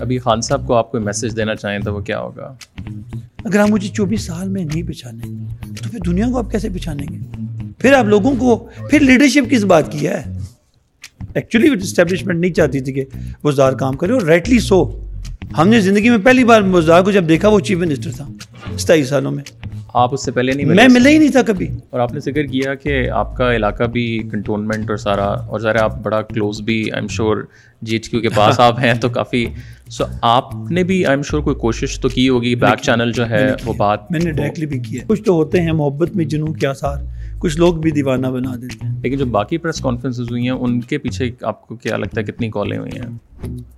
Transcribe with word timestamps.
ابھی 0.00 0.18
خان 0.18 0.40
صاحب 0.40 0.66
کو 0.66 0.74
آپ 0.74 0.90
کوئی 0.90 1.02
میسج 1.04 1.36
دینا 1.36 1.54
چاہیں 1.54 1.78
تو 1.78 1.94
وہ 1.94 2.00
کیا 2.00 2.18
ہوگا؟ 2.20 2.54
اگر 3.44 3.58
آپ 3.58 3.68
مجھے 3.70 3.88
چوبیس 3.88 4.22
سال 4.22 4.48
میں 4.48 4.64
نہیں 4.64 4.82
پہچانیں 4.82 5.30
گے 5.30 5.74
تو 5.76 5.88
پھر 5.90 5.98
دنیا 6.06 6.26
کو 6.32 6.38
آپ 6.38 6.50
کیسے 6.50 6.68
پہچانیں 6.68 7.06
گے؟ 7.12 7.18
پھر 7.78 7.92
آپ 7.92 8.04
لوگوں 8.04 8.34
کو 8.36 8.56
پھر 8.90 9.00
لیڈرشپ 9.00 9.50
کس 9.50 9.64
بات 9.64 9.92
کی 9.92 10.08
ہے؟ 10.08 10.22
ایکچولی 11.34 11.68
اسٹیبلشمنٹ 11.68 12.40
نہیں 12.40 12.52
چاہتی 12.52 12.80
تھی 12.80 12.92
کہ 12.92 13.04
بزدار 13.44 13.72
کام 13.72 13.96
کرے 13.96 14.12
اور 14.12 14.22
رائٹلی 14.22 14.58
سو 14.58 14.84
ہم 15.58 15.68
نے 15.68 15.80
زندگی 15.80 16.10
میں 16.10 16.18
پہلی 16.18 16.44
بار 16.44 16.60
بزدار 16.62 17.02
کو 17.02 17.10
جب 17.10 17.28
دیکھا 17.28 17.48
وہ 17.48 17.60
چیف 17.60 17.78
منسٹر 17.78 18.10
تھا 18.12 18.26
ستائیس 18.78 19.08
سالوں 19.08 19.32
میں۔ 19.32 19.44
آپ 19.94 20.14
اس 20.14 20.24
سے 20.24 20.30
پہلے 20.30 20.52
نہیں 20.52 20.66
میں 20.66 20.88
ملا 20.88 21.10
ہی 21.10 21.18
نہیں 21.18 21.32
تھا 21.32 21.42
کبھی۔ 21.42 21.66
اور 21.90 22.00
آپ 22.00 22.12
نے 22.12 22.20
ذکر 22.20 22.42
کیا 22.42 22.74
کہ 22.74 23.10
آپ 23.10 23.36
کا 23.36 23.54
علاقہ 23.56 23.84
بھی 23.84 24.22
کنٹونمنٹ 24.32 24.90
اور 24.90 24.96
سارا 24.96 25.24
اور 25.24 25.60
ذرا 25.60 25.84
آپ 25.84 25.98
بڑا 25.98 26.22
کلوز 26.22 26.60
بھی 26.60 26.82
I 26.82 27.00
am 27.00 27.08
sure 27.08 27.36
G 27.82 27.96
H 27.96 28.10
Q 28.10 28.20
کے 28.20 28.28
پاس 28.28 28.60
آپ 28.66 28.78
ہیں 28.80 28.94
تو 28.94 29.08
کافی 29.08 29.46
سو 29.86 30.04
آپ 30.22 30.54
نے 30.70 30.82
بھی 30.82 30.94
آئی 31.06 31.16
ایم 31.16 31.22
شیور 31.22 31.42
کوئی 31.42 31.56
کوشش 31.56 31.98
تو 32.00 32.08
کی 32.08 32.28
ہوگی 32.28 32.54
بیک 32.54 32.80
چینل 32.82 33.12
جو 33.12 33.28
ہے 33.30 33.44
وہ 33.64 33.72
بات 33.72 34.10
میں 34.10 34.20
نے 34.24 34.30
ڈائریکٹلی 34.30 34.66
بھی 34.66 34.78
کیا 34.78 35.02
کچھ 35.06 35.22
تو 35.22 35.32
ہوتے 35.32 35.60
ہیں 35.60 35.72
محبت 35.72 36.16
میں 36.16 36.24
جنوں 36.24 36.52
کے 36.54 36.66
آثار 36.66 37.02
کچھ 37.38 37.58
لوگ 37.58 37.74
بھی 37.74 37.90
دیوانہ 37.90 38.26
بنا 38.26 38.54
دیتے 38.56 38.86
ہیں 38.86 38.94
لیکن 39.02 39.16
جو 39.16 39.26
باقی 39.26 39.58
پریس 39.58 39.80
کانفرنسز 39.80 40.30
ہوئی 40.30 40.42
ہیں 40.42 40.56
ان 40.58 40.80
کے 40.80 40.98
پیچھے 40.98 41.30
آپ 41.42 41.66
کو 41.66 41.76
کیا 41.76 41.96
لگتا 41.96 42.20
ہے 42.20 42.24
کتنی 42.24 42.50
کالیں 42.50 42.78
ہوئی 42.78 43.00
ہیں 43.00 43.06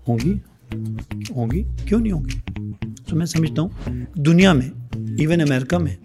ہوں 0.08 0.18
گی 0.24 0.34
ہوں 1.30 1.50
گی 1.50 1.62
کیوں 1.86 2.00
نہیں 2.00 2.12
ہوں 2.12 2.24
گی 2.24 2.72
تو 3.08 3.16
میں 3.16 3.27
سمجھتا 3.27 3.62
ہوں 3.62 4.04
دنیا 4.16 4.52
میں 4.52 4.68
ایون 5.18 5.40
امریکہ 5.40 5.78
میں 5.78 5.96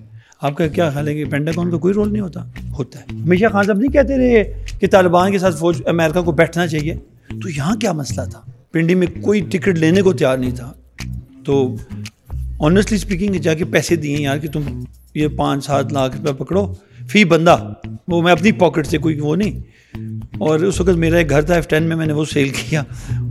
آپ 0.42 0.56
کا 0.56 0.68
کیا 0.68 0.90
خیال 0.90 1.08
ہے 1.08 1.14
کہ 1.14 1.26
پینڈاگون 1.26 1.72
کا 1.72 1.78
کوئی 1.78 1.94
رول 1.94 2.12
نہیں 2.14 2.22
ہوتا 2.22 2.44
ہوتا 2.72 3.00
ہے 3.00 3.16
ہمیشہ 3.16 3.46
خان 3.52 3.64
صاحب 3.64 3.78
نہیں 3.78 3.92
کہتے 3.92 4.18
رہے 4.18 4.44
کہ 4.80 4.88
طالبان 4.88 5.32
کے 5.32 5.40
ساتھ 5.40 5.56
فوج 5.56 5.82
امریکہ 5.86 6.22
کو 6.22 6.32
بیٹھنا 6.32 6.68
چاہیے 6.68 6.96
تو 7.42 7.50
یہاں 7.50 7.76
کیا 7.76 7.92
مسئلہ 7.92 8.30
تھا 8.30 8.42
پنڈی 8.74 8.96
میں 8.96 9.08
کوئی 9.22 9.42
ٹکٹ 9.42 9.78
لینے 9.78 10.02
کو 10.02 10.14
تیار 10.14 10.38
نہیں 10.38 10.52
تھا۔ 10.52 10.74
تو 11.46 11.76
آنیسٹلی 12.60 12.96
اسپیکنگ 12.96 13.34
جا 13.34 13.54
کے 13.54 13.66
پیسے 13.66 13.96
دیے 13.96 14.18
یار 14.18 14.38
کہ 14.38 14.48
تم 14.48 14.84
یہ 15.16 15.28
پانچ 15.28 15.66
سات 15.66 15.94
لاکھ 15.94 16.18
روپیہ 16.18 16.34
پکڑو۔ 16.34 16.74
فی 17.08 17.26
بندہ، 17.26 17.74
وہ 18.08 18.22
میں 18.22 18.32
اپنی 18.32 18.52
پاکٹ 18.52 18.88
سے 18.88 18.98
کوئی 18.98 19.20
وہ 19.20 19.36
نہیں۔ 19.36 19.60
اور 20.38 20.60
اس 20.60 20.82
وقت 20.82 20.90
میرا 20.90 21.18
ایک 21.18 21.30
گھر 21.30 21.42
تھا 21.42 21.54
ایف 21.54 21.68
ٹین 21.68 21.84
میں 21.84 21.96
میں 21.96 22.06
نے 22.06 22.14
وہ 22.14 22.26
سیل 22.26 22.50
کیا 22.70 22.84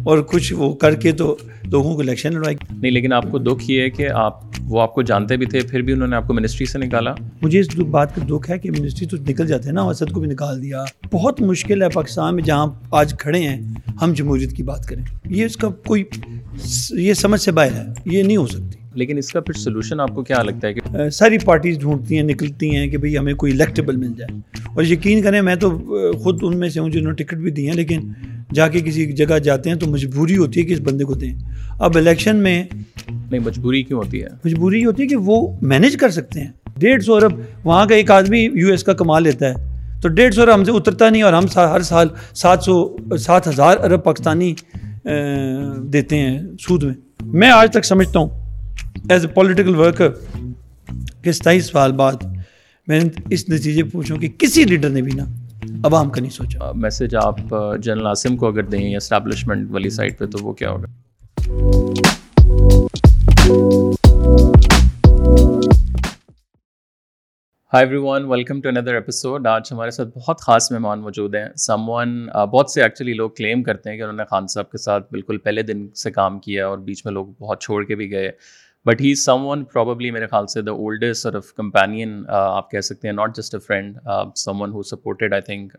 اور 0.05 0.18
کچھ 0.18 0.55
وہ 0.55 0.74
کر 0.74 0.94
کے 0.94 1.12
تو 1.12 1.36
لوگوں 1.64 1.94
کو 1.94 2.00
الیکشن 2.00 2.32
لڑوائی 2.32 2.56
نہیں 2.70 2.92
لیکن 2.92 3.12
آپ 3.12 3.30
کو 3.30 3.38
دکھ 3.38 3.70
یہ 3.70 3.80
ہے 3.80 3.91
کہ 3.91 4.08
آپ 4.08 4.41
وہ 4.64 4.82
آپ 4.82 4.94
کو 4.94 5.02
جانتے 5.02 5.36
بھی 5.36 5.46
تھے 5.46 5.60
پھر 5.60 5.82
بھی 5.82 5.92
انہوں 5.92 6.08
نے 6.08 6.16
آپ 6.16 6.27
کو 6.27 6.34
منسٹری 6.34 6.66
سے 6.66 6.78
نکالا۔ 6.78 7.14
مجھے 7.42 7.60
اس 7.60 7.78
بات 7.78 8.14
کا 8.16 8.22
دکھ 8.30 8.50
ہے 8.50 8.58
کہ 8.58 8.70
منسٹری 8.70 9.06
تو 9.06 9.16
نکل 9.28 9.46
جاتے 9.46 9.64
ہیں 9.64 9.72
نا 9.72 9.82
اسد 9.82 10.12
کو 10.12 10.20
بھی 10.20 10.28
نکال 10.28 10.62
دیا۔ 10.62 10.84
بہت 11.12 11.42
مشکل 11.42 11.82
ہے 11.82 11.88
پاکستان 11.88 12.34
میں 12.34 12.42
جہاں 12.42 12.66
آج 12.91 13.14
کھڑے 13.19 13.38
ہیں 13.38 13.60
ہم 14.02 14.12
جمہوریت 14.12 14.52
کی 14.52 14.62
بات 14.62 14.86
کریں۔ 14.86 15.04
یہ 15.24 15.44
اس 15.44 15.56
کا 15.56 15.69
کوئی 15.69 16.04
یہ 16.91 17.14
سمجھ 17.14 17.41
سے 17.41 17.52
باہر 17.52 17.72
ہے 17.72 17.82
یہ 18.04 18.22
نہیں 18.22 18.36
ہو 18.36 18.47
سکتی۔ 18.47 18.78
لیکن 18.94 19.19
اس 19.19 19.32
کا 19.32 19.41
پھر 19.41 19.54
سولوشن 19.54 20.00
آپ 20.00 20.14
کو 20.14 20.22
کیا 20.22 20.42
لگتا 20.42 20.69
ہے 20.69 20.74
کہ 20.74 21.10
ساری 21.10 21.38
پارٹیز 21.38 21.78
ڈھونڈتی 21.78 22.16
ہیں 22.16 22.22
نکلتی 22.22 22.76
ہیں 22.76 22.86
کہ 22.86 22.98
بھئی 22.98 23.19
ہمیں 23.19 23.34
کوئی 23.34 23.52
الیکٹیبل 23.52 23.97
مل 23.97 24.12
جائے۔ 24.19 24.41
اور 24.74 24.84
یقین 24.84 25.22
کریں 25.22 25.42
میں 25.42 25.54
تو 25.54 25.70
خود 26.19 26.42
ان 26.53 26.58
میں 26.58 26.69
سے 26.69 26.81
ہوں 26.81 26.89
جنہوں 26.89 27.12
نے 27.12 27.25
ٹکٹ 27.25 27.34
بھی 27.34 27.50
دی 27.50 27.67
ہیں 27.69 27.75
لیکن 27.75 28.12
جا 28.55 28.69
کے 28.69 28.81
کسی 28.81 29.12
جگہ 29.12 29.39
جاتے 29.39 29.70
ہیں 29.70 29.77
تو 29.77 29.86
مجبوری 29.86 30.36
ہوتی 30.36 30.61
ہے 30.61 30.64
کہ 30.67 30.72
اس 30.72 30.81
بندے 30.81 31.05
کو 31.05 31.14
دیں۔ 31.14 31.34
اب 31.78 31.97
الیکشن 31.97 32.36
میں 32.36 32.64
نہیں 33.11 33.41
مجبوری 33.41 33.83
کیوں 33.83 33.98
ہوتی 33.98 34.22
ہے؟ 34.22 34.28
مجبوری 34.44 34.84
ہوتی 34.84 35.03
ہے 35.03 35.09
کہ 35.09 35.17
وہ 35.17 35.56
مینیج 35.62 35.97
کر 35.97 36.11
سکتے 36.11 36.41
ہیں۔ 36.41 36.53
ڈیڑھ 36.77 37.03
سو 37.05 37.14
ارب 37.14 37.33
وہاں 37.64 37.86
کا 37.86 37.94
ایک 37.94 38.11
آدمی 38.11 38.41
یو 38.55 38.70
ایس 38.70 38.84
کا 38.84 38.92
کما 38.92 39.19
لیتا 39.19 39.48
ہے۔ 39.48 39.55
تو 40.03 40.09
ڈیڑھ 40.09 40.34
سو 40.34 40.42
ارب 40.42 40.55
ہم 40.55 40.64
سے 40.64 40.70
اترتا 40.70 41.11
نہیں 41.11 41.22
اور 41.22 41.33
ہم 41.33 41.44
ہر 41.56 41.81
سال 41.81 42.09
سات 42.34 42.62
سو 42.62 42.97
سات 43.19 43.48
ہزار 43.48 43.77
ارب 43.78 44.05
پاکستانی 44.05 44.55
دیتے 45.92 46.19
ہیں 46.19 46.41
سود 46.61 46.83
میں۔ 46.83 46.94
میں 47.20 47.50
آج 47.50 47.70
تک 47.72 47.84
سمجھتا 47.84 48.19
ہوں 48.19 48.28
ایز 49.11 49.27
اے 49.27 49.33
پولیٹیکل 49.34 49.77
ورکر 49.77 50.09
کہ 51.22 51.33
ستائیس 51.33 51.66
سال 51.66 51.92
بعد 51.92 52.25
میں 52.89 53.00
اس 53.31 53.48
نتیجے 53.48 53.83
پوچھوں 53.83 54.16
کہ 54.16 54.28
کسی 54.39 54.64
لیڈر 54.64 54.88
نے 54.88 55.03
بھی 55.03 55.12
نا 55.15 55.25
عوام 55.84 56.10
کا 56.10 56.20
نہیں 56.20 56.31
سوچا۔ 56.31 56.70
میسج 56.75 57.15
آپ 57.16 57.38
جنرل 57.82 58.06
عاصم 58.06 58.37
کو 58.37 58.48
اگر 58.48 58.62
دیں 58.62 58.97
اسٹیبلشمنٹ 58.97 59.70
والی 59.70 59.91
سائٹ 59.91 60.19
پہ 60.19 60.26
تو 60.26 60.38
وہ 60.43 60.53
کیا 60.53 60.70
ہوگا؟ 60.70 60.87
Hi 67.72 67.84
everyone 67.97 68.25
welcome 68.31 68.60
to 68.60 68.69
another 68.69 68.94
episode 68.94 69.47
آج 69.47 69.69
ہمارے 69.72 69.91
ساتھ 69.91 70.19
بہت 70.19 70.41
خاص 70.41 70.70
مہمان 70.72 71.00
موجود 71.00 71.34
ہیں۔ 71.34 71.47
سم 71.56 71.88
ون 71.88 72.26
بہت 72.53 72.70
سے 72.70 72.82
ایکچولی 72.82 73.12
لوگ 73.12 73.31
کلیم 73.31 73.62
کرتے 73.62 73.91
ہیں 73.91 73.97
کہ 73.97 74.03
انہوں 74.03 74.16
نے 74.16 74.25
خان 74.31 74.47
صاحب 74.47 74.70
کے 74.70 74.78
ساتھ 74.78 75.06
بالکل 75.10 75.38
پہلے 75.38 75.62
دن 75.62 75.87
سے 75.94 76.10
کام 76.10 76.38
کیا 76.38 76.66
اور 76.66 76.78
بیچ 76.78 77.04
میں 77.04 77.12
لوگ 77.12 77.26
بہت 77.38 77.60
چھوڑ 77.60 77.84
کے 77.84 77.94
بھی 77.94 78.10
گئے۔ 78.10 78.31
But 78.87 79.00
he 79.00 79.15
some 79.15 79.47
one 79.47 79.65
probably 79.65 80.10
میرے 80.10 80.26
خیال 80.26 80.47
سے 80.47 80.62
دا 80.62 80.70
اولڈسٹ 80.70 81.26
اور 81.26 81.41
کمپینین 81.56 82.22
آپ 82.28 82.70
کہہ 82.70 82.81
سکتے 82.81 83.09
ہیں 83.09 83.15
not 83.15 83.37
just 83.37 83.54
a 83.54 83.60
friend 83.60 83.98
someone 84.62 84.72
who 84.72 84.82
supported 84.82 85.32
I 85.32 85.43
think 85.43 85.72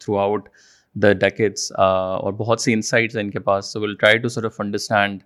throughout 0.18 0.48
the 0.96 1.12
decades 1.12 1.72
اور 1.72 2.32
بہت 2.32 2.60
سی 2.60 2.72
انسائٹس 2.72 3.16
ہیں 3.16 3.22
ان 3.22 3.30
کے 3.30 3.38
پاس 3.40 3.72
so 3.72 3.80
will 3.80 3.94
try 3.94 4.18
to 4.18 4.28
sort 4.28 4.44
of 4.44 4.60
understand 4.60 5.22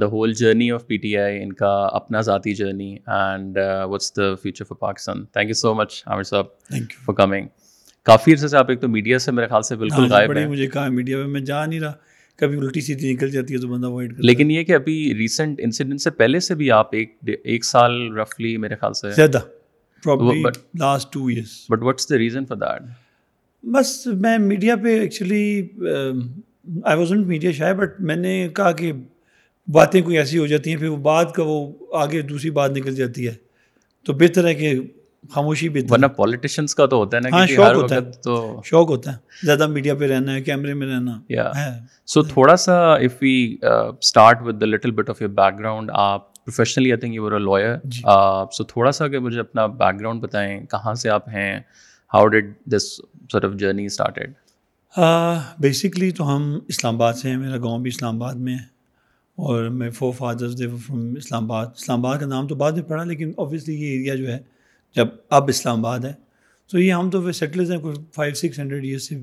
the 0.00 0.06
whole 0.06 0.32
journey 0.32 0.70
of 0.70 0.86
P 0.86 0.96
T 0.96 1.16
I 1.16 1.42
ان 1.42 1.52
کا 1.52 1.72
اپنا 1.92 2.20
ذاتی 2.20 2.54
journey 2.54 2.92
and 3.06 3.58
what's 3.84 4.16
the 4.16 4.34
future 4.34 4.64
for 4.64 4.76
Pakistan 4.76 5.24
thank 5.24 5.48
you 5.48 5.54
so 5.54 5.74
much 5.74 6.02
Aamir 6.06 6.22
Sahab 6.22 6.46
thank 6.68 6.92
you 6.92 7.04
for 7.04 7.14
coming 7.14 7.46
کافی 8.06 8.32
عرصے 8.32 8.48
سے 8.48 8.56
آپ 8.56 8.70
ایک 8.70 8.80
تو 8.80 8.88
media 8.88 9.18
سے 9.18 9.32
میرے 9.32 9.46
خیال 9.46 9.62
سے 9.62 9.76
بالکل 9.76 10.12
غائب 10.12 10.36
ہیں 10.36 10.46
مجھے 10.46 10.66
کہا 10.66 10.88
میڈیا 10.88 11.16
میں 11.16 11.26
میں 11.26 11.40
جا 11.40 11.64
نہیں 11.66 11.80
رہا 11.80 12.07
کبھی 12.38 12.58
الٹی 12.58 12.80
سیدھی 12.80 13.12
نکل 13.12 13.30
جاتی 13.30 13.54
ہے 13.54 13.58
تو 13.58 13.68
بندہ 13.68 13.86
اوائڈ 13.86 14.10
کرتا 14.10 14.26
لیکن 14.26 14.50
یہ 14.50 14.64
کہ 14.64 14.72
ابھی 14.72 15.14
ریسنٹ 15.14 15.60
انسیڈنٹ 15.64 16.00
سے 16.00 16.10
پہلے 16.10 16.40
سے 16.40 16.54
بھی 16.54 16.70
آپ 16.70 16.94
ایک 16.94 17.16
ایک 17.44 17.64
سال 17.64 18.16
رفلی 18.16 18.56
میرے 18.56 18.74
خیال 18.74 18.92
سے 18.92 19.10
زیادہ 19.10 19.38
last 20.78 21.12
two 21.12 21.26
years 21.26 21.66
but 21.70 21.82
what's 21.82 22.10
the 22.10 22.18
reason 22.18 22.46
for 22.46 22.56
that 22.56 22.82
بس 23.64 24.06
میں 24.06 24.38
میڈیا 24.38 24.76
پہ 24.76 25.00
ایکچولی 25.00 25.68
آئی 26.84 26.98
واز 26.98 27.12
میڈیا 27.12 27.52
شاید 27.52 27.76
بٹ 27.76 28.00
میں 28.00 28.16
نے 28.16 28.48
کہا 28.54 28.72
کہ 28.72 28.92
باتیں 29.68 30.02
کوئی 30.02 30.18
ایسی 30.18 30.38
ہو 30.38 30.46
جاتی 30.46 30.70
ہیں 30.70 30.76
پھر 30.76 30.88
وہ 30.88 30.96
بات 30.96 31.34
کا 31.34 31.42
وہ 31.46 31.72
آگے 31.92 32.22
دوسری 32.22 32.50
بات 32.50 32.70
نکل 32.70 32.94
جاتی 32.94 33.28
ہے۔ 33.28 33.34
تو 34.04 34.12
بہتر 34.12 34.46
ہے 34.46 34.54
کہ 34.54 34.80
خاموشی 35.30 35.68
بھی 35.68 35.82
ورنہ 35.90 36.06
پولیٹیشینس 36.06 36.74
کا 36.74 36.86
تو 36.86 36.96
ہوتا 36.96 37.16
ہے 37.16 37.22
نا 37.22 37.28
ہاں 37.32 37.46
شوق 37.46 37.74
ہوتا 37.74 37.94
ہے۔ 37.94 38.00
تو 38.00 38.60
شوق 38.64 38.90
ہوتا 38.90 39.12
ہے۔ 39.12 39.16
زیادہ 39.42 39.66
میڈیا 39.66 39.94
پہ 39.94 40.06
رہنا 40.06 40.34
ہے 40.34 40.40
کیمرے 40.40 40.74
میں 40.74 40.86
رہنا۔ 40.86 41.20
سو 42.06 42.22
تھوڑا 42.22 42.56
سا 42.56 42.94
if 42.94 43.16
we 43.20 43.56
start 44.00 44.42
with 44.42 44.60
the 44.60 44.66
little 44.66 44.90
bit 44.90 45.10
of 45.10 45.22
your 45.22 45.30
background 45.58 45.90
آپ 45.94 46.34
professionally 46.34 46.92
I 46.92 47.00
think 47.00 47.14
you 47.14 47.26
are 47.26 47.38
lawyer 47.38 47.76
so 48.52 48.64
تھوڑا 48.64 48.92
سا 48.92 49.08
کہ 49.08 49.18
مجھے 49.18 49.40
اپنا 49.40 49.66
بیک 49.66 50.00
گراؤنڈ 50.00 50.20
بتائیں 50.22 50.60
کہاں 50.66 50.94
سے 50.94 51.10
آپ 51.10 51.28
ہیں؟ 51.28 51.60
ہاؤ 52.14 52.26
ڈڈ 52.26 52.52
دس 52.66 52.82
سٹ 53.32 53.44
آف 53.44 53.52
جرنی 53.58 53.84
اسٹارٹیڈ 53.86 54.32
بیسکلی 55.58 56.10
تو 56.10 56.36
ہم 56.36 56.58
اسلام 56.68 56.94
آباد 56.94 57.12
سے 57.12 57.30
ہیں۔ 57.30 57.36
میرا 57.36 57.56
گاؤں 57.56 57.78
بھی 57.78 57.88
اسلام 57.88 58.22
آباد 58.22 58.34
میں 58.34 58.54
ہے۔ 58.54 58.78
اور 59.36 59.68
میں 59.68 59.90
forefathers 60.12 60.58
they 60.58 60.68
from 60.68 61.14
Islamabad. 61.44 61.66
Islamabad 62.06 62.18
کا 62.18 62.26
نام 62.26 62.46
تو 62.46 62.54
بعد 62.54 62.72
میں 62.72 62.82
پڑھا 62.82 63.04
لیکن 63.04 63.32
اوبیسلی 63.36 63.74
یہ 63.74 63.90
ایریا 63.90 64.14
جو 64.14 64.28
ہے 64.28 64.38
جب 64.96 65.08
اب 65.30 65.48
اسلام 65.48 65.78
آباد 65.78 65.98
ہے۔ 66.00 66.12
تو 66.70 66.78
یہ 66.78 66.92
ہم 66.92 67.10
تو 67.10 67.22
وہ 67.22 67.32
سیٹلز 67.32 67.70
ہیں، 67.70 67.78
کوئی 67.78 67.96
فائیو 68.14 68.34
سکس 68.34 68.58
ہنڈریڈ 68.58 68.84
ایئرس 68.84 69.08
سے 69.08 69.16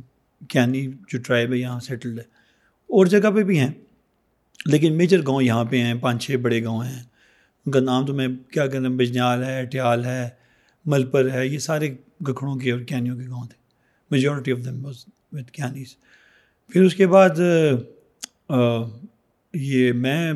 کینی 0.50 0.88
جو 1.08 1.20
ٹرائب 1.20 1.54
ہے 1.54 1.58
یہاں 1.58 1.80
سیٹلڈ 1.80 2.20
ہے۔ 2.20 2.24
اور 2.90 3.06
جگہ 3.06 3.30
پہ 3.36 3.44
بھی 3.44 3.60
ہیں، 3.60 3.72
لیکن 4.66 4.98
میجر 4.98 5.22
گاؤں 5.28 5.42
یہاں 5.42 5.66
پہ 5.66 5.82
ہیں، 5.82 5.94
پانچ 5.94 6.26
چھ 6.26 6.36
بڑے 6.42 6.64
گاؤں 6.64 6.84
ہیں۔ 6.84 7.04
ان 7.66 7.72
کا 7.72 7.80
نام 7.80 8.06
تو 8.06 8.14
میں 8.14 8.28
کیا 8.52 8.66
کہتے 8.68 8.78
ہیں 8.78 8.96
بجنیال 8.96 9.44
ہے 9.44 9.66
ٹیال 9.66 10.06
ہے، 10.06 10.30
ملپر 10.86 11.30
ہے، 11.32 11.48
یہ 11.48 11.58
سارے 11.60 11.94
گکھڑوں 12.30 12.56
کے 12.56 12.72
اور 12.72 12.80
کینیوں 12.82 13.18
کے 13.18 13.28
گاؤں 13.30 13.46
تھے۔ 13.46 13.64
Majority 14.12 14.52
of 14.52 14.66
them 14.66 14.86
was 14.86 15.06
with 15.32 15.52
Kenyans 15.52 15.96
پھر 16.70 16.84
اس 16.84 16.96
کے 16.96 17.08
بعد 17.08 17.40
یہ 19.54 19.92
میں 19.94 20.34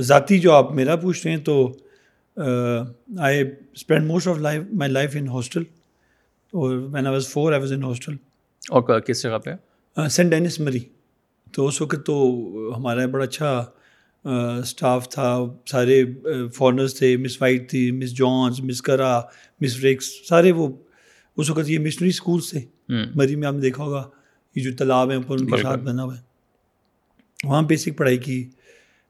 ذاتی 0.00 0.38
جو 0.38 0.52
آپ 0.52 0.72
میرا 0.72 0.96
پوچھ 0.96 1.26
رہے 1.26 1.36
ہیں 1.36 1.44
تو 1.44 1.76
I 2.36 3.42
spend 3.42 4.06
most 4.06 4.28
of 4.28 4.38
life 4.38 4.62
my 4.72 4.92
life 4.92 5.16
in 5.16 5.28
hostel 5.28 5.62
اور 6.52 6.76
when 6.92 7.06
I 7.06 7.14
was 7.14 7.28
four 7.28 7.52
I 7.52 7.60
was 7.60 7.72
in 7.72 7.82
hostel 7.84 8.16
اور 8.70 9.00
کس 9.00 9.22
جگہ 9.22 9.38
پہ؟ 9.44 9.50
سینٹ 10.10 10.30
ڈینس 10.30 10.58
مری 10.60 10.80
تو 11.54 11.66
اس 11.66 11.80
وقت 11.82 12.06
تو 12.06 12.16
ہمارا 12.76 13.06
بڑا 13.06 13.24
اچھا 13.24 13.64
اسٹاف 14.24 15.08
تھا. 15.08 15.34
سارے 15.70 16.02
فارنرس 16.54 16.94
تھے. 16.98 17.16
مس 17.16 17.40
وائٹ 17.42 17.68
تھی 17.70 17.90
مس 17.92 18.16
جانس 18.16 18.60
مس 18.60 18.82
کرا 18.82 19.20
مس 19.60 19.76
ریکس 19.82 20.10
سارے 20.28 20.52
وہ 20.52 20.68
اس 21.36 21.50
وقت 21.50 21.68
یہ 21.68 21.78
مشنری 21.78 22.08
اسکولس 22.08 22.50
تھے. 22.50 22.60
مری 22.88 23.36
میں 23.36 23.48
آپ 23.48 23.54
نے 23.54 23.60
دیکھا 23.60 23.84
ہوگا. 23.84 24.08
یہ 24.56 24.62
جو 24.62 24.70
تالاب 24.78 25.10
ہیں 25.10 25.16
اوپر 25.16 25.38
ان 25.38 25.46
کے 25.46 25.62
ساتھ 25.62 25.80
بنا 25.80 26.02
ہوا 26.02 26.16
ہے. 26.16 26.20
وہاں 27.44 27.62
بیسک 27.62 27.96
پڑھائی 27.96 28.18
کی. 28.18 28.44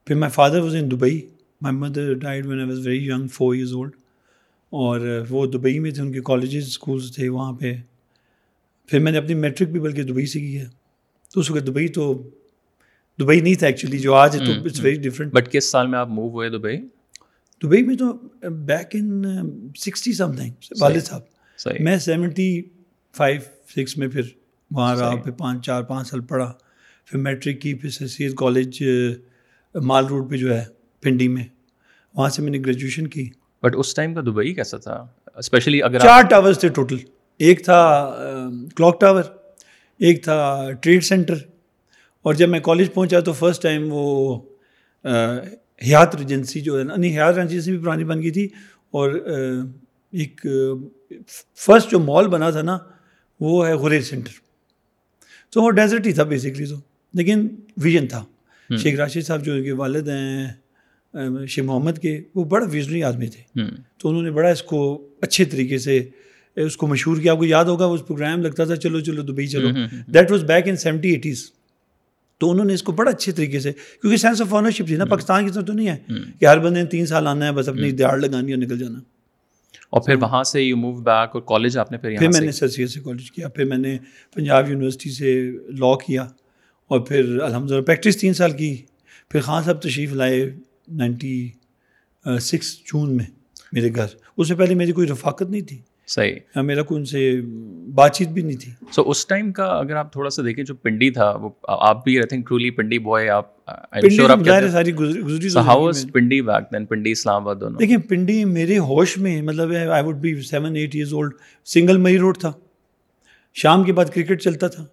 پھر 0.06 0.14
my 0.14 0.32
father 0.32 0.60
was 0.60 0.74
in 0.74 0.90
Dubai 0.90 1.20
my 1.62 1.76
mother 1.76 2.14
died 2.14 2.46
when 2.46 2.60
I 2.60 2.68
was 2.68 2.86
very 2.86 3.06
young 3.06 3.26
four 3.28 3.54
years 3.54 3.72
old 3.72 3.92
اور 4.70 5.24
وہ 5.30 5.46
دبئی 5.46 5.78
میں 5.78 5.90
تھے 5.90 6.02
ان 6.02 6.12
کے 6.12 6.20
کالجز 6.24 6.66
اسکولس 6.66 7.14
تھے 7.14 7.28
وہاں 7.28 7.52
پہ۔ 7.52 7.74
پھر 8.86 8.98
میں 8.98 9.12
نے 9.12 9.18
اپنی 9.18 9.34
میٹرک 9.34 9.68
بھی 9.68 9.80
بلکہ 9.80 10.02
دبئی 10.02 10.26
سے 10.26 10.40
کی 10.40 10.58
ہے۔ 10.58 10.66
تو 11.34 11.40
اس 11.40 11.50
وقت 11.50 11.66
دبئی 11.66 11.88
تو 11.88 12.30
دبئی 13.20 13.40
نہیں 13.40 13.54
تھا 13.54 13.66
ایکچولی 13.66 13.98
جو 13.98 14.14
آج 14.14 14.36
ہے 14.36 14.46
تو 14.46 14.52
اٹس 14.64 14.80
ویری 14.80 14.96
ڈفرینٹ 14.96 15.32
بٹ 15.32 15.52
کس 15.52 15.70
سال 15.70 15.86
میں 15.86 15.98
آپ 15.98 16.08
موو 16.08 16.28
ہوئے 16.30 16.48
دبئی؟ 16.48 16.76
دبئی 17.62 17.82
میں 17.82 17.96
تو 17.96 18.12
back 18.50 18.86
in 18.92 19.22
sixty 19.76 20.12
some 20.12 20.32
thing 20.32 20.50
والد 20.80 21.00
صاحب۔ 21.00 21.20
میں 21.80 21.98
سیونٹی 21.98 22.62
فائیو 23.16 23.40
سکس 23.76 23.98
میں 23.98 24.08
پھر 24.08 24.22
وہاں 24.70 24.96
رہا 24.96 25.16
پھر 25.16 25.32
پانچ 25.32 25.66
چار 25.66 25.82
پانچ 25.82 26.08
سال 26.08 26.20
پڑھا۔ 26.20 26.52
پھر 27.04 27.18
میٹرک 27.18 27.60
کی 27.60 27.74
پھر 27.74 27.90
سی 27.90 28.28
کالج 28.28 28.82
مال 29.74 30.06
روڈ 30.06 30.30
پہ 30.30 30.36
جو 30.36 30.54
ہے۔ 30.54 30.64
پنڈی 31.00 31.28
میں 31.28 31.44
وہاں 32.14 32.28
سے 32.28 32.42
میں 32.42 32.50
نے 32.50 32.58
گریجویشن 32.58 33.06
کی۔ 33.06 33.30
بٹ 33.62 33.74
اس 33.76 33.94
ٹائم 33.94 34.14
کا 34.14 34.20
دبئی 34.20 34.54
کیسا 34.54 34.76
تھا؟ 34.76 35.06
اسپیشلی 35.36 35.82
اگر 35.82 35.98
چار 35.98 36.22
ٹاورس 36.22 36.58
تھے 36.58 36.68
ٹوٹل 36.68 36.96
ایک 37.38 37.64
تھا 37.64 38.10
کلاک 38.76 39.00
ٹاور 39.00 39.22
ایک 39.98 40.24
تھا 40.24 40.66
ٹریڈ 40.80 41.04
سینٹر 41.04 41.34
اور 42.22 42.34
جب 42.34 42.48
میں 42.48 42.60
کالج 42.60 42.94
پہنچا 42.94 43.20
تو 43.20 43.32
فرسٹ 43.32 43.62
ٹائم 43.62 43.88
وہ 43.90 44.40
حیات 45.86 46.16
ریجنسی 46.16 46.60
جو 46.60 46.78
ہے 46.78 46.84
نا 46.84 46.96
نہیں 46.96 47.18
حیات 47.18 47.34
ریجنسی 47.38 47.76
بھی 47.76 47.84
پرانی 47.84 48.04
بن 48.04 48.22
گئی 48.22 48.30
تھی۔ 48.30 48.48
اور 48.90 49.12
ایک 50.12 50.46
فرسٹ 51.56 51.90
جو 51.90 51.98
مال 51.98 52.28
بنا 52.28 52.50
تھا 52.50 52.62
نا 52.62 52.78
وہ 53.40 53.66
ہے 53.66 53.72
غریر 53.74 54.00
سینٹر 54.00 54.30
تو 55.50 55.62
وہ 55.62 55.70
ڈیزرٹ 55.70 56.06
ہی 56.06 56.12
تھا 56.12 56.22
بیسکلی 56.22 56.66
تو۔ 56.66 56.74
لیکن 57.14 57.48
ویژن 57.76 58.06
تھا۔ 58.06 58.24
شیخ 58.82 58.98
راشد 59.00 59.26
صاحب 59.26 59.44
جو 59.44 59.52
ان 59.52 59.64
کے 59.64 59.72
والد 59.72 60.08
ہیں 60.08 60.52
شیخ 61.48 61.64
محمد 61.64 61.98
کے 62.02 62.22
وہ 62.34 62.44
بڑا 62.44 62.66
ویژنری 62.70 63.02
آدمی 63.02 63.26
تھے۔ 63.26 63.60
تو 63.98 64.08
انہوں 64.08 64.22
نے 64.22 64.30
بڑا 64.30 64.48
اس 64.48 64.62
کو 64.62 65.08
اچھے 65.20 65.44
طریقے 65.44 65.78
سے 65.78 66.00
اس 66.56 66.76
کو 66.76 66.86
مشہور 66.86 67.16
کیا۔ 67.16 67.32
آپ 67.32 67.38
کو 67.38 67.44
یاد 67.44 67.64
ہوگا 67.64 67.84
اس 67.84 68.06
پروگرام 68.06 68.40
لگتا 68.42 68.64
تھا 68.64 68.76
چلو 68.76 69.00
چلو 69.00 69.22
دبئی 69.22 69.46
چلو۔ 69.46 69.68
That 70.06 70.30
was 70.30 70.44
back 70.44 70.68
in 70.68 70.76
seventy 70.76 71.08
eighties 71.10 71.50
تو 72.38 72.50
انہوں 72.50 72.64
نے 72.64 72.74
اس 72.74 72.82
کو 72.82 72.92
بڑا 72.92 73.10
اچھے 73.10 73.32
طریقے 73.32 73.60
سے 73.60 73.72
کیونکہ 73.72 74.16
سینس 74.16 74.40
آف 74.40 74.54
آنرشپ 74.54 74.86
تھی 74.86 74.96
نا 74.96 75.04
پاکستان 75.04 75.46
کی 75.46 75.52
طرح 75.52 75.62
تو 75.62 75.72
نہیں 75.72 75.88
ہے 75.88 75.96
کہ 76.40 76.44
ہر 76.44 76.58
بندے 76.58 76.80
نے 76.80 76.86
تین 76.86 77.06
سال 77.06 77.26
آنا 77.26 77.46
ہے 77.46 77.52
بس 77.52 77.68
اپنی 77.68 77.90
دیہڑ 77.90 78.18
لگانی 78.18 78.52
اور 78.52 78.60
نکل 78.62 78.78
جانا۔ 78.78 78.98
اور 79.90 80.00
پھر 80.00 80.14
وہاں 80.14 80.42
سے 80.42 80.62
یو 80.62 80.76
موو 80.76 80.92
بیک 80.92 81.30
اور 81.34 81.40
کالج 81.40 81.78
آپ 81.78 81.92
نے 81.92 81.98
پھر 81.98 82.08
پھر 82.18 82.28
میں 82.28 82.40
نے 82.40 82.52
سر 82.52 82.68
سی 82.68 82.86
سے 82.86 83.00
کالج 83.00 83.32
کیا 83.32 83.48
پھر 83.48 83.64
میں 83.64 83.78
نے 83.78 83.98
پنجاب 84.34 84.70
یونیورسٹی 84.70 85.10
سے 85.10 85.50
لا 85.68 85.96
کیا 86.06 86.22
اور 86.88 87.00
پھر 87.00 87.38
الحمد 87.40 87.70
للہ 87.70 87.82
پریکٹس 87.82 88.16
تین 88.16 88.34
سال 88.34 88.52
کی۔ 88.52 88.76
پھر 89.30 89.40
خان 89.40 89.62
صاحب 89.62 89.82
تشریف 89.82 90.12
لائے۔ 90.12 90.54
نائنٹی 90.92 91.50
سکس 92.40 92.78
جون 92.78 93.16
میں 93.16 93.24
میرے 93.72 93.94
گھر۔ 93.94 94.06
اس 94.36 94.48
سے 94.48 94.54
پہلے 94.54 94.74
میری 94.74 94.92
کوئی 94.92 95.08
رفاقت 95.08 95.50
نہیں 95.50 95.60
تھی۔ 95.60 95.78
صحیح۔ 96.06 96.60
میرا 96.60 96.82
کوئی 96.82 96.98
ان 96.98 97.04
سے 97.04 97.40
بات 97.94 98.16
چیت 98.16 98.28
بھی 98.28 98.42
نہیں 98.42 98.56
تھی۔ 98.56 98.72
سو 98.92 99.10
اس 99.10 99.26
ٹائم 99.26 99.52
کا 99.52 99.64
اگر 99.64 99.96
آپ 99.96 100.12
تھوڑا 100.12 100.30
سا 100.30 100.42
دیکھیں 100.44 100.64
جو 100.64 100.74
پنڈی 100.74 101.10
تھا 101.10 101.30
وہ 101.30 101.48
آپ 101.62 102.04
بھی 102.04 102.18
I 102.18 102.26
think 102.26 102.46
truly 102.46 102.70
Pindi 102.70 102.98
boy 102.98 103.28
آپ 103.28 103.70
ساری 104.70 104.94
گزری 104.94 106.10
پنڈی 106.12 106.42
بیک 106.42 106.72
دین 106.72 106.86
پنڈی 106.86 107.10
اسلام 107.10 107.42
آباد 107.42 107.56
دونوں۔ 107.60 107.78
دیکھیں 107.78 107.96
پنڈی 107.96 108.44
میرے 108.44 108.78
ہوش 108.78 109.18
میں 109.18 109.42
مطلب 109.42 109.72
I 109.90 110.04
would 110.04 110.16
be 110.16 110.40
seven 110.40 110.76
eight 110.76 110.94
years 110.94 111.12
old 111.12 111.34
single 111.64 111.96
مئی 111.96 112.18
روڈ 112.18 112.38
تھا۔ 112.38 112.52
شام 113.54 113.84
کے 113.84 113.92
بعد 113.92 114.04
کرکٹ 114.04 114.42
چلتا 114.42 114.68
تھا۔ 114.68 114.84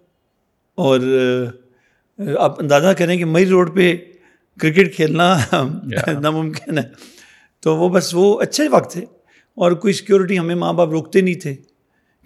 اور 0.74 1.00
آپ 2.38 2.62
اندازہ 2.62 2.88
کریں 2.88 3.16
کہ 3.16 3.24
مئی 3.24 3.46
روڈ 3.46 3.76
پہ 3.76 3.96
کرکٹ 4.60 4.96
کھیلنا 4.96 5.38
ناممکن 6.22 6.78
ہے۔ 6.78 6.82
تو 7.60 7.76
وہ 7.76 7.88
بس 7.88 8.10
وہ 8.14 8.40
اچھے 8.40 8.68
وقت 8.68 8.92
تھے 8.92 9.00
اور 9.54 9.72
کوئی 9.72 9.94
سیکورٹی 9.94 10.38
ہمیں 10.38 10.54
ماں 10.54 10.72
باپ 10.72 10.88
روکتے 10.88 11.20
نہیں 11.20 11.34
تھے 11.34 11.54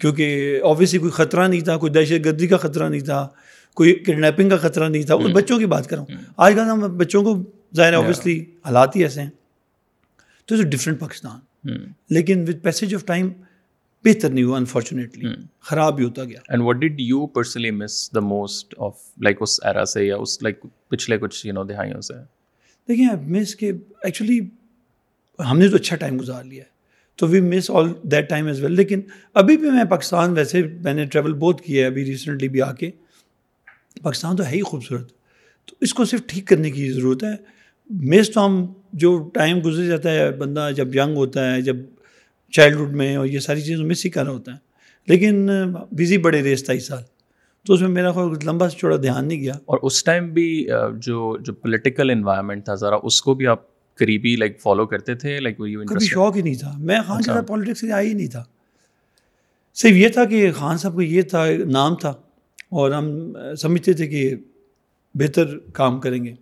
کیونکہ 0.01 0.59
آبویسلی 0.63 0.99
کوئی 0.99 1.11
خطرہ 1.11 1.47
نہیں 1.47 1.61
تھا 1.61 1.77
کوئی 1.77 1.91
دہشت 1.91 2.25
گردی 2.25 2.47
کا 2.47 2.57
خطرہ 2.57 2.89
نہیں 2.89 3.01
تھا 3.01 3.27
کوئی 3.75 3.93
کڈنیپنگ 3.93 4.49
کا 4.49 4.57
خطرہ 4.57 4.89
نہیں 4.89 5.03
تھا۔ 5.03 5.13
اور 5.13 5.23
بچوں 5.33 5.59
کی 5.59 5.65
بات 5.65 5.87
کروں 5.87 6.05
آج 6.37 6.53
کل 6.53 6.59
ہم 6.59 6.97
بچوں 6.97 7.23
کو 7.23 7.51
ظاہر 7.75 7.93
اوبیسلی 7.93 8.45
حالات 8.65 8.95
ہی 8.95 9.03
ایسے 9.03 9.21
ہیں۔ 9.21 9.29
تو 10.45 10.55
اٹس 10.55 10.65
ڈفرینٹ 10.65 10.99
پاکستان۔ 10.99 11.39
لیکن 12.09 12.41
وتھ 12.41 12.57
پیسج 12.63 12.95
آف 12.95 13.05
ٹائم 13.05 13.29
بہتر 14.05 14.29
نہیں 14.29 14.43
ہوا 14.43 14.57
انفارچونیٹلی 14.57 15.29
خراب 15.59 15.95
بھی 15.95 16.03
ہوتا 16.05 16.23
گیا. 16.23 16.39
And 16.49 16.63
what 16.65 16.75
did 16.75 16.99
you 16.99 17.25
personally 17.27 17.71
miss 17.71 18.09
the 18.15 18.19
most 18.19 18.75
of 18.77 18.97
like 19.23 19.41
us 19.41 19.59
era 19.65 19.85
سے 19.85 20.05
یا 20.05 20.17
اس 20.17 20.41
لائک 20.43 20.59
پچھلے 20.89 21.17
کچھ 21.17 21.45
یو 21.47 21.53
نو 21.53 21.63
دہائیوں 21.63 22.01
سے؟ 22.01 22.13
دیکھیں 22.89 23.07
مس 23.29 23.55
کہ 23.55 23.71
ایکچولی 24.03 24.39
ہم 25.39 25.59
نے 25.59 25.67
تو 25.69 25.75
اچھا 25.75 25.95
ٹائم 25.95 26.19
گزار 26.19 26.43
لیا 26.43 26.63
ہے. 26.63 26.69
تو 27.19 27.27
we 27.27 27.41
miss 27.41 27.69
all 27.71 27.91
that 28.11 28.29
time 28.29 28.47
as 28.47 28.61
well 28.63 28.75
لیکن 28.75 29.01
ابھی 29.33 29.57
بھی 29.57 29.69
میں 29.71 29.83
پاکستان 29.89 30.33
ویسے 30.33 30.61
میں 30.83 30.93
نے 30.93 31.05
ٹریول 31.05 31.33
بہت 31.33 31.61
کیا 31.61 31.81
ہے 31.81 31.87
ابھی 31.87 32.05
ریسنٹلی 32.05 32.47
بھی 32.49 32.61
آ 32.61 32.71
کے. 32.73 32.91
پاکستان 34.03 34.35
تو 34.35 34.43
ہے 34.43 34.51
ہی 34.51 34.61
خوبصورت. 34.61 35.07
تو 35.67 35.75
اس 35.81 35.93
کو 35.93 36.05
صرف 36.05 36.21
ٹھیک 36.27 36.47
کرنے 36.47 36.71
کی 36.71 36.91
ضرورت 36.91 37.23
ہے. 37.23 37.35
مس 37.89 38.29
تو 38.31 38.45
ہم 38.45 38.65
جو 38.93 39.17
ٹائم 39.33 39.59
گزر 39.65 39.87
جاتا 39.87 40.11
ہے 40.11 40.31
بندہ 40.31 40.69
جب 40.75 40.95
ینگ 40.95 41.17
ہوتا 41.17 41.51
ہے 41.51 41.61
جب 41.61 41.75
چائلڈہڈ 42.51 42.95
میں 42.95 43.15
اور 43.15 43.25
یہ 43.25 43.39
ساری 43.39 43.61
ہی 44.05 44.09
کر 44.09 44.23
رہا 44.23 44.31
ہوتا 44.31 44.51
ہے۔ 44.51 44.57
لیکن 45.07 45.49
بزی 45.91 46.17
بڑے 46.17 46.43
ریس 46.43 46.63
تھا 46.63 46.73
اس 46.73 46.87
سال۔ 46.87 47.03
تو 47.67 47.73
اس 47.73 47.81
میں 47.81 47.89
میرا 47.89 48.11
کوئی 48.11 48.45
لمبا 48.45 48.69
چوڑا 48.69 48.97
دھیان 48.97 49.27
نہیں 49.27 49.39
گیا۔ 49.39 49.53
اور 49.65 49.77
اس 49.81 50.03
ٹائم 50.03 50.33
بھی 50.33 50.67
جو 50.97 51.37
جو 51.37 51.53
پولیٹیکل 51.53 52.09
انوائرمنٹ 52.09 52.65
تھا 52.65 52.75
ذرا 52.75 52.95
اس 53.03 53.21
کو 53.21 53.33
بھی 53.33 53.47
آپ 53.47 53.59
قریبی 53.95 54.35
لائک 54.35 54.61
فالو 54.61 54.85
کرتے 54.85 55.15
تھے؟ 55.15 55.39
لائک 55.39 55.57
کبھی 55.57 56.05
شوق 56.05 56.35
ہی 56.35 56.41
نہیں 56.41 56.55
تھا۔ 56.55 56.77
میں 56.77 56.99
خان 57.07 57.21
صاحب 57.21 57.47
پالیٹکس 57.47 57.81
سے 57.81 57.91
آیا 57.91 58.09
ہی 58.09 58.13
نہیں 58.13 58.27
تھا۔ 58.27 58.43
صرف 59.75 59.91
یہ 59.91 60.09
تھا 60.09 60.25
کہ 60.25 60.51
خان 60.51 60.77
صاحب 60.77 60.93
کو 60.93 61.01
یہ 61.01 61.21
تھا 61.21 61.45
نام 61.71 61.95
تھا۔ 61.95 62.09
اور 62.69 62.91
ہم 62.91 63.33
سمجھتے 63.55 63.93
تھے 63.93 64.07
کہ 64.07 64.35
بہتر 65.13 65.57
کام 65.73 65.99
کریں 65.99 66.25
گے۔ 66.25 66.33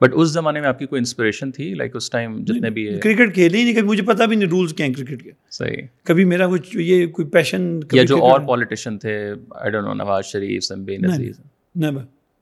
بٹ 0.00 0.10
اس 0.14 0.28
زمانے 0.28 0.60
میں 0.60 0.68
آپ 0.68 0.78
کی 0.78 0.86
کوئی 0.86 0.98
انسپریشن 0.98 1.52
تھی؟ 1.52 1.74
لائک 1.74 1.96
اس 1.96 2.10
ٹائم 2.10 2.44
جتنے 2.44 2.70
بھی 2.70 2.98
کرکٹ 3.02 3.34
کھیلے 3.34 3.58
ہی 3.58 3.64
نہیں 3.64 3.74
کبھی 3.74 3.88
مجھے 3.88 4.02
پتا 4.02 4.24
بھی 4.24 4.36
نہیں 4.36 4.48
رولس 4.48 4.72
کیا 4.72 4.86
ہیں 4.86 4.94
کرکٹ 4.94 5.22
کے۔ 5.22 5.30
صحیح۔ 5.50 5.76
کبھی 6.04 6.24
میرا 6.24 6.48
کچھ 6.48 6.76
یہ 6.76 7.06
کوئی 7.06 7.28
پیشن 7.28 7.80
یا 7.92 8.02
جو 8.02 8.24
اور 8.24 8.40
پالیٹیشین 8.40 8.98
تھے 8.98 9.32
I 9.50 9.70
don't 9.70 9.86
know 9.86 9.94
Nawaz 9.94 10.24
Sharif 10.24 10.64
سمبے 10.64 10.96
Nazir 10.96 11.32
نہیں 11.74 11.90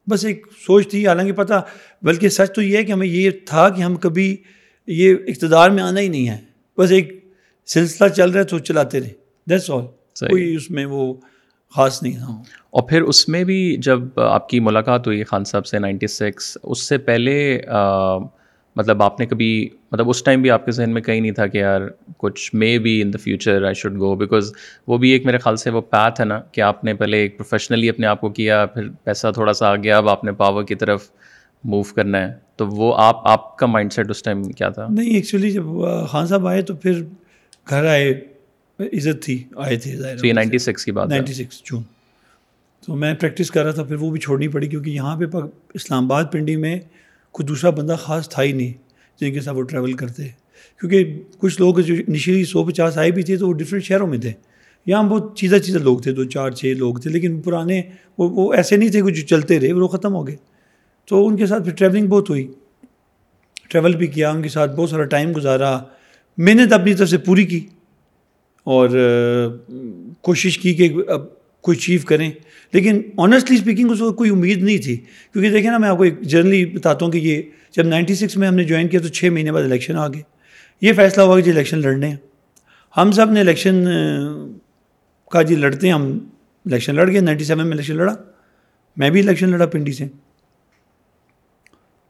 بس 0.06 0.24
ایک 0.24 0.46
سوچ 0.66 0.88
تھی 0.88 1.06
حالانکہ 1.06 1.32
پتہ 1.32 1.62
بلکہ 2.02 2.28
سچ 2.28 2.52
تو 2.54 2.62
یہ 2.62 2.76
ہے 2.76 2.84
کہ 2.84 2.92
ہمیں 2.92 3.06
یہ 3.06 3.30
تھا 3.46 3.68
کہ 3.68 3.82
ہم 3.82 3.96
کبھی 3.96 4.36
یہ 4.86 5.14
اقتدار 5.26 5.70
میں 5.70 5.82
آنا 5.82 6.00
ہی 6.00 6.08
نہیں 6.08 6.28
ہے۔ 6.28 6.38
بس 6.78 6.90
ایک 6.90 7.24
سلسلہ 7.66 8.08
چل 8.08 8.30
رہا 8.30 8.40
ہے 8.40 8.44
تو 8.44 8.58
چلاتے 8.58 9.00
رہے 9.00 9.08
دیٹس 9.50 9.70
آل 9.70 9.82
کوئی 10.28 10.54
اس 10.54 10.70
میں 10.70 10.84
وہ 10.84 11.14
خاص 11.76 12.02
نہیں 12.02 12.12
تھا۔ 12.12 12.42
اور 12.70 12.82
پھر 12.82 13.02
اس 13.02 13.28
میں 13.28 13.44
بھی 13.44 13.76
جب 13.76 14.20
آپ 14.20 14.48
کی 14.48 14.60
ملاقات 14.60 15.06
ہوئی 15.06 15.24
خان 15.24 15.44
صاحب 15.44 15.66
سے 15.66 15.78
نائنٹی 15.78 16.06
سکس 16.06 16.58
اس 16.62 16.88
سے 16.88 16.98
پہلے 16.98 17.60
مطلب 18.76 19.02
آپ 19.02 19.20
نے 19.20 19.26
کبھی 19.26 19.68
مطلب 19.92 20.10
اس 20.10 20.22
ٹائم 20.22 20.42
بھی 20.42 20.50
آپ 20.50 20.64
کے 20.64 20.72
ذہن 20.72 20.90
میں 20.90 21.02
کہیں 21.02 21.20
نہیں 21.20 21.32
تھا 21.32 21.46
کہ 21.46 21.58
یار 21.58 21.80
کچھ 22.16 22.54
maybe 22.78 23.02
in 23.02 23.12
the 23.12 23.18
future 23.22 23.64
I 23.64 23.74
should 23.74 23.98
go 23.98 24.14
because 24.14 24.52
وہ 24.86 24.98
بھی 24.98 25.10
ایک 25.10 25.26
میرے 25.26 25.38
خیال 25.38 25.56
سے 25.56 25.70
وہ 25.70 25.80
پیتھ 25.80 26.20
ہے 26.20 26.24
نا 26.26 26.40
کہ 26.52 26.60
آپ 26.60 26.84
نے 26.84 26.94
پہلے 26.94 27.16
ایک 27.16 27.38
پروفیشنلی 27.38 27.88
اپنے 27.88 28.06
آپ 28.06 28.20
کو 28.20 28.28
کیا 28.28 28.66
پھر 28.66 28.88
پیسہ 29.04 29.26
تھوڑا 29.34 29.52
سا 29.52 29.68
آ 29.68 29.76
گیا 29.76 29.98
اب 29.98 30.08
آپ 30.08 30.24
نے 30.24 30.32
پاور 30.32 30.64
کی 30.64 30.74
طرف 30.74 31.02
موو 31.64 31.82
کرنا 31.82 32.28
ہے۔ 32.28 32.32
تو 32.56 32.66
وہ 32.66 32.94
آپ 32.96 33.28
آپ 33.28 33.56
کا 33.58 33.66
مائنڈ 33.66 33.92
سیٹ 33.92 34.10
اس 34.10 34.22
ٹائم 34.22 34.42
کیا 34.42 34.68
تھا؟ 34.68 34.86
نہیں 34.90 35.14
ایکچولی 35.14 35.50
جب 35.50 35.62
خان 36.08 36.26
صاحب 36.26 36.46
آئے 36.46 36.62
تو 36.62 36.76
پھر 36.76 37.02
گھر 37.70 37.84
آئے۔ 37.84 38.37
عزت 38.80 39.22
تھی 39.22 39.44
آئے 39.56 39.76
تھے 39.76 39.96
نائنٹی 40.32 40.58
سکس 40.58 40.84
کی 40.84 40.92
بات 40.92 41.08
نائنٹی 41.08 41.32
سکس 41.32 41.62
جون۔ 41.64 41.82
تو 42.86 42.96
میں 42.96 43.14
پریکٹس 43.14 43.50
کر 43.50 43.64
رہا 43.64 43.70
تھا 43.70 43.82
پھر 43.82 43.94
وہ 43.94 44.10
بھی 44.10 44.20
چھوڑنی 44.20 44.48
پڑی 44.48 44.68
کیونکہ 44.68 44.90
یہاں 44.90 45.16
پہ 45.16 45.24
اسلام 45.74 46.04
آباد 46.04 46.24
پنڈی 46.32 46.56
میں 46.56 46.80
کوئی 47.32 47.46
دوسرا 47.46 47.70
بندہ 47.70 47.96
خاص 48.00 48.28
تھا 48.28 48.42
ہی 48.42 48.52
نہیں 48.52 48.72
جن 49.20 49.32
کے 49.32 49.40
ساتھ 49.40 49.56
وہ 49.56 49.62
ٹریول 49.62 49.92
کرتے۔ 49.92 50.28
کیونکہ 50.80 51.22
کچھ 51.38 51.60
لوگ 51.60 51.74
جو 51.74 51.94
انیشلی 51.94 52.44
سو 52.44 52.64
پچاس 52.64 52.98
آئے 52.98 53.10
بھی 53.10 53.22
تھے 53.22 53.36
تو 53.36 53.48
وہ 53.48 53.52
ڈفرینٹ 53.52 53.84
شہروں 53.84 54.06
میں 54.06 54.18
تھے۔ 54.18 54.32
یہاں 54.86 55.02
بہت 55.02 55.38
چیزیں 55.38 55.58
چیزیں 55.58 55.80
لوگ 55.80 55.98
تھے 55.98 56.12
دو 56.12 56.24
چار 56.24 56.50
چھ 56.50 56.64
لوگ 56.64 56.94
تھے 56.94 57.10
لیکن 57.10 57.40
پرانے 57.40 57.82
وہ 58.18 58.30
وہ 58.30 58.54
ایسے 58.54 58.76
نہیں 58.76 58.88
تھے 58.88 59.00
جو 59.00 59.26
چلتے 59.26 59.60
رہے 59.60 59.72
وہ 59.72 59.88
ختم 59.88 60.14
ہو 60.14 60.26
گئے۔ 60.26 60.36
تو 61.06 61.28
ان 61.28 61.36
کے 61.36 61.46
ساتھ 61.46 61.64
پھر 61.64 61.72
ٹریولنگ 61.72 62.06
بہت 62.06 62.30
ہوئی۔ 62.30 62.52
ٹریول 63.68 63.96
بھی 63.96 64.06
کیا 64.06 64.30
ان 64.30 64.42
کے 64.42 64.48
ساتھ 64.48 64.72
بہت 64.76 64.90
سارا 64.90 65.04
ٹائم 65.04 65.32
گزارا۔ 65.36 65.78
محنت 66.36 66.72
اپنی 66.72 66.94
طرف 66.94 67.08
سے 67.08 67.18
پوری 67.18 67.46
کی۔ 67.46 67.66
اور 68.68 68.88
کوشش 70.20 70.58
کی 70.58 70.74
کہ 70.74 70.92
اب 71.08 71.20
کوئی 71.60 71.76
چیو 71.76 72.00
کریں۔ 72.06 72.30
لیکن 72.72 73.02
آنیسٹلی 73.16 73.56
اسپیکنگ 73.56 73.90
اس 73.90 73.98
کو 73.98 74.12
کوئی 74.12 74.30
امید 74.30 74.62
نہیں 74.62 74.78
تھی۔ 74.78 74.96
کیونکہ 74.96 75.50
دیکھیں 75.50 75.70
نا، 75.70 75.78
میں 75.78 75.88
آپ 75.88 75.96
کو 75.96 76.02
ایک 76.02 76.20
جرنلی 76.20 76.66
بتاتا 76.66 77.04
ہوں 77.04 77.12
کہ 77.12 77.18
یہ 77.18 77.42
جب 77.76 77.82
نائنٹی 77.82 78.14
سکس 78.14 78.36
میں 78.36 78.48
ہم 78.48 78.54
نے 78.54 78.64
جوائن 78.64 78.88
کیا 78.88 79.00
تو 79.00 79.08
چھ 79.08 79.24
مہینے 79.24 79.52
بعد 79.52 79.62
الیکشن 79.62 79.96
آ 79.96 80.08
گئے۔ 80.08 80.22
یہ 80.80 80.92
فیصلہ 80.92 81.22
ہوا 81.22 81.36
کہ 81.36 81.42
جی 81.42 81.50
الیکشن 81.50 81.78
لڑنے 81.78 82.08
ہیں۔ 82.08 82.16
ہم 82.96 83.12
سب 83.12 83.30
نے 83.30 83.40
الیکشن 83.40 83.84
کا 85.30 85.42
جی 85.42 85.54
لڑتے 85.54 85.86
ہیں، 85.86 85.94
ہم 85.94 86.18
الیکشن 86.64 86.94
لڑ 86.94 87.10
گئے 87.10 87.20
نائنٹی 87.20 87.44
سیون 87.44 87.64
میں 87.64 87.72
الیکشن 87.72 87.96
لڑا۔ 87.96 88.14
میں 88.96 89.10
بھی 89.10 89.20
الیکشن 89.20 89.50
لڑا 89.50 89.66
پنڈی 89.66 89.92
سے۔ 89.92 90.04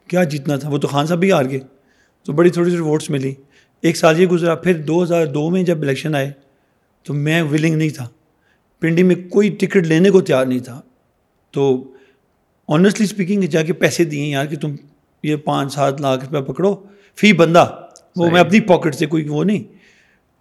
کیا 0.09 0.25
جیتنا 0.25 0.57
تھا؟ 0.57 0.69
وہ 0.69 0.79
تو 0.79 0.89
خان 0.89 1.07
صاحب 1.07 1.21
بھی 1.21 1.33
ہار 1.33 1.45
گئے۔ 1.51 1.61
تو 2.25 2.33
بڑی 2.33 2.51
تھوڑی 2.51 2.71
سی 2.71 2.77
ووٹس 2.77 3.11
ملی۔ 3.11 3.35
ایک 3.83 3.97
سال 3.97 4.21
یہ 4.21 4.27
گزرا۔ 4.27 4.55
پھر 4.55 4.75
دو 4.75 5.03
ہزار 5.03 5.27
دو 5.27 5.51
میں 5.51 5.63
جب 5.63 5.83
الیکشن 5.83 6.15
آئے 6.15 6.48
تو 7.09 7.15
میں 7.15 7.43
ولنگ 7.43 7.75
نہیں 7.75 7.89
تھا۔ 7.89 8.09
پنڈی 8.81 9.03
میں 9.03 9.15
کوئی 9.31 9.51
ٹکٹ 9.51 9.87
لینے 9.87 10.11
کو 10.11 10.21
تیار 10.21 10.47
نہیں 10.47 10.59
تھا۔ 10.59 10.81
تو 11.51 11.91
آنیسٹلی 12.69 13.05
اسپیکنگ 13.05 13.41
جا 13.41 13.63
کے 13.63 13.73
پیسے 13.73 14.05
دیے 14.05 14.27
یار 14.27 14.47
کہ 14.47 14.57
تم 14.57 14.75
یہ 15.23 15.37
پانچ 15.37 15.75
سات 15.75 16.01
لاکھ 16.01 16.25
روپیہ 16.25 16.53
پکڑو۔ 16.53 16.77
فی 17.17 17.33
بندہ۔ 17.33 17.81
وہ 18.17 18.31
میں 18.31 18.41
اپنی 18.41 18.61
پاکٹ 18.61 18.95
سے 18.95 19.07
کوئی 19.07 19.29
وہ 19.29 19.45
نہیں۔ 19.45 19.65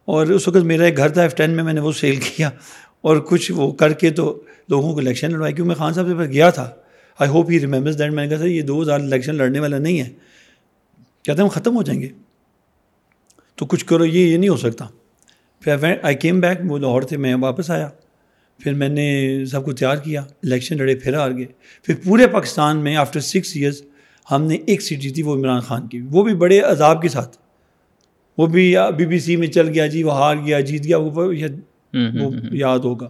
اور 0.06 0.28
اس 0.28 0.48
وقت 0.48 0.58
میرا 0.58 0.84
ایک 0.84 0.98
گھر 0.98 1.10
تھا 1.10 1.22
ایف 1.22 1.36
ٹین 1.36 1.50
میں 1.50 1.64
میں 1.64 1.74
نے 1.74 1.80
وہ 1.80 1.92
سیل 1.92 2.16
کیا۔ 2.16 2.50
اور 3.02 3.18
کچھ 3.18 3.52
وہ 3.52 3.72
کر 3.72 3.94
کے 3.94 4.10
تو 4.10 4.44
لوگوں 4.70 4.94
کو 4.94 5.00
الیکشن 5.00 5.32
لڑوائی۔ 5.32 5.54
کیوں 5.54 5.68
میں 5.68 5.76
خان 5.76 5.94
صاحب 5.94 6.08
سے 6.08 6.14
گیا 6.14 6.50
تھا۔ 6.50 6.72
I 7.20 7.30
hope 7.30 7.52
he 7.52 7.60
remembers 7.60 8.00
that 8.00 8.12
میں 8.12 8.24
نے 8.24 8.30
کہا 8.30 8.38
سر 8.38 8.48
یہ 8.48 8.62
دو 8.62 8.82
ہزار 8.82 9.00
الیکشن 9.00 9.36
لڑنے 9.36 9.60
والا 9.60 9.78
نہیں 9.78 10.00
ہے 10.00 10.10
کہتے 11.24 11.32
ہیں 11.32 11.42
ہم 11.42 11.48
ختم 11.48 11.76
ہو 11.76 11.84
جائیں 11.84 12.02
گے۔ 12.02 12.08
تو 13.56 13.66
کچھ 13.66 13.86
کرو 13.86 14.06
یہ 14.06 14.28
یہ 14.28 14.38
نہیں 14.38 14.50
ہو 14.50 14.58
سکتا۔ 14.58 14.86
پھر 15.62 15.76
آئی 16.02 16.16
کیم 16.16 16.40
بیک 16.40 16.58
وہ 16.68 16.78
لاہور 16.78 17.02
تھے 17.02 17.18
میں 17.18 17.36
واپس 17.36 17.72
آیا۔ 17.72 17.90
پھر 18.60 18.74
میں 18.74 18.90
نے 18.90 19.46
سب 19.52 19.66
کو 19.66 19.72
تیار 19.74 19.98
کیا 19.98 20.22
الیکشن 20.22 20.78
لڑے 20.78 20.96
پھر 20.96 21.14
ہار 21.14 21.32
گئے۔ 21.32 21.46
پھر 21.84 21.96
پورے 22.04 22.28
پاکستان 22.28 22.78
میں 22.78 22.96
آفٹر 22.96 23.20
سکس 23.20 23.52
ایئرس 23.56 23.82
ہم 24.32 24.44
نے 24.44 24.56
ایک 24.66 24.82
سیٹ 24.82 25.00
جیتی 25.00 25.24
وہ 25.24 25.36
عمران 25.36 25.60
خان 25.60 25.88
کی۔ 25.88 26.02
وہ 26.12 26.24
بھی 26.24 26.36
بڑے 26.36 26.60
عذاب 26.60 27.02
کے 27.02 27.10
ساتھ۔ 27.10 27.38
وہ 28.38 28.48
بھی 28.48 28.76
بی 28.98 29.06
بی 29.06 29.20
سی 29.20 29.36
میں 29.36 29.48
چل 29.48 29.70
گیا 29.70 29.88
جی 29.88 30.04
وہ 30.04 30.14
ہار 30.14 30.36
گیا 30.36 30.60
جیت 30.60 30.84
گیا 30.84 30.98
وہ 30.98 31.34
یاد 32.52 32.78
ہوگا۔ 32.78 33.10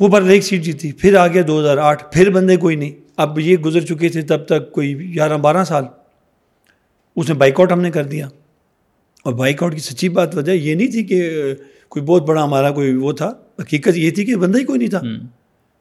وہ 0.00 0.08
بر 0.08 0.22
ایک 0.22 0.44
سیٹ 0.44 0.62
جیتی 0.62 0.92
پھر 0.92 1.16
آ 1.16 1.26
گیا 1.26 1.42
دو 1.48 1.60
ہزار 1.60 1.78
آٹھ۔ 1.78 2.04
پھر 2.12 2.30
بندے 2.30 2.56
کوئی 2.56 2.76
نہیں۔ 2.76 2.92
اب 3.16 3.38
یہ 3.38 3.56
گزر 3.56 3.80
چکے 3.80 4.08
تھے 4.08 4.22
تب 4.22 4.46
تک 4.46 4.72
کوئی 4.72 5.14
گیارہ 5.14 5.36
بارہ 5.36 5.64
سال۔ 5.64 5.84
اس 7.16 7.28
نے 7.28 7.34
بائک 7.34 7.60
آؤٹ 7.60 7.72
ہم 7.72 7.80
نے 7.80 7.90
کر 7.90 8.04
دیا۔ 8.04 8.28
اور 9.28 9.36
بائک 9.36 9.62
آؤٹ 9.62 9.74
کی 9.74 9.80
سچی 9.80 10.08
بات 10.08 10.36
وجہ 10.36 10.52
یہ 10.52 10.74
نہیں 10.74 10.88
تھی 10.88 11.04
کہ 11.04 11.30
کوئی 11.88 12.04
بہت 12.04 12.22
بڑا 12.22 12.44
ہمارا 12.44 12.70
کوئی 12.70 12.94
وہ 12.94 13.12
تھا 13.12 13.32
حقیقت 13.62 13.96
یہ 13.96 14.10
تھی 14.10 14.24
کہ 14.24 14.36
بندہ 14.36 14.58
ہی 14.58 14.64
کوئی 14.64 14.78
نہیں 14.78 14.90
تھا۔ 14.90 15.00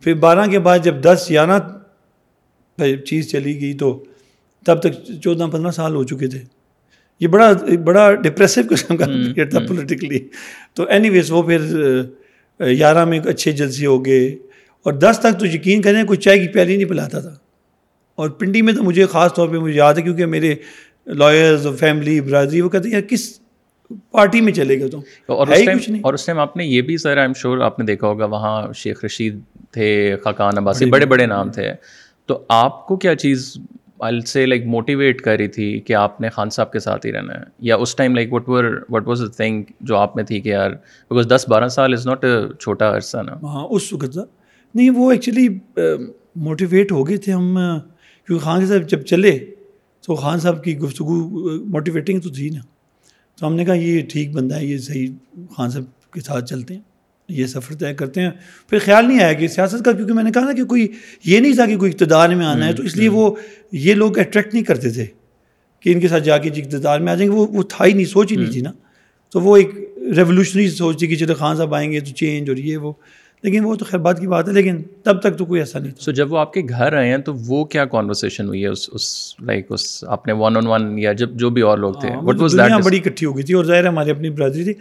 پھر 0.02 0.14
بارہ 0.14 0.48
کے 0.50 0.60
بعد 0.60 0.80
جب 0.84 0.96
دس 1.04 1.26
گیارہ 1.30 1.60
چیز 3.06 3.32
چلی 3.32 3.62
گئی 3.62 3.74
تو 3.74 4.04
تب 4.66 4.80
تک 4.80 5.22
چودہ 5.24 5.46
پندرہ 5.52 5.72
سال 5.72 5.96
ہو 5.96 6.04
چکے 6.04 6.28
تھے۔ 6.28 6.40
یہ 7.20 7.28
بڑا 7.28 7.54
بڑا 7.84 8.14
ڈپریسو 8.14 8.62
قسم 8.70 8.98
کا 8.98 9.06
تھا 9.50 9.60
پولیٹیکلی 9.68 10.20
تو 10.74 10.84
اینی 10.84 11.10
ویز 11.10 11.32
وہ 11.32 11.44
پھر 11.44 11.62
گیارہ 12.60 13.06
میں 13.06 13.20
اچھے 13.20 13.52
جلسے 13.52 13.86
ہو 13.86 14.06
گئے۔ 14.06 14.28
اور 14.84 14.94
دس 14.94 15.20
تک 15.20 15.40
تو 15.40 15.46
یقین 15.46 15.82
کریں 15.82 16.04
کوئی 16.04 16.18
چائے 16.18 16.40
کی 16.40 16.48
پیالی 16.48 16.78
نہیں 16.78 16.90
پلاتا 16.90 17.20
تھا۔ 17.20 17.36
اور 18.16 18.30
پنڈی 18.30 18.62
میں 18.62 18.74
تو 18.74 18.84
مجھے 18.84 19.06
خاص 19.06 19.34
طور 19.34 19.50
پہ 19.50 19.58
مجھے 19.58 19.78
یاد 19.78 19.94
ہے 19.94 20.02
کیونکہ 20.02 20.26
میرے 20.26 20.56
لائرز 21.08 21.68
فیملی 21.80 22.22
برادری 22.22 22.62
وہ 22.62 22.70
کہتے 22.70 22.88
ہیں 22.88 22.96
یار 22.96 23.02
کس 23.02 23.40
پارٹی 24.12 24.42
میں 24.42 24.54
چلے 24.54 24.80
گئے 24.80 24.88
تو 24.88 25.00
اور 25.26 25.48
اور 26.04 26.14
اس 26.14 26.26
ٹائم 26.26 26.40
آپ 26.40 26.58
نے 26.58 26.66
یہ 26.66 26.82
بھی 26.82 26.98
سر 26.98 27.18
آئی 27.18 27.28
ایم 27.28 27.34
شیور 27.34 27.58
آپ 27.58 27.80
نے 27.80 27.86
دیکھا 27.86 28.08
ہوگا 28.08 28.26
وہاں 28.26 28.74
شیخ 28.74 29.06
رشید 29.06 29.40
تھے 29.72 30.16
خاقان 30.24 30.58
عباسی 30.58 30.86
بڑے 30.86 31.06
بڑے 31.06 31.26
نام 31.26 31.52
تھے۔ 31.52 31.74
تو 32.26 32.44
آپ 32.50 32.88
کو 32.88 32.96
کیا 32.98 33.16
چیز 33.16 33.58
سے 34.28 34.46
لائک 34.46 34.66
موٹیویٹ 34.66 35.22
کر 35.22 35.38
رہی 35.38 35.48
تھی 35.48 35.80
کہ 35.80 35.94
آپ 35.94 36.22
نے 36.22 36.30
خان 36.30 36.50
صاحب 36.50 36.72
کے 36.72 36.80
ساتھ 36.80 37.06
ہی 37.06 37.12
رہنا 37.12 37.34
ہے؟ 37.34 37.44
یا 37.60 37.76
اس 37.76 37.96
time 37.96 38.16
like 38.16 38.34
what 38.34 38.50
were 38.50 38.86
what 38.90 39.08
was 39.08 39.22
a 39.22 39.28
thing 39.28 39.64
جو 39.82 39.96
آپ 39.98 40.16
میں 40.16 40.24
تھی 40.24 40.42
کہ 40.42 40.50
یار 40.50 40.72
بیکاز 41.12 41.28
دس 41.28 41.46
بارہ 41.48 41.68
سال 41.68 41.94
از 41.94 42.08
ناٹ 42.08 42.26
چھوٹا 42.60 42.96
عرصہ 42.96 43.18
نا۔ 43.18 43.36
ہاں 43.44 43.68
اس 43.70 43.94
وقت 43.94 44.18
نہیں 44.76 44.90
وہ 44.90 45.12
ایکچولی 45.12 45.48
موٹیویٹ 46.36 46.92
ہو 46.92 47.08
گئے 47.10 47.18
تھے 47.18 47.32
ہم 47.34 47.58
کیونکہ 48.28 48.46
خان 48.46 48.66
صاحب 48.66 48.90
جب 48.90 49.02
چلے 49.02 49.40
تو 50.08 50.16
خان 50.16 50.40
صاحب 50.40 50.64
کی 50.64 50.78
گفتگو 50.78 51.16
موٹیویٹنگ 51.66 52.20
تو 52.20 52.30
تھی 52.30 52.50
نا۔ 52.50 52.60
تو 53.40 53.48
ہم 53.48 53.56
نے 53.56 53.66
کہا 53.66 53.74
یہ 53.74 54.02
ٹھیک 54.02 54.32
بندہ 54.32 54.56
ہے 54.56 54.66
یہ 54.66 54.78
صحیح 54.78 55.08
خان 55.56 55.70
صاحب 55.70 56.12
کے 56.12 56.22
ساتھ 56.22 56.46
چلتے 56.46 56.74
ہیں 56.74 56.82
یہ 57.30 57.46
سفر 57.46 57.76
طے 57.76 57.94
کرتے 57.94 58.22
ہیں۔ 58.22 58.30
پھر 58.70 58.80
خیال 58.80 59.08
نہیں 59.08 59.20
آیا 59.20 59.34
کہ 59.34 59.48
سیاست 59.48 59.86
کا 59.86 59.92
کیونکہ 59.92 60.14
میں 60.14 60.24
نے 60.24 60.32
کہا 60.32 60.42
نا 60.42 60.54
کہ 60.54 60.64
کوئی 60.64 60.88
یہ 61.26 61.40
نہیں 61.40 61.54
تھا 61.54 61.66
کہ 61.66 61.78
کوئی 61.78 61.92
اقتدار 61.92 62.30
میں 62.30 62.46
آنا 62.46 62.68
ہے 62.68 62.74
تو 62.74 62.84
اس 62.84 62.98
لیے 62.98 63.10
وہ 63.10 63.36
یہ 63.72 63.94
لوگ 63.94 64.20
اٹریکٹ 64.20 64.54
نہیں 64.54 64.64
کرتے 64.64 64.90
تھے 64.90 65.06
کہ 65.80 65.94
ان 65.94 66.00
کے 66.00 66.08
ساتھ 66.08 66.24
جا 66.24 66.38
کے 66.38 66.50
جی 66.50 66.62
اقتدار 66.62 67.00
میں 67.00 67.12
آ 67.12 67.16
جائیں۔ 67.16 67.32
گے 67.32 67.36
وہ 67.36 67.48
وہ 67.48 67.64
تھا 67.64 67.86
ہی 67.86 67.94
نہیں 67.94 68.06
سوچ 68.06 68.32
ہی 68.32 68.38
نہیں 68.38 68.52
تھی 68.52 68.62
نا۔ 68.62 68.72
تو 69.30 69.42
وہ 69.42 69.58
ایک 69.58 69.70
ریولیوشنری 70.16 70.70
سوچ 70.70 71.00
تھی 71.00 71.08
کہ 71.08 71.16
چلو 71.16 71.34
خان 71.34 71.56
صاحب 71.56 71.76
آئیں 71.76 71.92
گے 71.92 72.00
تو 72.00 72.14
چینج 72.14 72.50
اور 72.50 72.58
یہ 72.58 72.78
وہ۔ 72.78 72.94
لیکن 73.48 73.66
وہ 73.66 73.76
تو 73.76 73.86
خیر 73.86 74.00
بات 74.00 74.20
کی 74.20 74.28
بات 74.28 74.48
ہے 74.48 74.54
لیکن 74.54 74.82
تب 75.04 75.20
تک 75.20 75.38
تو 75.38 75.46
کوئی 75.46 75.62
ایسا 75.62 75.80
نہیں 75.80 75.92
سو 76.00 76.12
جب 76.12 76.34
وہ 76.34 76.38
آپ 76.38 76.54
کے 76.54 76.62
گھر 76.70 76.94
آئے 76.94 77.10
ہیں 77.10 77.18
تو 77.18 77.34
وہ 77.34 77.66
کیا 77.66 77.86
کانورسیشن 77.86 78.48
ہوئی 78.48 78.64
ہے؟ 78.64 78.68
اس 78.68 78.90
اس 78.94 79.36
لائک 79.42 79.66
اس 79.70 80.04
آپ 80.08 80.28
نے 80.28 80.34
ون 80.34 80.58
آن 80.58 80.68
ون 80.68 81.00
یا 81.00 81.14
جب 81.14 81.30
جو 81.32 81.50
بھی 81.50 81.62
اور 81.62 81.78
لوگ 81.78 81.94
تھے 81.94 82.10
وٹ 82.22 82.42
واز 82.42 82.54
دیٹ 82.54 82.86
بڑی 82.86 82.98
اکٹھی 82.98 83.26
ہو 83.26 83.36
گئی 83.36 83.44
تھی 83.44 83.54
اور 83.54 83.66
ظاہر 83.66 83.84
ہے 83.84 83.88
ہماری 83.88 84.12
اپنی 84.12 84.30
برادری 84.30 84.64
تھی۔ 84.64 84.74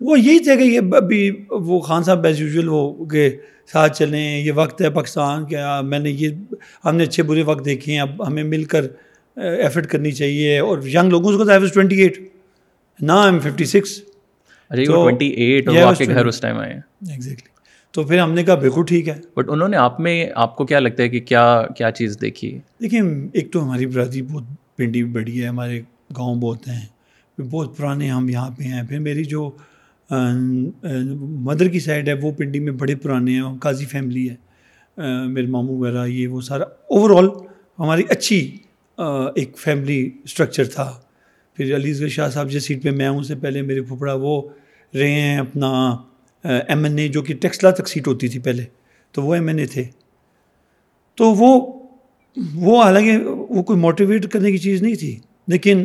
وہ 0.00 0.20
یہی 0.20 0.38
تھا 0.38 0.54
کہ 0.54 0.62
یہ 0.62 0.80
ابھی 0.96 1.44
وہ 1.50 1.80
خان 1.80 2.02
صاحب 2.02 2.24
ایز 2.24 2.40
یوزول 2.40 2.68
وہ 2.68 3.04
کہ 3.04 3.36
ساتھ 3.72 3.98
چلیں 3.98 4.38
یہ 4.38 4.52
وقت 4.54 4.82
ہے 4.82 4.90
پاکستان 4.90 5.44
کیا 5.44 5.80
میں 5.80 5.98
نے 5.98 6.10
یہ 6.10 6.28
ہم 6.84 6.96
نے 6.96 7.04
اچھے 7.04 7.22
برے 7.22 7.42
وقت 7.42 7.64
دیکھے 7.64 7.92
ہیں 7.92 8.00
اب 8.00 8.26
ہمیں 8.26 8.42
مل 8.42 8.64
کر 8.64 8.84
ایفرٹ 9.36 9.86
کرنی 9.86 10.10
چاہیے۔ 10.10 10.58
اور 10.58 10.78
ینگ 10.78 11.10
لوگوں 11.10 11.38
کو 11.38 11.66
ٹوئنٹی 11.74 11.96
ایٹ 12.02 12.18
نا 13.00 13.24
ایم 13.24 13.38
ففٹی 13.38 13.64
سکس 13.64 14.00
ایگزیکٹلی 17.10 17.53
تو 17.94 18.02
پھر 18.02 18.18
ہم 18.18 18.32
نے 18.32 18.42
کہا 18.42 18.54
بالکل 18.54 18.82
ٹھیک 18.88 19.08
ہے۔ 19.08 19.20
بٹ 19.36 19.50
انہوں 19.50 19.68
نے 19.68 19.76
آپ 19.76 20.00
میں 20.00 20.26
آپ 20.34 20.56
کو 20.56 20.66
کیا 20.66 20.78
لگتا 20.80 21.02
ہے 21.02 21.08
کہ 21.08 21.20
کیا 21.20 21.44
کیا 21.76 21.90
چیز 21.90 22.16
دیکھی؟ 22.20 22.58
دیکھیں 22.82 23.00
ایک 23.32 23.52
تو 23.52 23.64
ہماری 23.64 23.86
برادری 23.86 24.22
بہت 24.22 24.76
پنڈی 24.76 25.02
بڑی 25.04 25.42
ہے 25.42 25.46
ہمارے 25.46 25.80
گاؤں 26.16 26.36
بہت 26.36 26.68
ہیں۔ 26.68 27.42
بہت 27.42 27.76
پرانے 27.76 28.10
ہم 28.10 28.28
یہاں 28.28 28.50
پہ 28.50 28.62
ہیں۔ 28.62 28.82
پھر 28.88 28.98
میری 28.98 29.24
جو 29.24 29.50
مدر 30.10 31.68
کی 31.68 31.80
سائڈ 31.80 32.08
ہے 32.08 32.12
وہ 32.12 32.32
پنڈی 32.32 32.60
میں 32.60 32.72
بڑے 32.72 32.94
پرانے 32.94 33.34
ہیں 33.34 33.58
قاضی 33.58 33.84
فیملی 33.84 34.28
ہے۔ 34.30 34.34
میرے 35.26 35.46
ماموں 35.46 35.78
وغیرہ 35.78 36.06
یہ 36.06 36.26
وہ 36.28 36.40
سارا 36.40 36.64
اوور 36.64 37.10
آل 37.18 37.28
ہماری 37.78 38.02
اچھی 38.08 38.56
ایک 39.34 39.58
فیملی 39.58 40.10
اسٹرکچر 40.24 40.64
تھا۔ 40.64 40.92
پھر 41.56 41.74
علی 41.76 41.98
گڑھ 42.00 42.08
شاہ 42.08 42.28
صاحب 42.30 42.50
جس 42.50 42.66
سیٹ 42.66 42.82
پہ 42.82 42.90
میں 42.90 43.08
ہوں 43.08 43.22
سے 43.22 43.34
پہلے 43.34 43.62
میرے 43.62 43.82
پھپڑا 43.82 44.14
وہ 44.14 44.40
رہے 44.94 45.10
ہیں 45.10 45.38
اپنا 45.38 45.70
ایم 46.44 46.84
این 46.84 46.98
اے 46.98 47.08
جو 47.08 47.22
کہ 47.22 47.34
ٹیکسلا 47.34 47.70
تک 47.70 47.88
سیٹ 47.88 48.06
ہوتی 48.06 48.28
تھی 48.28 48.40
پہلے 48.40 48.64
تو 49.12 49.22
وہ 49.22 49.34
ایم 49.34 49.48
این 49.48 49.58
اے 49.58 49.66
تھے۔ 49.66 49.84
تو 51.14 51.32
وہ 51.34 51.72
وہ 52.54 52.82
حالانکہ 52.82 53.16
وہ 53.26 53.62
کوئی 53.62 53.78
موٹیویٹ 53.78 54.28
کرنے 54.28 54.52
کی 54.52 54.58
چیز 54.58 54.82
نہیں 54.82 54.94
تھی 54.94 55.18
لیکن 55.46 55.84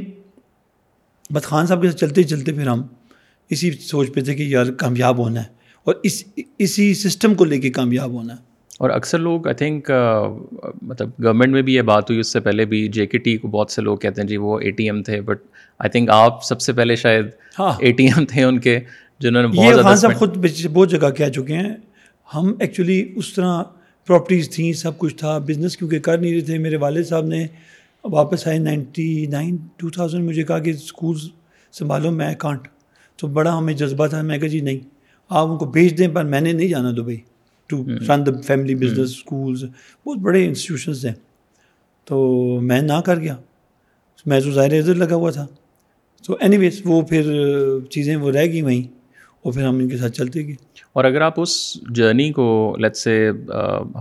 بس 1.33 1.43
خان 1.43 1.65
صاحب 1.65 1.81
کے 1.81 1.87
ساتھ 1.87 1.99
چلتے 1.99 2.23
چلتے 2.23 2.51
پھر 2.53 2.67
ہم 2.67 2.81
اسی 3.49 3.71
سوچ 3.71 4.13
پہ 4.13 4.21
تھے 4.21 4.35
کہ 4.35 4.43
یار 4.43 4.65
کامیاب 4.65 5.17
ہونا 5.17 5.41
ہے 5.41 5.47
اور 5.83 5.95
اس 6.03 6.23
اسی 6.57 6.93
سسٹم 6.93 7.33
کو 7.35 7.45
لے 7.45 7.59
کے 7.59 7.69
کامیاب 7.69 8.11
ہونا 8.11 8.33
ہے۔ 8.33 8.49
اور 8.79 8.89
اکثر 8.89 9.19
لوگ 9.19 9.47
آئی 9.47 9.55
تھنک 9.55 9.91
مطلب 10.81 11.09
گورنمنٹ 11.23 11.53
میں 11.53 11.61
بھی 11.61 11.73
یہ 11.75 11.81
بات 11.81 12.09
ہوئی 12.09 12.19
اس 12.19 12.27
سے 12.27 12.39
پہلے 12.39 12.65
بھی 12.65 12.87
جے 12.87 13.05
کے 13.05 13.17
ٹی 13.17 13.37
کو 13.37 13.47
بہت 13.47 13.71
سے 13.71 13.81
لوگ 13.81 13.97
کہتے 13.97 14.21
ہیں 14.21 14.27
جی 14.27 14.37
وہ 14.37 14.59
اے 14.59 14.71
ٹی 14.71 14.83
ایم 14.83 15.03
تھے 15.03 15.21
بٹ 15.21 15.41
آئی 15.79 15.89
تھنک 15.89 16.09
آپ 16.09 16.43
سب 16.43 16.61
سے 16.61 16.73
پہلے 16.73 16.95
شاید 16.95 17.25
اے 17.59 17.91
ٹی 17.91 18.05
ایم 18.05 18.25
تھے 18.25 18.43
ان 18.43 18.59
کے۔ 18.59 18.79
جنہوں 19.19 19.41
نے 19.41 19.47
بہت 19.47 19.83
خان 19.83 19.95
صاحب 19.95 20.13
خود 20.15 20.37
بہت 20.73 20.89
جگہ 20.91 21.09
کہہ 21.09 21.29
چکے 21.35 21.53
ہیں۔ 21.53 21.73
ہم 22.35 22.53
ایکچولی 22.59 23.13
اس 23.15 23.33
طرح 23.33 23.63
پراپرٹیز 24.07 24.49
تھیں 24.49 24.73
سب 24.73 24.97
کچھ 24.97 25.15
تھا۔ 25.15 25.37
بزنس 25.37 25.77
کیونکہ 25.77 25.99
کر 25.99 26.17
نہیں 26.17 26.31
رہے 26.33 26.41
تھے۔ 26.41 26.57
میرے 26.57 26.75
والد 26.75 27.03
صاحب 27.05 27.25
نے 27.25 27.47
واپس 28.03 28.47
آئے 28.47 28.57
نائنٹی 28.57 29.25
نائن 29.25 29.57
ٹو 29.77 29.89
تھاؤزینڈ 29.89 30.23
مجھے 30.29 30.43
کہا 30.43 30.59
کہ 30.59 30.69
اسکول 30.69 31.17
سنبھالو 31.71 32.11
میں 32.11 32.35
کانٹ 32.35 32.67
تو 33.17 33.27
بڑا 33.27 33.57
ہمیں 33.57 33.73
جذبہ 33.73 34.07
تھا۔ 34.07 34.21
میں 34.21 34.37
کہا 34.37 34.47
جی 34.47 34.59
نہیں 34.59 34.79
آپ 35.29 35.47
ان 35.47 35.57
کو 35.57 35.65
بھیج 35.65 35.97
دیں۔ 35.97 36.07
پر 36.07 36.23
میں 36.23 36.41
نے 36.41 36.51
نہیں 36.51 36.67
جانا 36.67 36.91
Dubai 36.91 37.17
to 37.67 37.83
run 38.09 38.25
the 38.25 38.31
family 38.45 38.75
business 38.75 39.09
schools 39.09 39.63
بہت 40.05 40.17
بڑے 40.17 40.45
انسٹیٹیوشنس 40.45 41.05
ہیں۔ 41.05 41.13
تو 42.05 42.17
میں 42.61 42.81
نہ 42.81 43.01
کر 43.05 43.19
گیا۔ 43.19 43.35
میں 44.25 44.39
تو 44.39 44.51
ظاہر 44.51 44.73
ادھر 44.73 44.95
لگا 44.95 45.15
ہوا 45.15 45.31
تھا۔ 45.31 45.45
تو 46.25 46.37
اینی 46.39 46.57
ویز 46.57 46.81
وہ 46.85 47.01
پھر 47.01 47.23
چیزیں 47.89 48.15
وہ 48.15 48.31
رہ 48.31 48.45
گئی 48.45 48.61
وہیں۔ 48.61 48.98
اور 49.41 49.53
پھر 49.53 49.63
ہم 49.63 49.75
ان 49.75 49.89
کے 49.89 49.97
ساتھ 49.97 50.11
چلتے 50.11 50.47
گئے۔ 50.47 50.55
اور 50.93 51.05
اگر 51.05 51.21
آپ 51.21 51.41
اس 51.41 51.73
جرنی 51.89 52.31
کو 52.31 52.75
لیٹ 52.79 52.95
سے 52.95 53.31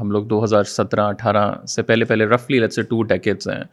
ہم 0.00 0.10
لوگ 0.10 0.24
دو 0.24 0.44
ہزار 0.44 0.64
سترہ 0.64 1.00
اٹھارہ 1.00 1.66
سے 1.66 1.82
پہلے 1.82 2.04
پہلے 2.04 2.26
رفلی 2.26 2.58
لیٹ 2.58 2.72
سے 2.72 2.82
ٹو 2.82 3.02
ڈیکٹس 3.02 3.48
ہیں۔ 3.48 3.64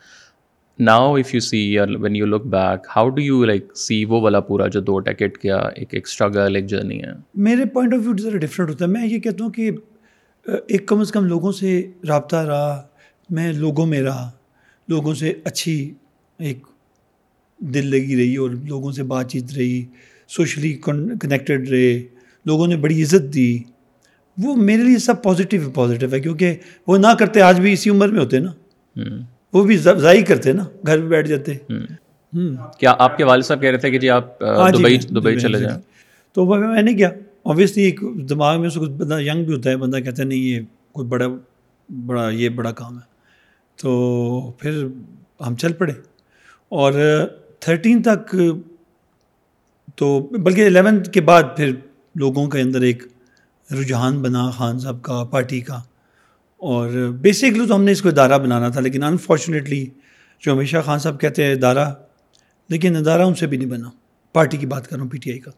Now 0.79 1.13
if 1.15 1.33
you 1.33 1.39
see 1.39 1.79
when 1.79 2.15
you 2.15 2.25
look 2.25 2.45
back 2.45 2.87
how 2.95 3.09
do 3.09 3.21
you 3.21 3.45
like 3.45 3.77
see 3.77 4.05
وہ 4.05 4.21
والا 4.21 4.39
پورا 4.39 4.67
جو 4.67 4.81
دو 4.81 4.99
ڈیکٹ 4.99 5.37
کیا 5.37 5.57
ایک 5.57 5.93
ایک 5.93 6.07
اسٹرگل 6.07 6.55
ایک 6.55 6.65
جرنی 6.65 7.03
ہے؟ 7.03 7.11
میرے 7.35 7.65
پوائنٹ 7.65 7.93
آف 7.93 7.99
ویو 8.05 8.17
ذرا 8.17 8.37
ڈفرینٹ 8.37 8.69
ہوتا 8.69 8.85
ہے۔ 8.85 8.89
میں 8.89 9.07
یہ 9.07 9.19
کہتا 9.19 9.43
ہوں 9.43 9.51
کہ 9.51 9.71
ایک 10.45 10.87
کم 10.87 10.99
از 10.99 11.11
کم 11.11 11.25
لوگوں 11.25 11.51
سے 11.51 11.87
رابطہ 12.07 12.35
رہا 12.35 12.87
میں 13.29 13.53
لوگوں 13.53 13.85
میں 13.85 14.01
رہا۔ 14.01 14.31
لوگوں 14.87 15.13
سے 15.13 15.33
اچھی 15.43 15.93
ایک 16.39 16.57
دل 17.59 17.87
لگی 17.87 18.15
رہی 18.15 18.35
اور 18.35 18.49
لوگوں 18.49 18.91
سے 18.91 19.03
بات 19.03 19.29
چیت 19.29 19.53
رہی۔ 19.53 19.85
سوشلی 20.27 20.73
کنیکٹیڈ 20.73 21.69
رہے 21.69 22.03
لوگوں 22.45 22.67
نے 22.67 22.77
بڑی 22.77 23.03
عزت 23.03 23.33
دی۔ 23.33 23.57
وہ 24.37 24.55
میرے 24.55 24.83
لیے 24.83 24.97
سب 24.97 25.23
پازیٹیو 25.23 25.69
پازیٹیو 25.71 26.09
ہے 26.13 26.19
کیونکہ 26.19 26.55
وہ 26.87 26.97
نہ 26.97 27.07
کرتے 27.19 27.41
آج 27.41 27.59
بھی 27.61 27.73
اسی 27.73 27.89
عمر 27.89 28.07
میں 28.07 28.19
ہوتے 28.19 28.39
نا۔ 28.39 28.51
وہ 29.53 29.63
بھی 29.63 29.77
ضائع 29.77 30.21
کرتے 30.23 30.53
نا 30.53 30.63
گھر 30.87 31.01
پہ 31.01 31.05
بیٹھ 31.05 31.27
جاتے۔ 31.27 31.53
کیا 32.79 32.93
آپ 32.99 33.17
کے 33.17 33.23
والد 33.23 33.43
صاحب 33.43 33.61
کہہ 33.61 33.69
رہے 33.69 33.77
تھے 33.77 33.91
کہ 33.91 33.99
جی 33.99 34.09
آپ 34.09 34.43
ہاں 34.43 34.71
جی، 34.71 34.77
دبئی 34.77 34.97
دبئی 34.97 35.39
چلے 35.39 35.59
جائیں؟ 35.59 35.79
تو 36.33 36.45
میں 36.45 36.81
نے 36.81 36.93
کیا 36.93 37.09
اوبیسلی 37.43 37.83
ایک 37.83 37.99
دماغ 38.29 38.61
میں 38.61 38.69
کچھ 38.69 38.89
بندہ 38.89 39.19
ینگ 39.19 39.45
بھی 39.45 39.53
ہوتا 39.53 39.69
ہے 39.69 39.77
بندہ 39.77 39.97
کہتا 39.97 40.23
ہے 40.23 40.27
نہیں 40.27 40.39
یہ 40.39 40.59
کوئی 40.91 41.07
بڑا 41.07 41.25
بڑا 42.05 42.29
یہ 42.29 42.49
بڑا 42.49 42.71
کام 42.71 42.95
ہے۔ 42.95 43.13
تو 43.81 44.51
پھر 44.59 44.85
ہم 45.47 45.55
چل 45.55 45.73
پڑے۔ 45.73 45.93
اور 46.69 46.93
تھرٹین 47.59 48.01
تک 48.01 48.35
تو 49.95 50.19
بلکہ 50.19 50.65
الیونتھ 50.65 51.09
کے 51.09 51.21
بعد 51.21 51.43
پھر 51.57 51.71
لوگوں 52.15 52.47
کے 52.47 52.59
اندر 52.61 52.81
ایک 52.81 53.03
رجحان 53.71 54.21
بنا 54.21 54.49
خان 54.49 54.79
صاحب 54.79 55.01
کا 55.01 55.23
پارٹی 55.23 55.61
کا۔ 55.61 55.75
اور 56.57 56.89
بیسکلی 57.21 57.67
تو 57.67 57.75
ہم 57.75 57.83
نے 57.83 57.91
اس 57.91 58.01
کو 58.01 58.09
ادارہ 58.09 58.37
بنانا 58.37 58.69
تھا 58.69 58.81
لیکن 58.81 59.03
انفارچونیٹلی 59.03 59.85
جو 60.39 60.53
ہمیشہ 60.53 60.77
خان 60.85 60.99
صاحب 60.99 61.21
کہتے 61.21 61.43
ہیں 61.43 61.51
ادارہ 61.51 61.93
لیکن 62.69 62.95
ادارہ 62.95 63.21
ان 63.21 63.35
سے 63.35 63.47
بھی 63.47 63.57
نہیں 63.57 63.69
بنا۔ 63.69 63.89
پارٹی 64.33 64.57
کی 64.57 64.65
بات 64.65 64.87
کر 64.87 64.95
رہا 64.95 65.03
ہوں 65.03 65.09
پی 65.09 65.17
ٹی 65.17 65.31
آئی 65.31 65.39
کا۔ 65.39 65.51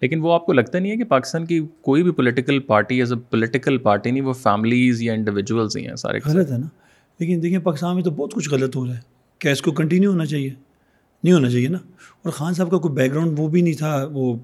لیکن 0.00 0.20
وہ 0.20 0.32
آپ 0.32 0.46
کو 0.46 0.52
لگتا 0.52 0.78
نہیں 0.78 0.92
ہے 0.92 0.96
کہ 0.96 1.04
پاکستان 1.04 1.46
کی 1.46 1.66
کوئی 1.80 2.02
بھی 2.02 2.10
political 2.10 2.58
party 2.58 2.98
as 2.98 3.12
a 3.12 3.18
political 3.30 3.78
party 3.78 4.10
نہیں 4.10 4.22
وہ 4.22 4.32
فیملیز 4.32 5.02
یا 5.02 5.12
انڈیویجولس 5.12 5.76
ہی 5.76 5.88
ہیں 5.88 5.96
سارے 5.96 6.18
غلط 6.26 6.52
ہے 6.52 6.58
نا۔ 6.58 6.66
لیکن 7.18 7.42
دیکھیں 7.42 7.58
پاکستان 7.58 7.94
میں 7.94 8.02
تو 8.02 8.10
بہت 8.10 8.34
کچھ 8.34 8.48
غلط 8.50 8.76
ہو 8.76 8.86
رہا 8.86 8.94
ہے۔ 8.94 9.00
کیا 9.38 9.52
اس 9.52 9.62
کو 9.62 9.72
کنٹینیو 9.72 10.10
ہونا 10.10 10.26
چاہیے؟ 10.26 10.50
نہیں 11.26 11.34
ہونا 11.34 11.50
چاہیے 11.50 11.68
نا۔ 11.68 11.78
اور 12.22 12.30
خان 12.32 12.54
صاحب 12.54 12.70
کا 12.70 12.78
کوئی 12.78 12.94
بیک 12.94 13.12
گراؤنڈ 13.12 13.38
وہ 13.38 13.48
بھی 13.48 13.62
نہیں 13.62 13.74
تھا 13.74 14.08
وہ 14.12 14.36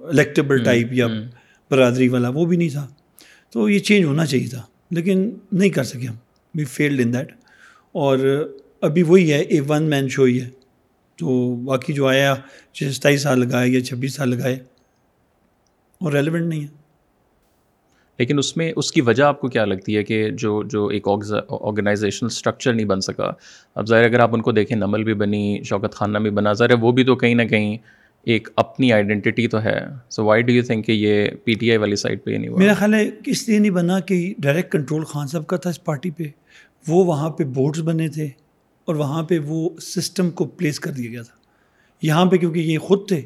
الیکٹیبل 0.00 0.64
ٹائپ 0.64 0.92
یا 0.92 1.06
برادری 1.70 2.08
والا 2.08 2.28
وہ 2.28 2.44
بھی 2.46 2.56
نہیں 2.56 2.68
تھا۔ 2.68 2.86
تو 3.50 3.70
یہ 3.70 3.78
چینج 3.78 4.04
ہونا 4.04 4.26
چاہیے 4.26 4.48
تھا 4.48 4.62
لیکن 4.90 5.30
نہیں 5.52 5.70
کر 5.70 5.84
سکے 5.84 6.06
ہم۔ 6.06 6.14
وی 6.54 6.64
فیلڈ 6.64 7.00
ان 7.00 7.12
دیٹ 7.12 7.32
اور 7.92 8.18
ابھی 8.80 9.02
وہی 9.02 9.32
ہے 9.32 9.38
اے 9.38 9.60
ون 9.60 9.82
مین 9.82 10.08
شو 10.08 10.22
ہی 10.24 10.40
ہے۔ 10.40 10.50
تو 11.16 11.56
باقی 11.56 11.92
جو 11.92 12.06
آیا 12.06 12.34
ستائیس 12.74 13.22
سال 13.22 13.40
لگائے 13.40 13.68
یا 13.68 13.84
چھبیس 13.84 14.14
سال 14.14 14.28
لگائے 14.28 14.54
اور 16.00 16.12
ریلیونٹ 16.12 16.46
نہیں 16.46 16.62
ہے۔ 16.62 16.83
لیکن 18.18 18.38
اس 18.38 18.56
میں 18.56 18.72
اس 18.76 18.92
کی 18.92 19.00
وجہ 19.00 19.24
آپ 19.24 19.40
کو 19.40 19.48
کیا 19.48 19.64
لگتی 19.64 19.96
ہے 19.96 20.04
کہ 20.04 20.30
جو 20.30 20.62
جو 20.62 20.86
ایک 20.86 21.08
آرگنائزیشنل 21.08 22.26
اسٹرکچر 22.26 22.72
نہیں 22.72 22.86
بن 22.86 23.00
سکا؟ 23.00 23.32
اب 23.74 23.88
ظاہر 23.88 24.04
اگر 24.04 24.20
آپ 24.20 24.34
ان 24.34 24.42
کو 24.42 24.52
دیکھیں، 24.52 24.76
نمل 24.76 25.04
بھی 25.04 25.14
بنی، 25.14 25.62
شوکت 25.64 25.94
خانہ 25.94 26.18
بھی 26.18 26.30
بنا، 26.30 26.52
ظاہر 26.52 26.70
وہ 26.80 26.92
بھی 26.92 27.04
تو 27.04 27.16
کہیں 27.16 27.34
نہ 27.34 27.42
کہیں 27.42 27.76
ایک 28.22 28.48
اپنی 28.56 28.92
آئیڈینٹی 28.92 29.48
تو 29.48 29.62
ہے۔ 29.62 29.80
So 30.10 30.24
why 30.24 30.42
do 30.42 30.52
you 30.52 30.62
think 30.62 30.86
کہ 30.86 30.92
یہ 30.92 31.28
پی 31.44 31.52
ٹی 31.52 31.70
آئی 31.70 31.78
والی 31.78 31.96
سائڈ 31.96 32.24
پہ 32.24 32.30
نہیں 32.30 32.48
ہوا؟ 32.48 32.58
میرا 32.58 32.74
خیال 32.74 32.94
ہے 32.94 33.10
اس 33.26 33.48
لیے 33.48 33.58
نہیں 33.58 33.70
بنا 33.70 34.00
کہ 34.00 34.34
ڈائریکٹ 34.38 34.72
کنٹرول 34.72 35.04
خان 35.04 35.26
صاحب 35.26 35.46
کا 35.46 35.56
تھا 35.56 35.70
اس 35.70 35.84
پارٹی 35.84 36.10
پہ۔ 36.10 36.24
وہ 36.88 37.04
وہاں 37.04 37.30
پہ 37.30 37.44
بورڈز 37.44 37.80
بنے 37.80 38.08
تھے 38.08 38.28
اور 38.84 38.94
وہاں 38.94 39.22
پہ 39.22 39.38
وہ 39.44 39.68
سسٹم 39.80 40.30
کو 40.30 40.44
پلیس 40.44 40.80
کر 40.80 40.90
دیا 40.90 41.10
گیا 41.10 41.22
تھا۔ 41.22 41.34
یہاں 42.02 42.26
پہ 42.26 42.36
کیونکہ 42.36 42.58
یہ 42.58 42.78
خود 42.78 43.08
تھے، 43.08 43.22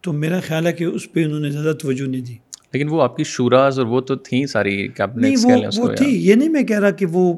تو 0.00 0.12
میرا 0.12 0.40
خیال 0.40 0.66
ہے 0.66 0.72
کہ 0.72 0.84
اس 0.84 1.12
پہ 1.12 1.24
انہوں 1.24 1.40
نے 1.40 1.50
زیادہ 1.50 1.72
توجہ 1.72 2.04
نہیں 2.04 2.20
دی۔ 2.20 2.34
لیکن 2.76 2.88
وہ 2.88 3.02
آپ 3.02 3.16
کی 3.16 3.24
شوراز 3.24 3.78
اور 3.78 3.86
وہ 3.86 4.00
تو 4.00 4.16
تھیں 4.16 4.46
ساری 4.46 4.88
نہیں 5.14 5.36
وہ 5.78 5.88
تھی 5.88 6.26
یہ 6.26 6.34
نہیں 6.34 6.48
میں 6.48 6.62
کہہ 6.62 6.80
رہا 6.80 6.90
کہ 6.90 7.06
وہ 7.06 7.32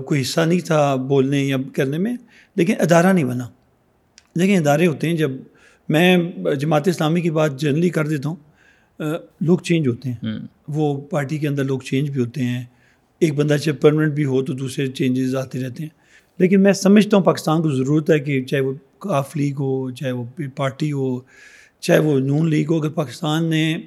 کوئی 0.00 0.20
حصہ 0.20 0.40
نہیں 0.40 0.60
تھا 0.60 0.94
بولنے 0.94 1.44
یا 1.44 1.56
کرنے 1.72 1.98
میں۔ 1.98 2.16
لیکن 2.56 2.74
ادارہ 2.78 3.12
نہیں 3.12 3.24
بنا۔ 3.24 3.48
لیکن 4.36 4.56
ادارے 4.56 4.86
ہوتے 4.86 5.08
ہیں 5.08 5.14
جب 5.14 5.30
میں 5.88 6.16
جماعت 6.60 6.88
اسلامی 6.88 7.20
کی 7.20 7.30
بات 7.30 7.60
جنرلی 7.60 7.88
کر 7.88 8.06
دیتا 8.06 8.28
ہوں 8.28 8.36
لوگ 9.40 9.58
چینج 9.58 9.88
ہوتے 9.88 10.08
ہیں۔ 10.08 10.38
وہ 10.68 11.00
پارٹی 11.00 11.38
کے 11.38 11.48
اندر 11.48 11.64
لوگ 11.64 11.80
چینج 11.80 12.10
بھی 12.10 12.20
ہوتے 12.20 12.42
ہیں۔ 12.42 12.64
ایک 13.20 13.34
بندہ 13.34 13.56
چاہے 13.56 13.76
پرمنٹ 13.76 14.12
بھی 14.12 14.24
ہو 14.24 14.44
تو 14.44 14.52
دوسرے 14.52 14.86
چینجز 14.86 15.36
آتے 15.36 15.60
رہتے 15.60 15.82
ہیں۔ 15.82 15.90
لیکن 16.38 16.62
میں 16.62 16.72
سمجھتا 16.72 17.16
ہوں 17.16 17.24
پاکستان 17.24 17.62
کو 17.62 17.70
ضرورت 17.70 18.10
ہے 18.10 18.18
کہ 18.18 18.44
چاہے 18.44 18.62
وہ 18.62 18.72
کاف 18.98 19.36
لیگ 19.36 19.52
ہو 19.52 19.90
چاہے 19.90 20.12
وہ 20.12 20.24
پارٹی 20.56 20.92
ہو 20.92 21.20
چاہے 21.80 21.98
وہ 21.98 22.20
نون 22.20 22.50
لیگ 22.50 22.66
ہو۔ 22.70 22.76
اگر 22.78 22.88
پاکستان 22.88 23.44
نے 23.44 23.78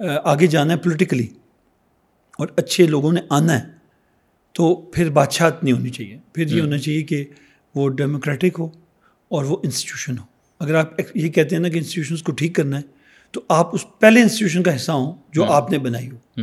آگے 0.00 0.46
جانا 0.46 0.72
ہے 0.72 0.78
پولیٹیکلی 0.78 1.26
اور 2.38 2.48
اچھے 2.56 2.86
لوگوں 2.86 3.12
نے 3.12 3.20
آنا 3.30 3.58
ہے 3.60 3.64
تو 4.52 4.74
پھر 4.74 5.10
بادشاہت 5.10 5.64
نہیں 5.64 5.74
ہونی 5.74 5.90
چاہیے۔ 5.90 6.18
پھر 6.32 6.46
یہ 6.46 6.60
ہونا 6.60 6.78
چاہیے 6.78 7.02
کہ 7.02 7.24
وہ 7.74 7.88
ڈیموکریٹک 7.88 8.58
ہو 8.58 8.64
اور 9.28 9.44
وہ 9.44 9.56
انسٹیٹیوشن 9.62 10.18
ہو۔ 10.18 10.24
اگر 10.60 10.74
آپ 10.74 11.00
یہ 11.14 11.28
کہتے 11.28 11.56
ہیں 11.56 11.62
نا 11.62 11.68
کہ 11.68 11.78
انسٹیٹیوشنس 11.78 12.22
کو 12.22 12.32
ٹھیک 12.32 12.54
کرنا 12.54 12.76
ہے 12.76 12.82
تو 13.30 13.40
آپ 13.48 13.74
اس 13.74 13.84
پہلے 13.98 14.22
انسٹیٹیوشن 14.22 14.62
کا 14.62 14.76
حصہ 14.76 14.92
ہوں 14.92 15.12
جو 15.32 15.44
آپ 15.44 15.70
نے 15.70 15.78
بنائی 15.78 16.10
ہو۔ 16.10 16.40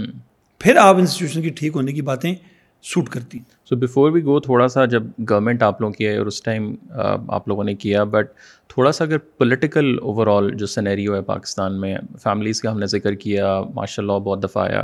پھر 0.60 0.76
آپ 0.76 0.96
انسٹیٹیوشن 0.96 1.42
کی 1.42 1.50
ٹھیک 1.50 1.72
ہونے 1.76 1.94
کی 1.94 2.02
باتیں 2.02 2.36
سوٹ 2.84 3.10
کرتی 3.10 3.40
سو 3.66 3.76
بفور 3.76 4.12
وی 4.12 4.24
گو 4.24 4.40
تھوڑا 4.40 4.68
سا 4.68 4.86
جب 4.86 5.04
گورنمنٹ 5.30 5.64
آپ 5.64 5.82
لوگوں 5.82 5.94
کی 5.94 6.08
ہے 6.08 6.18
اور 6.18 6.26
اس 6.26 6.42
ٹائم 6.44 6.74
آپ 6.98 7.48
لوگوں 7.48 7.64
نے 7.64 7.74
کیا 7.76 8.04
بٹ 8.04 8.32
تھوڑا 8.70 8.92
سا 8.92 9.04
اگر 9.04 9.18
پولیٹیکل 9.18 9.98
اوور 10.02 10.28
آل 10.28 10.50
جو 10.58 10.66
سینیریو 10.66 11.16
ہے 11.16 11.22
پاکستان 11.22 11.80
میں 11.82 11.96
فیملیز 12.24 12.62
کا 12.62 12.72
ہم 12.72 12.80
نے 12.80 12.86
ذکر 12.86 13.16
کیا 13.16 13.60
ماشاء 13.74 14.04
اللہ 14.04 14.20
بہت 14.20 14.44
دفعہ 14.44 14.64
آیا۔ 14.64 14.82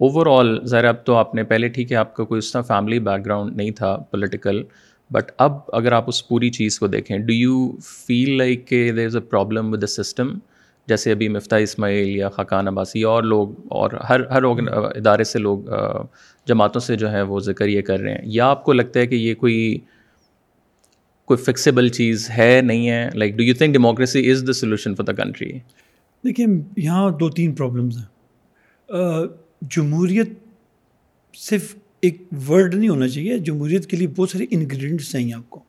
اوور 0.00 0.26
آل 0.30 0.58
ذرا 0.66 0.88
اب 0.88 1.04
تو 1.04 1.14
آپ 1.14 1.34
نے 1.34 1.44
پہلے 1.44 1.68
ٹھیک 1.68 1.92
ہے، 1.92 1.96
آپ 1.96 2.14
کا 2.16 2.24
کوئی 2.24 2.38
اس 2.38 2.52
طرح 2.52 2.62
فیملی 2.62 2.98
بیک 3.00 3.24
گراؤنڈ 3.26 3.56
نہیں 3.56 3.70
تھا 3.70 3.96
پولیٹیکل 4.10 4.62
بٹ 5.10 5.30
اب 5.38 5.58
اگر 5.72 5.92
آپ 5.92 6.04
اس 6.08 6.26
پوری 6.28 6.50
چیز 6.50 6.78
کو 6.78 6.86
دیکھیں 6.86 7.18
ڈو 7.18 7.32
یو 7.32 7.70
فیل 8.06 8.36
لائک 8.38 8.66
کہ 8.68 8.90
there 8.96 9.06
is 9.06 9.16
a 9.16 9.22
problem 9.22 9.72
with 9.72 9.82
the 9.82 9.86
system 9.86 10.32
جیسے 10.88 11.12
ابھی 11.12 11.28
مفتاح 11.28 11.58
اسماعیل 11.62 12.08
یا 12.16 12.28
خاقان 12.28 12.68
عباسی 12.68 13.02
اور 13.02 13.22
لوگ، 13.22 13.48
اور 13.70 13.90
ہر 14.08 14.20
ہر 14.30 14.42
ادارے 14.42 15.24
سے 15.24 15.38
لوگ 15.38 15.68
جماعتوں 16.46 16.80
سے 16.80 16.96
جو 16.96 17.12
ہے 17.12 17.22
وہ 17.22 17.40
ذکر 17.40 17.66
یہ 17.66 17.82
کر 17.82 18.00
رہے 18.00 18.14
ہیں۔ 18.14 18.22
یا 18.24 18.46
آپ 18.46 18.64
کو 18.64 18.72
لگتا 18.72 19.00
ہے 19.00 19.06
کہ 19.06 19.14
یہ 19.14 19.34
کوئی 19.34 19.78
کوئی 21.24 21.44
فکسیبل 21.44 21.88
چیز 21.88 22.30
ہے، 22.30 22.60
نہیں 22.62 22.90
ہے؟ 22.90 23.08
Like 23.14 23.34
do 23.34 23.42
you 23.42 23.54
think 23.54 23.72
democracy 23.72 24.30
is 24.30 24.44
the 24.46 24.52
solution 24.52 24.94
for 24.94 25.04
the 25.04 25.12
country 25.12 25.52
دیکھیں 26.24 26.46
یہاں 26.76 27.10
دو 27.10 27.30
تین 27.30 27.54
پرابلمس 27.54 27.96
ہیں۔ 27.96 28.04
جمہوریت 29.62 30.28
صرف 31.34 31.74
ایک 32.00 32.22
ورڈ 32.48 32.74
نہیں 32.74 32.88
ہونا 32.88 33.08
چاہیے، 33.08 33.38
جمہوریت 33.38 33.86
کے 33.86 33.96
لیے 33.96 34.08
بہت 34.08 34.30
سارے 34.30 34.46
انگریڈینٹس 34.50 35.10
چاہیے 35.10 35.34
آپ 35.34 35.50
کو۔ 35.50 35.62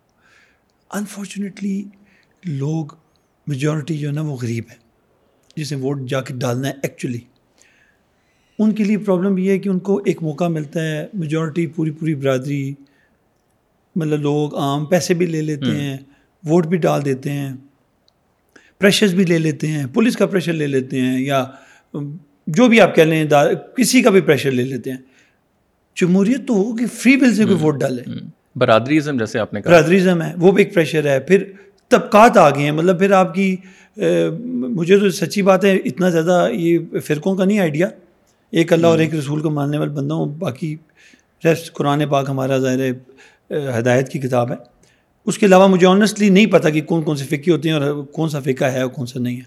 انفارچونیٹلی 0.94 1.84
لوگ 2.46 2.86
میجورٹی 3.48 3.98
جو 3.98 4.08
ہے 4.08 4.14
نا 4.14 4.22
وہ 4.22 4.38
غریب 4.42 4.64
ہے 4.72 4.76
جسے 5.56 5.76
ووٹ 5.76 6.02
جا 6.08 6.22
کے 6.22 6.34
ڈالنا 6.38 6.68
ہے 6.68 6.74
ایکچولی 6.84 7.20
ان 8.64 8.72
کے 8.72 8.84
لیے 8.84 8.98
پرابلم 8.98 9.38
یہ 9.38 9.52
ہے 9.52 9.60
کہ 9.60 9.70
ان 9.70 9.80
کو 9.80 10.02
ایک 10.06 10.24
موقع 10.24 10.48
ملتا 10.48 10.82
ہے 10.82 11.08
میجورٹی 11.14 11.68
پوری 11.68 11.92
پوری 11.92 12.16
برادری 12.16 12.74
مطلب 13.96 14.22
لوگ 14.22 14.56
عام 14.56 14.86
پیسے 14.86 15.14
بھی 15.14 15.26
لے 15.26 15.42
لیتے 15.42 15.72
ہیں 15.72 15.98
ووٹ 16.44 16.68
بھی 16.68 16.78
ڈال 16.78 17.06
دیتے 17.06 17.32
ہیں 17.32 17.54
پریشرز 18.80 19.14
بھی 19.14 19.26
لے 19.26 19.38
لیتے 19.38 19.68
ہیں 19.68 19.86
پولیس 19.94 20.16
کا 20.18 20.26
پریشر 20.26 20.54
لے 20.54 20.68
لیتے 20.68 21.02
ہیں 21.02 21.22
یا 21.22 21.46
جو 22.48 22.68
بھی 22.68 22.82
آپ 22.82 22.96
کہہ 22.96 23.04
لیں 23.04 23.26
کسی 23.78 24.02
کا 24.02 24.10
بھی 24.10 24.22
پریشر 24.22 24.52
لے 24.52 24.64
لیتے 24.64 24.92
ہیں۔ 24.92 24.98
جمہوریت 26.02 26.48
تو 26.48 26.54
ہو 26.54 26.76
کہ 26.76 26.86
فری 26.94 27.16
بل 27.18 27.36
سے 27.36 27.44
کوئی 27.44 27.58
ووٹ 27.62 27.80
ڈالے۔ 27.80 28.02
برادریزم 28.56 29.18
جیسے 29.18 29.40
آپ 29.40 29.54
نے 29.54 29.62
کہا۔ 29.62 29.72
برادریزم 29.72 30.22
ہے 30.22 30.34
وہ 30.38 30.52
بھی 30.52 30.64
ایک 30.64 30.74
پریشر 30.74 31.06
ہے۔ 31.06 31.20
پھر 31.20 31.44
طبقات 31.90 32.38
آ 32.38 32.50
گئے 32.50 32.64
ہیں 32.64 32.72
مطلب 32.72 33.00
پھر 33.00 33.12
آپ 33.12 33.34
کی 33.34 33.56
مجھے 34.54 35.00
تو 35.00 35.10
سچی 35.10 35.42
بات 35.42 35.66
ہے 35.66 35.76
اتنا 35.76 36.10
زیادہ 36.10 36.48
یہ 36.52 36.80
فرقوں 37.06 37.36
کا 37.36 37.46
نہیں 37.46 37.60
آئیڈیا 37.60 37.88
ایک 38.54 38.74
اللہ 38.74 38.88
اور 38.88 39.00
ایک 39.00 39.16
رسول 39.16 39.42
کو 39.42 39.50
ماننے 39.50 39.78
والے 39.78 39.92
بندہ 39.92 40.14
ہوں 40.14 40.26
باقی 40.26 40.76
ریسٹ 41.46 41.74
قرآن 41.74 42.04
پاک 42.10 42.30
ہمارا 42.30 42.58
ظاہر 42.58 42.80
ہدایت 43.80 44.10
کی 44.10 44.20
کتاب 44.20 44.52
ہے۔ 44.52 44.56
اس 45.26 45.38
کے 45.38 45.46
علاوہ 45.46 45.68
مجھے 45.68 45.88
آنیسٹلی 45.88 46.30
نہیں 46.30 46.46
پتہ 46.46 46.70
کہ 46.70 46.82
کون 46.82 47.02
کون 47.02 47.16
سے 47.16 47.26
فقے 47.26 47.52
ہوتے 47.52 47.70
ہیں 47.70 47.76
اور 47.76 48.04
کون 48.04 48.30
سا 48.30 48.40
فقہ 48.40 48.66
ہے 48.66 48.82
اور 48.82 48.90
کون 48.90 49.06
سا 49.06 49.20
نہیں 49.20 49.38
ہے۔ 49.38 49.42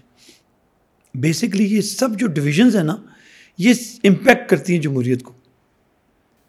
بیسکلی 1.13 1.75
یہ 1.75 1.81
سب 1.81 2.19
جو 2.19 2.27
ڈویژنز 2.27 2.75
ہیں 2.75 2.83
نا 2.83 2.95
یہ 3.57 3.73
امپیکٹ 4.03 4.49
کرتی 4.49 4.73
ہیں 4.73 4.81
جمہوریت 4.81 5.23
کو۔ 5.23 5.33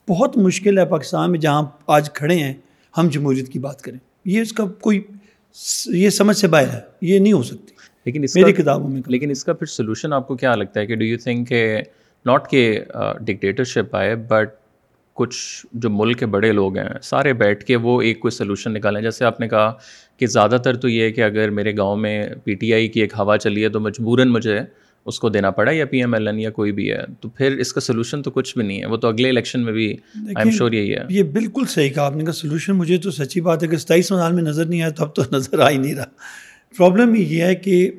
بہت 0.09 0.37
مشکل 0.37 0.79
ہے 0.79 0.85
پاکستان 0.85 1.31
میں 1.31 1.38
جہاں 1.38 1.62
آج 1.87 2.12
کھڑے 2.12 2.35
ہیں 2.35 2.55
ہم 2.99 3.09
جمہوریت 3.09 3.49
کی 3.49 3.59
بات 3.59 3.83
کریں۔ 3.83 3.99
یہ 4.25 4.40
اس 4.40 4.53
کا 4.53 4.64
کوئی 4.66 5.01
یہ 5.87 6.11
سمجھ 6.11 6.37
سے 6.37 6.49
باہر 6.49 6.68
ہے 6.68 6.81
یہ 7.01 7.18
نہیں 7.18 7.33
ہو 7.33 7.42
سکتی۔ 7.42 7.73
لیکن 8.07 8.25
اس 8.25 8.37
میری 8.37 8.53
کتابوں 8.53 8.88
میں۔ 8.88 9.03
لیکن 9.07 9.31
اس 9.31 9.44
کا 9.44 9.53
پھر 9.53 9.66
سولوشن 9.66 10.12
آپ 10.12 10.29
کو 10.29 10.37
کیا 10.37 10.55
لگتا 10.55 10.81
ہے 10.81 10.87
کہ 10.87 10.97
ڈو 10.97 11.05
یو 11.05 11.18
تھنک 11.18 11.49
کہ 11.49 11.83
ناٹ 12.27 12.51
کہ 12.51 12.81
ڈکٹیٹرشپ 13.21 13.97
آئے 13.97 14.17
بٹ 14.17 14.49
کچھ 15.15 15.67
جو 15.73 15.91
ملک 15.91 16.19
کے 16.19 16.27
بڑے 16.27 16.53
لوگ 16.53 16.79
ہیں 16.79 16.89
سارے 17.03 17.33
بیٹھ 17.33 17.65
کے 17.65 17.77
وہ 17.77 18.03
ایک 18.03 18.21
کوئی 18.21 18.31
سلوشن 18.31 18.75
نکالیں۔ 18.75 19.01
جیسے 19.03 19.25
آپ 19.25 19.41
نے 19.41 19.49
کہا 19.49 19.73
کہ 20.17 20.27
زیادہ 20.27 20.57
تر 20.65 20.77
تو 20.77 20.89
یہ 20.89 21.03
ہے 21.03 21.13
کہ 21.13 21.21
اگر 21.21 21.51
میرے 21.51 21.77
گاؤں 21.77 21.97
میں 21.97 22.29
پی 22.45 22.55
ٹی 22.55 22.75
آئی 22.75 22.89
کی 22.89 23.01
ایک 23.01 23.15
ہوا 23.19 23.39
چلی 23.39 23.65
ہے 23.65 23.69
تو 23.69 23.81
مجبوراً 23.81 24.29
مجھے 24.29 24.61
اس 25.07 25.21
کو 25.21 25.29
دینا 25.29 25.51
پڑا 25.51 25.73
یا 25.73 25.87
پی 25.87 25.99
ایم 25.99 26.15
ایل 26.15 26.29
این 26.29 26.39
یا 26.39 26.51
کوئی 26.51 26.73
بھی 26.73 26.93
ہے۔ 26.93 27.01
تو 27.21 27.29
پھر 27.29 27.59
اس 27.59 27.73
کا 27.73 27.81
سلوشن 27.81 28.23
تو 28.23 28.31
کچھ 28.31 28.59
بھی 28.59 28.67
نہیں 28.67 28.81
ہے۔ 28.81 28.87
وہ 28.87 28.97
تو 28.97 29.09
اگلے 29.09 29.29
الیکشن 29.29 29.65
میں 29.65 29.73
بھی 29.73 29.97
آئی 30.15 30.35
ایم 30.37 30.51
شیور 30.51 30.73
یہی 30.73 30.95
ہے۔ 30.95 31.03
یہ 31.09 31.23
بالکل 31.23 31.65
صحیح 31.69 31.91
کہا 31.91 32.07
آپ 32.07 32.17
نے 32.17 32.25
کہا 32.25 32.33
سلوشن 32.33 32.73
مجھے 32.73 32.99
تو 32.99 33.11
سچی 33.11 33.41
بات 33.41 33.63
ہے 33.63 33.69
کہ 33.69 33.77
ستائیس 33.77 34.07
سال 34.07 34.33
میں 34.33 34.43
نظر 34.43 34.65
نہیں 34.65 34.83
آیا 34.83 34.91
تو 34.91 35.05
اب 35.05 35.15
تو 35.15 35.23
نظر 35.33 35.59
آ 35.59 35.71
ہی 35.71 35.77
نہیں 35.77 35.95
رہا۔ 35.95 36.05
پرابلم 36.79 37.15
یہ 37.15 37.43
ہے 37.43 37.55
کہ 37.55 37.91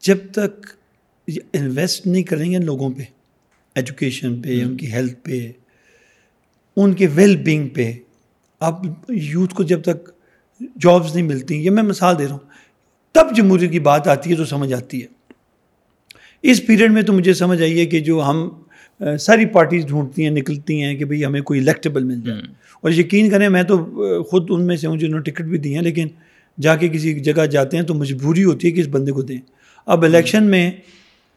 جب 0.00 0.16
تک 0.32 0.66
انویسٹ 1.52 2.06
نہیں 2.06 2.22
کریں 2.22 2.50
گے 2.52 2.58
لوگوں 2.58 2.90
پہ 2.90 3.02
ایجوکیشن 3.78 4.42
پہ 4.42 4.62
ان 4.62 4.76
کی 4.76 4.92
ہیلتھ 4.92 5.20
پہ 5.22 5.52
ان 6.76 6.92
کے 6.92 7.06
ویل 7.14 7.36
بینگ 7.36 7.68
پہ۔ 7.68 7.92
اب 8.60 8.86
یوتھ 9.08 9.54
کو 9.54 9.62
جب 9.62 9.82
تک 9.82 10.10
جابس 10.80 11.14
نہیں 11.14 11.26
ملتی 11.26 11.64
یہ 11.64 11.70
میں 11.70 11.82
مثال 11.82 12.18
دے 12.18 12.24
رہا 12.24 12.32
ہوں۔ 12.32 12.46
تب 13.12 13.36
جمہوریت 13.36 13.70
کی 13.72 13.80
بات 13.80 14.08
آتی 14.08 14.30
ہے 14.30 14.36
تو 14.36 14.44
سمجھ 14.44 14.72
آتی 14.72 15.02
ہے۔ 15.02 15.06
اس 16.42 16.66
پیریڈ 16.66 16.92
میں 16.92 17.02
تو 17.02 17.12
مجھے 17.12 17.34
سمجھ 17.34 17.62
آئی 17.62 17.78
ہے 17.80 17.86
کہ 17.86 18.00
جو 18.00 18.22
ہم 18.22 18.48
ساری 19.20 19.46
پارٹیز 19.46 19.86
ڈھونڈتی 19.86 20.24
ہیں 20.24 20.30
نکلتی 20.30 20.82
ہیں 20.82 20.94
کہ 20.96 21.04
بھئی 21.04 21.24
ہمیں 21.24 21.40
کوئی 21.40 21.60
الیکٹیبل 21.60 22.04
مل 22.04 22.20
جائے۔ 22.26 22.42
اور 22.80 22.90
یقین 22.90 23.30
کریں 23.30 23.48
میں 23.48 23.62
تو 23.62 23.76
خود 24.22 24.46
ان 24.50 24.66
میں 24.66 24.76
سے 24.76 24.86
ہوں 24.86 24.96
جنہوں 24.96 25.20
نے 25.20 25.30
ٹکٹ 25.30 25.44
بھی 25.44 25.58
دی 25.58 25.74
ہیں 25.74 25.82
لیکن 25.82 26.08
جا 26.60 26.76
کے 26.76 26.88
کسی 26.88 27.20
جگہ 27.20 27.46
جاتے 27.46 27.76
ہیں 27.76 27.84
تو 27.84 27.94
مجبوری 27.94 28.44
ہوتی 28.44 28.66
ہے 28.66 28.72
کہ 28.72 28.80
اس 28.80 28.88
بندے 28.90 29.12
کو 29.12 29.22
دیں۔ 29.22 29.40
اب 29.86 30.04
الیکشن 30.04 30.44
میں 30.44 30.70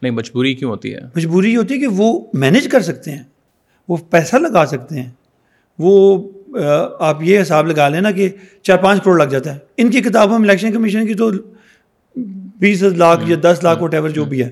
نہیں 0.02 0.12
مجبوری 0.12 0.54
کیوں 0.54 0.70
ہوتی 0.70 0.94
ہے؟ 0.94 1.00
مجبوری 1.16 1.56
ہوتی 1.56 1.74
ہے 1.74 1.78
کہ 1.78 1.86
وہ 1.86 2.26
مینیج 2.32 2.68
کر 2.68 2.80
سکتے 2.80 3.10
ہیں 3.10 3.22
وہ 3.88 3.96
پیسہ 4.10 4.36
لگا 4.36 4.64
سکتے 4.66 5.00
ہیں۔ 5.00 5.10
وہ 5.78 6.22
آپ 6.98 7.22
یہ 7.22 7.42
حساب 7.42 7.66
لگا 7.66 7.88
لیں 7.88 8.00
نا 8.00 8.10
کہ 8.10 8.28
چار 8.62 8.76
پانچ 8.76 9.02
کروڑ 9.04 9.18
لگ 9.18 9.28
جاتا 9.28 9.54
ہے۔ 9.54 9.58
ان 9.76 9.90
کی 9.90 10.00
کتابوں 10.00 10.38
میں 10.38 10.48
الیکشن 10.48 10.72
کمیشن 10.72 11.06
کی 11.06 11.14
تو 11.14 11.30
بیس 12.58 12.82
لاکھ 12.82 13.30
یا 13.30 13.36
دس 13.42 13.58
لاکھ 13.62 13.82
وٹ 13.82 13.94
ایور 13.94 14.08
جو 14.08 14.24
بھی 14.24 14.42
ہے 14.42 14.50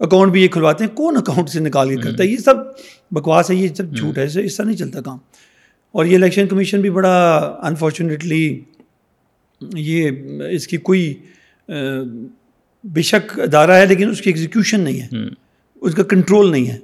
اکاؤنٹ 0.00 0.32
بھی 0.32 0.42
یہ 0.42 0.48
کھلواتے 0.48 0.84
ہیں۔ 0.84 0.96
کون 0.96 1.16
اکاؤنٹ 1.16 1.48
سے 1.48 1.60
نکال 1.60 1.88
کے 1.88 1.96
کرتا 1.96 2.22
ہے؟ 2.24 2.28
یہ 2.28 2.36
سب 2.36 2.54
بکواس 3.10 3.50
ہے 3.50 3.56
یہ 3.56 3.68
سب 3.76 3.96
جھوٹ 3.96 4.18
ہے 4.18 4.26
اس 4.44 4.56
طرح 4.56 4.66
نہیں 4.66 4.76
چلتا 4.76 5.00
کام۔ 5.00 5.18
اور 5.92 6.04
یہ 6.04 6.16
الیکشن 6.16 6.46
کمیشن 6.48 6.80
بھی 6.80 6.90
بڑا 6.90 7.38
انفارچونیٹلی 7.62 8.60
یہ 9.74 10.10
اس 10.50 10.66
کی 10.66 10.76
کوئی 10.76 11.14
بے 12.84 13.02
شک 13.02 13.40
ادارہ 13.40 13.70
ہے 13.70 13.86
لیکن 13.86 14.10
اس 14.10 14.20
کی 14.20 14.30
ایگزیکیوشن 14.30 14.80
نہیں 14.80 15.00
ہے۔ 15.00 15.08
اس 15.80 15.94
کا 15.94 16.02
کنٹرول 16.02 16.50
نہیں 16.50 16.66
ہے۔ 16.68 16.78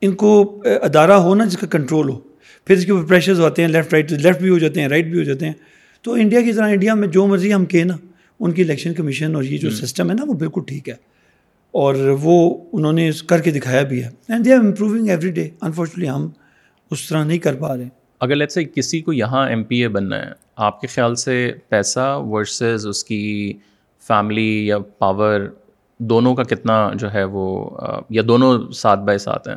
ان 0.00 0.12
کو 0.12 0.62
ادارہ 0.82 1.12
ہو 1.12 1.34
نا 1.34 1.44
جس 1.44 1.56
کا 1.58 1.66
کنٹرول 1.66 2.08
ہو۔ 2.08 2.18
پھر 2.64 2.76
اس 2.76 2.86
کے 2.86 2.92
اوپر 2.92 3.04
پریشرز 3.08 3.40
ہوتے 3.40 3.62
ہیں 3.62 3.68
لیفٹ 3.68 3.92
رائٹ 3.92 4.12
لیفٹ 4.12 4.40
بھی 4.40 4.50
ہو 4.50 4.58
جاتے 4.58 4.80
ہیں 4.80 4.88
رائٹ 4.88 5.04
بھی 5.06 5.18
ہو 5.18 5.24
جاتے 5.24 5.46
ہیں۔ 5.46 5.52
تو 6.02 6.12
انڈیا 6.12 6.40
کی 6.40 6.52
طرح 6.52 6.68
انڈیا 6.68 6.94
میں 6.94 7.08
جو 7.08 7.26
مرضی 7.26 7.54
ہم 7.54 7.64
کہیں 7.64 7.84
نا 7.84 7.96
ان 8.40 8.52
کی 8.52 8.62
الیکشن 8.62 8.94
کمیشن 8.94 9.34
اور 9.34 9.42
یہ 9.42 9.58
جو 9.58 9.70
سسٹم 9.70 10.10
ہے 10.10 10.14
نا 10.14 10.24
وہ 10.24 10.32
بالکل 10.32 10.60
ٹھیک 10.66 10.88
ہے۔ 10.88 10.94
اور 11.70 11.94
وہ 12.22 12.64
انہوں 12.72 12.92
نے 12.92 13.10
کر 13.26 13.40
کے 13.40 13.50
دکھایا 13.50 13.82
بھی 13.82 14.04
ہے۔ 14.04 14.08
And 14.28 14.44
they 14.44 14.52
are 14.52 14.58
improving 14.58 15.08
every 15.08 15.30
day 15.30 15.48
unfortunately 15.60 16.08
ہم 16.08 16.28
اس 16.90 17.08
طرح 17.08 17.24
نہیں 17.24 17.38
کر 17.38 17.54
پا 17.54 17.76
رہے۔ 17.76 17.88
اگر 18.20 18.34
لیٹ 18.36 18.52
سے 18.52 18.64
کسی 18.64 19.00
کو 19.00 19.12
یہاں 19.12 19.48
ایم 19.48 19.64
پی 19.64 19.76
اے 19.76 19.88
بننا 19.88 20.18
ہے 20.18 20.30
آپ 20.56 20.80
کے 20.80 20.86
خیال 20.86 21.14
سے 21.14 21.52
پیسہ 21.68 22.18
ورسز 22.30 22.86
اس 22.86 23.04
کی 23.04 23.52
فیملی 24.08 24.66
یا 24.66 24.78
پاور 24.78 25.40
دونوں 25.98 26.34
کا 26.34 26.42
کتنا 26.42 26.90
جو 26.94 27.12
ہے 27.14 27.24
وہ 27.24 27.70
یا 28.10 28.22
دونوں 28.28 28.72
ساتھ 28.72 29.00
بائی 29.00 29.18
ساتھ 29.18 29.48
ہیں؟ 29.48 29.56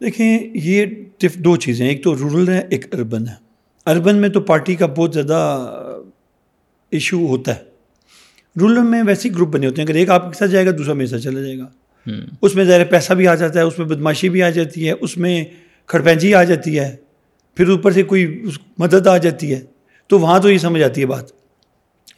دیکھیں 0.00 0.38
یہ 0.54 0.86
دو 1.34 1.56
چیزیں 1.56 1.88
ایک 1.88 2.04
تو 2.04 2.18
رورل 2.18 2.48
ہے 2.48 2.62
ایک 2.70 2.94
اربن 2.94 3.28
ہے۔ 3.28 3.34
اربن 3.86 4.16
میں 4.16 4.28
تو 4.28 4.40
پارٹی 4.40 4.74
کا 4.74 4.86
بہت 4.86 5.14
زیادہ 5.14 5.64
ایشو 6.90 7.26
ہوتا 7.26 7.56
ہے۔ 7.56 7.60
رورل 8.60 8.82
میں 8.82 9.02
ویسے 9.06 9.28
گروپ 9.30 9.48
بنے 9.48 9.66
ہوتے 9.66 9.82
ہیں۔ 9.82 9.88
اگر 9.88 9.98
ایک 9.98 10.10
آپ 10.10 10.32
کے 10.32 10.38
ساتھ 10.38 10.50
جائے 10.50 10.66
گا 10.66 10.70
دوسرا 10.78 10.94
میرے 10.94 11.06
ساتھ 11.06 11.22
چلا 11.22 11.40
جائے 11.40 11.58
گا۔ 11.58 11.66
اس 12.42 12.54
میں 12.54 12.64
ظاہر 12.64 12.84
پیسہ 12.84 13.12
بھی 13.12 13.28
آ 13.28 13.34
جاتا 13.34 13.58
ہے 13.58 13.64
اس 13.64 13.78
میں 13.78 13.86
بدماشی 13.86 14.28
بھی 14.28 14.42
آ 14.42 14.50
جاتی 14.50 14.88
ہے 14.88 14.92
اس 15.00 15.18
میں 15.18 15.44
کھڑپینجی 15.86 16.34
آ 16.34 16.42
جاتی 16.44 16.78
ہے۔ 16.78 16.96
پھر 17.54 17.68
اوپر 17.68 17.90
سے 17.90 18.02
کوئی 18.02 18.42
مدد 18.78 19.06
آ 19.06 19.16
جاتی 19.16 19.54
ہے۔ 19.54 19.60
تو 20.06 20.18
وہاں 20.18 20.40
تو 20.40 20.50
یہ 20.50 20.58
سمجھ 20.58 20.82
آتی 20.82 21.00
ہے 21.00 21.06
بات۔ 21.06 21.43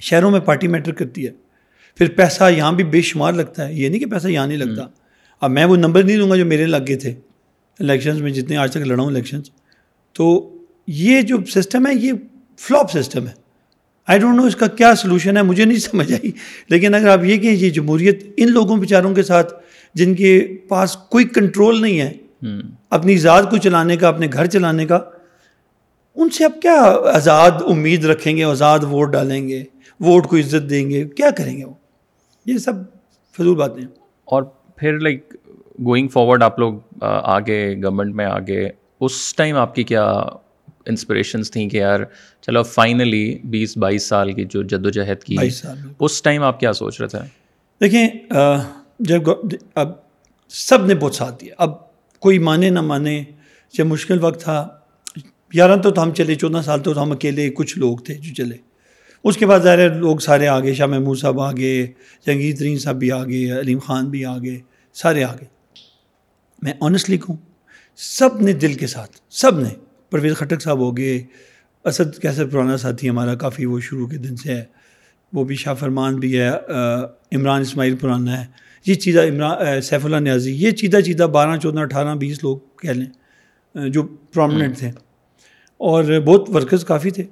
شہروں 0.01 0.31
میں 0.31 0.41
پارٹی 0.41 0.69
میٹر 0.69 0.93
کرتی 0.93 1.27
ہے۔ 1.27 1.31
پھر 1.95 2.09
پیسہ 2.11 2.51
یہاں 2.57 2.73
بھی 2.73 2.85
بے 2.85 3.01
شمار 3.01 3.33
لگتا 3.33 3.69
ہے۔ 3.69 3.75
یہ 3.75 3.89
نہیں 3.89 4.01
کہ 4.01 4.07
پیسہ 4.07 4.29
یہاں 4.29 4.47
نہیں 4.47 4.59
لگتا۔ 4.59 4.83
اب 5.41 5.51
میں 5.51 5.65
وہ 5.65 5.77
نمبر 5.77 6.03
نہیں 6.03 6.17
دوں 6.17 6.31
گا 6.31 6.37
جو 6.37 6.47
میرے 6.47 6.67
لگ 6.67 6.77
گئے 6.89 6.97
تھے 6.97 7.15
الیکشنز 7.81 8.23
میں 8.23 8.31
جتنے 8.31 8.57
آج 8.57 8.71
تک 8.71 8.77
لڑا 8.77 9.03
ہوں 9.03 9.11
الیکشنز 9.11 9.43
تو 10.13 10.53
یہ 10.87 11.23
جو 11.23 11.37
سسٹم 11.45 11.87
ہے 11.87 11.93
یہ 11.95 12.13
فلاپ 12.59 12.93
سسٹم 12.93 13.27
ہے۔ 13.27 13.33
آئی 14.07 14.21
ڈونٹ 14.21 14.37
نو 14.37 14.45
اس 14.45 14.57
کا 14.57 14.67
کیا 14.67 14.95
سلوشن 14.95 15.37
ہے 15.37 15.43
مجھے 15.43 15.65
نہیں 15.65 15.79
سمجھ 15.79 16.13
آئی۔ 16.13 16.31
لیکن 16.69 16.95
اگر 16.95 17.09
آپ 17.09 17.25
یہ 17.25 17.37
کہ 17.37 17.47
یہ 17.47 17.71
جمہوریت 17.71 18.23
ان 18.37 18.53
لوگوں 18.53 18.77
بیچاروں 18.77 19.15
کے 19.15 19.23
ساتھ 19.23 19.55
جن 19.95 20.15
کے 20.15 20.57
پاس 20.69 20.97
کوئی 20.97 21.25
کنٹرول 21.25 21.83
نہیں 21.83 22.01
ہے 22.01 22.13
اپنی 22.91 23.17
ذات 23.17 23.51
کو 23.51 23.57
چلانے 23.57 23.97
کا 23.97 24.09
اپنے 24.09 24.27
گھر 24.33 24.47
چلانے 24.47 24.87
کا 24.87 24.99
ان 26.15 26.31
سے 26.31 26.45
اب 26.45 26.53
کیا 26.63 26.97
آزاد 27.15 27.51
امید 27.71 28.05
رکھیں 28.05 28.37
گے 28.37 28.45
آزاد 28.45 28.79
ووٹ 28.79 29.13
ڈالیں 29.13 29.49
گے؟ 29.49 29.65
ووٹ 30.01 30.27
کو 30.27 30.37
عزت 30.37 30.71
دیں 30.71 30.89
گے 30.91 31.05
کیا 31.09 31.31
کریں 31.31 31.57
گے 31.57 31.65
وہ؟ 31.65 31.75
یہ 32.47 32.59
سب 32.59 32.73
فضول 33.39 33.57
باتیں 33.57 33.83
اور 34.25 34.43
پھر 34.77 34.99
لائک 34.99 35.35
گوئنگ 35.85 36.09
فارورڈ 36.09 36.43
آپ 36.43 36.59
لوگ 36.59 36.75
آگے 37.03 37.75
گورنمنٹ 37.83 38.15
میں 38.15 38.27
آگے 38.27 38.69
اس 39.01 39.35
ٹائم 39.35 39.57
آپ 39.57 39.75
کی 39.75 39.83
کیا 39.83 40.05
انسپریشنس 40.87 41.51
تھیں 41.51 41.69
کہ 41.69 41.77
یار 41.77 42.01
چلو 42.43 42.63
فائنلی 42.63 43.39
بیس 43.45 43.77
بائیس 43.77 44.09
سال 44.09 44.33
کی 44.33 44.45
جو 44.45 44.63
جد 44.63 44.87
و 44.87 44.91
جہد 44.91 45.23
کی 45.25 45.37
اس 45.99 46.23
ٹائم 46.23 46.43
آپ 46.43 46.61
کیا 46.61 46.73
سوچ 46.73 47.01
رہے 47.01 47.09
تھے؟ 47.09 47.19
دیکھیں 47.81 48.09
جب 49.01 49.23
اب 49.75 49.89
سب 50.51 50.87
نے 50.87 50.95
بہت 50.95 51.15
ساتھ 51.15 51.41
دیا۔ 51.41 51.55
اب 51.59 51.71
کوئی 52.23 52.39
مانے 52.39 52.71
نہ 52.71 52.81
مانے 52.81 53.23
جب 53.75 53.87
مشکل 53.87 54.25
وقت 54.25 54.41
تھا 54.41 54.69
گیارہ 55.55 55.77
تو 55.77 56.03
ہم 56.03 56.15
چلے 56.15 56.35
چودہ 56.35 56.61
سال 56.65 56.81
تو 56.81 57.03
ہم 57.03 57.13
اکیلے 57.13 57.49
کچھ 57.51 57.79
لوگ 57.79 57.99
تھے 57.99 58.15
جو 58.15 58.35
چلے۔ 58.35 58.57
اس 59.25 59.37
کے 59.37 59.47
بعد 59.47 59.61
ظاہر 59.61 59.95
لوگ 59.95 60.19
سارے 60.19 60.47
آ 60.47 60.61
گئے 60.61 60.75
شاہ 60.75 60.87
محمود 60.87 61.19
صاحب 61.19 61.41
آ 61.41 61.53
گئے 61.53 61.87
جنگیر 62.27 62.57
ترین 62.57 62.79
صاحب 62.79 62.97
بھی 62.97 63.13
آ 63.13 63.25
گئے 63.25 63.61
علیم 63.61 63.79
خان 63.79 64.11
بھی 64.11 64.25
آ 64.25 64.39
گئے 64.39 64.61
سارے 64.95 65.25
آ 65.25 65.35
گئے 65.35 65.45
میں 66.63 66.73
آنیسٹلی 66.81 67.19
کہوں، 67.19 67.37
سب 67.97 68.43
نے 68.43 68.53
دل 68.53 68.75
کے 68.75 68.87
ساتھ، 68.87 69.11
سب 69.31 69.61
نے، 69.61 69.69
پرویز 70.11 70.37
خٹک 70.37 70.63
صاحب 70.63 70.79
ہو 70.79 70.97
گئے، 70.97 71.25
اسد 71.85 72.19
کیسے 72.19 72.47
پرانا 72.47 72.77
ساتھی 72.77 73.09
ہمارا، 73.09 73.35
کافی 73.35 73.65
وہ 73.65 73.81
شروع 73.81 74.07
کے 74.07 74.17
دن 74.17 74.37
سے 74.37 74.55
ہے، 74.55 74.65
وہ 75.33 75.45
بھی 75.45 75.57
شاہ 75.57 75.75
فرمان 75.75 76.17
بھی 76.17 76.41
ہے 76.41 76.49
عمران 77.33 77.61
اسماعیل 77.61 77.97
پرانا 77.97 78.41
ہے۔ 78.41 78.47
یہ 78.87 78.95
چیزہ 78.95 79.21
عمران 79.21 79.81
سیف 79.81 80.05
اللہ 80.05 80.17
نیازی، 80.17 80.53
یہ 80.63 80.71
چیدہ 80.71 81.01
چیدہ 81.01 81.23
بارہ، 81.23 81.57
چودہ، 81.57 81.81
اٹھارہ، 81.81 82.15
بیس 82.15 82.45
لوگ 82.45 82.59
کہہ 82.83 82.91
لیں 82.91 83.89
جو 83.89 84.03
پرومننٹ 84.03 84.79
تھے۔ 84.79 84.91
اور 85.77 86.05
بہت 86.25 86.51
ورکرز 86.55 86.85
کافی 86.85 87.11
تھے۔ 87.11 87.25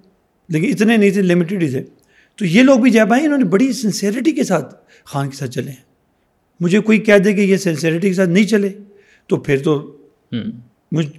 لیکن 0.49 0.69
اتنے 0.69 0.97
نہیں 0.97 1.11
تھے 1.11 1.23
لمیٹیڈ 1.23 1.63
ہی 1.63 1.71
تھے۔ 1.71 1.83
تو 2.37 2.45
یہ 2.45 2.63
لوگ 2.63 2.79
بھی 2.79 2.91
جب 2.91 3.13
آئے 3.13 3.25
انہوں 3.25 3.39
نے 3.39 3.45
بڑی 3.45 3.73
سنسیریٹی 3.73 4.33
کے 4.33 4.45
ساتھ 4.45 4.75
خان 5.05 5.31
کے 5.31 5.37
ساتھ 5.37 5.51
چلے 5.51 5.71
ہیں۔ 5.71 5.83
مجھے 6.61 6.81
کوئی 6.81 6.99
کہہ 6.99 7.19
دے 7.19 7.33
کہ 7.33 7.41
یہ 7.41 7.57
سنسیریٹی 7.57 8.09
کے 8.09 8.15
ساتھ 8.15 8.29
نہیں 8.29 8.45
چلے 8.45 8.69
تو 9.27 9.37
پھر 9.37 9.63
تو 9.63 9.97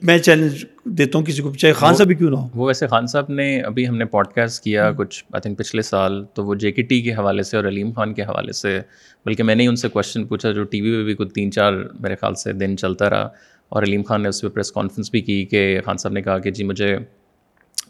میں 0.03 0.17
چیلنج 0.17 0.65
دیتا 0.85 1.17
ہوں 1.17 1.25
کسی 1.25 1.41
کو 1.41 1.53
چاہے 1.53 1.73
خان 1.73 1.95
صاحب 1.95 2.07
بھی 2.07 2.15
کیوں 2.15 2.29
نہ 2.31 2.35
ہو۔ 2.35 2.47
وہ 2.55 2.67
ویسے 2.67 2.87
خان 2.87 3.07
صاحب 3.07 3.29
نے 3.29 3.61
ابھی 3.61 3.87
ہم 3.87 3.97
نے 3.97 4.05
پوڈ 4.05 4.27
کاسٹ 4.27 4.63
کیا 4.63 4.91
کچھ 4.91 5.23
آئی 5.33 5.41
تھنک 5.41 5.57
پچھلے 5.57 5.81
سال 5.81 6.25
تو 6.33 6.45
وہ 6.45 6.55
جے 6.55 6.71
کے 6.71 6.81
ٹی 6.81 7.01
کے 7.01 7.13
حوالے 7.13 7.43
سے 7.43 7.57
اور 7.57 7.65
علیم 7.65 7.91
خان 7.91 8.13
کے 8.13 8.21
حوالے 8.21 8.51
سے 8.51 8.79
بلکہ 9.25 9.43
میں 9.43 9.55
نے 9.55 9.67
ان 9.67 9.75
سے 9.75 9.89
کوشچن 9.89 10.25
پوچھا 10.25 10.51
جو 10.51 10.63
ٹی 10.63 10.81
وی 10.81 10.91
پہ 10.91 11.03
بھی 11.03 11.13
کچھ 11.13 11.33
تین 11.33 11.51
چار 11.51 11.73
میرے 11.99 12.15
خیال 12.15 12.35
سے 12.35 12.53
دن 12.53 12.77
چلتا 12.77 13.09
رہا۔ 13.09 13.29
اور 13.69 13.83
علیم 13.83 14.03
خان 14.03 14.23
نے 14.23 14.29
اس 14.29 14.41
پہ 14.41 14.47
پریس 14.47 14.71
کانفرنس 14.71 15.11
بھی 15.11 15.21
کی 15.21 15.45
کہ 15.45 15.79
خان 15.85 15.97
صاحب 15.97 16.13
نے 16.13 16.21
کہا 16.21 16.39
کہ 16.39 16.51
جی 16.51 16.63
مجھے 16.63 16.97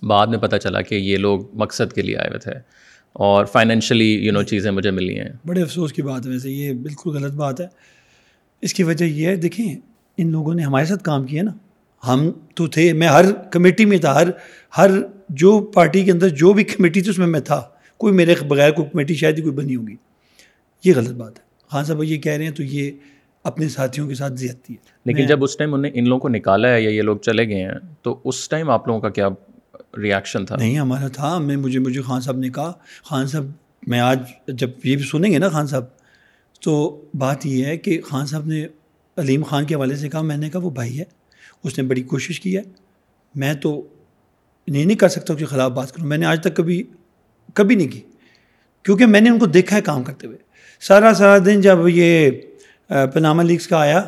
بعد 0.03 0.27
میں 0.27 0.37
پتہ 0.37 0.55
چلا 0.55 0.81
کہ 0.81 0.95
یہ 0.95 1.17
لوگ 1.17 1.41
مقصد 1.53 1.93
کے 1.93 2.01
لیے 2.01 2.17
آئے 2.17 2.27
ہوئے 2.27 2.39
تھے 2.39 2.51
اور 3.13 3.45
فائنینشلی 3.45 4.13
یو 4.13 4.33
نو 4.33 4.43
چیزیں 4.43 4.71
مجھے 4.71 4.91
ملی 4.91 5.19
ہیں۔ 5.19 5.29
بڑے 5.45 5.61
افسوس 5.61 5.93
کی 5.93 6.01
بات 6.01 6.25
ہے 6.25 6.31
ویسے 6.31 6.51
یہ 6.51 6.73
بالکل 6.73 7.09
غلط 7.09 7.33
بات 7.33 7.61
ہے۔ 7.61 7.67
اس 8.61 8.73
کی 8.73 8.83
وجہ 8.83 9.05
یہ 9.05 9.27
ہے 9.27 9.35
دیکھیں 9.35 9.75
ان 10.17 10.31
لوگوں 10.31 10.53
نے 10.53 10.63
ہمارے 10.63 10.85
ساتھ 10.85 11.03
کام 11.03 11.23
کیا 11.23 11.43
نا۔ 11.43 11.51
ہم 12.07 12.31
تو 12.55 12.67
تھے 12.67 12.93
میں 12.93 13.07
ہر 13.07 13.31
کمیٹی 13.31 13.85
میں 13.85 13.97
تھا 13.97 14.15
ہر 14.15 14.27
ہر 14.77 14.89
جو 15.29 15.59
پارٹی 15.59 16.03
کے 16.03 16.11
اندر 16.11 16.29
جو 16.29 16.53
بھی 16.53 16.63
کمیٹی 16.63 17.01
تھی 17.01 17.09
اس 17.09 17.17
میں 17.17 17.27
میں 17.27 17.39
تھا۔ 17.39 17.63
کوئی 17.97 18.13
میرے 18.13 18.35
بغیر 18.47 18.71
کوئی 18.71 18.89
کمیٹی 18.91 19.15
شاید 19.15 19.37
ہی 19.37 19.43
کوئی 19.43 19.55
بنی 19.55 19.75
ہوگی۔ 19.75 19.95
یہ 20.85 20.93
غلط 20.95 21.11
بات 21.11 21.39
ہے۔ 21.39 21.43
خان 21.71 21.85
صاحب 21.85 22.03
یہ 22.03 22.17
کہہ 22.17 22.31
رہے 22.31 22.43
ہیں 22.43 22.51
تو 22.51 22.63
یہ 22.63 22.91
اپنے 23.43 23.67
ساتھیوں 23.67 24.07
کے 24.07 24.15
ساتھ 24.15 24.33
زیادتی 24.33 24.73
ہے۔ 24.73 24.77
لیکن 25.05 25.25
جب 25.25 25.43
اس 25.43 25.57
ٹائم 25.57 25.73
انہیں 25.73 25.91
ان 25.95 26.09
لوگوں 26.09 26.19
کو 26.19 26.29
نکالا 26.29 26.69
ہے 26.73 26.81
یا 26.81 26.89
یہ 26.89 27.01
لوگ 27.01 27.17
چلے 27.17 27.47
گئے 27.47 27.63
ہیں 27.63 27.73
تو 28.01 28.19
اس 28.23 28.49
ٹائم 28.49 28.69
آپ 28.69 28.87
لوگوں 28.87 29.01
کا 29.01 29.09
کیا 29.09 29.29
ریئیکشن 29.97 30.45
تھا۔ 30.45 30.55
نہیں، 30.55 30.79
ہمارا 30.79 31.07
تھا۔ 31.07 31.37
میں، 31.37 31.57
مجھے 31.57 31.79
مجھے 31.79 32.01
خان 32.01 32.21
صاحب 32.21 32.37
نے 32.37 32.49
کہا، 32.49 32.73
خان 33.03 33.27
صاحب، 33.27 33.45
میں 33.87 33.99
آج 33.99 34.19
جب 34.47 34.69
یہ 34.83 34.95
بھی 34.95 35.03
سنیں 35.03 35.31
گے 35.31 35.37
نا 35.37 35.49
خان 35.49 35.67
صاحب، 35.67 35.83
تو 36.61 37.01
بات 37.13 37.45
یہ 37.45 37.65
ہے 37.65 37.77
کہ 37.77 38.01
خان 38.01 38.25
صاحب 38.25 38.45
نے 38.45 38.67
علیم 39.17 39.43
خان 39.43 39.65
کے 39.65 39.75
حوالے 39.75 39.95
سے 39.95 40.09
کہا، 40.09 40.21
میں 40.21 40.37
نے 40.37 40.49
کہا، 40.49 40.59
وہ 40.59 40.69
بھائی 40.69 40.99
ہے، 40.99 41.03
اس 41.63 41.77
نے 41.77 41.83
بڑی 41.83 42.03
کوشش 42.03 42.39
کی 42.39 42.57
ہے۔ 42.57 42.61
میں 43.35 43.53
تو 43.53 43.87
نہیں 44.67 44.85
نہیں 44.85 44.97
کر 44.97 45.09
سکتا 45.09 45.33
اس 45.33 45.39
کے 45.39 45.45
خلاف 45.45 45.71
بات 45.71 45.91
کروں۔ 45.91 46.07
میں 46.07 46.17
نے 46.17 46.25
آج 46.25 46.41
تک 46.41 46.55
کبھی 46.55 46.83
کبھی 47.53 47.75
نہیں 47.75 47.87
کی۔ 47.87 48.01
کیونکہ 48.83 49.05
میں 49.05 49.21
نے 49.21 49.29
ان 49.29 49.39
کو 49.39 49.45
دیکھا 49.45 49.75
ہے 49.75 49.81
کام 49.81 50.03
کرتے 50.03 50.27
ہوئے۔ 50.27 50.37
سارا 50.81 51.13
سارا 51.13 51.37
دن 51.45 51.61
جب 51.61 51.77
یہ 51.87 52.29
پنامہ 52.87 53.43
لیگس 53.43 53.67
کا 53.67 53.77
آیا، 53.77 54.03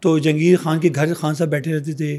تو 0.00 0.18
جنگیر 0.18 0.56
خان 0.56 0.80
کے 0.80 0.88
گھر 0.94 1.14
خان 1.14 1.34
صاحب 1.34 1.50
بیٹھے 1.50 1.74
رہتے 1.74 1.92
تھے۔ 1.92 2.18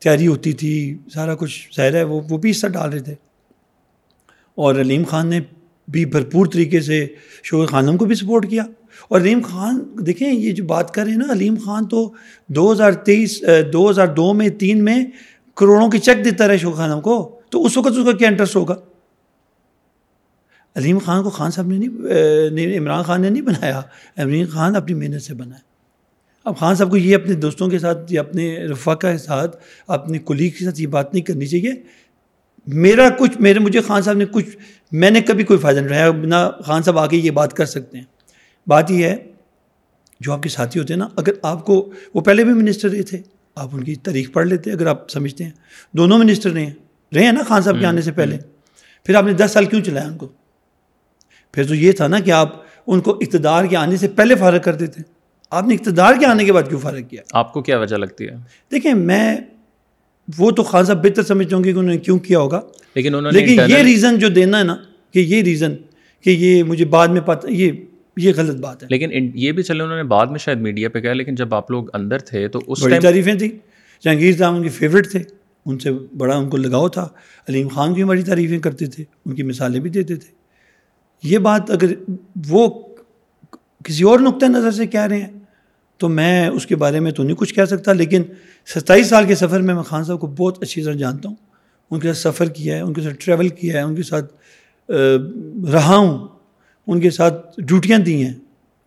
تیاری 0.00 0.26
ہوتی 0.26 0.52
تھی، 0.52 0.98
سارا 1.14 1.34
کچھ 1.34 1.76
ظاہر 1.76 1.94
ہے، 1.94 2.02
وہ 2.02 2.20
وہ 2.30 2.38
بھی 2.38 2.50
حصہ 2.50 2.66
ڈال 2.66 2.90
رہے 2.90 3.00
تھے۔ 3.00 3.14
اور 4.54 4.74
علیم 4.74 5.02
خان 5.08 5.26
نے 5.26 5.40
بھی 5.88 6.04
بھرپور 6.04 6.46
طریقے 6.46 6.80
سے 6.80 7.06
شوق 7.42 7.70
خانم 7.70 7.96
کو 7.96 8.04
بھی 8.04 8.14
سپورٹ 8.14 8.50
کیا۔ 8.50 8.64
اور 9.08 9.20
علیم 9.20 9.40
خان، 9.44 9.84
دیکھیں، 10.06 10.32
یہ 10.32 10.52
جو 10.52 10.64
بات 10.64 10.94
کر 10.94 11.02
رہے 11.02 11.10
ہیں 11.10 11.18
نا، 11.18 11.32
علیم 11.32 11.54
خان 11.64 11.88
تو 11.88 12.12
دو 12.46 12.72
ہزار 12.72 12.92
تیئیس 12.92 13.44
دو 13.72 13.90
ہزار 13.90 14.06
دو 14.06 14.34
میں، 14.34 14.48
تین 14.48 14.84
میں 14.84 15.04
کروڑوں 15.54 15.90
کی 15.90 15.98
چیک 15.98 16.24
دیتا 16.24 16.48
رہے 16.48 16.58
شوق 16.58 16.76
خانم 16.76 17.00
کو۔ 17.00 17.40
تو 17.50 17.64
اس 17.64 17.76
وقت 17.76 17.88
اس 17.88 18.04
کا 18.04 18.12
کیا 18.12 18.28
انٹرسٹ 18.28 18.56
ہوگا؟ 18.56 18.76
علیم 20.76 20.98
خان 20.98 21.22
کو 21.22 21.30
خان 21.30 21.50
صاحب 21.50 21.66
نے 21.66 21.78
نہیں 22.50 22.78
عمران 22.78 23.02
خان 23.02 23.22
نے 23.22 23.30
نہیں 23.30 23.42
بنایا۔ 23.42 23.82
عمران 24.16 24.46
خان 24.46 24.76
اپنی 24.76 24.94
محنت 24.94 25.22
سے 25.22 25.34
بنا 25.34 25.56
ہے 25.56 25.73
اب 26.44 26.58
خان 26.58 26.74
صاحب 26.74 26.90
کو 26.90 26.96
یہ 26.96 27.14
اپنے 27.14 27.34
دوستوں 27.34 27.68
کے 27.68 27.78
ساتھ 27.78 28.12
یا 28.12 28.20
اپنے 28.20 28.58
رفقا 28.58 29.12
کے 29.12 29.18
ساتھ 29.18 29.56
اپنے 29.86 30.18
کلیگ 30.18 30.50
کے 30.58 30.64
ساتھ 30.64 30.80
یہ 30.80 30.86
بات 30.86 31.14
نہیں 31.14 31.24
کرنی 31.24 31.46
چاہیے۔ 31.46 31.72
میرا 32.66 33.08
کچھ 33.18 33.30
میرے 33.40 33.58
مجھے 33.58 33.80
خان 33.80 34.02
صاحب 34.02 34.16
نے 34.16 34.24
کچھ 34.30 34.56
میں 34.92 35.10
نے 35.10 35.20
کبھی 35.20 35.44
کوئی 35.44 35.58
فائدہ 35.58 35.80
نہیں 35.80 35.98
رہا 35.98 36.10
بنا 36.10 36.50
خان 36.50 36.82
صاحب 36.82 36.98
آ 36.98 37.06
کے 37.06 37.16
یہ 37.16 37.30
بات 37.30 37.52
کر 37.52 37.66
سکتے 37.66 37.98
ہیں۔ 37.98 38.04
بات 38.66 38.90
یہ 38.90 39.04
ہے 39.04 39.16
جو 40.20 40.32
آپ 40.32 40.42
کے 40.42 40.48
ساتھی 40.48 40.80
ہوتے 40.80 40.92
ہیں 40.92 40.98
نا 40.98 41.08
اگر 41.16 41.32
آپ 41.42 41.66
کو 41.66 41.92
وہ 42.14 42.20
پہلے 42.20 42.44
بھی 42.44 42.52
منسٹر 42.52 42.88
رہے 42.88 43.02
تھے 43.02 43.20
آپ 43.54 43.68
ان 43.72 43.84
کی 43.84 43.94
تاریخ 43.94 44.32
پڑھ 44.32 44.46
لیتے 44.46 44.72
اگر 44.72 44.86
آپ 44.86 45.10
سمجھتے 45.10 45.44
ہیں۔ 45.44 45.50
دونوں 45.92 46.18
منسٹر 46.18 46.50
رہے 46.50 46.66
ہیں 46.66 46.72
رہے 47.14 47.24
ہیں 47.24 47.32
نا 47.32 47.42
خان 47.42 47.62
صاحب 47.62 47.76
کے 47.80 47.86
آنے 47.86 48.00
سے 48.00 48.12
پہلے۔ 48.12 48.38
پھر 49.04 49.14
آپ 49.14 49.24
نے 49.24 49.32
دس 49.32 49.50
سال 49.52 49.64
کیوں 49.64 49.80
چلایا 49.80 50.06
ان 50.06 50.16
کو؟ 50.16 50.28
پھر 51.52 51.66
تو 51.66 51.74
یہ 51.74 51.92
تھا 51.92 52.08
نا 52.08 52.20
کہ 52.20 52.30
آپ 52.30 52.62
ان 52.86 53.00
کو 53.00 53.10
اقتدار 53.10 53.64
کے 53.64 53.76
آنے 53.76 53.96
سے 53.96 54.08
پہلے 54.08 54.34
فارغ 54.34 54.58
کر 54.58 54.74
دیتے۔ 54.74 55.13
آپ 55.54 55.66
نے 55.66 55.74
اقتدار 55.74 56.14
کے 56.20 56.26
آنے 56.26 56.44
کے 56.44 56.52
بعد 56.52 56.62
کیوں 56.68 56.80
فارغ 56.80 57.00
کیا؟ 57.00 57.22
آپ 57.32 57.52
کو 57.52 57.62
کیا 57.62 57.78
وجہ 57.78 57.96
لگتی 57.96 58.26
ہے؟ 58.26 58.34
دیکھیں 58.70 58.94
میں 58.94 59.36
وہ 60.38 60.50
تو 60.50 60.62
خان 60.62 60.84
صاحب 60.84 61.04
بہتر 61.04 61.22
سمجھتے 61.22 61.54
ہوں 61.54 61.62
کہ 61.62 61.68
انہوں 61.68 61.82
نے 61.82 61.96
کیوں 61.96 62.18
کیا 62.18 62.38
ہوگا۔ 62.38 62.60
لیکن 62.94 63.14
انہوں 63.14 63.32
نے 63.32 63.40
لیکن 63.40 63.70
یہ 63.70 63.76
ریزن 63.76 64.18
جو 64.18 64.28
دینا 64.28 64.58
ہے 64.58 64.64
نا 64.64 64.76
کہ 65.10 65.18
یہ 65.18 65.42
ریزن 65.42 65.74
کہ 66.20 66.30
یہ 66.30 66.62
مجھے 66.62 66.84
بعد 66.84 67.08
میں 67.08 67.20
پتہ 67.20 67.46
یہ 67.46 67.72
یہ 68.16 68.32
غلط 68.36 68.60
بات 68.60 68.82
ہے۔ 68.82 68.88
لیکن 68.90 69.30
یہ 69.34 69.52
بھی 69.52 69.62
چلے 69.62 69.82
انہوں 69.82 69.96
نے 69.96 70.02
بعد 70.02 70.26
میں 70.26 70.38
شاید 70.38 70.58
میڈیا 70.58 70.88
پہ 70.88 71.00
کہا 71.00 71.12
لیکن 71.12 71.34
جب 71.34 71.54
آپ 71.54 71.70
لوگ 71.70 71.84
اندر 71.94 72.18
تھے 72.18 72.48
تو 72.48 72.60
اس 72.66 72.82
بڑی 72.82 72.98
تعریفیں 72.98 73.34
تھیں۔ 73.34 73.48
جہانگیر 74.04 74.36
صاحب 74.36 74.54
ان 74.54 74.62
کے 74.62 74.68
فیوریٹ 74.68 75.10
تھے۔ 75.10 75.22
ان 75.66 75.78
سے 75.78 75.90
بڑا 76.16 76.36
ان 76.36 76.50
کو 76.50 76.56
لگاؤ 76.56 76.88
تھا۔ 76.88 77.08
علیم 77.48 77.68
خان 77.68 77.92
بھی 77.92 78.02
ہماری 78.02 78.22
تعریفیں 78.22 78.58
کرتے 78.58 78.86
تھے۔ 78.86 79.04
ان 79.26 79.34
کی 79.34 79.42
مثالیں 79.42 79.80
بھی 79.80 79.90
دیتے 79.90 80.16
تھے۔ 80.16 80.32
یہ 81.22 81.38
بات 81.38 81.70
اگر 81.70 82.12
وہ 82.48 82.82
کسی 83.84 84.04
اور 84.04 84.20
نقطۂ 84.20 84.46
نظر 84.46 84.70
سے 84.70 84.86
کہہ 84.86 85.00
رہے 85.00 85.20
ہیں 85.20 85.33
تو 86.04 86.08
میں 86.08 86.48
اس 86.48 86.66
کے 86.66 86.76
بارے 86.76 87.00
میں 87.00 87.12
تو 87.12 87.22
نہیں 87.22 87.36
کچھ 87.36 87.54
کہہ 87.54 87.64
سکتا، 87.64 87.92
لیکن 87.92 88.22
ستائیس 88.74 89.06
سال 89.06 89.26
کے 89.26 89.34
سفر 89.34 89.60
میں 89.60 89.74
میں 89.74 89.82
خان 89.82 90.04
صاحب 90.04 90.20
کو 90.20 90.26
بہت 90.26 90.62
اچھی 90.62 90.82
طرح 90.82 90.92
جانتا 90.92 91.28
ہوں۔ 91.28 91.36
ان 91.90 92.00
کے 92.00 92.12
ساتھ 92.12 92.36
سفر 92.36 92.46
کیا 92.48 92.76
ہے، 92.76 92.80
ان 92.80 92.92
کے 92.92 93.00
ساتھ 93.00 93.14
ٹریول 93.14 93.48
کیا 93.48 93.74
ہے، 93.74 93.80
ان 93.80 93.94
کے 93.94 94.02
ساتھ 94.02 94.34
رہا 95.72 95.96
ہوں۔ 95.96 96.28
ان 96.86 97.00
کے 97.00 97.10
ساتھ 97.10 97.60
ڈیوٹیاں 97.60 97.98
دی 97.98 98.24
ہیں۔ 98.24 98.32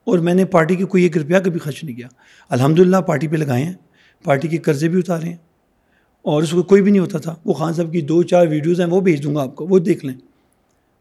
اور 0.04 0.20
میں 0.20 0.34
نے 0.34 0.46
پارٹی 0.46 0.76
کے 0.76 0.86
کوئی 0.86 1.04
ایک 1.04 1.18
روپیہ 1.18 1.36
کبھی 1.44 1.60
خرچ 1.60 1.84
نہیں 1.84 1.96
کیا۔ 1.96 2.08
الحمد 2.50 2.80
للہ 2.80 2.98
پارٹی 2.98 3.28
پہ 3.28 3.36
لگائے 3.36 3.64
ہیں، 3.64 3.74
پارٹی 4.24 4.48
کے 4.48 4.58
قرضے 4.58 4.88
بھی 4.88 5.00
اتارے 5.00 5.26
ہیں۔ 5.26 5.38
اور 6.22 6.44
اس 6.44 6.52
کو 6.52 6.64
کوئی 6.64 6.82
بھی 6.82 6.92
نہیں 6.92 7.02
ہوتا 7.02 7.18
تھا۔ 7.18 7.36
وہ 7.46 7.54
خان 7.54 7.74
صاحب 7.74 7.92
کی 7.92 8.02
دو 8.02 8.24
چار 8.24 8.48
ویڈیوز 8.48 8.80
ہیں، 8.80 8.88
وہ 8.88 9.02
بھیج 9.02 9.24
دوں 9.24 9.36
گا 9.36 9.42
آپ 9.42 9.56
کو، 9.56 9.68
وہ 9.68 9.80
دیکھ 9.80 10.06
لیں۔ 10.06 10.16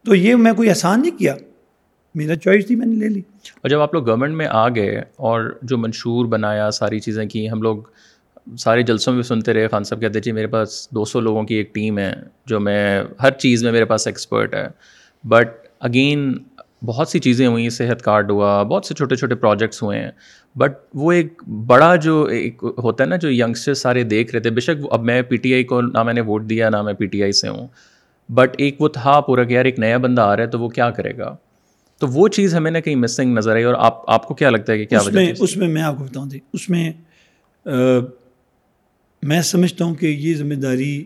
تو 0.05 0.15
یہ 0.15 0.35
میں 0.35 0.53
کوئی 0.53 0.69
احسان 0.69 1.01
نہیں 1.01 1.19
کیا۔ 1.19 1.35
میرا 2.17 2.35
چوائس 2.35 2.67
تھی 2.67 2.75
میں 2.75 2.87
نے 2.87 2.95
لے 2.95 3.09
لی۔ 3.09 3.21
اور 3.55 3.69
جب 3.69 3.79
آپ 3.81 3.93
لوگ 3.93 4.07
گورنمنٹ 4.07 4.35
میں 4.35 4.47
آ 4.49 4.69
گئے 4.69 5.01
اور 5.15 5.57
جو 5.61 5.77
منشور 5.77 6.25
بنایا، 6.25 6.71
ساری 6.71 6.99
چیزیں 6.99 7.25
کی، 7.25 7.49
ہم 7.49 7.61
لوگ 7.61 7.77
سارے 8.59 8.81
جلسوں 8.81 9.13
میں 9.13 9.23
سنتے 9.23 9.53
رہے۔ 9.53 9.67
خان 9.67 9.83
صاحب 9.83 10.01
کہتے 10.01 10.19
جی 10.19 10.31
میرے 10.31 10.47
پاس 10.47 10.87
دو 10.91 11.05
سو 11.05 11.19
لوگوں 11.19 11.43
کی 11.43 11.55
ایک 11.55 11.73
ٹیم 11.73 11.97
ہے، 11.97 12.13
جو 12.45 12.59
میں، 12.59 13.03
ہر 13.21 13.31
چیز 13.31 13.63
میں 13.63 13.71
میرے 13.71 13.85
پاس 13.85 14.07
ایکسپرٹ 14.07 14.55
ہے۔ 14.55 14.67
بٹ 15.23 15.47
اگین 15.79 16.37
بہت 16.85 17.07
سی 17.07 17.19
چیزیں 17.19 17.47
ہوئیں، 17.47 17.69
صحت 17.69 18.01
کارڈ 18.01 18.31
ہوا، 18.31 18.63
بہت 18.63 18.85
سے 18.85 18.93
چھوٹے 18.93 19.15
چھوٹے 19.15 19.35
پروجیکٹس 19.35 19.83
ہوئے 19.83 19.99
ہیں۔ 19.99 20.11
بٹ 20.55 20.71
وہ 20.93 21.11
ایک 21.11 21.43
بڑا 21.47 21.95
جو 21.95 22.23
ایک 22.23 22.63
ہوتا 22.77 23.03
ہے 23.03 23.09
نا، 23.09 23.15
جو 23.15 23.31
ینگسٹر 23.31 23.73
سارے 23.73 24.03
دیکھ 24.03 24.31
رہے 24.31 24.39
تھے۔ 24.39 24.49
بے 24.49 24.59
شک 24.59 24.85
اب 24.91 25.03
میں 25.03 25.21
پی 25.21 25.35
ٹی 25.35 25.53
آئی 25.53 25.63
کو، 25.63 25.81
نہ 25.81 26.03
میں 26.03 26.13
نے 26.13 26.21
ووٹ 26.21 26.49
دیا، 26.49 26.69
نہ 26.69 26.81
میں 26.81 26.93
پی 26.93 27.05
ٹی 27.05 27.23
آئی 27.23 27.31
سے 27.31 27.47
ہوں۔ 27.47 27.67
بٹ 28.29 28.49
ایک 28.57 28.81
وہ 28.81 28.87
تھا 28.87 29.21
پورا 29.21 29.43
کہ 29.43 29.53
یار، 29.53 29.65
ایک 29.65 29.79
نیا 29.79 29.97
بندہ 29.97 30.21
آ 30.21 30.35
رہا 30.35 30.43
ہے 30.43 30.49
تو 30.49 30.59
وہ 30.59 30.69
کیا 30.69 30.89
کرے 30.89 31.17
گا؟ 31.17 31.35
تو 31.97 32.07
وہ 32.07 32.27
چیز 32.27 32.55
ہمیں 32.55 32.71
نہ 32.71 32.77
کہیں 32.77 32.95
مسنگ 32.95 33.37
نظر 33.37 33.53
آئی 33.53 33.63
اور 33.63 33.73
آپ 33.77 34.09
آپ 34.09 34.27
کو 34.27 34.33
کیا 34.33 34.49
لگتا 34.49 34.73
ہے 34.73 34.77
کہ 34.77 34.85
کیا 34.85 34.99
وجہ 35.05 35.19
اس 35.39 35.57
میں 35.57 35.67
میں 35.67 35.81
آپ 35.81 35.97
کو 35.97 36.03
بتاؤں 36.03 36.29
تھی 36.29 36.39
اس 36.53 36.69
میں 36.69 36.93
میں 39.23 39.41
سمجھتا 39.41 39.85
ہوں 39.85 39.95
کہ 39.95 40.05
یہ 40.05 40.35
ذمہ 40.35 40.53
داری 40.53 41.03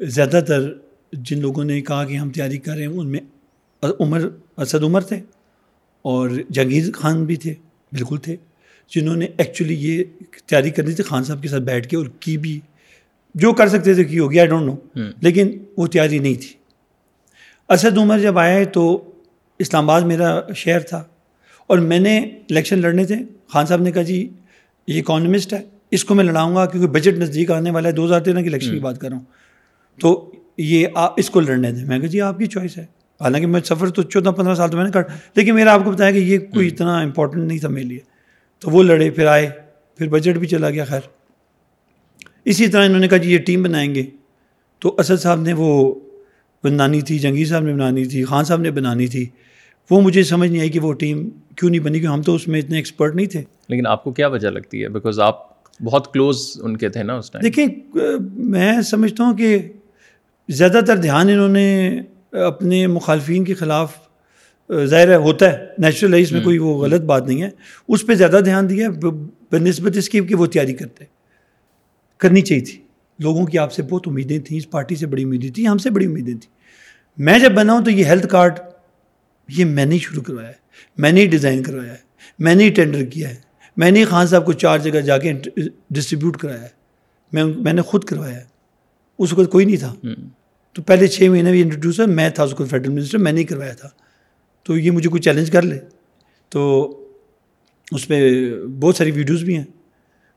زیادہ 0.00 0.40
تر 0.46 0.72
جن 1.12 1.40
لوگوں 1.40 1.64
نے 1.64 1.80
کہا 1.80 2.04
کہ 2.04 2.16
ہم 2.16 2.30
تیاری 2.30 2.58
کر 2.58 2.72
رہے 2.72 2.80
ہیں 2.80 2.92
ان 2.92 3.08
میں 3.08 3.20
عمر 4.00 4.20
اسد 4.56 4.82
عمر 4.82 5.00
تھے 5.00 5.20
اور 6.02 6.30
جہانگیر 6.50 6.92
خان 6.92 7.24
بھی 7.24 7.36
تھے 7.36 7.54
بالکل 7.92 8.16
تھے 8.16 8.36
جنہوں 8.94 9.16
نے 9.16 9.26
ایکچولی 9.38 9.74
یہ 9.74 10.04
تیاری 10.46 10.70
کرنی 10.70 10.92
تھی 10.92 11.04
خان 11.04 11.24
صاحب 11.24 11.42
کے 11.42 11.48
ساتھ 11.48 11.62
بیٹھ 11.62 11.88
کے 11.88 11.96
اور 11.96 12.06
کی 12.20 12.38
بھی 12.38 12.60
جو 13.34 13.52
کر 13.52 13.68
سکتے 13.68 13.94
تھے 13.94 14.04
کی 14.04 14.18
ہوگی 14.18 14.38
آئی 14.38 14.48
ڈونٹ 14.48 14.66
نو 14.66 15.02
لیکن 15.20 15.58
وہ 15.76 15.86
تیاری 15.86 16.18
نہیں 16.18 16.34
تھی۔ 16.34 16.52
اسد 17.68 17.98
عمر 17.98 18.18
جب 18.18 18.38
آئے 18.38 18.64
تو 18.64 19.08
اسلام 19.62 19.90
آباد 19.90 20.02
میرا 20.02 20.40
شہر 20.56 20.80
تھا 20.80 21.04
اور 21.66 21.78
میں 21.78 21.98
نے 21.98 22.18
الیکشن 22.18 22.78
لڑنے 22.78 23.04
تھے۔ 23.04 23.16
خان 23.48 23.66
صاحب 23.66 23.82
نے 23.82 23.92
کہا 23.92 24.02
جی 24.02 24.28
یہ 24.86 25.00
اکانومسٹ 25.00 25.52
ہے 25.52 25.62
اس 25.90 26.04
کو 26.04 26.14
میں 26.14 26.24
لڑاؤں 26.24 26.54
گا 26.56 26.66
کیونکہ 26.66 26.88
بجٹ 26.88 27.18
نزدیک 27.18 27.50
آنے 27.50 27.70
والا 27.70 27.88
ہے۔ 27.88 27.94
دو 27.94 28.04
ہزار 28.04 28.20
تیرہ 28.20 28.40
کی 28.40 28.48
الیکشن 28.48 28.72
کی 28.72 28.78
بات 28.78 29.00
کر 29.00 29.08
رہا 29.08 29.16
ہوں۔ 29.16 29.24
تو 30.00 30.32
یہ 30.58 30.86
اس 31.16 31.30
کو 31.30 31.40
لڑنے 31.40 31.72
دیں۔ 31.72 31.84
میں 31.84 31.98
کہا 31.98 32.08
جی 32.08 32.20
آپ 32.20 32.38
کی 32.38 32.46
چوائس 32.46 32.78
ہے۔ 32.78 32.86
حالانکہ 33.20 33.46
میں 33.46 33.60
سفر 33.64 33.88
تو 33.88 34.02
چودہ 34.02 34.28
پندرہ 34.28 34.54
سال 34.54 34.70
تو 34.70 34.76
میں 34.76 34.84
نے 34.84 34.90
کر 34.90 35.02
لیکن 35.36 35.54
میرا 35.54 35.72
آپ 35.72 35.84
کو 35.84 35.90
بتایا 35.90 36.10
کہ 36.10 36.18
یہ 36.18 36.38
کوئی 36.38 36.66
اتنا 36.66 36.98
امپورٹنٹ 36.98 37.42
نہیں 37.44 37.58
تھا 37.58 37.68
میرے 37.68 37.86
لیے۔ 37.86 37.98
تو 38.58 38.70
وہ 38.70 38.82
لڑے 38.82 39.10
پھر 39.10 39.26
آئے 39.26 39.50
پھر 39.98 40.08
بجٹ 40.08 40.38
بھی 40.38 40.46
چلا 40.46 40.70
گیا۔ 40.70 40.84
خیر۔ 40.84 41.00
اسی 42.44 42.66
طرح 42.68 42.84
انہوں 42.84 42.98
نے 42.98 43.08
کہا 43.08 43.18
جی 43.18 43.32
یہ 43.32 43.38
ٹیم 43.38 43.62
بنائیں 43.62 43.94
گے۔ 43.94 44.02
تو 44.78 44.94
اسد 44.98 45.20
صاحب 45.20 45.40
نے 45.40 45.52
وہ 45.52 45.94
بنانی 46.64 47.00
تھی 47.00 47.18
جنگیر 47.18 47.44
صاحب 47.44 47.62
نے 47.62 47.72
بنانی 47.72 48.04
تھی 48.04 48.24
خان 48.24 48.44
صاحب 48.44 48.60
نے 48.60 48.70
بنانی 48.70 49.06
تھی۔ 49.06 49.26
وہ 49.90 50.00
مجھے 50.00 50.22
سمجھ 50.22 50.50
نہیں 50.50 50.60
آئی 50.60 50.70
کہ 50.70 50.80
وہ 50.80 50.92
ٹیم 50.92 51.30
کیوں 51.56 51.70
نہیں 51.70 51.80
بنی 51.80 52.00
کیوں 52.00 52.12
ہم 52.12 52.22
تو 52.22 52.34
اس 52.34 52.48
میں 52.48 52.60
اتنے 52.60 52.76
ایکسپرٹ 52.76 53.14
نہیں 53.14 53.26
تھے۔ 53.26 53.42
لیکن 53.68 53.86
آپ 53.86 54.04
کو 54.04 54.12
کیا 54.12 54.26
وجہ 54.26 54.48
لگتی 54.48 54.82
ہے؟ 54.82 54.88
بیکاز 54.88 55.20
آپ 55.20 55.52
بہت 55.82 56.12
کلوز 56.12 56.60
ان 56.62 56.76
کے 56.76 56.88
تھے 56.88 57.02
نا 57.02 57.14
اس 57.14 57.30
ٹائم 57.30 57.42
دیکھیں 57.42 57.66
میں 58.32 58.80
سمجھتا 58.80 59.24
ہوں 59.24 59.36
کہ 59.36 59.58
زیادہ 60.48 60.80
تر 60.86 60.96
دھیان 60.96 61.28
انہوں 61.28 61.48
نے 61.48 62.00
اپنے 62.32 62.86
مخالفین 62.86 63.44
کے 63.44 63.54
خلاف 63.54 63.92
ظاہر 64.84 65.08
ہے 65.08 65.16
ہوتا 65.16 65.52
ہے 65.52 65.66
نیچرل 65.78 66.14
ہے 66.14 66.20
اس 66.20 66.32
میں 66.32 66.44
کوئی 66.44 66.58
وہ 66.58 66.82
غلط 66.82 67.00
بات 67.00 67.26
نہیں 67.26 67.42
ہے۔ 67.42 67.50
اس 67.88 68.06
پہ 68.06 68.14
زیادہ 68.14 68.40
دھیان 68.44 68.68
دیا 68.70 68.90
بہ 68.90 69.56
نسبت 69.56 69.96
اس 69.96 70.08
کی 70.08 70.20
کہ 70.20 70.34
وہ 70.34 70.46
تیاری 70.46 70.72
کرتے۔ 70.72 71.04
کرنی 72.18 72.40
چاہیے 72.40 72.64
تھی۔ 72.64 72.78
لوگوں 73.18 73.46
کی 73.46 73.58
آپ 73.58 73.72
سے 73.72 73.82
بہت 73.82 74.02
امیدیں 74.06 74.38
تھیں 74.38 74.58
اس 74.58 74.70
پارٹی 74.70 74.96
سے 74.96 75.06
بڑی 75.06 75.22
امیدیں 75.22 75.50
تھیں 75.50 75.68
ہم 75.68 75.78
سے 75.78 75.90
بڑی 75.90 76.06
امیدیں 76.06 76.34
تھیں۔ 76.34 76.50
میں 77.18 77.38
جب 77.38 77.52
بنا 77.52 77.72
ہوں 77.72 77.84
تو 77.84 77.90
یہ 77.90 78.04
ہیلتھ 78.04 78.26
کارڈ 78.26 78.58
یہ 79.48 79.64
میں 79.64 79.84
نے 79.84 79.98
شروع 79.98 80.22
کروایا 80.22 80.48
ہے۔ 80.48 80.52
میں 80.98 81.12
نے 81.12 81.26
ڈیزائن 81.26 81.62
کروایا 81.62 81.92
ہے۔ 81.92 81.96
میں 82.38 82.54
نے 82.54 82.70
ٹینڈر 82.70 83.04
کیا 83.04 83.28
ہے۔ 83.28 83.34
میں 83.76 83.90
نے 83.90 84.04
خان 84.04 84.26
صاحب 84.26 84.46
کو 84.46 84.52
چار 84.52 84.78
جگہ 84.78 85.00
جا 85.00 85.18
کے 85.18 85.32
ڈسٹریبیوٹ 85.90 86.36
کرایا 86.36 86.62
ہے۔ 86.62 86.68
میں 87.32 87.44
میں 87.44 87.72
نے 87.72 87.82
خود 87.82 88.04
کروایا 88.04 88.36
ہے۔ 88.36 88.44
اس 89.18 89.32
وقت 89.32 89.50
کوئی 89.50 89.66
نہیں 89.66 89.76
تھا۔ 89.76 89.94
تو 90.72 90.82
پہلے 90.82 91.06
چھ 91.06 91.22
مہینے 91.22 91.50
بھی 91.50 91.62
انٹروڈیوسر 91.62 92.06
میں 92.06 92.30
تھا 92.30 92.42
اس 92.42 92.54
کو 92.54 92.64
فیڈرل 92.64 92.92
منسٹر 92.92 93.18
میں 93.18 93.32
نہیں 93.32 93.44
کروایا 93.44 93.72
تھا۔ 93.72 93.88
تو 94.62 94.78
یہ 94.78 94.90
مجھے 94.90 95.10
کوئی 95.10 95.22
چیلنج 95.22 95.50
کر 95.50 95.62
لے۔ 95.62 95.78
تو 96.48 96.88
اس 97.90 98.08
پہ 98.08 98.50
بہت 98.80 98.96
ساری 98.96 99.10
ویڈیوز 99.10 99.42
بھی 99.42 99.56
ہیں۔ 99.56 99.64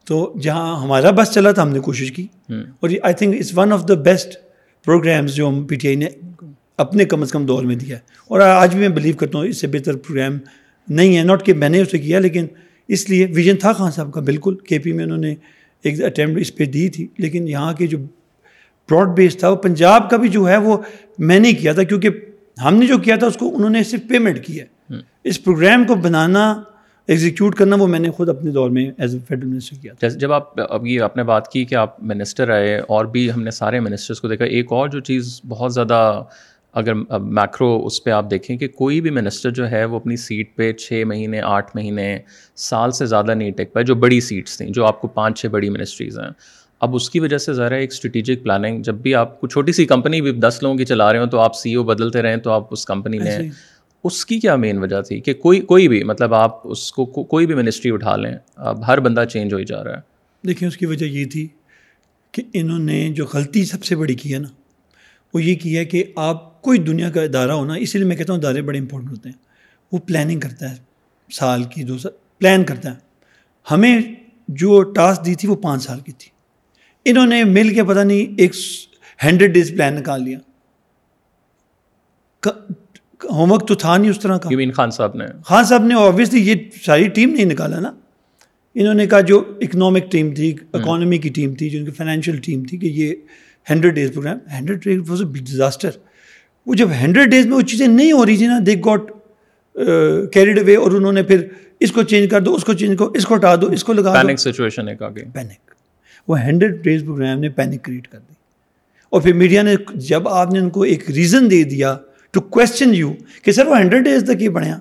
تو 0.05 0.33
جہاں 0.41 0.81
ہمارا 0.81 1.11
بس 1.11 1.31
چلا 1.33 1.51
تھا 1.51 1.61
ہم 1.61 1.69
نے 1.69 1.79
کوشش 1.79 2.11
کی۔ 2.11 2.27
اور 2.49 2.89
I 3.03 3.13
think 3.13 3.35
it's 3.35 3.57
one 3.57 3.73
of 3.73 3.87
the 3.87 3.93
best 3.93 4.29
programmes 4.85 5.33
جو 5.33 5.47
ہم 5.49 5.67
پی 5.67 5.75
ٹی 5.75 5.87
آئی 5.87 5.95
نے 5.97 6.05
اپنے 6.77 7.05
کم 7.05 7.21
از 7.21 7.31
کم 7.31 7.45
دور 7.45 7.63
میں 7.63 7.75
دیا 7.75 7.95
ہے۔ 7.95 8.01
اور 8.27 8.39
آج 8.39 8.71
بھی 8.71 8.79
میں 8.79 8.89
بلیو 8.89 9.13
کرتا 9.17 9.37
ہوں 9.37 9.45
اس 9.45 9.61
سے 9.61 9.67
بہتر 9.67 9.95
پروگرام 9.95 10.37
نہیں 10.87 11.17
ہے۔ 11.17 11.23
ناٹ 11.23 11.45
کہ 11.45 11.53
میں 11.53 11.69
نے 11.69 11.81
اسے 11.81 11.97
کیا 11.97 12.19
لیکن 12.19 12.45
اس 12.87 13.09
لیے 13.09 13.27
ویژن 13.35 13.55
تھا 13.55 13.73
خان 13.73 13.91
صاحب 13.91 14.13
کا 14.13 14.21
بالکل۔ 14.21 14.55
کے 14.55 14.79
پی 14.79 14.91
میں 14.91 15.03
انہوں 15.03 15.17
نے 15.17 15.35
ایک 15.83 16.03
اٹیمپٹ 16.03 16.41
اس 16.41 16.55
پہ 16.55 16.65
دی 16.65 16.89
تھی 16.89 17.07
لیکن 17.17 17.47
یہاں 17.47 17.73
کے 17.73 17.87
جو 17.87 17.97
براڈ 18.89 19.07
بیس 19.07 19.37
تھا 19.37 19.49
وہ 19.49 19.55
پنجاب 19.55 20.09
کا 20.09 20.17
بھی 20.17 20.29
جو 20.29 20.49
ہے 20.49 20.57
وہ 20.57 20.77
میں 21.17 21.39
نہیں 21.39 21.53
کیا 21.53 21.73
تھا 21.73 21.83
کیونکہ 21.83 22.09
ہم 22.63 22.75
نے 22.75 22.87
جو 22.87 22.97
کیا 22.97 23.15
تھا 23.15 23.27
اس 23.27 23.37
کو 23.37 23.55
انہوں 23.55 23.69
نے 23.69 23.83
صرف 23.83 23.99
پیمنٹ 24.09 24.45
کی 24.45 24.61
ہے۔ 24.61 24.65
اس 25.23 25.43
پروگرام 25.43 25.83
کو 25.83 25.95
بنانا 25.95 26.61
ایگزیکیوٹ 27.07 27.55
کرنا 27.55 27.75
وہ 27.75 27.87
میں 27.87 27.99
نے 27.99 28.11
خود 28.11 28.29
اپنے 28.29 28.51
دور 28.51 28.69
میں 28.69 28.91
ایز 28.97 29.13
اے 29.13 29.19
فیڈرل 29.27 29.49
منسٹر 29.49 29.75
کیا 29.81 29.93
جیسے 30.01 30.19
جب 30.19 30.31
آپ 30.31 30.61
اب 30.71 30.87
یہ 30.87 31.01
آپ 31.01 31.17
نے 31.17 31.23
بات 31.23 31.51
کی 31.51 31.65
کہ 31.65 31.75
آپ 31.75 32.03
منسٹر 32.03 32.49
آئے 32.49 32.79
اور 32.79 33.05
بھی 33.05 33.31
ہم 33.31 33.43
نے 33.43 33.51
سارے 33.51 33.79
منسٹرس 33.79 34.21
کو 34.21 34.27
دیکھا 34.27 34.45
ایک 34.45 34.65
اور 34.69 34.89
جو 34.89 34.99
چیز 34.99 35.41
بہت 35.47 35.73
زیادہ 35.73 36.23
اگر 36.75 36.93
میکرو 37.19 37.85
اس 37.85 38.03
پہ 38.03 38.09
آپ 38.09 38.31
دیکھیں 38.31 38.57
کہ 38.57 38.67
کوئی 38.67 39.01
بھی 39.01 39.09
منسٹر 39.09 39.49
جو 39.49 39.71
ہے 39.71 39.85
وہ 39.85 39.95
اپنی 39.95 40.15
سیٹ 40.15 40.55
پہ 40.55 40.73
چھ 40.73 41.03
مہینے 41.07 41.41
آٹھ 41.41 41.71
مہینے 41.75 42.19
سال 42.55 42.91
سے 42.91 43.05
زیادہ 43.05 43.33
نہیں 43.33 43.51
ٹیک 43.51 43.73
پائے 43.73 43.85
جو 43.85 43.95
بڑی 43.95 44.21
سیٹس 44.21 44.57
تھیں 44.57 44.69
جو 44.69 44.85
آپ 44.85 45.01
کو 45.01 45.07
پانچ 45.07 45.41
چھ 45.41 45.45
بڑی 45.45 45.69
منسٹریز 45.69 46.19
ہیں۔ 46.19 46.29
اب 46.79 46.95
اس 46.95 47.09
کی 47.09 47.19
وجہ 47.19 47.37
سے 47.37 47.53
ذرا 47.53 47.75
ایک 47.75 47.91
اسٹریٹجک 47.91 48.43
پلاننگ 48.43 48.81
جب 48.81 48.95
بھی 48.95 49.15
آپ 49.15 49.41
کو 49.41 49.47
چھوٹی 49.47 49.71
سی 49.71 49.85
کمپنی 49.85 50.21
بھی 50.21 50.31
دس 50.31 50.59
لوگوں 50.61 50.77
کی 50.77 50.85
چلا 50.85 51.11
رہے 51.13 51.19
ہوں 51.19 51.27
تو 51.27 51.39
آپ 51.39 51.55
سی 51.55 51.73
او 51.73 51.83
بدلتے 51.83 52.21
رہیں 52.21 52.37
تو 52.37 52.51
آپ 52.51 52.67
اس 52.71 52.85
کمپنی 52.85 53.19
میں 53.19 53.39
اس 54.03 54.25
کی 54.25 54.39
کیا 54.39 54.55
مین 54.55 54.77
وجہ 54.77 55.01
تھی 55.01 55.19
کہ 55.19 55.33
کوئی 55.33 55.61
کوئی 55.61 55.87
بھی 55.87 56.03
مطلب 56.03 56.33
آپ 56.33 56.67
اس 56.67 56.91
کو 56.91 57.05
کوئی 57.05 57.45
بھی 57.45 57.55
منسٹری 57.55 57.91
اٹھا 57.91 58.15
لیں 58.15 58.33
اب 58.55 58.87
ہر 58.87 58.99
بندہ 58.99 59.23
چینج 59.29 59.53
ہو 59.53 59.57
ہی 59.57 59.65
جا 59.65 59.83
رہا 59.83 59.95
ہے۔ 59.95 60.47
دیکھیں 60.47 60.67
اس 60.67 60.77
کی 60.77 60.85
وجہ 60.85 61.05
یہ 61.05 61.25
تھی 61.25 61.47
کہ 62.31 62.43
انہوں 62.53 62.79
نے 62.79 63.09
جو 63.09 63.25
غلطی 63.33 63.65
سب 63.65 63.83
سے 63.83 63.95
بڑی 63.95 64.15
کی 64.15 64.33
ہے 64.33 64.39
نا 64.39 64.47
وہ 65.35 65.43
یہ 65.43 65.55
کیا 65.55 65.79
ہے 65.79 65.85
کہ 65.85 66.03
آپ 66.15 66.61
کوئی 66.61 66.79
دنیا 66.79 67.09
کا 67.09 67.21
ادارہ 67.21 67.51
ہونا 67.51 67.73
اس 67.73 67.95
لیے 67.95 68.05
میں 68.05 68.15
کہتا 68.15 68.33
ہوں 68.33 68.39
ادارے 68.39 68.61
بڑے 68.61 68.79
امپورٹنٹ 68.79 69.11
ہوتے 69.11 69.29
ہیں۔ 69.29 69.37
وہ 69.91 69.97
پلاننگ 69.97 70.39
کرتا 70.39 70.71
ہے 70.71 70.75
سال 71.31 71.63
کی 71.63 71.83
دو 71.83 71.97
سال 71.97 72.11
پلان 72.39 72.63
کرتا 72.63 72.89
ہے۔ 72.89 72.95
ہمیں 73.71 74.01
جو 74.47 74.83
ٹاسک 74.83 75.25
دی 75.25 75.35
تھی 75.35 75.49
وہ 75.49 75.55
پانچ 75.55 75.83
سال 75.83 75.99
کی 75.99 76.11
تھی۔ 76.11 76.29
انہوں 77.05 77.25
نے 77.25 77.43
مل 77.43 77.73
کے 77.73 77.83
پتہ 77.83 77.99
نہیں 77.99 78.33
ایک 78.37 78.51
ہنڈریڈ 79.23 79.53
ڈیز 79.53 79.71
پلان 79.71 79.95
نکال 79.95 80.23
لیا۔ 80.23 80.39
ہوم 83.31 83.51
ورک 83.51 83.67
تو 83.67 83.75
تھا 83.75 83.97
نہیں 83.97 84.11
اس 84.11 84.19
طرح 84.19 84.37
کا۔ 84.37 84.49
خان 84.75 84.91
صاحب 84.91 85.15
نے۔ 85.15 85.25
خان 85.45 85.63
صاحب 85.63 85.83
نے 85.85 85.95
اوبیسلی 85.95 86.39
یہ 86.39 86.55
ساری 86.85 87.07
ٹیم 87.07 87.29
نہیں 87.29 87.45
نکالا 87.45 87.79
نا۔ 87.79 87.91
انہوں 88.75 88.93
نے 88.93 89.07
کہا 89.07 89.21
جو 89.21 89.43
اکنامک 89.61 90.11
ٹیم 90.11 90.33
تھی 90.35 90.55
اکانومی 90.73 91.17
کی 91.17 91.29
ٹیم 91.29 91.55
تھی 91.55 91.69
جو 91.69 91.79
ان 91.79 91.85
کی 91.85 91.91
فائنینشیل 91.91 92.37
ٹیم 92.37 92.63
تھی 92.63 92.77
کہ 92.77 92.85
یہ 92.85 93.15
hundred 93.69 93.95
days 93.95 94.11
programme 94.11 94.37
hundred 94.59 94.83
days 94.83 95.09
was 95.09 95.21
a 95.21 95.27
disaster 95.33 95.89
وہ 96.65 96.73
جب 96.73 96.89
ہنڈریڈ 97.01 97.29
ڈیز 97.29 97.45
میں 97.45 97.55
وہ 97.55 97.61
چیزیں 97.61 97.87
نہیں 97.87 98.11
ہو 98.11 98.25
رہی 98.25 98.37
تھیں 98.37 98.47
نا 98.47 98.59
دیکھ 98.65 98.79
گاٹ 98.87 99.11
کیریڈ 100.33 100.59
اوے 100.59 100.75
اور 100.75 100.91
انہوں 100.91 101.11
نے 101.11 101.23
پھر 101.23 101.47
اس 101.79 101.91
کو 101.91 102.03
چینج 102.03 102.29
کر 102.29 102.41
دو 102.41 102.55
اس 102.55 102.63
کو 102.63 102.73
چینج 102.73 102.97
کرو 102.99 103.11
اس 103.15 103.25
کو 103.25 103.35
ہٹا 103.35 103.55
دو 103.55 103.67
اس 103.67 103.83
کو 103.83 103.93
لگا 103.93 104.21
پینک 104.21 104.39
سچویشن 104.39 104.87
ہے 104.87 104.95
پینک 105.33 105.71
وہ 106.27 106.41
ہنڈریڈ 106.41 106.83
ڈیز 106.83 107.01
پروگرام 107.01 107.39
نے 107.39 107.49
پینک 107.49 107.83
کریٹ 107.83 108.07
کر 108.07 108.17
دی۔ 108.17 108.33
اور 109.09 109.21
پھر 109.21 109.33
میڈیا 109.33 109.61
نے 109.61 109.75
جب 109.95 110.27
آپ 110.27 110.53
نے 110.53 110.59
ان 110.59 110.69
کو 110.69 110.81
ایک 110.81 111.11
ریزن 111.11 111.51
دے 111.51 111.63
دیا 111.63 111.97
ٹو 112.31 112.41
کوشچن 112.41 112.95
یو 112.95 113.13
کہ 113.43 113.51
سر 113.51 113.67
وہ 113.67 113.79
ہنڈریڈ 113.79 114.03
ڈیز 114.03 114.23
تک 114.23 114.41
یہ 114.41 114.49
بڑھیا 114.49 114.79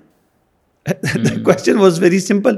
کوشچن 1.44 1.78
واز 1.78 2.02
ویری 2.02 2.18
سمپل 2.20 2.56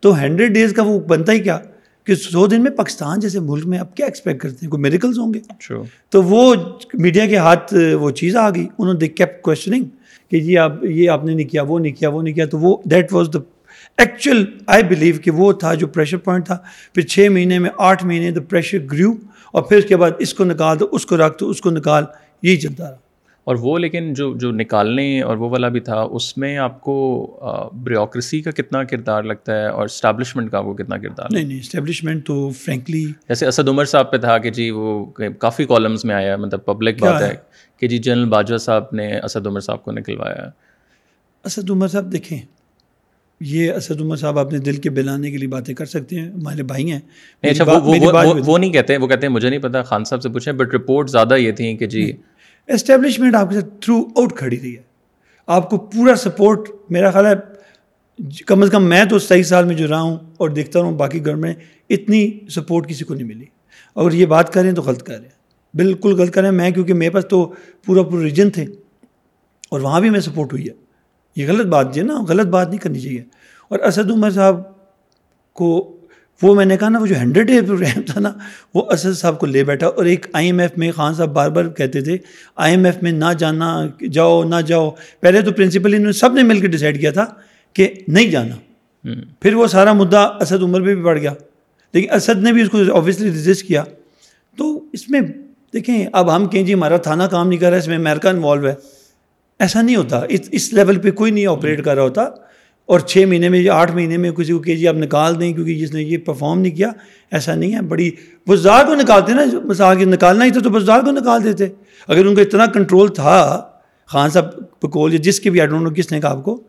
تو 0.00 0.20
ہنڈریڈ 0.20 0.54
ڈیز 0.54 0.72
کا 0.72 0.82
وہ 0.82 1.00
بنتا 1.00 1.32
ہی 1.32 1.38
کیا؟ 1.38 1.58
کہ 2.06 2.14
سو 2.14 2.46
دن 2.46 2.62
میں 2.62 2.70
پاکستان 2.70 3.20
جیسے 3.20 3.40
ملک 3.40 3.66
میں 3.66 3.78
اب 3.78 3.94
کیا 3.94 4.06
ایکسپیکٹ 4.06 4.40
کرتے 4.40 4.56
ہیں؟ 4.62 4.70
کوئی 4.70 4.82
میریکلز 4.82 5.18
ہوں 5.18 5.34
گے؟ 5.34 5.40
تو 6.10 6.22
وہ 6.22 6.54
میڈیا 6.94 7.26
کے 7.26 7.36
ہاتھ 7.36 7.74
وہ 8.00 8.10
چیز 8.10 8.36
آ 8.36 8.50
گئی۔ 8.50 8.68
انہوں 8.78 8.94
نے 8.94 9.08
کیپ 9.08 9.42
کوشچننگ 9.42 9.84
کہ 10.30 10.40
جی 10.40 10.58
آپ 10.58 10.84
یہ 10.84 11.10
آپ 11.10 11.24
نے 11.24 11.34
نہیں 11.34 11.48
کیا 11.48 11.62
وہ 11.62 11.78
نہیں 11.78 11.92
کیا 11.92 12.08
وہ 12.08 12.22
نہیں 12.22 12.34
کیا۔ 12.34 12.46
تو 12.46 12.58
وہ 12.58 12.76
that 12.84 13.12
was 13.12 13.26
the 13.34 13.38
actual 13.98 14.44
I 14.66 14.82
believe 14.82 15.14
کہ 15.24 15.30
وہ 15.30 15.52
تھا 15.52 15.74
جو 15.74 15.86
پریشر 15.86 16.16
پوائنٹ 16.16 16.46
تھا۔ 16.46 16.58
پھر 16.94 17.02
چھ 17.02 17.28
مہینے 17.30 17.58
میں 17.58 17.70
آٹھ 17.78 18.04
مہینے 18.04 18.30
دا 18.30 18.40
پریشر 18.40 18.78
گریو 18.92 19.12
اور 19.52 19.62
پھر 19.62 19.76
اس 19.76 19.84
کے 19.84 19.96
بعد 19.96 20.10
اس 20.18 20.34
کو 20.34 20.44
نکال 20.44 20.80
دو 20.80 20.86
اس 20.92 21.06
کو 21.06 21.16
رکھ 21.16 21.40
دو 21.40 21.48
اس 21.50 21.60
کو 21.60 21.70
نکال 21.70 22.04
یہی 22.42 22.56
چلتا 22.56 22.90
رہا۔ 22.90 23.05
اور 23.46 23.56
وہ 23.56 23.78
لیکن 23.78 24.12
جو 24.14 24.34
جو 24.36 24.50
نکالنے 24.50 25.22
اور 25.22 25.36
وہ 25.36 25.50
والا 25.50 25.68
بھی 25.68 25.80
تھا 25.80 26.00
اس 26.00 26.36
میں 26.38 26.56
آپ 26.58 26.80
کو 26.80 26.94
بریوکریسی 27.82 28.40
کا 28.40 28.50
کتنا 28.50 28.84
کردار 28.84 29.22
لگتا 29.22 29.56
ہے 29.56 29.66
اور 29.66 29.84
اسٹیبلشمنٹ 29.84 30.50
کا 30.50 30.58
وہ 30.58 30.74
کتنا 30.74 30.98
کردار 30.98 31.26
نہیں 31.30 31.44
نہیں 31.44 31.58
اسٹیبلشمنٹ 31.58 32.26
تو 32.26 32.50
فرینکلی 32.50 33.04
جیسے 33.28 33.46
اسد 33.46 33.68
عمر 33.68 33.84
صاحب 33.84 34.10
پہ 34.12 34.16
تھا 34.16 34.38
کہ 34.38 34.50
جی 34.50 34.70
وہ 34.70 35.04
کافی 35.38 35.64
کالمس 35.64 36.04
میں 36.04 36.14
آیا 36.14 36.36
مطلب 36.36 36.64
پبلک 36.64 37.02
بات 37.02 37.22
ہے 37.22 37.34
کہ 37.78 37.88
جی 37.88 37.98
جنرل 37.98 38.24
باجوہ 38.24 38.58
صاحب 38.58 38.84
نے 38.92 39.18
اسد 39.18 39.46
عمر 39.46 39.60
صاحب 39.60 39.84
کو 39.84 39.92
نکلوایا۔ 39.92 40.48
اسد 41.44 41.70
عمر 41.70 41.88
صاحب 41.88 42.12
دیکھیں 42.12 42.38
یہ 43.40 43.72
اسد 43.72 44.00
عمر 44.00 44.16
صاحب 44.16 44.38
اپنے 44.38 44.58
دل 44.58 44.76
کے 44.76 44.90
بلانے 44.90 45.30
کے 45.30 45.38
لیے 45.38 45.48
باتیں 45.48 45.74
کر 45.74 45.86
سکتے 45.86 46.20
ہیں 46.20 46.30
ہمارے 46.30 46.62
بھائی 46.62 46.90
ہیں۔ 46.92 47.00
اچھا 47.42 47.64
وہ 48.46 48.58
نہیں 48.58 48.72
کہتے 48.72 48.96
وہ 48.96 49.06
کہتے 49.06 49.26
ہیں 49.26 49.34
مجھے 49.34 49.48
نہیں 49.50 49.60
پتا 49.60 49.82
خان 49.82 50.04
صاحب 50.04 50.22
سے 50.22 50.28
پوچھیں 50.28 50.52
بٹ 50.52 50.74
رپورٹ 50.74 51.10
زیادہ 51.10 51.36
یہ 51.36 51.52
تھیں 51.52 51.76
کہ 51.76 51.86
جی 51.86 52.12
اسٹیبلشمنٹ 52.66 53.34
آپ 53.34 53.48
کے 53.48 53.54
ساتھ 53.54 53.80
تھرو 53.80 54.00
آؤٹ 54.16 54.32
کھڑی 54.32 54.60
رہی 54.60 54.76
ہے 54.76 54.82
آپ 55.46 55.70
کو 55.70 55.78
پورا 55.78 56.16
سپورٹ 56.16 56.68
میرا 56.90 57.10
خیال 57.10 57.26
ہے، 57.26 57.32
کم 58.46 58.62
از 58.62 58.70
کم 58.70 58.84
میں 58.84 59.04
تو 59.04 59.18
تیئیس 59.18 59.48
سال 59.48 59.64
میں 59.64 59.74
جو 59.74 59.88
رہا 59.88 60.00
ہوں 60.00 60.16
اور 60.36 60.50
دیکھتا 60.50 60.78
رہا 60.78 60.86
ہوں، 60.86 60.98
باقی 60.98 61.24
گھر 61.24 61.34
میں 61.34 61.54
اتنی 61.90 62.38
سپورٹ 62.50 62.88
کسی 62.88 63.04
کو 63.04 63.14
نہیں 63.14 63.26
ملی۔ 63.26 63.44
اگر 63.96 64.12
یہ 64.12 64.26
بات 64.26 64.52
کریں 64.52 64.72
تو 64.72 64.82
غلط 64.82 65.02
کر 65.02 65.14
رہے 65.14 65.22
ہیں۔ 65.22 65.76
بالکل 65.76 66.20
غلط 66.20 66.34
کریں 66.34 66.50
میں، 66.50 66.70
کیونکہ 66.70 66.94
میرے 66.94 67.10
پاس 67.10 67.24
تو 67.30 67.52
پورا 67.84 68.02
پورا 68.02 68.22
ریجن 68.22 68.50
تھے 68.50 68.64
اور 69.70 69.80
وہاں 69.80 70.00
بھی 70.00 70.10
میں 70.10 70.20
سپورٹ 70.20 70.52
ہوئی 70.52 70.68
ہے۔ 70.68 70.72
یہ 71.36 71.48
غلط 71.48 71.66
بات 71.66 71.94
جو 71.94 72.02
ہے 72.02 72.06
نا، 72.06 72.22
غلط 72.28 72.46
بات 72.46 72.68
نہیں 72.68 72.78
کرنی 72.78 73.00
چاہیے۔ 73.00 73.24
اور 73.68 73.78
اسد 73.78 74.10
عمر 74.10 74.30
صاحب 74.30 74.60
کو 75.52 75.95
وہ 76.42 76.54
میں 76.54 76.64
نے 76.64 76.76
کہا 76.76 76.88
نا 76.88 76.98
وہ 76.98 77.06
جو 77.06 77.14
ہنڈریڈ 77.16 77.46
ڈے 77.46 77.60
پروگرام 77.62 78.02
تھا 78.02 78.20
نا 78.20 78.32
وہ 78.74 78.90
اسد 78.90 79.18
صاحب 79.18 79.38
کو 79.38 79.46
لے 79.46 79.64
بیٹھا 79.64 79.86
اور 79.86 80.04
ایک 80.04 80.26
آئی 80.32 80.46
ایم 80.46 80.58
ایف 80.58 80.70
میں 80.76 80.92
خان 80.92 81.14
صاحب 81.14 81.28
بار 81.28 81.50
بار 81.50 81.64
کہتے 81.64 82.00
تھے 82.00 82.16
آئی 82.56 82.74
ایم 82.74 82.84
ایف 82.84 82.96
میں 83.02 83.12
نہ 83.12 83.24
جانا 83.38 83.86
جاؤ 84.12 84.44
نہ 84.44 84.60
جاؤ۔ 84.66 84.90
پہلے 85.20 85.42
تو 85.42 85.52
پرنسپل 85.52 85.94
انہوں 85.94 86.06
نے 86.06 86.12
سب 86.12 86.32
نے 86.32 86.42
مل 86.42 86.60
کے 86.60 86.66
ڈیسائڈ 86.66 87.00
کیا 87.00 87.10
تھا 87.10 87.24
کہ 87.72 87.92
نہیں 88.08 88.30
جانا۔ 88.30 88.56
پھر 89.40 89.54
وہ 89.54 89.66
سارا 89.66 89.92
مدعا 89.92 90.22
اسد 90.22 90.62
عمر 90.62 90.80
پہ 90.80 90.94
بھی 90.94 91.02
بڑھ 91.02 91.18
گیا۔ 91.18 91.32
لیکن 91.92 92.10
اسد 92.12 92.42
نے 92.42 92.52
بھی 92.52 92.62
اس 92.62 92.68
کو 92.70 92.78
آبویسلی 92.96 93.28
رجسٹ 93.28 93.66
کیا۔ 93.66 93.84
تو 94.56 94.84
اس 94.92 95.10
میں 95.10 95.20
دیکھیں 95.72 96.06
اب 96.12 96.36
ہم 96.36 96.48
کہیں 96.48 96.62
جی 96.62 96.74
ہمارا 96.74 96.96
تھانہ 96.96 97.22
کام 97.22 97.48
نہیں 97.48 97.60
کر 97.60 97.66
رہا 97.66 97.74
ہے 97.74 97.82
اس 97.82 97.88
میں 97.88 97.96
امیرکا 97.96 98.30
انوالو 98.30 98.68
ہے۔ 98.68 98.74
ایسا 99.58 99.82
نہیں 99.82 99.96
ہوتا۔ 99.96 100.20
اس 100.28 100.72
لیول 100.72 100.98
پہ 100.98 101.10
کوئی 101.10 101.30
نہیں 101.30 101.46
آپریٹ 101.46 101.84
کر 101.84 101.94
رہا 101.94 102.02
ہوتا۔ 102.02 102.24
اور 102.86 103.00
چھ 103.00 103.24
مہینے 103.28 103.48
میں 103.48 103.58
یا 103.58 103.74
آٹھ 103.74 103.92
مہینے 103.92 104.16
میں 104.16 104.30
کسی 104.30 104.52
کو 104.52 104.58
کہ 104.58 104.76
جی 104.76 104.88
آپ 104.88 104.94
نکال 104.94 105.40
دیں 105.40 105.52
کیونکہ 105.52 105.74
جس 105.74 105.94
نے 105.94 106.02
یہ 106.02 106.18
پرفارم 106.18 106.60
نہیں 106.60 106.76
کیا 106.76 106.90
ایسا 107.30 107.54
نہیں 107.54 107.74
ہے۔ 107.74 107.80
بڑی 107.82 108.10
بزدار 108.46 108.84
کو 108.84 108.94
نکالتے 108.94 109.32
نا 109.32 109.44
مثال 109.64 109.98
کے 109.98 110.04
نکالنا 110.04 110.44
ہی 110.44 110.50
تھا 110.50 110.60
تو 110.60 110.70
بزدار 110.70 111.00
کو 111.00 111.10
نکال 111.10 111.44
دیتے۔ 111.44 111.66
اگر 112.08 112.26
ان 112.26 112.34
کا 112.34 112.42
اتنا 112.42 112.66
کنٹرول 112.66 113.14
تھا 113.14 113.62
خان 114.06 114.30
صاحب 114.30 114.50
پکول 114.80 115.12
یا 115.12 115.18
جس 115.22 115.40
کے 115.40 115.50
بھی 115.50 115.60
نو 115.66 115.90
کس 115.90 116.12
نے 116.12 116.20
کہا 116.20 116.30
آپ 116.30 116.44
کو 116.44 116.60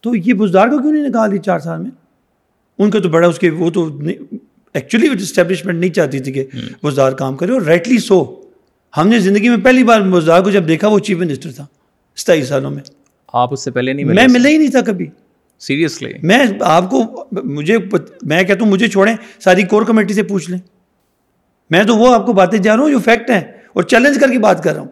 تو 0.00 0.14
یہ 0.14 0.32
بزدار 0.32 0.68
کو 0.68 0.78
کیوں 0.78 0.92
نہیں 0.92 1.08
نکال 1.08 1.32
دی 1.32 1.38
چار 1.38 1.58
سال 1.58 1.80
میں؟ 1.82 1.90
ان 2.78 2.90
کا 2.90 2.98
تو 2.98 3.08
بڑا 3.08 3.28
اس 3.28 3.38
کے 3.38 3.50
وہ 3.50 3.70
تو 3.70 3.88
ایکچولی 4.74 5.08
اسٹیبلشمنٹ 5.20 5.80
نہیں 5.80 5.90
چاہتی 5.90 6.18
تھی 6.18 6.32
کہ 6.32 6.44
بزدار 6.82 7.12
کام 7.12 7.36
کرے 7.36 7.52
اور 7.52 7.60
رائٹلی 7.60 7.98
سو 7.98 8.24
ہم 8.96 9.08
نے 9.08 9.18
زندگی 9.18 9.48
میں 9.48 9.56
پہلی 9.56 9.84
بار 9.84 10.00
بزدار 10.00 10.40
کو 10.40 10.50
جب 10.50 10.68
دیکھا 10.68 10.88
وہ 10.88 10.98
چیف 10.98 11.18
منسٹر 11.18 11.52
تھا 11.52 11.66
ستائیس 12.16 12.48
سالوں 12.48 12.70
میں۔ 12.70 12.82
آپ 13.36 13.52
اس 13.52 13.64
سے 13.64 13.70
پہلے 13.70 13.92
نہیں 13.92 14.06
میں 14.06 14.26
ملا 14.28 14.48
ہی 14.48 14.56
نہیں 14.56 14.70
تھا 14.70 14.80
کبھی۔ 14.80 15.06
سیریسلی۔ 15.58 16.12
میں 16.22 16.46
آپ 16.60 16.90
کو 16.90 17.24
مجھے 17.32 17.78
میں 18.22 18.42
کہتا 18.42 18.64
ہوں 18.64 18.70
مجھے 18.70 18.88
چھوڑیں 18.88 19.16
ساری 19.38 19.62
کور 19.62 19.82
کمیٹی 19.82 20.14
سے 20.14 20.22
پوچھ 20.22 20.50
لیں۔ 20.50 20.58
میں 21.70 21.84
تو 21.84 21.96
وہ 21.96 22.14
آپ 22.14 22.26
کو 22.26 22.32
باتیں 22.32 22.58
جا 22.58 22.76
رہا 22.76 22.82
ہوں 22.82 22.90
جو 22.90 22.98
فیکٹ 22.98 23.30
ہیں 23.30 23.40
اور 23.72 23.82
چیلنج 23.82 24.18
کر 24.20 24.32
کے 24.32 24.38
بات 24.38 24.62
کر 24.64 24.72
رہا 24.72 24.80
ہوں۔ 24.80 24.88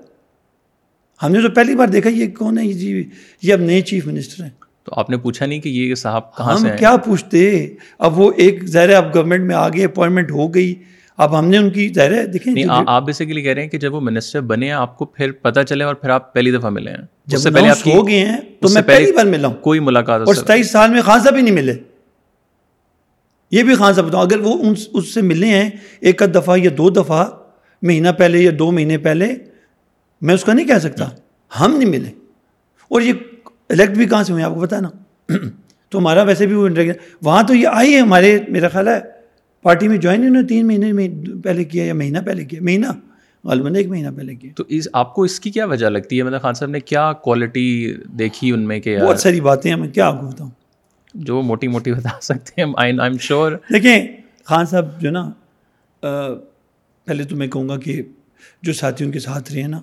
ہم 1.23 1.33
نے 1.33 1.43
تو 1.43 1.49
پہلی 1.49 1.75
بار 1.77 1.89
دیکھا 1.89 2.11
یہ 2.11 2.27
کون 2.39 2.59
ہے 2.59 2.73
جی 2.73 3.09
یہ 3.43 3.53
اب 3.53 3.61
نئے 3.61 3.81
چیف 3.81 4.07
منسٹر 4.07 4.43
ہیں۔ 4.43 4.51
تو 4.85 4.93
آپ 4.97 5.11
نے 5.11 5.17
پوچھا 5.17 5.47
نہیں 5.47 5.61
کہ 5.61 5.69
یہ 5.69 5.95
صاحب 5.95 6.37
کہاں 6.37 6.57
سے 6.57 6.69
کیا 6.79 6.97
پوچھتے؟ 6.97 7.75
اب 7.99 8.19
وہ 8.19 8.33
ایک 8.37 8.65
ظاہر 8.67 8.91
اب 8.95 9.15
گورنمنٹ 9.15 9.41
میں 9.41 9.55
آگے 9.55 9.85
اپوائنٹمنٹ 9.85 10.31
ہو 10.31 10.55
گئی۔ 10.55 10.75
اب 11.19 11.39
ہم 11.39 11.49
نے 11.49 11.59
ان 11.59 11.71
کی 11.71 11.93
ظاہر 11.95 12.13
ہے 12.13 12.27
دیکھیں 12.27 12.55
آپ 12.87 13.03
بیسیکلی 13.07 13.43
کہہ 13.43 13.53
رہے 13.53 13.63
ہیں 13.63 13.69
کہ 13.69 13.79
جب 13.79 13.95
وہ 13.95 14.01
منسٹر 14.01 14.41
بنے 14.41 14.73
آپ 14.73 14.99
کو 14.99 15.05
پھر 15.05 15.33
پتہ 15.33 15.61
چلے 15.61 15.85
اور 15.85 15.95
پھر 15.95 16.11
آپ 16.11 16.35
پہلی 16.35 16.51
دفعہ 16.51 16.71
ملے 16.71 16.91
ہیں۔ 16.91 16.99
جب 17.27 17.39
سے 17.39 17.51
پہلے 17.51 17.69
آپ 17.69 17.77
ہو 17.89 18.09
گئے 18.09 18.19
ہیں 18.19 18.37
تو 18.61 18.69
میں 18.69 18.83
پہلی 18.83 19.13
بار 19.13 19.25
ملا 19.25 19.49
ہوں۔ 19.49 19.55
کوئی 19.55 19.81
ملاقات 19.81 20.21
اور 20.21 20.35
ستائیس 20.35 20.71
سال 20.71 20.91
میں 20.91 21.03
خان 21.03 21.21
صاحب 21.21 21.37
ہی 21.37 21.43
نہیں 21.43 21.55
ملے۔ 21.55 21.75
یہ 23.51 23.63
بھی 23.63 23.75
خان 23.75 23.95
صاحب 23.95 24.09
بتاؤ 24.09 24.21
اگر 24.21 24.39
وہ 24.39 24.73
اس 24.93 25.15
سے 25.15 25.23
ملے 25.23 25.47
ہیں 25.47 25.71
ایک 26.01 26.23
آدھ 26.23 26.31
دفعہ 26.31 26.59
یا 26.59 26.71
دو 26.79 26.91
دفعہ 26.91 27.27
مہینہ 27.83 28.09
پہلے 28.19 28.39
یا 28.39 28.51
دو 28.59 28.71
مہینے 28.73 28.99
پہلے 28.99 29.35
میں 30.21 30.35
اس 30.35 30.45
کا 30.45 30.53
نہیں 30.53 30.67
کہہ 30.67 30.79
سکتا۔ 30.79 31.09
ہم 31.61 31.77
نہیں 31.79 31.89
ملے۔ 31.89 32.11
اور 32.89 33.01
یہ 33.01 33.13
الیکٹ 33.71 33.91
بھی 33.91 34.07
کہاں 34.07 34.25
سے 34.25 34.33
ہوئے 34.33 34.45
آپ 34.45 34.55
کو 34.55 34.61
پتا 34.61 34.81
نا۔ 34.81 34.89
تو 35.89 35.99
ہمارا 35.99 36.23
ویسے 36.23 36.47
بھی 36.47 36.55
وہ 36.55 36.69
وہاں 37.23 37.43
تو 37.43 37.55
یہ 37.55 37.69
آئی 37.73 37.95
ہے 37.95 37.99
ہمارے 37.99 38.39
میرا 38.49 38.69
خیال 38.69 38.89
ہے۔ 38.89 39.14
پارٹی 39.65 39.89
میں 39.89 39.97
جوائن 39.97 40.23
انہوں 40.23 40.43
نے 40.43 40.49
تین 40.49 40.67
مہینے 40.67 40.93
میں 40.93 41.09
پہلے 41.45 41.65
کیا 41.65 41.85
یا 41.85 41.95
مہینہ 41.95 42.19
پہلے 42.27 42.45
کیا؟ 42.45 42.63
مہینہ 42.63 42.87
غالباً 43.45 43.75
ایک 43.75 43.87
مہینہ 43.89 44.09
پہلے 44.17 44.35
کیا۔ 44.35 44.53
تو 44.57 44.65
اس 44.69 44.89
آپ 44.93 45.15
کو 45.15 45.23
اس 45.23 45.41
کی 45.41 45.51
کیا 45.51 45.65
وجہ 45.65 45.87
لگتی 45.87 46.19
ہے؟ 46.19 46.23
مطلب 46.23 46.43
خان 46.43 46.55
صاحب 46.55 46.71
نے 46.71 46.81
کیا 46.81 47.13
کوالٹی 47.13 47.95
دیکھی 48.19 48.53
ان 48.53 48.61
میں 48.61 48.81
کہ 48.81 48.99
بہت 48.99 49.21
ساری 49.21 49.41
باتیں 49.41 49.71
ہیں 49.71 49.79
میں 49.79 49.89
کیا 49.89 50.07
آپ 50.07 50.21
کو 50.21 50.27
بتاؤں؟ 50.27 50.51
جو 51.15 51.43
موٹی 51.43 51.69
موٹی 51.69 51.93
بتا 51.93 52.09
سکتے 52.23 52.63
ہیں 52.63 52.73
آئی 52.77 52.93
ایم 53.03 53.19
شیور 53.19 53.53
دیکھیں 53.73 54.07
خان 54.45 54.67
صاحب 54.67 55.01
جو 55.01 55.11
نا 55.11 55.31
پہلے 57.05 57.25
تو 57.25 57.37
میں 57.37 57.47
کہوں 57.47 57.69
گا 57.69 57.77
کہ 57.77 58.03
جو 58.63 58.73
ساتھی 58.73 59.05
ان 59.05 59.11
کے 59.11 59.19
ساتھ 59.19 59.53
رہے 59.53 59.61
ہیں 59.61 59.69
نا 59.69 59.81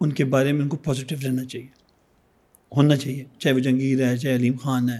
ان 0.00 0.12
کے 0.12 0.24
بارے 0.24 0.52
میں 0.52 0.62
ان 0.62 0.68
کو 0.68 0.76
پازیٹیو 0.76 1.18
رہنا 1.24 1.44
چاہیے۔ 1.44 1.66
ہونا 2.76 2.96
چاہیے 2.96 3.24
چاہے 3.38 3.54
وہ 3.54 3.60
جنگیر 3.60 4.06
ہے 4.06 4.16
چاہے 4.16 4.34
علیم 4.36 4.54
خان 4.62 4.90
ہے۔ 4.90 4.98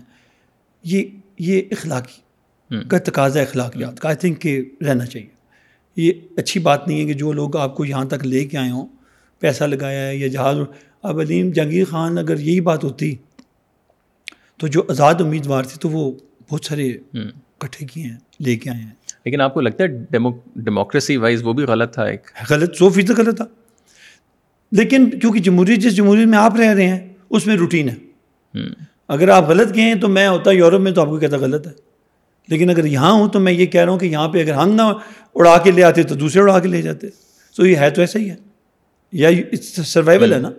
یہ 0.84 1.02
یہ 1.38 1.62
اخلاقی 1.70 2.27
کا 2.70 2.98
تقاضا 2.98 3.40
اخلاقیات 3.40 4.00
کا۔ 4.00 4.08
آئی 4.08 4.16
تھنک 4.16 4.40
کہ 4.40 4.64
رہنا 4.88 5.06
چاہیے۔ 5.06 5.28
یہ 5.96 6.12
اچھی 6.36 6.60
بات 6.60 6.88
نہیں 6.88 7.00
ہے 7.00 7.06
کہ 7.06 7.12
جو 7.12 7.32
لوگ 7.32 7.56
آپ 7.56 7.76
کو 7.76 7.84
یہاں 7.84 8.04
تک 8.04 8.26
لے 8.26 8.44
کے 8.44 8.58
آئے 8.58 8.70
ہوں 8.70 8.86
پیسہ 9.38 9.64
لگایا 9.64 10.06
ہے 10.06 10.16
یا 10.16 10.26
جہاز۔ 10.26 10.56
اب 11.02 11.20
علیم 11.20 11.50
جہانگیر 11.50 11.84
خان 11.84 12.18
اگر 12.18 12.38
یہی 12.38 12.60
بات 12.60 12.84
ہوتی 12.84 13.14
تو 14.56 14.66
جو 14.66 14.82
آزاد 14.88 15.14
امیدوار 15.20 15.62
تھے 15.62 15.76
تو 15.80 15.88
وہ 15.88 16.12
بہت 16.48 16.64
سارے 16.64 16.92
کٹھے 17.58 17.86
کیے 17.86 18.04
ہیں 18.04 18.16
لے 18.40 18.56
کے 18.56 18.70
آئے 18.70 18.80
ہیں۔ 18.80 18.90
لیکن 19.24 19.40
آپ 19.40 19.54
کو 19.54 19.60
لگتا 19.60 19.84
ہے 19.84 19.88
ڈیموکریسی 20.56 21.16
وائز 21.16 21.42
وہ 21.42 21.52
بھی 21.52 21.64
غلط 21.64 21.94
تھا 21.94 22.04
ایک؟ 22.04 22.20
غلط 22.50 22.76
سو 22.76 22.88
فیصد 22.90 23.10
غلط 23.10 23.36
تھا۔ 23.36 23.44
لیکن 24.72 25.10
کیونکہ 25.10 25.40
جمہوریت 25.40 25.78
جس 25.78 25.96
جمہوریت 25.96 26.26
میں 26.26 26.38
آپ 26.38 26.56
رہ 26.56 26.74
رہے 26.74 26.88
ہیں 26.88 27.08
اس 27.30 27.46
میں 27.46 27.56
روٹین 27.56 27.88
ہے۔ 27.88 27.94
اگر 29.08 29.28
آپ 29.28 29.48
غلط 29.48 29.74
گئے 29.74 29.82
ہیں 29.82 29.94
تو 29.94 30.08
میں 30.08 30.28
ہوتا 30.28 30.50
یورپ 30.50 30.80
میں 30.80 30.92
تو 30.92 31.00
آپ 31.00 31.08
کو 31.08 31.18
کہتا 31.18 31.36
غلط 31.36 31.66
ہے۔ 31.66 31.87
لیکن 32.48 32.70
اگر 32.70 32.84
یہاں 32.84 33.12
ہوں 33.12 33.28
تو 33.28 33.40
میں 33.40 33.52
یہ 33.52 33.66
کہہ 33.66 33.80
رہا 33.80 33.92
ہوں 33.92 33.98
کہ 33.98 34.06
یہاں 34.06 34.28
پہ 34.28 34.42
اگر 34.42 34.52
ہم 34.52 34.74
نہ 34.74 34.82
اڑا 35.34 35.58
کے 35.58 35.70
لے 35.70 35.82
آتے 35.82 36.02
تو 36.02 36.14
دوسرے 36.14 36.42
اڑا 36.42 36.58
کے 36.58 36.68
لے 36.68 36.82
جاتے۔ 36.82 37.06
تو 37.56 37.66
یہ 37.66 37.76
ہے 37.76 37.90
تو 37.90 38.00
ایسا 38.00 38.18
ہی 38.18 38.30
ہے۔ 38.30 38.34
یا 39.12 39.30
سروائول 39.84 40.32
ہے 40.32 40.38
نا۔ 40.38 40.50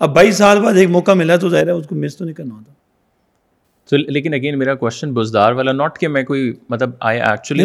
اب 0.00 0.14
بائیس 0.14 0.36
سال 0.36 0.60
بعد 0.60 0.74
ایک 0.74 0.88
موقع 0.88 1.12
ملا 1.12 1.36
تو 1.36 1.48
ظاہر 1.48 1.66
ہے 1.66 1.72
اس 1.72 1.86
کو 1.86 1.94
مس 1.94 2.16
تو 2.16 2.24
نہیں 2.24 2.34
کرنا 2.34 2.54
ہوتا۔ 2.54 2.72
تو 3.90 3.96
لیکن 3.96 4.34
اگین 4.34 4.58
میرا 4.58 4.74
کوشچن 4.74 5.12
بزدار 5.12 5.52
والا 5.52 5.72
ناٹ 5.72 5.98
کہ 5.98 6.08
میں 6.08 6.22
کوئی 6.22 6.52
مطلب 6.70 6.90
I 7.00 7.20
actually. 7.20 7.64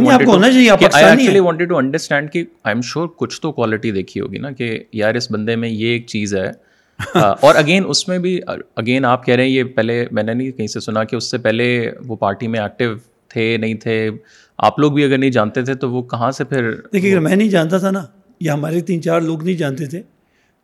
Wanted 1.39 1.69
to 1.69 1.77
understand 1.77 2.31
کہ 2.31 2.43
آئی 2.63 2.75
ایم 2.75 2.81
شیور 2.81 3.07
کچھ 3.17 3.41
تو 3.41 3.51
کوالٹی 3.51 3.91
دیکھی 3.91 4.21
ہوگی 4.21 4.37
نا 4.37 4.51
کہ 4.51 4.79
یار 4.93 5.15
اس 5.15 5.31
بندے 5.31 5.55
میں 5.55 5.69
یہ 5.69 5.87
ایک 5.87 6.07
چیز 6.07 6.35
ہے۔ 6.35 6.51
اور 7.41 7.55
اگین 7.55 7.83
اس 7.87 8.07
میں 8.07 8.19
بھی 8.19 8.39
اگین 8.75 9.05
آپ 9.05 9.25
کہہ 9.25 9.35
رہے 9.35 9.43
ہیں 9.43 9.51
یہ 9.51 9.63
پہلے 9.63 10.05
میں 10.11 10.23
نے 10.23 10.33
نہیں 10.33 10.51
کہیں 10.51 10.67
سے 10.67 10.79
سنا 10.79 11.03
کہ 11.03 11.15
اس 11.15 11.31
سے 11.31 11.37
پہلے 11.37 11.91
وہ 12.07 12.15
پارٹی 12.15 12.47
میں 12.47 12.59
ایکٹیو 12.59 12.89
تھے 13.31 13.57
نہیں 13.57 13.73
تھے 13.73 14.09
آپ 14.57 14.79
لوگ 14.79 14.91
بھی 14.91 15.03
اگر 15.03 15.17
نہیں 15.17 15.29
جانتے 15.29 15.61
تھے 15.61 15.73
تو 15.73 15.91
وہ 15.91 16.01
کہاں 16.03 16.31
سے 16.31 16.43
پھر 16.43 16.71
دیکھیے 16.93 17.11
اگر 17.11 17.19
میں 17.19 17.35
نہیں 17.35 17.49
جانتا 17.49 17.77
تھا 17.77 17.91
نا 17.91 18.05
یا 18.39 18.53
ہمارے 18.53 18.81
تین 18.81 19.01
چار 19.01 19.21
لوگ 19.21 19.43
نہیں 19.43 19.55
جانتے 19.55 19.85
تھے 19.85 20.01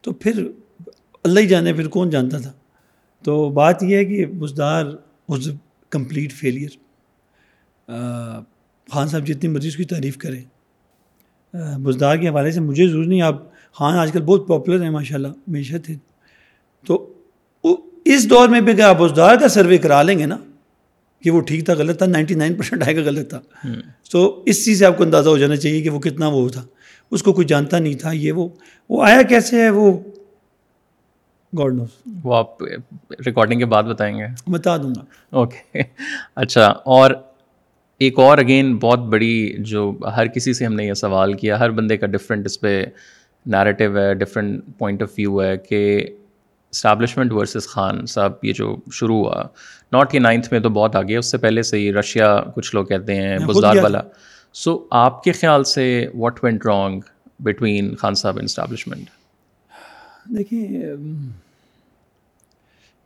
تو 0.01 0.13
پھر 0.13 0.47
اللہ 1.23 1.39
ہی 1.39 1.47
جانے 1.47 1.73
پھر 1.73 1.87
کون 1.87 2.09
جانتا 2.09 2.37
تھا؟ 2.37 2.51
تو 3.23 3.49
بات 3.49 3.83
یہ 3.83 3.95
ہے 3.95 4.05
کہ 4.05 4.25
Buzdar 4.25 4.85
was 5.29 5.49
complete 5.89 6.33
failure 6.33 6.69
Khan 8.91 9.07
Sahab 9.07 9.27
جتنی 9.27 9.49
مرضی 9.49 9.67
اس 9.67 9.75
کی 9.75 9.83
تعریف 9.83 10.17
کریں۔ 10.17 10.43
بزدار 11.77 12.17
کے 12.17 12.29
حوالے 12.29 12.51
سے 12.51 12.59
مجھے 12.59 12.87
ضرور 12.87 13.05
نہیں 13.05 13.21
آپ 13.21 13.41
خان 13.73 13.97
آج 13.97 14.11
کل 14.11 14.21
بہت 14.21 14.47
پاپولر 14.47 14.83
ہیں 14.83 14.89
ماشاء 14.89 15.15
اللہ 15.15 15.27
ہمیشہ 15.27 15.77
تھے 15.77 15.95
تو 16.87 17.13
اس 18.05 18.29
دور 18.29 18.49
میں 18.49 18.61
بھی 18.61 18.71
اگر 18.71 18.81
آپ 18.81 18.97
بزدار 18.99 19.35
کا 19.35 19.47
سروے 19.47 19.77
کرا 19.77 20.01
لیں 20.01 20.19
گے 20.19 20.25
نا 20.25 20.37
کہ 21.23 21.31
وہ 21.31 21.41
ٹھیک 21.41 21.65
تھا 21.65 21.73
غلط 21.73 21.97
تھا 21.97 22.05
نائنٹی 22.05 22.33
نائن 22.33 22.55
پرسینٹ 22.55 22.83
آئے 22.83 22.95
گا 22.95 23.01
غلط 23.05 23.29
تھا۔ 23.29 23.39
تو 24.11 24.43
اس 24.45 24.65
چیز 24.65 24.79
سے 24.79 24.85
آپ 24.85 24.97
کو 24.97 25.03
اندازہ 25.03 25.29
ہو 25.29 25.37
جانا 25.37 25.55
چاہیے 25.55 25.81
کہ 25.81 25.89
وہ 25.89 25.99
کتنا 25.99 26.27
وہ 26.27 26.49
تھا۔ 26.49 26.65
اس 27.11 27.23
کو 27.23 27.33
کوئی 27.33 27.47
جانتا 27.47 27.79
نہیں 27.79 27.93
تھا 27.93 28.11
یہ 28.11 28.31
وہ۔ 28.31 28.49
وہ 28.89 29.03
آیا 29.03 29.21
کیسے 29.21 29.61
ہے 29.61 29.69
وہ؟ 29.69 29.99
گاڈ 31.57 31.73
نوز 31.73 31.87
وہ 32.23 32.35
آپ 32.35 32.63
ریکارڈنگ 33.25 33.59
کے 33.59 33.65
بعد 33.65 33.83
بتائیں 33.83 34.17
گے۔ 34.17 34.25
بتا 34.47 34.77
دوں 34.77 34.89
گا۔ 34.89 35.03
اوکے 35.29 35.81
اچھا 36.35 36.65
اور 36.65 37.11
ایک 37.99 38.19
اور 38.19 38.37
اگین 38.37 38.77
بہت 38.77 38.99
بڑی 38.99 39.55
جو 39.59 39.97
ہر 40.15 40.27
کسی 40.27 40.53
سے 40.53 40.65
ہم 40.65 40.73
نے 40.73 40.85
یہ 40.85 40.93
سوال 40.93 41.33
کیا 41.33 41.59
ہر 41.59 41.69
بندے 41.69 41.97
کا 41.97 42.07
ڈفرینٹ 42.07 42.45
اس 42.45 42.61
پہ 42.61 42.85
نیریٹیو 43.45 43.97
ہے 43.97 44.13
ڈفرینٹ 44.13 44.63
پوائنٹ 44.77 45.01
آف 45.01 45.09
ویو 45.17 45.43
ہے 45.43 45.57
کہ 45.57 46.07
اسٹیبلشمنٹ 46.71 47.31
ورسز 47.31 47.67
خان 47.67 48.05
صاحب 48.05 48.31
یہ 48.43 48.53
جو 48.53 48.75
شروع 48.91 49.17
ہوا 49.17 49.43
ناٹ 49.91 50.15
یہ 50.15 50.19
نائنتھ 50.19 50.47
میں 50.51 50.59
تو 50.59 50.69
بہت 50.69 50.95
آگے 50.95 51.17
اس 51.17 51.31
سے 51.31 51.37
پہلے 51.37 51.61
سے 51.61 51.77
ہی 51.77 51.93
رشیا 51.93 52.41
کچھ 52.55 52.75
لوگ 52.75 52.85
کہتے 52.85 53.15
ہیں 53.15 53.37
بزدار 53.39 53.75
والا۔ 53.83 54.01
سو 54.53 54.87
آپ 54.91 55.23
کے 55.23 55.31
خیال 55.31 55.63
سے 55.63 56.07
what 56.13 56.43
went 56.43 56.65
wrong 56.65 57.01
between 57.39 57.95
Khan 57.95 58.15
Sahab 58.15 58.39
establishment 58.43 59.09
دیکھیے 60.37 60.85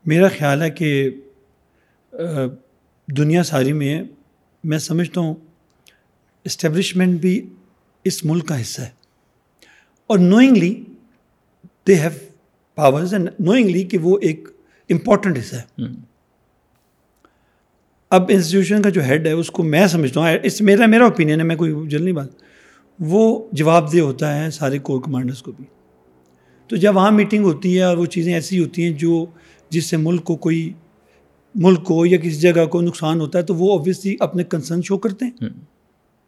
میرا 0.05 0.27
خیال 0.27 0.61
ہے 0.61 0.69
کہ 0.69 1.09
دنیا 3.07 3.43
ساری 3.43 3.73
میں 3.73 4.03
میں 4.63 4.77
سمجھتا 4.77 5.21
ہوں 5.21 5.33
اسٹیبلشمنٹ 6.43 7.19
بھی 7.19 7.49
اس 8.03 8.25
ملک 8.25 8.47
کا 8.47 8.61
حصہ 8.61 8.81
ہے۔ 8.81 8.89
اور 10.07 10.19
knowingly 10.19 10.83
they 11.87 11.95
have 11.95 12.09
powers 12.75 13.13
and 13.13 13.29
knowingly 13.39 13.83
کہ 13.83 13.97
وہ 13.97 14.19
ایک 14.21 14.49
امپورٹنٹ 14.89 15.37
حصہ 15.37 15.55
ہے۔ 15.55 15.83
اب 18.11 18.25
انسٹیٹیوشن 18.29 18.81
کا 18.81 18.89
جو 18.89 19.03
ہیڈ 19.03 19.27
ہے 19.27 19.31
اس 19.31 19.51
کو 19.51 19.63
میں 19.63 19.87
سمجھتا 19.87 20.19
ہوں۔ 20.19 20.29
اس 20.43 20.61
میرا 20.61 20.85
میرا 20.85 21.03
اوپینین 21.03 21.39
ہے 21.39 21.45
میں 21.45 21.55
کوئی 21.55 21.73
جلدی 21.87 22.11
بات۔ 22.11 22.27
وہ 22.99 23.47
جواب 23.51 23.93
دہ 23.93 23.99
ہوتا 23.99 24.43
ہے 24.43 24.51
سارے 24.51 24.79
کور 24.79 25.01
کمانڈرس 25.01 25.41
کو 25.41 25.51
بھی۔ 25.51 25.65
تو 26.67 26.75
جب 26.75 26.95
وہاں 26.95 27.11
میٹنگ 27.11 27.43
ہوتی 27.43 27.77
ہے 27.77 27.83
اور 27.83 27.97
وہ 27.97 28.05
چیزیں 28.05 28.33
ایسی 28.33 28.59
ہوتی 28.59 28.83
ہیں 28.83 28.91
جو 28.91 29.25
جس 29.69 29.85
سے 29.85 29.97
ملک 29.97 30.23
کو 30.23 30.35
کوئی 30.35 30.73
ملک 31.55 31.83
کو 31.83 32.05
یا 32.05 32.17
کسی 32.17 32.35
جگہ 32.35 32.65
کو 32.65 32.81
نقصان 32.81 33.19
ہوتا 33.19 33.39
ہے 33.39 33.43
تو 33.43 33.55
وہ 33.55 33.71
اوبیسلی 33.71 34.15
اپنے 34.19 34.43
کنسرن 34.43 34.81
شو 34.81 34.97
کرتے 34.97 35.25
ہیں۔ 35.25 35.49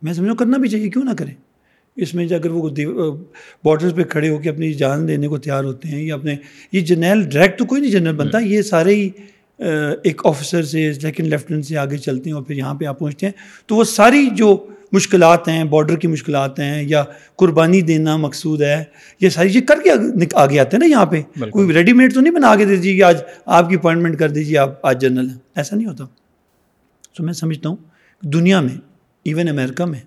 میں 0.02 0.14
سمجھوں 0.14 0.36
کرنا 0.36 0.58
بھی 0.58 0.70
چاہیے 0.70 0.90
کیوں 0.90 1.04
نہ 1.04 1.10
کریں؟ 1.18 1.34
اس 1.96 2.14
میں 2.14 2.26
اگر 2.26 2.52
وہ 2.52 2.70
بارڈرز 3.64 3.96
پہ 3.96 4.04
کھڑے 4.04 4.30
ہو 4.30 4.38
کے 4.38 4.50
اپنی 4.50 4.74
جان 4.74 5.08
دینے 5.08 5.28
کو 5.28 5.38
تیار 5.38 5.64
ہوتے 5.64 5.88
ہیں 5.88 6.04
یا 6.04 6.16
اپنے 6.16 6.36
یہ 6.72 6.82
جنرل 6.82 7.30
ڈائریکٹ 7.30 7.60
تو 7.60 7.66
کوئی 7.66 7.82
نہیں 7.82 7.92
جنرل 7.92 8.16
بنتا 8.16 8.40
یہ 8.40 8.62
سارے 8.62 8.96
ہی 8.96 9.10
ایک 10.04 10.22
آفیسر 10.26 10.64
سے 10.64 10.94
سیکنڈ 10.94 11.28
لیفٹنٹ 11.28 11.66
سے 11.66 11.78
آگے 11.78 11.98
چلتے 11.98 12.30
ہیں 12.30 12.36
اور 12.36 12.44
پھر 12.44 12.56
یہاں 12.56 12.74
پہ 12.74 12.86
آپ 12.86 13.00
پہنچتے 13.00 13.26
ہیں۔ 13.26 13.34
تو 13.66 13.76
وہ 13.76 13.84
ساری 13.84 14.30
جو 14.32 14.68
مشکلات 14.92 15.48
ہیں 15.48 15.64
بارڈر 15.64 15.96
کی 15.96 16.08
مشکلات 16.08 16.60
ہیں 16.60 16.84
یا 16.84 17.04
قربانی 17.36 17.82
دینا 17.82 18.18
مقصود 18.18 18.62
ہے 18.62 18.84
یہ 19.20 19.30
ساری 19.30 19.50
چیز 19.50 19.62
کر 19.68 19.80
کے 19.84 19.90
آگے 20.34 20.60
آتے 20.60 20.78
ہیں 20.78 20.80
نا 20.80 20.86
یہاں 20.86 21.06
پہ۔ 21.06 21.22
کوئی 21.50 21.74
ریڈی 21.74 21.94
میڈ 21.94 22.14
تو 22.14 22.20
نہیں 22.20 22.34
بنا 22.34 22.56
کے 22.56 22.66
دے 22.66 22.76
دیجیے 22.76 22.96
کہ 22.96 23.04
آج 23.04 23.18
آپ 23.46 23.70
کی 23.70 23.76
اپوائنٹمنٹ 23.76 24.20
کر 24.20 24.30
دیجیے 24.30 24.58
آپ 24.58 24.86
آج 24.86 25.02
جنرل 25.02 25.30
ہیں۔ 25.30 25.38
ایسا 25.56 25.76
نہیں 25.76 25.88
ہوتا۔ 25.88 26.06
تو 27.18 27.24
میں 27.24 27.34
سمجھتا 27.34 27.70
ہوں 27.70 27.76
دنیا 28.22 28.62
میں 28.62 28.78
ایون 29.24 29.50
امریکہ 29.50 29.86
میں 29.86 30.00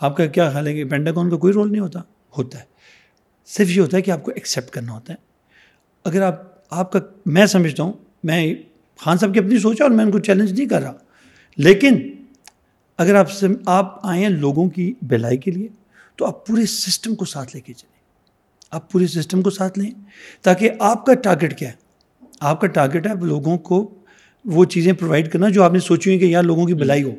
آپ 0.00 0.16
کا 0.16 0.26
کیا 0.26 0.50
خیال 0.50 0.66
ہے 0.66 0.74
کہ 0.74 0.84
پینٹاگون 0.84 1.30
کا 1.30 1.36
کوئی 1.36 1.52
رول 1.52 1.72
نہیں 1.72 1.80
ہوتا؟ 1.80 2.00
ہوتا 2.38 2.58
ہے۔ 2.58 2.64
صرف 3.46 3.70
یہ 3.70 3.80
ہوتا 3.80 3.96
ہے 3.96 4.02
کہ 4.02 4.10
آپ 4.10 4.22
کو 4.22 4.30
ایکسیپٹ 4.34 4.70
کرنا 4.70 4.92
ہوتا 4.92 5.12
ہے۔ 5.12 5.18
اگر 6.04 6.22
آپ 6.22 6.42
آپ 6.70 6.92
کا 6.92 6.98
میں 7.26 7.46
سمجھتا 7.46 7.82
ہوں 7.82 7.92
میں 8.24 8.54
خان 9.00 9.18
صاحب 9.18 9.32
کی 9.32 9.38
اپنی 9.38 9.58
سوچ 9.58 9.80
ہے 9.80 9.84
اور 9.84 9.90
میں 9.90 10.04
ان 10.04 10.10
کو 10.10 10.18
چیلنج 10.18 10.52
نہیں 10.52 10.68
کر 10.68 10.82
رہا۔ 10.82 10.92
لیکن 11.56 12.10
اگر 12.98 13.14
آپ 13.14 13.30
سے 13.30 13.46
آپ 13.66 14.06
آئیں 14.06 14.28
لوگوں 14.28 14.70
کی 14.70 14.94
بھلائی 15.02 15.36
کے 15.36 15.50
لیے، 15.50 15.68
تو 16.16 16.26
آپ 16.26 16.46
پورے 16.46 16.66
سسٹم 16.66 17.14
کو 17.14 17.24
ساتھ 17.24 17.56
لے 17.56 17.60
کے 17.60 17.72
چلیں۔ 17.72 18.00
آپ 18.70 18.92
پورے 18.92 19.06
سسٹم 19.06 19.42
کو 19.42 19.50
ساتھ 19.50 19.78
لیں۔ 19.78 19.90
تاکہ 20.42 20.70
آپ 20.78 21.06
کا 21.06 21.14
ٹارگیٹ 21.14 21.58
کیا 21.58 21.68
ہے۔ 21.68 21.74
آپ 22.40 22.60
کا 22.60 22.66
ٹارگیٹ 22.66 23.06
ہے 23.06 23.26
لوگوں 23.26 23.58
کو 23.58 23.94
وہ 24.44 24.64
چیزیں 24.64 24.92
پرووائڈ 24.92 25.32
کرنا 25.32 25.48
جو 25.48 25.62
آپ 25.62 25.72
نے 25.72 25.78
سوچی 25.78 26.10
ہوئی 26.10 26.18
کہ 26.18 26.24
یار 26.24 26.42
لوگوں 26.42 26.66
کی 26.66 26.74
بھلائی 26.74 27.02
ہو۔ 27.02 27.14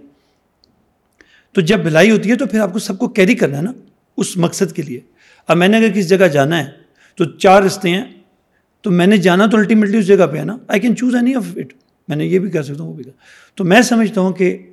تو 1.51 1.61
جب 1.61 1.79
بھلائی 1.79 2.11
ہوتی 2.11 2.29
ہے 2.29 2.35
تو 2.35 2.45
پھر 2.45 2.59
آپ 2.59 2.73
کو 2.73 2.79
سب 2.79 2.97
کو 2.97 3.07
کیری 3.07 3.35
کرنا 3.35 3.57
ہے 3.57 3.61
نا، 3.61 3.71
اس 4.17 4.37
مقصد 4.37 4.75
کے 4.75 4.81
لیے۔ 4.81 4.99
اب 5.47 5.57
میں 5.57 5.67
نے 5.67 5.77
اگر 5.77 5.89
کسی 5.89 6.03
جگہ 6.03 6.27
جانا 6.27 6.65
ہے 6.65 6.71
تو 7.15 7.25
چار 7.25 7.63
رستے 7.63 7.89
ہیں۔ 7.89 8.20
تو 8.81 8.91
میں 8.91 9.07
نے 9.07 9.17
جانا 9.17 9.45
تو 9.45 9.57
الٹیمیٹلی 9.57 9.97
اس 9.97 10.07
جگہ 10.07 10.27
پہ 10.31 10.37
ہے 10.37 10.43
نا؟ 10.43 10.57
I 10.67 10.79
can 10.79 10.95
choose 10.95 11.15
any 11.15 11.35
of 11.35 11.43
it 11.55 11.73
میں 12.07 12.17
نے 12.17 12.25
یہ 12.25 12.39
بھی 12.39 12.51
کر 12.51 12.63
سکتا 12.63 12.83
ہوں 12.83 12.89
وہ 12.89 12.95
بھی 12.95 13.03
کر 13.03 13.11
تو 13.55 13.63
میں 13.63 13.81
سمجھتا 13.81 14.21
ہوں 14.21 14.33
کہ 14.33 14.71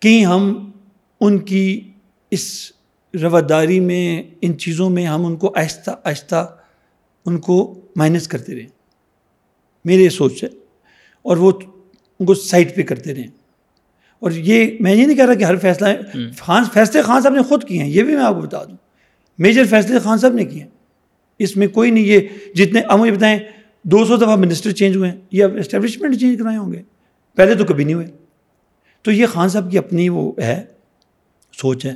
کہیں 0.00 0.26
ہم 0.26 0.70
ان 1.20 1.38
کی 1.38 1.92
اس 2.30 2.72
رواداری 3.22 3.80
میں 3.80 4.22
ان 4.40 4.58
چیزوں 4.58 4.90
میں 4.90 5.06
ہم 5.06 5.26
ان 5.26 5.36
کو 5.36 5.52
آہستہ 5.56 5.90
آہستہ 6.04 6.56
ان 7.26 7.38
کو 7.38 7.80
مائنس 7.96 8.28
کرتے 8.28 8.54
رہیں۔ 8.54 8.66
میری 9.84 10.04
یہ 10.04 10.08
سوچ 10.08 10.44
ہے۔ 10.44 10.48
اور 11.22 11.36
وہ 11.36 11.52
ان 12.20 12.26
کو 12.26 12.34
سائڈ 12.34 12.74
پہ 12.74 12.82
کرتے 12.82 13.14
رہیں۔ 13.14 13.26
اور 14.20 14.30
یہ 14.30 14.76
میں 14.80 14.94
یہ 14.94 15.06
نہیں 15.06 15.16
کہہ 15.16 15.26
رہا 15.26 15.34
کہ 15.34 15.44
ہر 15.44 15.56
فیصلہ 15.56 15.88
خان 16.38 16.64
فیصلے 16.72 17.02
خان 17.02 17.22
صاحب 17.22 17.34
نے 17.34 17.42
خود 17.42 17.64
کیے 17.64 17.82
ہیں 17.82 17.88
یہ 17.88 18.02
بھی 18.02 18.14
میں 18.14 18.24
آپ 18.24 18.34
کو 18.34 18.40
بتا 18.40 18.64
دوں۔ 18.64 18.76
میجر 19.38 19.64
فیصلے 19.64 19.98
خان 19.98 20.18
صاحب 20.18 20.32
نے 20.32 20.44
کیے 20.44 20.62
ہیں۔ 20.62 20.77
اس 21.38 21.56
میں 21.56 21.66
کوئی 21.66 21.90
نہیں 21.90 22.04
یہ 22.04 22.20
جتنے 22.54 22.80
اب 22.80 22.98
مجھے 22.98 23.12
بتائیں 23.12 23.38
دو 23.82 24.04
سو 24.04 24.16
دفعہ 24.16 24.36
منسٹر 24.36 24.70
چینج 24.70 24.96
ہوئے 24.96 25.10
ہیں 25.10 25.16
یا 25.32 25.46
اسٹیبلشمنٹ 25.46 26.20
چینج 26.20 26.38
کرائے 26.38 26.56
ہوں 26.56 26.72
گے۔ 26.72 26.82
پہلے 27.36 27.54
تو 27.54 27.64
کبھی 27.64 27.84
نہیں 27.84 27.94
ہوئے۔ 27.94 28.06
تو 29.02 29.12
یہ 29.12 29.26
خان 29.26 29.48
صاحب 29.48 29.70
کی 29.70 29.78
اپنی 29.78 30.08
وہ 30.08 30.32
ہے 30.38 30.64
سوچ 31.52 31.86
ہے۔ 31.86 31.94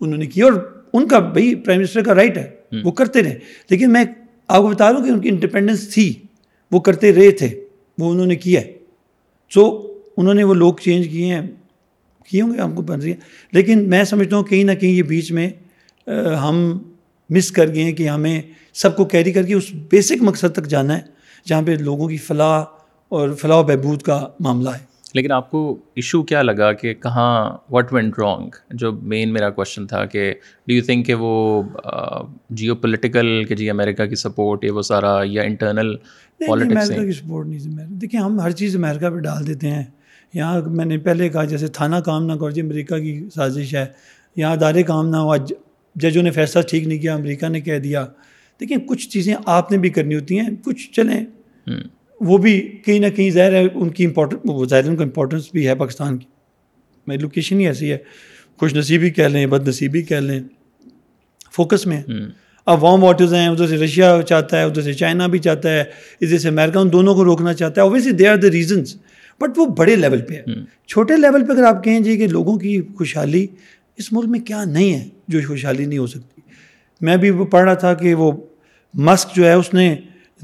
انہوں 0.00 0.18
نے 0.18 0.26
کی 0.26 0.42
اور 0.42 0.82
ان 0.92 1.08
کا 1.08 1.18
بھائی 1.18 1.54
پرائم 1.54 1.80
منسٹر 1.80 2.02
کا 2.02 2.14
رائٹ 2.14 2.38
ہے۔ 2.38 2.50
وہ 2.84 2.90
کرتے 2.90 3.22
رہے۔ 3.22 3.38
لیکن 3.70 3.92
میں 3.92 4.04
آپ 4.48 4.62
کو 4.62 4.68
بتا 4.68 4.92
دوں 4.92 5.04
کہ 5.04 5.10
ان 5.10 5.20
کی 5.20 5.28
انڈیپینڈنس 5.28 5.94
تھی۔ 5.94 6.12
وہ 6.70 6.80
کرتے 6.80 7.12
رہے 7.12 7.30
تھے۔ 7.30 7.64
وہ 7.98 8.10
انہوں 8.10 8.26
نے 8.26 8.36
کیا۔ 8.36 8.60
ہے 8.60 8.72
سو 9.54 9.86
انہوں 10.16 10.34
نے 10.34 10.44
وہ 10.44 10.54
لوگ 10.54 10.74
چینج 10.74 11.08
کیے 11.08 11.34
ہیں۔ 11.34 11.50
کیے 12.30 12.42
ہوں 12.42 12.54
گے 12.54 12.60
آپ 12.60 12.70
کو 12.76 12.82
بن 12.82 13.00
رہی 13.00 13.10
ہے 13.10 13.16
لیکن 13.52 13.90
میں 13.90 14.04
سمجھتا 14.04 14.36
ہوں 14.36 14.44
کہیں 14.44 14.64
نہ 14.64 14.72
کہیں 14.72 14.92
یہ 14.92 15.02
بیچ 15.02 15.32
میں 15.32 15.50
ہم 16.42 16.78
مس 17.30 17.50
کر 17.52 17.74
گئے 17.74 17.82
ہیں 17.82 17.92
کہ 17.92 18.08
ہمیں 18.08 18.42
سب 18.74 18.96
کو 18.96 19.04
کیری 19.04 19.32
کر 19.32 19.42
کے 19.42 19.54
اس 19.54 19.70
بیسک 19.90 20.22
مقصد 20.22 20.52
تک 20.52 20.66
جانا 20.66 20.96
ہے 20.96 21.02
جہاں 21.46 21.62
پہ 21.62 21.70
لوگوں 21.70 22.08
کی 22.08 22.16
فلاح 22.16 22.64
اور 23.08 23.28
فلاح 23.34 23.56
و 23.56 23.62
بہبود 23.62 24.02
کا 24.02 24.28
معاملہ 24.40 24.70
ہے۔ 24.70 24.90
لیکن 25.14 25.32
آپ 25.32 25.50
کو 25.50 25.78
ایشو 25.94 26.22
کیا 26.22 26.42
لگا 26.42 26.72
کہ 26.72 26.94
کہاں 26.94 27.56
واٹ 27.70 27.92
وینٹ 27.92 28.18
رانگ 28.18 28.50
جو 28.70 28.92
مین 28.92 29.32
میرا 29.32 29.50
کوشچن 29.50 29.86
تھا 29.86 30.04
کہ 30.04 30.34
ڈو 30.66 30.72
یو 30.72 30.82
تھنک 30.84 31.06
کہ 31.06 31.14
وہ 31.14 31.62
جیو 32.50 32.74
پولیٹیکل 32.74 33.44
کہ 33.44 33.54
جی 33.54 33.70
امریکہ 33.70 34.06
کی 34.06 34.14
سپورٹ 34.14 34.64
یہ 34.64 34.70
وہ 34.70 34.82
سارا 34.82 35.18
یا 35.24 35.42
انٹرنل 35.42 35.96
پالیٹکس 36.48 36.88
کی 36.88 37.12
سپورٹ 37.12 37.46
نہیں 37.46 37.86
دیکھیں 37.88 38.20
ہم 38.20 38.40
ہر 38.40 38.50
چیز 38.50 38.76
امریکہ 38.76 39.10
پہ 39.10 39.18
ڈال 39.18 39.46
دیتے 39.46 39.70
ہیں۔ 39.70 39.84
یہاں 40.34 40.60
میں 40.66 40.84
نے 40.84 40.98
پہلے 40.98 41.28
کہا 41.28 41.44
جیسے 41.44 41.66
تھانہ 41.68 41.96
کام 41.96 42.26
نہ 42.26 42.32
کرو 42.32 42.50
جی 42.50 42.60
امریکہ 42.60 42.98
کی 42.98 43.28
سازش 43.34 43.74
ہے۔ 43.74 43.86
یہاں 44.36 44.52
ادارے 44.52 44.82
کام 44.82 45.08
نہ 45.08 45.16
ہوا 45.16 45.36
ججوں 45.94 46.22
نے 46.22 46.30
فیصلہ 46.30 46.62
ٹھیک 46.62 46.86
نہیں 46.86 46.98
کیا 46.98 47.14
امریکہ 47.14 47.48
نے 47.48 47.60
کہہ 47.60 47.78
دیا۔ 47.78 48.06
دیکھیں 48.60 48.76
کچھ 48.76 49.08
چیزیں 49.08 49.34
آپ 49.46 49.72
نے 49.72 49.78
بھی 49.78 49.90
کرنی 49.90 50.14
ہوتی 50.14 50.38
ہیں 50.38 50.48
کچھ 50.64 50.90
چلیں۔ 50.92 51.24
وہ 52.20 52.38
بھی 52.38 52.60
کہیں 52.60 52.98
نہ 52.98 53.06
کہیں 53.06 53.30
ظاہر 53.30 53.52
ہے 53.52 53.66
ان 53.74 53.88
کی 53.88 54.04
امپورٹنٹ 54.06 54.40
وہ 54.44 54.66
ظاہر 54.66 54.88
ان 54.88 54.96
کو 54.96 55.02
امپورٹنس 55.02 55.48
بھی 55.52 55.68
ہے 55.68 55.74
پاکستان 55.74 56.18
کی۔ 56.18 56.26
میری 57.06 57.20
لوکیشن 57.20 57.60
ہی 57.60 57.66
ایسی 57.66 57.92
ہے۔ 57.92 57.98
خوش 58.56 58.74
نصیبی 58.74 59.10
کہہ 59.10 59.24
لیں 59.24 59.46
بد 59.46 59.68
نصیبی 59.68 60.02
کہہ 60.02 60.16
لیں۔ 60.16 60.40
فوکس 61.52 61.86
میں۔ 61.86 62.02
اب 62.66 62.84
وارم 62.84 63.04
واٹرز 63.04 63.34
ہیں 63.34 63.48
ادھر 63.48 63.66
سے 63.66 63.76
رشیا 63.76 64.20
چاہتا 64.28 64.58
ہے 64.58 64.64
ادھر 64.64 64.82
سے 64.82 64.92
چائنا 64.92 65.26
بھی 65.26 65.38
چاہتا 65.38 65.70
ہے 65.70 65.80
ادھر 66.20 66.38
سے 66.38 66.48
امریکہ 66.48 66.78
ان 66.78 66.92
دونوں 66.92 67.14
کو 67.14 67.24
روکنا 67.24 67.54
چاہتا 67.54 67.80
ہے۔ 67.80 67.86
Obviously 67.86 68.12
they 68.12 68.28
are 68.28 68.36
the 68.36 68.50
reasons 68.50 68.96
but 69.40 69.58
وہ 69.58 69.66
بڑے 69.66 69.96
لیول 69.96 70.20
پہ 70.20 70.34
ہے 70.34 70.42
چھوٹے 70.86 71.16
لیول 71.16 71.46
پہ 71.46 71.52
اگر 71.52 71.62
آپ 71.62 71.84
کہیں 71.84 72.00
جی 72.00 72.16
کہ 72.16 72.26
لوگوں 72.26 72.58
کی 72.58 72.80
خوشحالی 72.98 73.46
اس 73.96 74.12
ملک 74.12 74.28
میں 74.28 74.40
کیا 74.40 74.64
نہیں 74.64 74.94
ہے 74.94 75.08
جو 75.30 75.40
خوشحالی 75.48 75.86
نہیں 75.86 75.98
ہو 75.98 76.06
سکتی۔ 76.06 76.40
میں 77.00 77.16
بھی 77.16 77.30
وہ 77.30 77.44
پڑھ 77.44 77.64
رہا 77.64 77.74
تھا 77.74 77.94
کہ 77.94 78.14
وہ 78.14 78.32
مسک 78.94 79.36
جو 79.36 79.46
ہے 79.46 79.52
اس 79.52 79.74
نے 79.74 79.96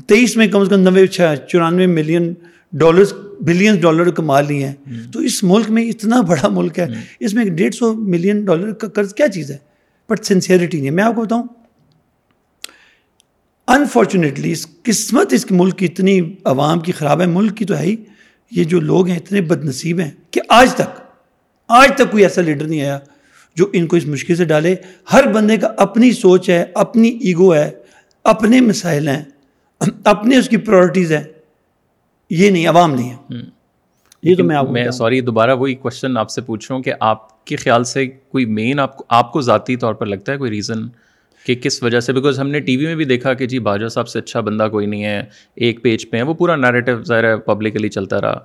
تیئیس 0.06 0.36
میں 0.36 0.46
کم 0.46 0.60
از 0.60 0.68
کم 0.70 0.80
نوے 0.80 1.06
چورانوے 1.06 1.86
ملین 1.86 2.34
ڈالرس 2.72 3.12
بلینس 3.40 3.80
ڈالر 3.80 4.10
کما 4.10 4.40
لیے 4.40 4.66
ہیں۔ 4.66 4.74
تو 5.12 5.20
اس 5.20 5.42
ملک 5.42 5.70
میں 5.70 5.82
اتنا 5.82 6.20
بڑا 6.20 6.48
ملک 6.48 6.78
ہے۔ 6.78 6.86
اس 7.20 7.34
میں 7.34 7.44
ڈیڑھ 7.44 7.74
سو 7.74 7.94
ملین 7.94 8.44
ڈالر 8.44 8.72
کا 8.72 8.88
قرض 8.88 9.14
کیا 9.14 9.28
چیز 9.28 9.50
ہے؟ 9.50 9.56
بٹ 10.08 10.24
سنسیئرٹی 10.24 10.76
نہیں 10.76 10.86
ہے۔ 10.86 10.90
میں 10.90 11.04
آپ 11.04 11.14
کو 11.14 11.22
بتاؤں 11.22 11.42
انفارچونیٹلی 13.66 14.52
اس 14.52 14.66
قسمت 14.82 15.32
اس 15.32 15.46
ملک 15.50 15.78
کی 15.78 15.84
اتنی 15.84 16.20
عوام 16.44 16.80
کی 16.80 16.92
خراب 16.92 17.20
ہے۔ 17.20 17.26
ملک 17.26 17.56
کی 17.56 17.64
تو 17.64 17.78
ہے 17.78 17.82
ہی 17.82 17.96
یہ 18.50 18.64
جو 18.64 18.80
لوگ 18.80 19.08
ہیں 19.08 19.16
اتنے 19.16 19.40
بد 19.40 19.64
نصیب 19.64 20.00
ہیں 20.00 20.10
کہ 20.30 20.40
آج 20.48 20.74
تک 20.74 21.00
آج 21.68 21.90
تک 21.94 22.10
کوئی 22.10 22.22
ایسا 22.22 22.42
لیڈر 22.42 22.66
نہیں 22.66 22.80
آیا۔ 22.80 22.98
جو 23.56 23.66
ان 23.72 23.86
کو 23.86 23.96
اس 23.96 24.06
مشکل 24.06 24.36
سے 24.36 24.44
ڈالے 24.44 24.74
ہر 25.12 25.32
بندے 25.32 25.56
کا 25.56 25.74
اپنی 25.76 26.12
سوچ 26.12 26.50
ہے 26.50 26.64
اپنی 26.74 27.08
ایگو 27.08 27.54
ہے 27.54 27.70
اپنے 28.24 28.60
مسائل 28.60 29.08
ہیں 29.08 29.22
اپنے 30.04 30.36
اس 30.36 30.48
کی 30.48 30.56
پرائرٹیز 30.56 31.12
ہیں۔ 31.12 31.24
یہ 32.30 32.50
نہیں 32.50 32.66
عوام 32.66 32.94
نہیں 32.94 33.12
ہے۔ 33.12 33.36
یہ 34.22 34.34
تو 34.34 34.44
میں 34.44 34.56
میں 34.70 34.90
سوری 34.90 35.20
دوبارہ 35.20 35.54
وہی 35.54 35.74
کوشچن 35.74 36.16
آپ 36.16 36.30
سے 36.30 36.40
پوچھ 36.40 36.66
رہا 36.70 36.76
ہوں 36.76 36.82
کہ 36.82 36.92
آپ 37.00 37.44
کے 37.44 37.56
خیال 37.56 37.84
سے 37.84 38.06
کوئی 38.06 38.44
مین 38.44 38.80
آپ 38.80 38.96
کو 38.96 39.04
آپ 39.08 39.32
کو 39.32 39.40
ذاتی 39.40 39.76
طور 39.76 39.94
پر 39.94 40.06
لگتا 40.06 40.32
ہے 40.32 40.36
کوئی 40.36 40.50
ریزن 40.50 40.88
کہ 41.46 41.54
کس 41.54 41.82
وجہ 41.82 42.00
سے؟ 42.00 42.12
بیکاز 42.12 42.40
ہم 42.40 42.48
نے 42.48 42.60
ٹی 42.60 42.76
وی 42.76 42.86
میں 42.86 42.94
بھی 42.94 43.04
دیکھا 43.04 43.34
کہ 43.34 43.46
جی 43.46 43.58
باجوہ 43.58 43.88
صاحب 43.88 44.08
سے 44.08 44.18
اچھا 44.18 44.40
بندہ 44.40 44.68
کوئی 44.70 44.86
نہیں 44.86 45.04
ہے 45.04 45.22
ایک 45.54 45.82
پیج 45.82 46.10
پہ 46.10 46.16
ہے 46.16 46.22
وہ 46.22 46.34
پورا 46.34 46.56
نیریٹو 46.56 47.04
ظاہر 47.04 47.24
ہے 47.24 47.36
پبلکلی 47.36 47.88
چلتا 47.88 48.20
رہا۔ 48.20 48.38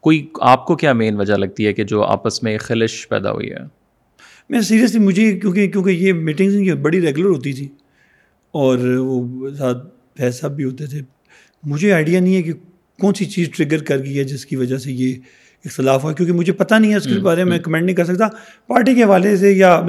کوئی 0.00 0.26
آپ 0.40 0.66
کو 0.66 0.76
کیا 0.76 0.92
مین 0.92 1.16
وجہ 1.16 1.34
لگتی 1.34 1.66
ہے 1.66 1.72
کہ 1.72 1.84
جو 1.84 2.02
آپس 2.04 2.42
میں 2.42 2.58
خلش 2.58 3.08
پیدا 3.08 3.32
ہوئی 3.32 3.50
ہے؟ 3.52 3.77
میں 4.50 4.60
سیریسلی 4.60 5.00
مجھے 5.00 5.32
کیونکہ 5.38 5.66
کیونکہ 5.68 5.90
یہ 5.90 6.12
میٹنگز 6.12 6.70
بڑی 6.82 7.00
ریگولر 7.00 7.28
ہوتی 7.28 7.52
تھی 7.52 7.68
اور 8.54 8.78
وہ 8.98 9.50
ساتھ 9.58 9.78
فیض 10.18 10.34
صاحب 10.34 10.52
بھی 10.56 10.64
ہوتے 10.64 10.86
تھے۔ 10.86 11.00
مجھے 11.62 11.92
آئیڈیا 11.92 12.20
نہیں 12.20 12.36
ہے 12.36 12.42
کہ 12.42 12.52
کون 13.00 13.14
سی 13.14 13.24
چیز 13.24 13.50
ٹریگر 13.50 13.82
کر 13.84 13.98
گئی 14.04 14.18
ہے 14.18 14.24
جس 14.24 14.46
کی 14.46 14.56
وجہ 14.56 14.76
سے 14.76 14.92
یہ 14.92 15.14
اختلاف 15.64 16.04
ہوا 16.04 16.12
کیونکہ 16.12 16.34
مجھے 16.34 16.52
پتہ 16.52 16.74
نہیں 16.74 16.90
ہے 16.90 16.96
اس 16.96 17.04
کے 17.04 17.18
بارے 17.20 17.44
میں 17.44 17.58
کمنٹ 17.58 17.82
نہیں 17.82 17.96
کر 17.96 18.04
سکتا۔ 18.04 18.28
پارٹی 18.66 18.94
کے 18.94 19.04
حوالے 19.04 19.36
سے 19.36 19.52
یا 19.52 19.80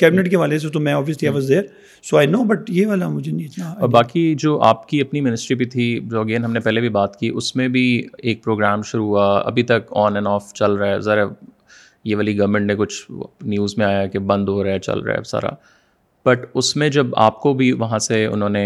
کیبنٹ 0.00 0.30
کے 0.30 0.36
حوالے 0.36 0.58
سے 0.58 0.68
تو 0.68 0.80
میں 0.80 0.92
obviously 0.92 1.28
was 1.28 1.48
there 1.48 1.62
so 2.02 2.16
I 2.16 2.26
know 2.26 2.42
but 2.44 2.70
یہ 2.70 2.86
والا 2.86 3.08
مجھے 3.08 3.32
نہیں 3.32 3.46
اتنا 3.46 3.70
اور 3.70 3.88
باقی 3.88 4.34
جو 4.38 4.58
آپ 4.62 4.88
کی 4.88 5.00
اپنی 5.00 5.20
منسٹری 5.20 5.56
بھی 5.56 5.66
تھی 5.66 6.00
جو 6.04 6.20
اگین 6.20 6.44
ہم 6.44 6.52
نے 6.52 6.60
پہلے 6.60 6.80
بھی 6.80 6.88
بات 6.88 7.18
کی 7.18 7.30
اس 7.34 7.54
میں 7.56 7.68
بھی 7.68 8.02
ایک 8.18 8.42
پروگرام 8.44 8.82
شروع 8.82 9.06
ہوا 9.06 9.38
ابھی 9.40 9.62
تک 9.62 9.92
آن 9.96 10.14
اینڈ 10.14 10.26
آف 10.26 10.52
چل 10.54 10.72
رہا 10.72 10.94
ہے۔ 10.94 11.00
ذرا 11.00 11.24
یہ 12.04 12.16
والی 12.16 12.38
گورنمنٹ 12.38 12.66
نے 12.66 12.74
کچھ 12.76 13.10
نیوز 13.42 13.76
میں 13.78 13.86
آیا 13.86 14.06
کہ 14.06 14.18
بند 14.20 14.48
ہو 14.48 14.62
رہا 14.64 14.72
ہے، 14.72 14.78
چل 14.80 15.00
رہا 15.00 15.14
ہے 15.14 15.22
سارا۔ 15.26 15.50
بٹ 16.26 16.44
اس 16.54 16.74
میں 16.76 16.88
جب 16.88 17.14
آپ 17.18 17.40
کو 17.40 17.52
بھی 17.54 17.70
وہاں 17.74 17.98
سے 17.98 18.24
انہوں 18.26 18.48
نے 18.48 18.64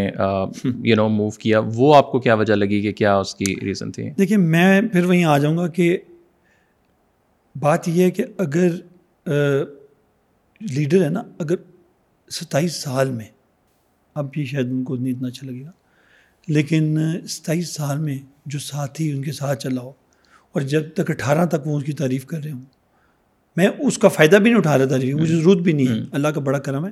یو 0.85 0.97
نو 0.97 1.09
موو 1.09 1.29
کیا، 1.39 1.61
وہ 1.75 1.95
آپ 1.97 2.11
کو 2.13 2.21
کیا 2.21 2.35
وجہ 2.35 2.55
لگی 2.55 2.81
کہ 2.83 2.93
کیا 2.93 3.17
اس 3.19 3.35
کی 3.35 3.55
ریزن 3.63 3.93
تھی؟ 3.93 4.11
دیکھیے، 4.19 4.37
میں 4.39 4.81
پھر 4.93 5.05
وہیں 5.05 5.25
آ 5.25 5.39
جاؤں 5.39 5.57
گا 5.59 5.67
کہ 5.69 5.97
بات 7.55 7.89
یہ 7.89 8.03
ہے 8.05 8.11
کہ 8.11 8.25
اگر 8.39 8.77
لیڈر 10.61 11.05
ہے 11.05 11.09
نا، 11.09 11.23
اگر 11.39 11.57
ستائیس 12.29 12.83
سال 12.83 13.11
میں، 13.11 13.29
اب 14.17 14.37
یہ 14.37 14.45
شاید 14.45 14.67
ان 14.67 14.83
کو 14.85 14.97
نہیں 14.97 15.15
اتنا 15.15 15.29
اچھا 15.29 15.47
لگے 15.47 15.65
گا، 15.65 15.71
لیکن 16.49 16.97
ستائیس 17.29 17.75
سال 17.75 17.99
میں 17.99 18.19
جو 18.47 18.59
ساتھی 18.59 19.11
ان 19.13 19.23
کے 19.23 19.33
ساتھ 19.33 19.63
چلا 19.63 19.81
ہو، 19.81 19.93
اور 20.55 20.63
جب 20.65 20.83
تک 20.95 21.11
اٹھارہ 21.11 21.47
تک 21.47 21.67
وہ 21.67 21.77
اس 21.79 21.85
کی 21.85 21.93
تعریف 21.95 22.27
کر 22.27 22.43
رہے 22.45 22.51
ہوں 22.51 22.65
میں 23.57 23.69
اس 23.79 23.99
کا 23.99 24.09
فائدہ 24.09 24.37
بھی 24.37 24.51
نہیں 24.51 24.59
اٹھا 24.59 24.79
رہا 24.79 24.85
تعریف 24.85 25.15
مجھے 25.15 25.37
ضرورت 25.37 25.59
بھی 25.59 25.73
نہیں 25.73 25.89
ہے 25.89 26.05
اللہ 26.11 26.29
کا 26.29 26.41
بڑا 26.41 26.59
کرم 26.59 26.87
ہے۔ 26.87 26.91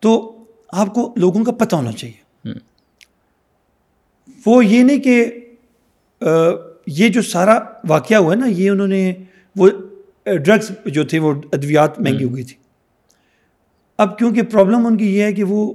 تو 0.00 0.38
آپ 0.72 0.94
کو 0.94 1.14
لوگوں 1.16 1.44
کا 1.44 1.52
پتہ 1.52 1.76
ہونا 1.76 1.92
چاہیے۔ 1.92 2.52
وہ 4.46 4.64
یہ 4.64 4.82
نہیں 4.82 4.98
کہ 4.98 5.30
یہ 6.86 7.08
جو 7.08 7.22
سارا 7.22 7.58
واقعہ 7.88 8.16
ہوا 8.16 8.34
ہے 8.34 8.38
نا 8.38 8.46
یہ 8.46 8.70
انہوں 8.70 8.88
نے 8.88 9.12
وہ 9.56 9.68
ڈرگس 10.24 10.72
جو 10.86 11.04
تھے 11.04 11.18
وہ 11.18 11.32
ادویات 11.52 12.00
مہنگی 12.00 12.24
ہو 12.24 12.34
گئی 12.34 12.44
تھی۔ 12.44 12.56
اب 13.98 14.18
کیونکہ 14.18 14.42
پرابلم 14.42 14.86
ان 14.86 14.96
کی 14.96 15.16
یہ 15.16 15.22
ہے 15.22 15.32
کہ 15.32 15.44
وہ 15.44 15.72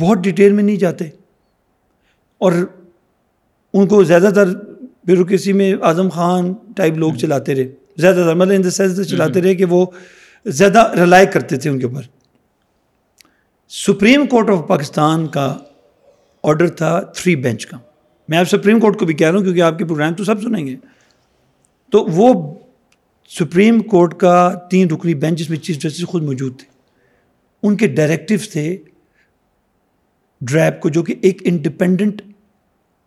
بہت 0.00 0.18
ڈیٹیل 0.18 0.52
میں 0.52 0.62
نہیں 0.64 0.76
جاتے۔ 0.76 1.04
اور 2.38 2.52
ان 3.72 3.86
کو 3.86 4.02
زیادہ 4.04 4.28
تر 4.34 4.48
بیوروکریسی 5.04 5.52
میں 5.52 5.74
اعظم 5.82 6.08
خان 6.08 6.52
ٹائپ 6.76 6.94
لوگ 6.94 7.14
چلاتے 7.14 7.54
رہے۔ 7.54 7.83
زیادہ 7.96 8.14
تر 8.14 8.34
مطلب 8.34 8.52
ان 8.56 8.64
دا 8.64 8.70
سینس 8.70 9.10
چلاتے 9.10 9.42
رہے 9.42 9.54
کہ 9.54 9.64
وہ 9.64 9.86
زیادہ 10.46 10.92
رلائی 10.92 11.26
کرتے 11.26 11.56
تھے 11.56 11.70
ان 11.70 11.78
کے 11.78 11.86
اوپر۔ 11.86 12.02
سپریم 13.68 14.26
کورٹ 14.26 14.50
آف 14.50 14.68
پاکستان 14.68 15.26
کا 15.26 15.58
آرڈر 16.42 16.68
تھا 16.68 17.00
تھری 17.00 17.36
بینچ 17.36 17.66
کا۔ 17.66 17.78
میں 18.28 18.38
آپ 18.38 18.48
سپریم 18.48 18.80
کورٹ 18.80 18.98
کو 18.98 19.06
بھی 19.06 19.14
کہہ 19.14 19.30
رہا 19.30 19.36
ہوں 19.36 19.44
کیونکہ 19.44 19.62
آپ 19.62 19.78
کے 19.78 19.84
پروگرام 19.84 20.14
تو 20.14 20.24
سب 20.24 20.42
سنیں 20.42 20.66
گے۔ 20.66 20.76
تو 21.90 22.04
وہ 22.04 22.54
سپریم 23.28 23.80
کورٹ 23.80 24.14
کا 24.14 24.54
تین 24.70 24.90
رکنی 24.90 25.14
بینچ 25.14 25.38
جس 25.38 25.50
میں 25.50 25.58
چیف 25.58 25.78
جسٹس 25.78 26.06
خود 26.06 26.22
موجود 26.22 26.58
تھے۔ 26.58 26.66
ان 27.62 27.76
کے 27.76 27.86
ڈائریکٹیو 27.86 28.38
تھے 28.52 28.76
ڈریب 30.40 30.80
کو 30.80 30.88
جو 30.88 31.02
کہ 31.02 31.14
ایک 31.22 31.42
انڈیپینڈنٹ 31.44 32.22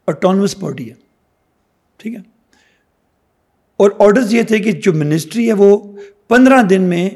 اٹانوس 0.07 0.59
پارٹی 0.59 0.89
ہے۔ 0.89 0.95
ٹھیک 1.97 2.15
ہے؟ 2.15 2.36
اور 3.78 3.91
آرڈرز 3.99 4.34
یہ 4.34 4.43
تھے 4.43 4.59
کہ 4.59 4.71
جو 4.71 4.93
منسٹری 4.93 5.47
ہے 5.47 5.53
وہ 5.53 5.97
پندرہ 6.28 6.63
دن 6.63 6.82
میں 6.82 7.09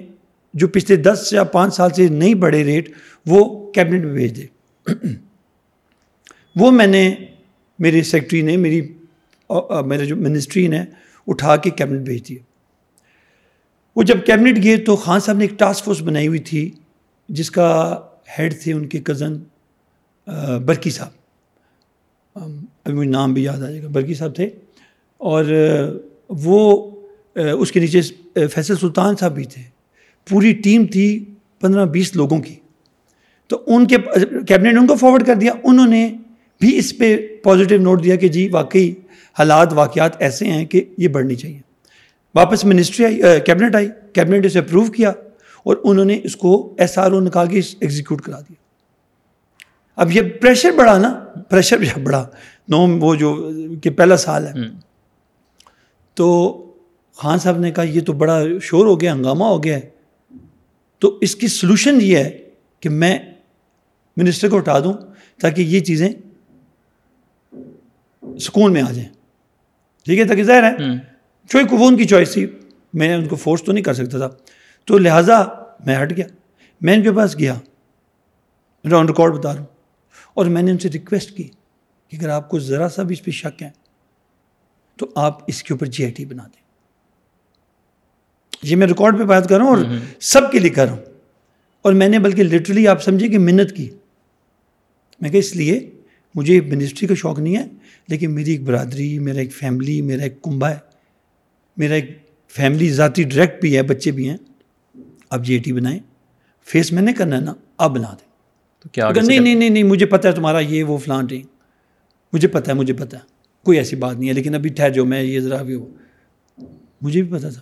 جو 0.54 0.68
پچھلے 0.68 0.96
دس 0.98 1.30
یا 1.32 1.44
پانچ 1.44 1.76
سال 1.76 1.90
سے 1.90 2.08
نہیں 2.08 2.34
بڑھے 2.34 2.64
ریٹ 2.64 2.90
وہ 3.26 3.72
کیبنٹ 3.72 4.06
میں 4.06 4.14
بھیج 4.14 4.38
دے۔ 4.38 4.46
وہ 6.56 6.72
میں 6.72 6.88
نے 6.88 7.16
میری 7.80 8.04
سیکٹری 8.04 8.42
نے، 8.42 8.58
میری 8.58 8.94
میرے 9.86 10.06
جو 10.06 10.16
منسٹری 10.16 10.68
نے 10.68 10.84
اٹھا 11.28 11.56
کے 11.56 11.70
کیبنٹ 11.70 12.00
بھیج 12.00 12.30
دیا۔ 12.30 12.40
وہ 13.96 14.04
جب 14.04 14.26
کیبنٹ 14.26 14.64
گئے 14.64 14.78
تو 14.78 14.96
خان 14.96 15.20
صاحب 15.20 15.38
نے 15.38 15.44
ایک 15.44 15.60
ٹاسک 15.60 15.86
فورس 15.86 16.02
بنائی 16.02 16.28
ہوئی 16.28 16.40
تھی، 16.40 16.72
جس 17.30 17.52
کا 17.52 18.00
ہیڈ 18.40 18.62
تھے 18.62 18.74
ان 18.74 18.88
کے 18.88 19.00
کزن 19.00 19.34
برکی 20.66 20.90
صاحب۔ 20.90 21.12
ابھی 22.36 22.94
مجھے 22.94 23.12
نام 23.12 23.34
بھی 23.34 23.44
یاد 23.44 23.58
آ 23.58 23.60
جائے 23.60 23.84
گا۔ 23.84 23.88
برکی 23.88 24.14
صاحب 24.14 24.36
تھے۔ 24.36 24.50
اور 25.18 25.46
وہ 26.32 26.92
اس 27.36 27.72
کے 27.72 27.80
نیچے 27.80 28.02
فیصل 28.48 28.76
سلطان 28.76 29.16
صاحب 29.16 29.36
بھی 29.36 29.44
تھے۔ 29.44 29.62
پوری 30.30 30.54
ٹیم 30.54 30.86
تھی 30.86 31.26
پندرہ 31.62 31.86
بیس 31.86 32.16
لوگوں 32.16 32.40
کی۔ 32.40 32.56
تو 33.48 33.64
ان 33.68 33.88
کے 33.88 33.98
کیبنٹ 34.48 34.74
نے 34.74 34.80
ان 34.80 34.88
کو 34.88 34.96
فارورڈ 34.96 35.26
کر 35.26 35.36
دیا۔ 35.36 35.54
انہوں 35.64 35.88
نے 35.88 36.14
بھی 36.60 36.78
اس 36.78 36.98
پہ 36.98 37.18
پازیٹیو 37.44 37.82
نوٹ 37.82 38.04
دیا 38.04 38.16
کہ 38.16 38.28
جی 38.28 38.48
واقعی 38.48 38.92
حالات، 39.40 39.74
واقعات 39.74 40.22
ایسے 40.22 40.46
ہیں 40.46 40.66
کہ 40.66 40.84
یہ 40.98 41.08
بڑھنی 41.08 41.36
چاہیے۔ 41.36 41.60
واپس 42.36 42.66
منسٹری 42.66 43.06
آئی 43.06 43.40
کیبنٹ 43.46 43.76
آئی۔ 43.76 43.90
کیبنٹ 44.14 44.46
اسے 44.46 44.60
اپروو 44.60 44.86
کیا 44.86 45.10
اور 45.64 45.78
انہوں 45.84 46.06
نے 46.06 46.20
اس 46.24 46.36
کو 46.36 46.76
ایس 46.78 46.98
آر 46.98 47.12
او 47.12 47.20
نکال 47.20 47.48
کے 47.48 47.62
ایگزیکیوٹ 47.80 48.22
کرا 48.22 48.40
دیا۔ 48.40 48.56
اب 49.96 50.12
یہ 50.12 50.22
پریشر 50.42 50.72
بڑھا 50.72 50.98
نا 50.98 51.20
پریشر 51.50 51.78
بڑھا۔ 52.04 52.28
نو، 52.68 52.78
وہ 52.78 53.16
جو، 53.16 53.50
کہ 53.84 53.90
پہلا 53.90 54.18
سال 54.18 54.48
ہے۔ 54.48 54.54
تو 56.22 56.74
خان 57.16 57.40
صاحب 57.40 57.58
نے 57.58 57.72
کہا 57.72 57.84
یہ 57.84 58.02
تو 58.02 58.14
بڑا 58.14 58.40
شور 58.62 58.86
ہو 58.86 59.02
گیا 59.02 59.14
ہنگامہ 59.14 59.44
ہو 59.44 59.64
گیا 59.64 59.78
ہے۔ 59.78 59.90
تو 61.00 61.18
اس 61.22 61.36
کی 61.36 61.48
سلوشن 61.48 61.98
یہ 62.02 62.18
ہے 62.18 62.50
کہ 62.80 62.90
میں 62.90 63.20
منسٹر 64.18 64.50
کو 64.50 64.58
اٹھا 64.58 64.80
دوں 64.80 64.94
تاکہ 65.42 65.62
یہ 65.62 65.80
چیزیں 65.80 66.10
سکون 68.40 68.74
میں 68.74 68.82
آ 68.82 68.92
جائیں۔ 68.92 69.10
ٹھیک 70.06 70.20
ہے 70.20 70.26
تاکہ 70.26 70.44
ظاہر 70.44 70.64
ہے 70.64 70.76
چوئی 71.50 71.68
کو 71.68 71.78
وہ 71.78 71.88
ان 71.88 71.98
کی 71.98 72.06
چوائس 72.06 72.34
تھی 72.34 72.48
میں 72.94 73.16
ان 73.16 73.28
کو 73.28 73.36
فورس 73.36 73.64
تو 73.64 73.72
نہیں 73.72 73.84
کر 73.84 73.94
سکتا 73.94 74.18
تھا۔ 74.18 74.30
تو 74.86 74.98
لہٰذا 74.98 75.44
میں 75.86 76.04
ہٹ 76.04 76.18
گیا۔ 76.18 76.26
میں 76.82 76.94
ان 76.94 77.04
کے 77.04 77.12
پاس 77.12 77.40
گیا۔ 77.40 77.54
آن 78.84 79.08
ریکارڈ 79.08 79.34
بتا 79.34 79.54
رہا 79.54 79.60
ہوں۔ 79.60 79.68
اور 80.34 80.46
میں 80.46 80.62
نے 80.62 80.72
ان 80.72 80.78
سے 80.78 80.90
ریکویسٹ 80.90 81.38
کی 81.38 81.44
کہ 82.08 82.16
اگر 82.16 82.30
آپ 82.30 82.50
کو 82.50 82.60
ذرا 82.60 82.90
سا 82.90 83.04
بھی 83.04 83.16
اس 83.20 83.26
پہ 83.26 83.32
شک 83.32 83.64
ہے 83.64 83.70
تو 85.02 85.10
آپ 85.16 85.40
اس 85.48 85.64
کے 85.64 85.74
اوپر 85.74 85.86
جی 85.86 86.04
آئی 86.04 86.14
ٹی 86.14 86.26
بنا 86.26 86.44
دیں۔ 86.44 86.62
یہ 88.64 88.76
میں 88.76 88.88
ریکارڈ 88.88 89.20
پہ 89.20 89.24
بات 89.24 89.50
کر 89.50 89.58
رہا 89.58 89.66
ہوں 89.66 89.76
اور 89.76 89.86
سب 90.20 90.52
کے 90.52 90.60
لیے 90.60 90.70
کر 90.70 90.86
رہا 90.86 90.92
ہوں۔ 90.92 91.02
اور 91.82 91.94
میں 91.94 92.10
نے 92.10 92.20
بلکہ 92.20 92.44
لٹرلی 92.44 92.88
آپ 92.88 93.04
سمجھے 93.04 93.28
کہ 93.28 93.40
منت 93.40 93.76
کی۔ 93.76 93.90
میں 95.22 95.30
کہ 95.30 95.38
اس 95.38 95.56
لیے 95.56 95.90
مجھے 96.36 96.62
منسٹری 96.62 97.08
کا 97.08 97.16
شوق 97.16 97.40
نہیں 97.40 97.58
ہے 97.58 97.66
لیکن 98.08 98.36
میری 98.36 98.52
ایک 98.52 98.64
برادری 98.64 99.20
میرا 99.20 99.40
ایک 99.40 99.54
فیملی 99.54 100.02
میرا 100.02 100.24
ایک 100.24 100.42
کنبا 100.42 100.70
ہے۔ 100.70 100.78
میرا 101.78 101.94
ایک 101.94 102.18
فیملی 102.50 102.90
ذاتی 102.90 103.24
ڈائریکٹ 103.24 103.62
بھی 103.62 103.78
ہے 103.78 103.82
بچے 103.84 104.12
بھی 104.12 104.30
ہیں۔ 104.30 104.38
آپ 105.30 105.42
جی 105.42 105.58
ٹی 105.58 105.74
بنائیں۔ 105.74 106.00
فیس 106.66 106.92
میں 106.92 107.02
نے 107.02 107.14
کرنا 107.14 107.36
ہے 107.36 107.42
نا 107.42 107.54
آپ 107.78 107.92
بنا 107.92 108.10
دیں۔ 108.12 108.30
تو 108.84 108.90
کیا 108.90 109.10
نہیں 109.24 109.40
نہیں 109.40 109.70
نہیں 109.70 109.84
مجھے 109.84 110.06
پتہ 110.06 110.28
ہے 110.28 110.34
تمہارا 110.34 110.60
یہ 110.60 110.84
وہ 110.84 110.98
فلانٹ 110.98 111.34
مجھے 112.34 112.48
پتہ 112.48 112.70
ہے 112.70 112.76
مجھے 112.76 112.94
پتہ 112.94 113.16
ہے۔ 113.16 113.31
کوئی 113.66 113.78
ایسی 113.78 113.96
بات 113.96 114.18
نہیں 114.18 114.30
ہے، 114.30 114.34
لیکن 114.34 114.56
ابھی 114.56 114.70
ٹھہر 114.70 114.90
جو 114.90 115.06
میں 115.06 115.24
یہ 115.24 115.40
ذرا 115.40 115.62
بھی 115.62 115.76
ہو 115.76 115.90
مجھے 117.02 117.22
بھی 117.22 117.38
پتا 117.38 117.50
تھا۔ 117.50 117.62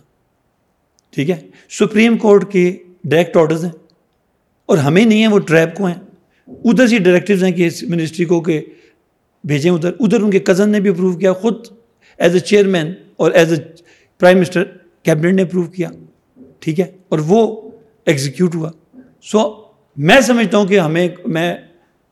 ٹھیک 1.12 1.30
ہے؟ 1.30 1.47
سپریم 1.70 2.18
کورٹ 2.18 2.52
کے 2.52 2.78
ڈائریکٹ 3.04 3.38
آرڈرز 3.38 3.64
ہیں 3.64 3.72
اور 4.66 4.78
ہمیں 4.78 5.06
نہیں 5.06 5.20
ہیں، 5.20 5.28
وہ 5.28 5.39
ٹریپ 5.39 5.76
کو 5.76 5.86
ہیں۔ 5.86 5.95
ادھر 6.47 6.88
سے 6.88 6.97
ڈائریکٹیوز 6.97 7.43
ہیں 7.43 7.52
کہ 7.52 7.68
اس 7.68 7.84
منسٹری 7.84 8.26
کو 8.26 8.41
کہ 8.41 8.66
بھیجیں 9.43 9.72
ادھر۔ 9.72 9.91
ادھر 10.00 10.22
ان 10.22 10.32
کے 10.32 10.39
کزن 10.39 10.70
نے 10.70 10.80
بھی 10.80 10.89
اپروو 10.89 11.18
کیا، 11.18 11.34
خود 11.34 11.56
ایز 12.18 12.34
اے 12.34 12.39
چیئرمین 12.39 12.93
اور 13.18 13.32
as 13.32 13.54
a 13.54 13.60
prime 14.20 14.38
minister 14.38 14.64
cabinet 15.04 15.34
نے 15.34 15.41
اپروو 15.41 15.64
کیا۔ 15.64 15.89
ٹھیک 16.60 16.80
ہے؟ 16.80 16.91
اور 17.10 17.20
وہ 17.20 17.72
ایگزیکیوٹ 18.06 18.56
ہوا۔ 18.56 18.72
سو 19.22 19.64
میں 19.97 20.22
سمجھتا 20.22 20.58
ہوں 20.58 20.66
کہ 20.66 20.80
ہمیں، 20.80 21.08
میں 21.26 21.58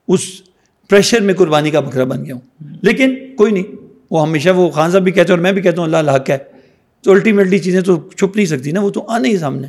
اس 0.07 0.41
پریشر 0.89 1.21
میں 1.21 1.33
قربانی 1.33 1.71
کا 1.71 1.79
بکرا 1.79 2.03
بن 2.03 2.25
گیا 2.25 2.35
ہوں۔ 2.35 2.67
لیکن 2.81 3.15
کوئی 3.37 3.51
نہیں 3.51 3.63
وہ 4.11 4.21
ہمیشہ 4.21 4.49
وہ 4.49 4.69
خان 4.69 4.91
صاحب 4.91 5.03
بھی 5.03 5.11
کہتے 5.11 5.27
ہیں 5.27 5.37
اور 5.37 5.43
میں 5.43 5.51
بھی 5.51 5.61
کہتا 5.61 5.77
ہوں 5.77 5.85
اللہ 5.85 5.97
الحق 5.97 6.29
ہے۔ 6.29 6.37
تو 7.01 7.11
الٹیمیٹلی 7.11 7.59
چیزیں 7.59 7.81
تو 7.81 8.09
چھپ 8.17 8.35
نہیں 8.35 8.45
سکتی 8.45 8.71
نا 8.71 8.81
وہ 8.81 8.89
تو 8.89 9.05
آنے 9.07 9.29
ہی 9.29 9.37
سامنے۔ 9.37 9.67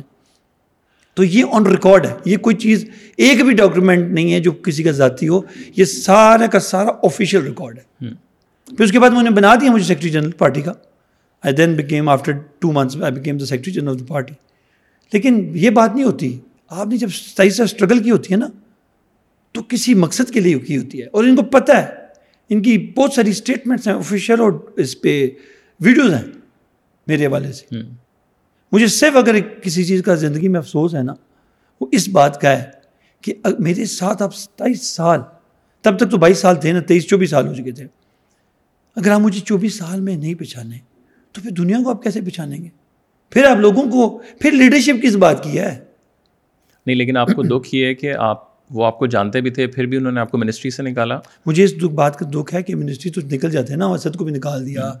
تو 1.13 1.23
یہ 1.23 1.43
آن 1.51 1.65
ریکارڈ 1.65 2.05
ہے۔ 2.05 2.13
یہ 2.25 2.37
کوئی 2.37 2.55
چیز 2.55 2.85
ایک 3.17 3.45
بھی 3.45 3.53
ڈاکیومنٹ 3.53 4.11
نہیں 4.11 4.33
ہے 4.33 4.39
جو 4.39 4.51
کسی 4.51 4.83
کا 4.83 4.91
ذاتی 4.91 5.27
ہو۔ 5.27 5.41
یہ 5.75 5.85
سارا 5.85 6.45
کا 6.47 6.59
سارا 6.59 6.89
آفیشیل 7.03 7.41
ریکارڈ 7.41 7.77
ہے۔ 7.77 8.09
پھر 8.75 8.85
اس 8.85 8.91
کے 8.91 8.99
بعد 8.99 9.09
انہیں 9.09 9.33
بنا 9.33 9.55
دیا 9.55 9.71
مجھے 9.71 9.85
سیکرٹری 9.85 10.09
جنرل 10.09 10.31
پارٹی 10.31 10.61
کا۔ 10.61 10.73
I 11.43 11.53
then 11.53 11.73
became 11.73 12.09
after 12.09 12.31
two 12.59 12.71
months 12.71 13.01
I 13.01 13.13
became 13.13 13.37
the 13.37 13.45
secretary 13.45 13.73
general 13.73 13.89
of 13.89 13.99
the 13.99 14.05
party 14.07 14.33
لیکن 15.13 15.51
یہ 15.53 15.69
بات 15.69 15.95
نہیں 15.95 16.05
ہوتی۔ 16.05 16.39
آپ 16.69 16.87
نے 16.87 16.97
جب 16.97 17.07
صحیح 17.37 17.49
سے 17.49 17.63
اسٹرگل 17.63 18.03
کی 18.03 18.11
ہوتی 18.11 18.33
ہے 18.33 18.39
نا 18.39 18.47
تو 19.59 19.65
کسی 19.69 19.93
مقصد 19.93 20.31
کے 20.31 20.39
لیے 20.39 20.59
کی 20.59 20.77
ہوتی 20.77 21.01
ہے 21.01 21.07
اور 21.07 21.23
ان 21.23 21.35
کو 21.35 21.41
پتہ 21.41 21.71
ہے۔ 21.71 21.85
ان 22.49 22.61
کی 22.61 22.91
بہت 22.95 23.13
ساری 23.13 23.29
اسٹیٹمنٹس 23.29 23.87
ہیں 23.87 23.95
آفیشیل 23.95 24.39
اور 24.39 24.51
اس 24.75 25.01
پہ 25.01 25.27
ویڈیوز 25.79 26.13
ہیں 26.13 26.23
میرے 27.07 27.25
حوالے 27.25 27.51
سے۔ 27.53 27.75
مجھے 28.71 28.87
صرف 28.87 29.15
اگر 29.15 29.39
کسی 29.39 29.83
چیز 29.83 30.03
کا 30.03 30.15
زندگی 30.15 30.47
میں 30.47 30.59
افسوس 30.59 30.95
ہے 30.95 31.03
نا 31.03 31.13
وہ 31.81 31.87
اس 31.91 32.09
بات 32.09 32.41
کا 32.41 32.59
ہے 32.59 32.65
کہ 33.21 33.33
میرے 33.59 33.85
ساتھ 33.85 34.23
آپ 34.23 34.35
ستائیس 34.35 34.87
سال 34.87 35.19
تب 35.81 35.97
تک 35.97 36.11
تو 36.11 36.17
بائیس 36.17 36.37
سال 36.37 36.55
تھے 36.55 36.71
نا 36.71 36.79
تیئیس 36.79 37.07
چوبیس 37.07 37.29
سال 37.29 37.47
ہو 37.47 37.53
چکے 37.53 37.71
تھے۔ 37.71 37.85
اگر 38.95 39.11
آپ 39.11 39.19
مجھے 39.19 39.39
چوبیس 39.39 39.75
سال 39.75 40.01
میں 40.01 40.17
نہیں 40.17 40.35
پہچانے 40.35 40.77
تو 41.31 41.41
پھر 41.41 41.51
دنیا 41.51 41.77
کو 41.83 41.89
آپ 41.89 42.03
کیسے 42.03 42.21
پہچانیں 42.21 42.63
گے؟ 42.63 42.69
پھر 43.29 43.45
آپ 43.45 43.57
لوگوں 43.57 43.83
کو 43.91 44.21
پھر 44.39 44.51
لیڈرشپ 44.51 45.03
کس 45.03 45.15
بات 45.15 45.43
کی 45.43 45.59
ہے؟ 45.59 45.79
نہیں 46.85 46.95
لیکن 46.95 47.17
آپ 47.17 47.29
کو 47.35 47.43
دکھ 47.43 47.75
یہ 47.75 47.85
ہے 47.85 47.95
کہ 47.95 48.13
آپ 48.13 48.48
وہ 48.69 48.85
آپ 48.85 48.99
کو 48.99 49.07
جانتے 49.07 49.41
بھی 49.41 49.49
تھے 49.49 49.67
پھر 49.67 49.85
بھی 49.85 49.97
انہوں 49.97 50.11
نے 50.11 50.19
آپ 50.19 50.31
کو 50.31 50.37
منسٹری 50.37 50.71
سے 50.71 50.83
نکالا۔ 50.83 51.19
مجھے 51.45 51.63
اس 51.63 51.77
دکھ 51.77 51.93
بات 51.93 52.19
کا 52.19 52.25
دکھ 52.33 52.53
ہے 52.53 52.63
کہ 52.63 52.75
منسٹری 52.75 53.11
تو 53.11 53.21
نکل 53.21 53.51
جاتے 53.51 53.73
ہیں 53.73 53.79
نا 53.79 53.85
اسد 53.85 54.15
کو 54.15 54.25
بھی 54.25 54.33
نکال 54.33 54.65
دیا۔ 54.65 54.91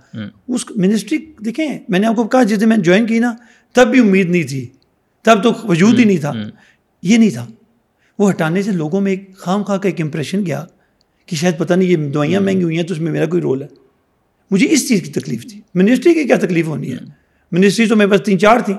اس 0.47 0.65
منسٹری 0.75 1.17
دیکھیں 1.45 1.79
میں 1.89 1.99
نے 1.99 2.07
آپ 2.07 2.15
کو 2.15 2.23
کہا 2.23 2.43
جس 2.43 2.61
دن 2.61 2.69
میں 2.69 2.77
جوائن 2.77 3.05
کی 3.05 3.19
نا 3.19 3.35
تب 3.73 3.87
بھی 3.87 3.99
امید 3.99 4.29
نہیں 4.29 4.43
تھی۔ 4.43 4.67
تب 5.21 5.43
تو 5.43 5.53
وجود 5.63 5.99
ہی 5.99 6.03
نہیں 6.03 6.17
تھا۔ 6.17 6.31
یہ 7.01 7.17
نہیں 7.17 7.29
تھا۔ 7.29 7.47
وہ 8.19 8.31
ہٹانے 8.31 8.61
سے 8.61 8.71
لوگوں 8.71 9.01
میں 9.01 9.11
ایک 9.11 9.37
خام 9.37 9.63
خواہ 9.63 9.77
کا 9.77 9.89
ایک 9.89 10.01
امپریشن 10.01 10.45
گیا 10.45 10.65
کہ 11.25 11.35
شاید 11.35 11.57
پتہ 11.57 11.73
نہیں 11.73 11.89
یہ 11.89 11.97
دوائیاں 11.97 12.41
مہنگی 12.41 12.63
ہوئی 12.63 12.77
ہیں 12.77 12.83
تو 12.83 12.93
اس 12.93 12.99
میں 12.99 13.11
میرا 13.11 13.25
کوئی 13.25 13.41
رول 13.41 13.61
ہے۔ 13.61 13.67
مجھے 14.51 14.67
اس 14.69 14.87
چیز 14.87 15.01
کی 15.01 15.11
تکلیف 15.11 15.47
تھی۔ 15.47 15.61
منسٹری 15.75 16.13
کی 16.13 16.23
کیا 16.23 16.35
تکلیف 16.35 16.67
ہونی 16.67 16.91
ہے؟ 16.91 16.97
منسٹری 17.51 17.85
تو 17.85 17.95
میرے 17.95 18.09
پاس 18.09 18.21
تین 18.25 18.39
چار 18.39 18.59
تھیں۔ 18.59 18.75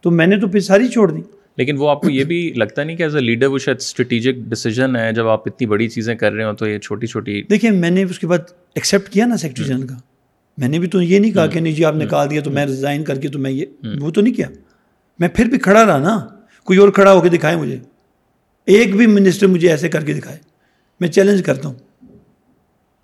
تو 0.00 0.10
میں 0.10 0.26
نے 0.26 0.40
تو 0.40 0.48
پھر 0.48 0.60
ساری 0.60 0.88
چھوڑ 0.88 1.12
دی۔ 1.12 1.20
لیکن 1.56 1.76
وہ 1.78 1.90
آپ 1.90 2.00
کو 2.00 2.10
یہ 2.10 2.24
بھی 2.24 2.52
لگتا 2.56 2.84
نہیں 2.84 2.96
کہ 2.96 3.02
ایز 3.02 3.14
اے 3.14 3.20
لیڈر 3.20 3.46
وہ 3.46 3.58
شاید 3.58 3.76
اسٹریٹجک 3.76 4.34
ڈیسیجن 4.34 4.96
ہے 4.96 5.12
جب 5.12 5.28
آپ 5.28 5.42
اتنی 5.46 5.66
بڑی 5.66 5.88
چیزیں 5.88 6.14
کر 6.14 6.32
رہے 6.32 6.44
ہو 6.44 6.54
تو 6.54 6.68
یہ 6.68 6.78
چھوٹی 6.78 7.06
چھوٹی 7.06 7.42
دیکھیں 7.42 7.70
میں 7.70 7.90
نے 7.90 8.02
اس 8.02 8.18
کے 8.18 8.26
بعد 8.26 8.38
ایکسیپٹ 8.74 9.08
کیا 9.08 9.26
نا 9.26 9.36
سیکرٹری 9.36 9.64
جنرل 9.64 9.86
کا۔ 9.86 9.94
میں 10.58 10.68
نے 10.68 10.78
بھی 10.78 10.88
تو 10.88 11.02
یہ 11.02 11.18
نہیں 11.18 11.32
کہا 11.32 11.46
کہ 11.46 11.60
نہیں 11.60 11.72
جی 11.72 11.84
آپ 11.84 11.96
نکال 11.96 12.30
دیا 12.30 12.40
تو 12.40 12.50
میں 12.50 12.66
ریزائن 12.66 13.04
کر 13.04 13.20
کے 13.20 13.28
تو 13.28 13.38
میں 13.38 13.50
یہ 13.50 13.64
وہ 14.00 14.10
تو 14.10 14.20
نہیں 14.20 14.34
کیا۔ 14.34 14.48
میں 15.18 15.28
پھر 15.28 15.44
بھی 15.44 15.58
کھڑا 15.58 15.86
رہا 15.86 15.98
نا۔ 15.98 16.26
کوئی 16.64 16.78
اور 16.78 16.88
کھڑا 16.88 17.12
ہو 17.12 17.20
کے 17.20 17.28
دکھائے 17.28 17.56
مجھے۔ 17.56 17.78
ایک 18.66 18.96
بھی 18.96 19.06
منسٹر 19.06 19.46
مجھے 19.46 19.70
ایسے 19.70 19.88
کر 19.88 20.04
کے 20.04 20.12
دکھائے۔ 20.12 20.38
میں 21.00 21.08
چیلنج 21.08 21.42
کرتا 21.42 21.68
ہوں۔ 21.68 21.74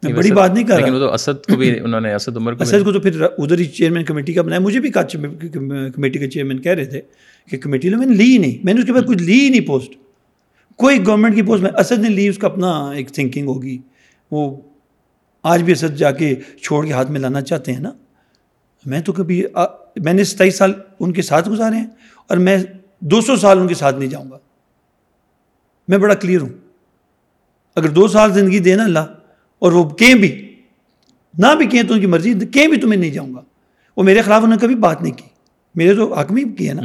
میں 0.03 0.13
بڑی 0.13 0.31
بات 0.31 0.55
نہیں 0.55 0.65
کر 0.65 0.79
رہا۔ 0.79 0.99
تو 0.99 1.13
اسد 1.13 1.47
کو 1.47 1.57
بھی 1.57 1.81
انہوں 1.85 2.01
نے 2.01 2.15
اسد 2.15 2.37
عمر 2.37 2.55
کو 2.55 2.63
اسد 2.63 2.85
کو 2.85 2.93
تو 2.93 3.01
پھر 3.01 3.23
ادھر 3.23 3.59
ہی 3.59 3.65
چیئرمین 3.65 4.05
کمیٹی 4.05 4.33
کا 4.33 4.43
بنایا 4.43 4.61
مجھے 4.61 4.81
بھی 4.81 4.91
کمیٹی 4.91 6.19
کا 6.19 6.31
چیئرمین 6.31 6.59
کہہ 6.63 6.73
رہے 6.73 6.85
تھے 6.85 7.01
کہ 7.51 7.59
کمیٹی 7.59 7.89
میں 7.89 8.07
نے 8.07 8.15
لی 8.15 8.33
ہی 8.33 8.39
نہیں۔ 8.39 8.59
میں 8.65 8.75
نے 8.75 8.81
اس 8.81 8.87
کے 8.87 8.93
بعد 8.93 9.03
کچھ 9.09 9.23
لی 9.23 9.41
ہی 9.41 9.49
نہیں 9.49 9.67
پوسٹ 9.67 9.93
کوئی 10.77 11.07
گورنمنٹ 11.07 11.35
کی 11.35 11.43
پوسٹ 11.43 11.63
میں 11.63 11.71
اسد 11.79 11.99
نے 11.99 12.09
لی 12.09 12.29
اس 12.29 12.39
کا 12.39 12.47
اپنا 12.47 12.91
ایک 12.91 13.13
تھنکنگ 13.13 13.47
ہوگی۔ 13.47 13.79
وہ 14.31 14.61
آج 15.43 15.63
بھی 15.63 15.73
اسد 15.73 15.97
جا 15.97 16.11
کے 16.11 16.35
چھوڑ 16.63 16.87
کے 16.87 16.93
ہاتھ 16.93 17.11
میں 17.11 17.21
لانا 17.21 17.41
چاہتے 17.41 17.73
ہیں 17.73 17.81
نا۔ 17.81 17.93
میں 18.87 19.01
تو 19.01 19.13
کبھی 19.13 19.45
میں 19.97 20.13
نے 20.13 20.25
ستائیس 20.25 20.57
سال 20.57 20.73
ان 21.01 21.13
کے 21.13 21.23
ساتھ 21.23 21.49
گزارے 21.49 21.77
ہیں 21.77 21.87
اور 22.29 22.37
میں 22.37 22.59
دو 23.01 23.21
سو 23.21 23.37
سال 23.37 23.59
ان 23.59 23.69
کے 23.69 23.75
ساتھ 23.75 23.97
نہیں 23.97 24.11
جاؤں 24.11 24.31
گا۔ 24.31 24.39
میں 25.89 25.99
بڑا 25.99 26.15
کلیئر 26.15 26.41
ہوں۔ 26.41 26.49
اگر 27.77 27.89
دو 27.89 28.09
سال 28.09 28.33
زندگی 28.33 28.59
دینا 28.59 28.85
اللہ 28.85 28.99
اور 29.63 29.73
وہ 29.73 29.89
کہیں 29.89 30.15
بھی 30.15 30.61
نہ 31.39 31.47
بھی 31.59 31.67
کہیں 31.67 31.83
تو 31.83 31.95
ان 31.95 32.01
کی 32.01 32.07
مرضی 32.07 32.35
کہیں 32.53 32.67
بھی 32.67 32.81
تمہیں 32.81 33.01
نہیں 33.01 33.11
جاؤں 33.11 33.35
گا۔ 33.35 33.41
وہ 33.97 34.03
میرے 34.03 34.23
خلاف 34.23 34.43
انہوں 34.43 34.57
نے 34.57 34.63
کبھی 34.63 34.75
بات 34.75 35.03
نہیں 35.03 35.13
کی۔ 35.13 35.25
میرے 35.75 35.95
تو 35.95 36.15
حق 36.15 36.33
میں 36.33 36.45
کیا 36.45 36.75
نا۔ 36.75 36.83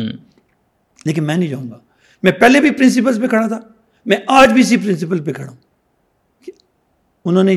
لیکن 1.06 1.24
میں 1.24 1.38
نہیں 1.38 1.50
جاؤں 1.50 1.72
گا۔ 1.72 1.78
میں 2.24 2.32
پہلے 2.32 2.62
بھی 2.62 2.72
پرنسپل 2.72 3.22
پہ 3.22 3.28
کھڑا 3.28 3.48
تھا۔ 3.48 3.60
میں 4.06 4.18
آج 4.28 4.52
بھی 4.52 4.62
اسی 4.62 4.78
پرنسپل 4.78 5.24
پہ 5.24 5.34
کھڑا 5.34 5.50
ہوں۔ 5.50 5.56
انہوں 7.26 7.44
نے 7.44 7.56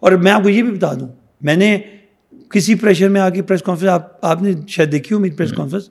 اور 0.00 0.12
میں 0.12 0.32
آپ 0.32 0.42
کو 0.42 0.48
یہ 0.48 0.62
بھی 0.62 0.72
بتا 0.72 0.92
دوں۔ 0.92 1.08
میں 1.40 1.56
نے 1.56 1.78
کسی 2.50 2.74
پریشر 2.74 3.08
میں 3.08 3.20
آ 3.20 3.28
کے 3.28 3.42
پریس 3.42 3.62
کانفرنس 3.62 3.90
آپ 3.90 4.24
آپ 4.24 4.42
نے 4.42 4.52
شاید 4.68 4.92
دیکھی 4.92 5.14
ہو 5.16 5.20
میری 5.20 5.34
پریس 5.34 5.52
کانفرنس 5.52 5.88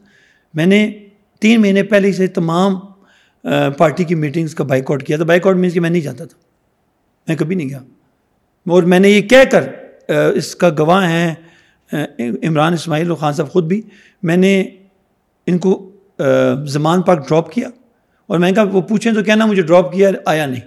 میں 0.53 0.65
نے 0.65 1.05
تین 1.39 1.61
مہینے 1.61 1.83
پہلے 1.83 2.11
سے 2.11 2.27
تمام 2.27 2.75
پارٹی 3.77 4.03
کی 4.03 4.15
میٹنگس 4.15 4.55
کا 4.55 4.63
بائک 4.63 4.91
آؤٹ 4.91 5.03
کیا 5.03 5.17
تھا۔ 5.17 5.25
بائک 5.25 5.47
آؤٹ 5.47 5.55
مینس 5.55 5.73
کہ 5.73 5.79
میں 5.79 5.89
نہیں 5.89 6.01
جاتا 6.01 6.25
تھا۔ 6.25 6.39
میں 7.27 7.35
کبھی 7.35 7.55
نہیں 7.55 7.69
گیا۔ 7.69 7.79
اور 8.71 8.83
میں 8.83 8.99
نے 8.99 9.09
یہ 9.09 9.21
کہہ 9.21 9.43
کر 9.51 9.63
اس 10.35 10.55
کا 10.55 10.69
گواہ 10.69 11.09
ہیں 11.09 11.35
عمران 12.47 12.73
اسماعیل 12.73 13.09
اور 13.09 13.17
خان 13.17 13.33
صاحب 13.33 13.51
خود 13.51 13.65
بھی 13.65 13.81
میں 14.23 14.37
نے 14.37 14.61
ان 15.47 15.57
کو 15.57 15.91
زمان 16.65 17.01
پاک 17.01 17.27
ڈراپ 17.27 17.51
کیا 17.51 17.69
اور 18.27 18.39
میں 18.39 18.49
نے 18.49 18.55
کہا 18.55 18.63
وہ 18.71 18.81
پوچھیں 18.81 19.11
تو 19.13 19.23
کہنا 19.23 19.45
مجھے 19.45 19.61
ڈراپ 19.61 19.91
کیا 19.93 20.09
آیا 20.25 20.45
نہیں۔ 20.45 20.61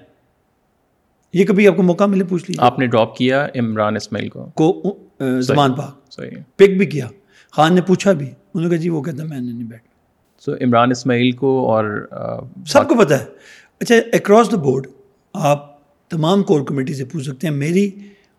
یہ 1.34 1.44
کبھی 1.44 1.68
آپ 1.68 1.76
کو 1.76 1.82
موقع 1.82 2.04
ملے 2.04 2.24
پوچھ 2.24 2.44
لیجیے 2.48 2.64
آپ 2.66 2.78
نے 2.78 2.86
ڈراپ 2.86 3.16
کیا 3.16 3.46
عمران 3.54 3.96
اسماعیل 3.96 4.28
کو؟ 4.28 4.46
کو 4.54 4.98
زمان 5.40 5.72
پاک 5.72 6.12
صحیح 6.12 6.30
پک 6.56 6.76
بھی 6.78 6.86
کیا۔ 6.86 7.06
خان 7.52 7.74
نے 7.74 7.80
پوچھا 7.80 8.12
بھی 8.12 8.26
انہوں 8.26 8.62
نے 8.62 8.68
کہا 8.68 8.82
جی 8.82 8.88
وہ 8.88 9.02
کہتا 9.02 9.24
میں 9.24 9.40
نے 9.40 9.52
نہیں 9.52 9.68
بیٹھ 9.68 9.82
سو 10.42 10.54
عمران 10.54 10.90
اسماعیل 10.90 11.30
کو 11.32 11.72
اور 11.72 12.08
سب 12.66 12.88
کو 12.88 12.94
پتہ 12.94 13.14
ہے۔ 13.14 13.24
اچھا 13.80 13.94
اکراس 14.12 14.50
دا 14.52 14.56
بورڈ 14.56 14.86
آپ 15.34 15.69
تمام 16.10 16.42
کور 16.42 16.60
کمیٹی 16.60 16.94
سے 16.94 17.04
پوچھ 17.04 17.24
سکتے 17.24 17.46
ہیں 17.46 17.54
میری 17.54 17.90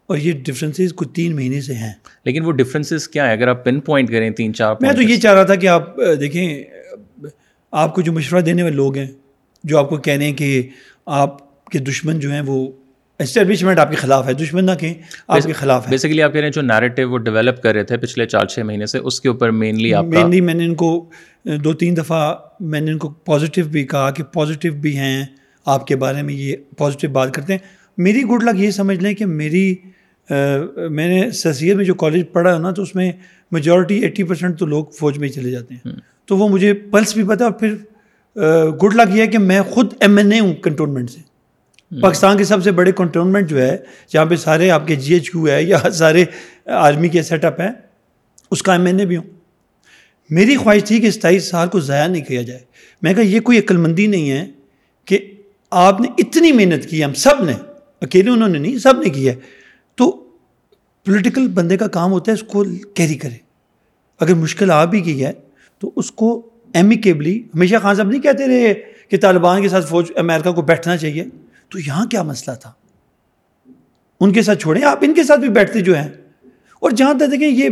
اور 0.08 0.18
یہ 0.18 0.32
ڈفرینسز 0.46 0.96
کچھ 0.96 1.10
تین 1.10 1.36
مہینے 1.36 1.62
سے 1.62 1.74
ہیں۔ 1.74 1.94
لیکن 2.26 2.46
وہ 2.46 2.52
ڈفرینسز 2.52 3.08
کیا 3.08 3.26
ہیں؟ 3.26 3.32
اگر 3.32 3.48
آپ 3.48 3.66
پن 3.66 3.80
پوائنٹ 3.80 4.10
کریں 4.10 4.30
تین 4.30 4.54
چار 4.54 4.76
میں 4.82 4.94
تو 4.94 5.02
یہ 5.02 5.18
چاہ 5.18 5.34
رہا 5.34 5.44
تھا 5.44 5.56
کہ 5.56 5.68
آپ 5.68 5.96
دیکھیں 6.20 6.64
آپ 7.72 7.96
کو 7.96 8.02
جو 8.02 8.12
مشورہ 8.12 8.42
دینے 8.42 8.64
والے 8.64 8.76
لوگ 8.76 8.98
ہیں 8.98 9.08
جو 9.64 9.78
آپ 9.78 9.90
کو 9.90 9.98
کہہ 9.98 10.14
رہے 10.14 10.26
ہیں 10.26 10.34
کہ 10.34 10.68
آپ 11.06 11.66
کے 11.66 11.80
دشمن 11.80 12.20
جو 12.20 12.32
ہیں 12.32 12.42
وہ 12.42 12.72
اسٹیبلشمنٹ 13.20 13.80
آپ 13.80 13.90
کے 13.90 13.96
خلاف 13.96 14.28
ہے۔ 14.28 14.34
دشمن 14.34 14.66
نہ 14.66 14.72
کہیں 14.80 14.94
آپ 15.28 15.40
کے 15.42 15.54
خلاف 15.54 15.86
ہے۔ 15.86 15.92
بیسیکلی 15.92 16.22
آپ 16.22 16.34
کہہ 16.34 16.40
رہے 16.42 16.48
ہیں 16.48 16.54
جو 16.54 16.62
نیریٹو 16.62 17.10
وہ 17.10 17.18
ڈیولپ 17.18 17.64
کر 17.64 17.74
رہے 17.74 17.84
تھے 17.84 17.98
پچھلے 17.98 18.26
چار 18.26 18.46
چھ 18.46 18.60
مہینے 18.60 18.86
سے 18.86 18.98
اس 18.98 19.22
کے 19.22 19.30
اوپر 19.30 19.52
مینلی 19.52 19.94
آپ 19.94 20.06
مینلی 20.06 20.42
میں 20.42 20.54
نے 20.54 20.66
ان 20.66 20.76
کو 20.76 21.10
دو 21.46 21.74
تین 21.74 21.98
دفعہ 21.98 22.36
میں 22.60 22.82
نے 22.82 22.92
ان 22.92 22.98
کو 22.98 23.10
پازیٹیو 23.10 23.66
بھی 23.66 23.84
کہا 23.88 24.12
کہ 24.12 24.24
پازیٹیو 24.24 24.74
بھی 24.74 24.98
ہیں۔ 24.98 25.26
آپ 25.66 25.88
کے 25.88 25.96
بارے 25.96 26.22
میں 26.22 26.34
یہ 26.34 26.56
پازیٹیو 26.78 27.10
بات 27.10 27.34
کرتے 27.34 27.54
ہیں۔ 27.54 27.60
میری 27.98 28.24
گڈ 28.24 28.44
لک 28.44 28.60
یہ 28.60 28.72
سمجھ 28.72 29.00
لیں 29.00 29.14
کہ 29.14 29.26
میری 29.26 29.76
میں 30.90 31.08
نے 31.08 31.32
سسیر 31.32 31.76
میں 31.76 31.86
جو 31.86 31.94
کالج 31.94 32.24
پڑھا 32.32 32.54
ہے 32.54 32.60
نا 32.60 32.72
تو 32.72 32.82
اس 32.82 32.96
میں 32.96 33.12
میجورٹی 33.52 34.00
ایٹی 34.00 34.24
پرسینٹ 34.24 34.60
تو 34.60 34.66
لوگ 34.66 34.86
فوج 34.86 35.18
میں 35.18 35.28
ہی 35.28 35.34
چلے 35.34 35.52
جاتے 35.52 35.74
ہیں۔ 35.74 35.94
تو 36.26 36.38
وہ 36.38 36.48
مجھے 36.48 36.74
پلس 36.74 37.14
بھی 37.14 37.24
پتہ 37.24 37.44
اور 37.44 37.52
پھر 37.52 37.76
گڈ 38.84 38.96
لک 38.96 39.16
یہ 39.16 39.22
ہے 39.22 39.28
کہ 39.28 39.38
میں 39.38 39.62
خود 39.62 39.94
ایم 40.00 40.18
این 40.18 40.32
اے 40.32 40.40
ہوں 40.40 40.54
کنٹونمنٹ 40.54 41.10
سے۔ 41.10 41.20
پاکستان 42.02 42.38
کے 42.38 42.44
سب 42.44 42.64
سے 42.64 42.72
بڑے 42.72 42.92
کنٹونمنٹ 42.92 43.50
جو 43.50 43.62
ہے 43.62 43.78
جہاں 44.14 44.26
پہ 44.26 44.36
سارے 44.36 44.70
آپ 44.70 44.88
کے 44.88 44.96
جی 44.96 45.14
ایچ 45.14 45.30
کیو 45.30 45.48
ہے 45.48 45.64
یا 45.64 45.78
سارے 45.94 46.26
آرمی 46.66 47.10
کے 47.10 47.24
سیٹ 47.24 47.46
اپ 47.46 47.60
ہیں 47.62 47.72
اس 48.52 48.64
کا 48.64 48.72
ایم 48.72 48.86
این 48.86 49.00
اے 49.00 49.06
بھی 49.06 49.18
ہوں۔ 49.18 49.24
میری 50.30 50.56
خواہش 50.56 50.84
تھی 50.84 51.00
کہ 51.00 51.12
ستائیس 51.12 51.50
سال 51.50 51.68
کو 51.68 51.80
ضائع 51.80 52.08
نہیں 52.08 52.24
کیا 52.24 52.42
جائے۔ 52.42 52.60
میں 53.02 53.14
کہا 53.14 53.24
یہ 53.24 53.40
کوئی 53.40 53.60
عقل 53.60 53.78
مندی 53.78 54.08
نہیں 54.08 54.32
ہے۔ 54.32 54.46
آپ 55.72 56.02
نے 56.02 56.08
اتنی 56.18 56.52
محنت 56.52 56.86
کی، 56.86 57.04
ہم 57.04 57.14
سب 57.14 57.44
نے، 57.44 57.54
اکیلے 58.02 58.30
انہوں 58.30 58.50
نے 58.50 58.60
نہیں، 58.60 58.78
سب 58.78 59.02
نے 59.02 59.10
کی 59.10 59.30
ہے۔ 59.30 59.36
تو 59.96 60.12
پولیٹیکل 61.06 61.48
بندے 61.48 61.78
کا 61.78 61.88
کام 61.88 62.12
ہوتا 62.12 62.32
ہے 62.32 62.34
اس 62.34 62.44
کو 62.44 62.66
کیری 62.94 63.16
کرے۔ 63.16 63.36
اگر 64.20 64.34
مشکل 64.34 64.72
آ 64.72 64.86
بھی 64.86 65.06
گئی 65.06 65.26
ہے 65.26 65.32
تو 65.80 65.92
اس 65.96 66.12
کو 66.12 66.50
ایمیکیبلی 66.74 67.44
ہمیشہ 67.56 67.76
خان 67.82 67.96
صاحب 67.96 68.10
نہیں 68.10 68.22
کہتے 68.22 68.48
رہے 68.48 68.74
کہ 69.10 69.18
طالبان 69.18 69.62
کے 69.62 69.70
ساتھ 69.70 69.88
فوج، 69.88 70.12
امریکہ 70.16 70.52
کو 70.52 70.62
بیٹھنا 70.62 70.98
چاہیے۔ 70.98 71.26
تو 71.70 71.80
یہاں 71.80 72.06
کیا 72.06 72.24
مسئلہ 72.24 72.56
تھا؟ 72.56 72.72
ان 74.20 74.34
کے 74.34 74.42
ساتھ 74.42 74.60
چھوڑیں۔ 74.60 74.84
آپ 74.84 75.00
ان 75.02 75.14
کے 75.14 75.24
ساتھ 75.24 75.40
بھی 75.40 75.50
بیٹھتے 75.50 75.82
جو 75.82 75.98
ہیں۔ 75.98 76.10
اور 76.80 76.92
جہاں 76.92 77.14
تک 77.14 77.32
دیکھیں، 77.32 77.48
یہ 77.48 77.70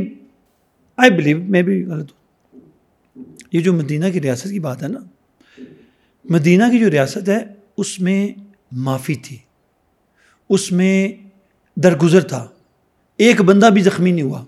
آئی 0.97 1.11
بلیو 1.11 1.37
میں 1.37 1.61
بھی 1.61 1.85
غلط 1.85 2.11
ہوں۔ 2.11 2.59
یہ 3.53 3.59
جو 3.59 3.73
مدینہ 3.73 4.05
کی 4.13 4.21
ریاست 4.21 4.43
کی 4.43 4.59
بات 4.59 4.83
ہے 4.83 4.87
نا، 4.87 4.99
مدینہ 6.25 6.63
کی 6.71 6.79
جو 6.79 6.91
ریاست 6.91 7.29
ہے 7.29 7.59
اس 7.80 7.99
میں 7.99 8.27
معافی 8.71 9.15
تھی۔ 9.15 9.38
اس 10.49 10.71
میں 10.71 11.09
درگزر 11.75 12.21
تھا۔ 12.21 12.47
ایک 13.17 13.41
بندہ 13.41 13.65
بھی 13.65 13.82
زخمی 13.82 14.11
نہیں 14.11 14.23
ہوا۔ 14.23 14.45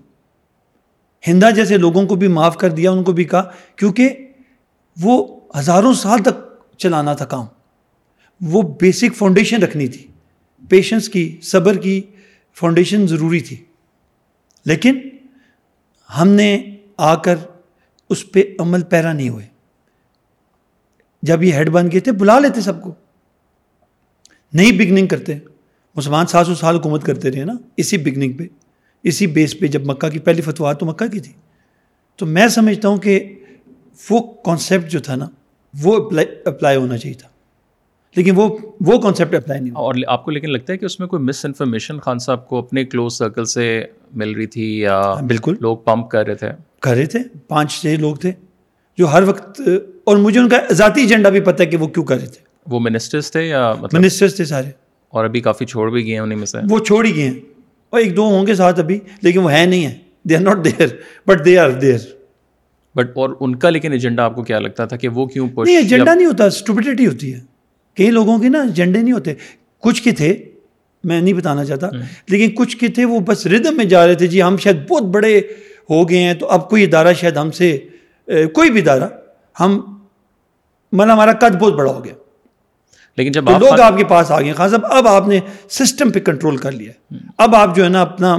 ہندا 1.28 1.50
جیسے 1.50 1.76
لوگوں 1.76 2.06
کو 2.06 2.14
بھی 2.14 2.28
معاف 2.28 2.56
کر 2.56 2.70
دیا، 2.70 2.90
ان 2.90 3.04
کو 3.04 3.12
بھی 3.12 3.24
کہا، 3.24 3.50
کیونکہ 3.76 4.32
وہ 5.00 5.40
ہزاروں 5.58 5.92
سال 5.92 6.22
تک 6.22 6.52
چلانا 6.78 7.14
تھا 7.14 7.24
کام۔ 7.24 7.46
وہ 8.40 8.62
بیسک 8.80 9.16
فاؤنڈیشن 9.16 9.62
رکھنی 9.62 9.88
تھی۔ 9.88 10.06
پیشنس 10.68 11.08
کی، 11.08 11.40
صبر 11.42 11.76
کی 11.76 12.02
فاؤنڈیشن 12.54 13.06
ضروری 13.06 13.40
تھی۔ 13.40 13.64
لیکن 14.64 15.00
ہم 16.18 16.28
نے 16.28 16.76
آ 16.96 17.14
کر 17.14 17.36
اس 18.10 18.32
پہ 18.32 18.42
عمل 18.58 18.82
پیرا 18.82 19.12
نہیں 19.12 19.28
ہوئے۔ 19.28 19.46
جب 21.22 21.42
یہ 21.42 21.52
ہیڈ 21.52 21.70
بن 21.70 21.90
گئے 21.92 22.00
تھے، 22.00 22.12
بلا 22.12 22.38
لیتے 22.38 22.60
سب 22.60 22.82
کو۔ 22.82 22.94
نئی 24.54 24.72
بگننگ 24.72 25.06
کرتے۔ 25.06 25.34
مسلمان 25.96 26.26
سات 26.26 26.46
سو 26.46 26.54
سال 26.54 26.76
حکومت 26.76 27.04
کرتے 27.04 27.30
رہے 27.30 27.44
نا 27.44 27.52
اسی 27.76 27.96
بگننگ 27.96 28.32
پہ 28.32 28.44
اسی 29.02 29.26
بیس 29.26 29.58
پہ 29.58 29.66
جب 29.66 29.86
مکہ 29.86 30.08
کی 30.08 30.18
پہلی 30.18 30.42
فتوار 30.42 30.74
تو 30.74 30.86
مکہ 30.86 31.06
کی 31.06 31.20
تھی۔ 31.20 31.32
تو 32.16 32.26
میں 32.26 32.48
سمجھتا 32.48 32.88
ہوں 32.88 32.96
کہ 32.96 33.38
وہ 34.10 34.20
کانسیپٹ 34.44 34.90
جو 34.90 35.00
تھا 35.00 35.16
نا 35.16 35.28
وہ 35.82 36.10
اپلائی 36.44 36.76
ہونا 36.76 36.96
چاہیے 36.98 37.18
تھا۔ 37.18 37.28
لیکن 38.16 38.32
وہ 38.36 38.58
وہ 38.80 38.98
کانسیپٹ 38.98 39.34
اپلائی 39.34 39.60
نہیں 39.60 39.74
اور 39.74 39.94
آپ 40.06 40.24
کو 40.24 40.30
لیکن 40.30 40.50
لگتا 40.50 40.72
ہے 40.72 40.78
کہ 40.78 40.84
اس 40.84 41.00
میں 41.00 41.08
کوئی 41.08 41.22
مس 41.22 41.44
انفارمیشن 41.44 41.98
خان 41.98 42.18
صاحب 42.18 42.48
کو 42.48 42.58
اپنے 42.58 42.84
کلوز 42.84 43.12
سرکل 43.18 43.44
سے 43.44 43.84
مل 44.12 44.30
رہی 44.32 44.46
تھی 44.46 44.78
یا 44.80 45.00
ہاں، 45.00 45.22
بالکل۔ 45.22 45.56
لوگ 45.60 45.76
پمپ 45.76 46.10
کر 46.10 46.26
رہے 46.26 46.34
تھے؟ 46.34 46.48
کر 46.80 46.94
رہے 46.94 47.06
تھے۔ 47.06 47.18
پانچ 47.48 47.80
چھ 47.80 47.86
لوگ 47.98 48.16
تھے 48.16 48.32
جو 48.98 49.06
ہر 49.06 49.22
وقت 49.22 49.60
اور 50.04 50.16
مجھے 50.16 50.40
ان 50.40 50.48
کا 50.48 50.72
ذاتی 50.72 51.00
ایجنڈا 51.00 51.28
بھی 51.28 51.40
پتہ 51.40 51.62
ہے 51.62 51.66
کہ 51.66 51.76
وہ 51.76 51.86
کیوں 51.86 52.04
کر 52.04 52.18
رہے 52.18 52.26
تھے۔ 52.26 52.51
وہ 52.66 52.80
منسٹرس 52.80 53.32
تھے 53.32 53.42
یا 53.42 53.74
مطلب 53.80 54.00
منسٹرس 54.00 54.34
تھے 54.34 54.44
سارے۔ 54.44 54.68
اور 55.08 55.24
ابھی 55.24 55.40
کافی 55.40 55.66
چھوڑ 55.66 55.90
بھی 55.90 56.04
گئے 56.04 56.12
ہیں 56.12 56.20
انہیں 56.20 56.38
میں 56.38 56.46
سے؟ 56.46 56.58
وہ 56.70 56.78
چھوڑ 56.78 57.04
ہی 57.04 57.16
گئے 57.16 57.24
ہیں۔ 57.24 57.40
اور 57.90 58.00
ایک 58.00 58.16
دو 58.16 58.22
ہوں 58.22 58.46
گے 58.46 58.54
ساتھ 58.54 58.80
ابھی 58.80 58.98
لیکن 59.22 59.38
وہ 59.38 59.52
ہے 59.52 59.66
نہیں 59.66 59.86
ہیں۔ 59.86 59.94
They 60.24 60.36
are 60.36 60.40
not 60.40 60.64
there 60.64 60.86
but 61.26 61.44
they 61.44 61.58
are 61.58 61.70
there 61.70 61.98
but 62.94 63.10
اور 63.16 63.30
ان 63.40 63.56
کا 63.56 63.70
لیکن 63.70 63.92
ایجنڈا 63.92 64.24
آپ 64.24 64.34
کو 64.34 64.42
کیا 64.42 64.58
لگتا 64.58 64.84
تھا 64.84 64.96
کہ 64.96 65.08
وہ 65.08 65.26
کیوں 65.26 65.48
نہیں 65.56 65.76
ایجنڈا 65.76 66.14
نہیں 66.14 66.26
ہوتا 66.26 66.44
اسٹوپٹیٹی 66.44 67.06
ہوتی 67.06 67.34
ہے۔ 67.34 67.40
کئی 67.94 68.10
لوگوں 68.10 68.38
کے 68.38 68.48
نا 68.48 68.60
ایجنڈے 68.62 69.02
نہیں 69.02 69.12
ہوتے۔ 69.12 69.34
کچھ 69.78 70.02
کے 70.02 70.12
تھے 70.12 70.44
میں 71.04 71.20
نہیں 71.20 71.34
بتانا 71.34 71.64
چاہتا۔ 71.64 71.88
لیکن 72.28 72.54
کچھ 72.54 72.76
کے 72.76 72.88
تھے 72.88 73.04
وہ 73.04 73.20
بس 73.20 73.46
ردم 73.46 73.76
میں 73.76 73.84
جا 73.84 74.06
رہے 74.06 74.14
تھے۔ 74.14 74.26
جی 74.26 74.42
ہم 74.42 74.56
شاید 74.56 74.88
بہت 74.88 75.02
بڑے 75.02 75.38
ہو 75.90 76.08
گئے 76.08 76.18
ہیں 76.18 76.34
تو 76.34 76.46
اب 76.48 76.70
کوئی 76.70 76.84
ادارہ 76.84 77.12
شاید 77.12 77.36
ہم 77.36 77.50
سے 77.50 77.78
کوئی 78.26 78.70
بھی 78.70 78.80
ادارہ 78.80 79.08
ہم 79.60 79.98
مطلب 80.92 81.12
ہمارا 81.12 81.32
قد 81.32 81.56
بہت 81.60 81.72
بڑا 81.72 81.92
ہو 81.92 82.04
گیا۔ 82.04 82.14
لیکن 83.16 83.32
جب 83.32 83.44
لوگ 83.50 83.80
آپ 83.80 83.96
کے 83.96 84.04
پاس 84.04 84.30
آ 84.30 84.40
گئے 84.40 84.52
خاص 84.52 84.70
صاحب 84.70 84.86
اب 84.86 85.08
آپ 85.08 85.28
نے 85.28 85.40
سسٹم 85.70 86.10
پہ 86.10 86.20
کنٹرول 86.20 86.56
کر 86.56 86.72
لیا۔ 86.72 87.14
اب 87.38 87.54
آپ 87.54 87.76
جو 87.76 87.84
ہے 87.84 87.88
نا 87.88 88.00
اپنا 88.00 88.38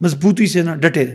مضبوطی 0.00 0.46
سے 0.46 0.62
نا 0.62 0.74
ڈٹے۔ 0.74 1.06
رہے 1.06 1.14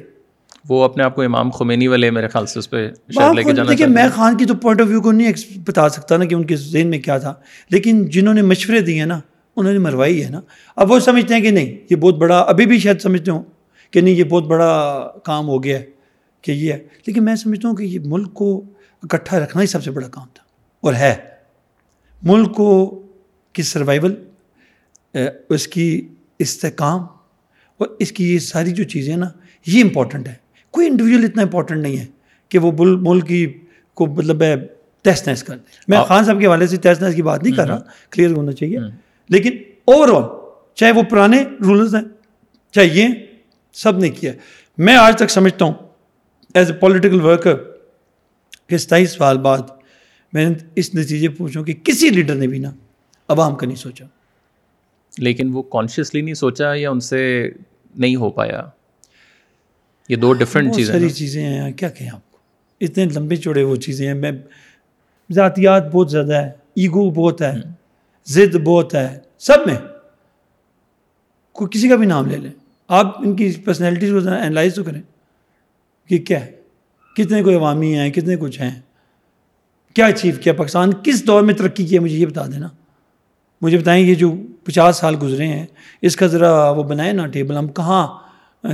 وہ 0.70 0.84
اپنے 0.84 1.04
آپ 1.04 1.16
کو 1.16 1.22
امام 1.22 1.50
خمینی 1.50 1.88
والے 1.88 2.12
میرے 2.12 2.28
خیال 2.28 2.46
سے 2.46 2.60
اس 2.60 2.70
پہ 2.70 2.90
لے 3.36 3.44
کے 3.44 3.54
جانا 3.54 3.72
دیکھیے 3.72 3.88
میں 3.88 4.08
خان 4.16 4.38
کی 4.38 4.46
تو 4.46 4.54
پوائنٹ 4.56 4.82
آف 4.82 4.88
ویو 4.88 5.02
کو 5.02 5.12
نہیں 5.12 5.34
بتا 5.66 5.90
سکتا 5.90 6.18
نا 6.18 6.26
کہ 6.26 6.36
ان 6.36 6.44
کے 6.44 6.56
ذہن 6.56 6.88
میں 6.88 7.00
کیا 7.00 7.18
تھا 7.18 7.34
لیکن 7.70 8.06
جنہوں 8.06 8.34
نے 8.34 8.42
مشورے 8.42 8.80
دیے 8.80 9.00
ہیں 9.00 9.06
نا 9.06 9.20
انہوں 9.56 9.74
نے 9.74 9.80
مروائی 9.80 10.24
ہے 10.24 10.30
نا۔ 10.30 10.42
اب 10.76 10.92
وہ 10.92 11.00
سمجھتے 11.00 11.34
ہیں 11.34 11.42
کہ 11.42 11.52
نہیں 11.52 11.78
یہ 11.90 11.96
بہت 11.96 12.16
بڑا 12.16 12.40
ابھی 12.40 12.66
بھی 12.66 12.80
شاید 12.80 13.02
سمجھتے 13.02 13.32
ہوں 13.32 13.44
کہ 13.92 14.02
نہیں 14.02 14.16
یہ 14.16 14.24
بہت 14.24 14.44
بڑا 14.44 15.08
کام 15.24 15.48
ہو 15.48 15.64
گیا 15.64 15.80
ہے 15.80 15.86
کہ 16.42 16.52
یہ 16.52 16.74
ہے۔ 16.74 16.80
لیکن 17.08 17.26
میں 17.26 17.36
سمجھتا 17.36 17.68
ہوں 17.68 17.76
کہ 17.76 17.84
یہ 17.84 18.00
ملک 18.06 18.34
کو 18.34 18.64
اکٹھا 19.04 19.40
رکھنا 19.40 19.62
ہی 19.62 19.68
سب 19.68 19.84
سے 19.84 19.92
بڑا 19.92 20.08
کام 20.08 20.28
تھا 20.34 20.44
اور 20.82 20.94
ہے۔ 20.94 21.16
ملک 22.24 22.56
کو 22.56 23.02
کی 23.54 23.64
سروائیول 23.64 24.16
اس 25.50 25.68
کی 25.68 26.08
استحکام 26.40 27.02
اور 27.78 27.88
اس 28.00 28.12
کی 28.12 28.34
یہ 28.34 28.40
ساری 28.40 28.72
جو 28.72 28.84
چیزیں 28.84 29.18
نا 29.18 29.30
یہ 29.68 29.84
امپورٹنٹ 29.84 30.28
ہے 30.28 30.34
کوئی 30.72 30.88
انڈیویجول 30.88 31.24
اتنا 31.24 31.42
امپورٹنٹ 31.42 31.82
نہیں 31.82 31.98
ہے 31.98 32.06
کہ 32.50 32.60
وہ 32.60 32.72
ملک 32.78 33.28
کی 33.28 33.54
کو 33.94 34.06
مطلب 34.06 34.42
ہے 34.42 34.56
تیس 35.02 35.28
نیس 35.28 35.44
کر 35.44 35.58
میں 35.88 36.04
خان 36.04 36.26
صاحب 36.26 36.40
کے 36.40 36.46
حوالے 36.46 36.68
سے 36.68 36.78
تیس 36.78 37.02
نیس 37.02 37.16
کی 37.16 37.22
بات 37.22 37.44
نہیں 37.44 37.56
کر 37.56 37.68
رہا 37.68 37.80
کلیئر 38.12 38.32
ہونا 38.32 38.52
چاہیے۔ 38.52 38.80
لیکن 39.30 39.52
اوور 39.86 40.10
آل 40.10 40.24
چاہے 40.76 40.92
وہ 40.92 41.04
پرانے 41.04 41.44
رولرز 41.66 41.96
ہیں 41.96 42.04
چاہے 42.72 42.88
یہ 42.88 43.08
سب 43.74 43.98
نے 43.98 44.10
کیا۔ 44.10 44.32
میں 44.78 44.96
آج 44.96 45.16
تک 45.18 45.32
سمجھتا 45.32 45.66
ہوں 45.66 45.74
ایز 46.54 46.72
اے 46.72 46.78
پولیٹیکل 46.78 47.22
ورکر 47.22 47.54
کہ 48.68 48.78
ستائیس 48.78 49.12
سال 49.12 49.38
بعد 49.38 49.58
میں 50.34 50.50
اس 50.76 50.96
نتیجے 50.96 51.30
پوچھوں 51.30 51.64
کہ 51.64 51.74
کسی 51.84 52.10
لیڈر 52.10 52.36
نے 52.36 52.48
بھی 52.48 52.60
نا 52.60 52.72
عوام 53.28 53.56
کا 53.56 53.66
نہیں 53.66 53.76
سوچا۔ 53.76 54.06
لیکن 55.18 55.50
وہ 55.54 55.62
کانشیسلی 55.62 56.22
نہیں 56.22 56.34
سوچا 56.34 56.74
یا 56.76 56.92
ان 56.92 57.00
سے 57.00 57.52
نہیں 57.96 58.16
ہو 58.16 58.30
پایا؟ 58.30 58.70
یہ 60.10 60.16
دو 60.16 60.34
ڈفرینٹ 60.34 60.76
چیزیں 60.76 60.94
ساری 60.94 61.10
چیزیں 61.10 61.44
ہیں۔ 61.44 61.72
کیا 61.72 61.90
کہیں 61.90 62.10
آپ 62.10 62.32
کو؟ 62.32 62.38
اتنے 62.82 63.06
لمبے 63.06 63.36
چوڑے 63.36 63.64
وہ 63.64 63.76
چیزیں 63.76 64.08
ہیں۔ 64.08 64.14
میں 64.14 64.32
ذاتیات 65.32 65.92
بہت 65.92 66.12
زیادہ 66.12 66.36
ہے 66.36 66.52
ایگو 66.76 67.10
بہت 67.10 67.42
ہے 67.42 67.54
ضد 68.26 68.56
بہت 68.56 68.96
ہے 68.96 69.20
سب 69.38 69.58
میں۔ 69.66 69.76
کوئی 71.52 71.78
کسی 71.78 71.90
کا 71.90 71.96
بھی 71.96 72.06
نام 72.06 72.30
لے 72.30 72.38
لیں 72.38 72.52
آپ 72.88 73.20
ان 73.20 73.36
کی 73.36 73.52
پرسنالٹیز 73.66 74.12
کو 74.12 74.18
انالائز 74.18 74.76
تو 74.76 74.84
کریں 74.84 75.02
کہ 76.10 76.18
کیا 76.18 76.46
ہے؟ 76.46 76.52
کتنے 77.16 77.44
کوئی 77.44 77.56
عوامی 77.56 77.96
ہیں 77.96 78.10
کتنے 78.10 78.36
کچھ 78.36 78.62
ہیں؟ 78.62 78.82
کیا 79.96 80.06
اچیو 80.06 80.34
کیا؟ 80.44 80.54
پاکستان 80.54 80.92
کس 81.04 81.26
دور 81.28 81.44
میں 81.44 81.54
ترقی 81.54 81.86
کیا 81.86 82.02
مجھے 82.02 82.18
یہ 82.18 82.26
بتا 82.26 82.46
دینا۔ 82.54 82.68
مجھے 83.62 83.78
بتائیں 83.78 84.06
یہ 84.06 84.16
جو 84.16 84.32
پچاس 84.64 84.98
سال 84.98 85.16
گزرے 85.22 85.48
ہیں، 85.48 85.66
اس 86.02 86.16
کا 86.16 86.28
ذرا 86.28 86.70
وہ 86.70 86.84
بنائے 86.84 87.12
نا 87.14 87.26
ٹیبل 87.28 87.58
ہم 87.58 87.68
کہاں 87.70 88.08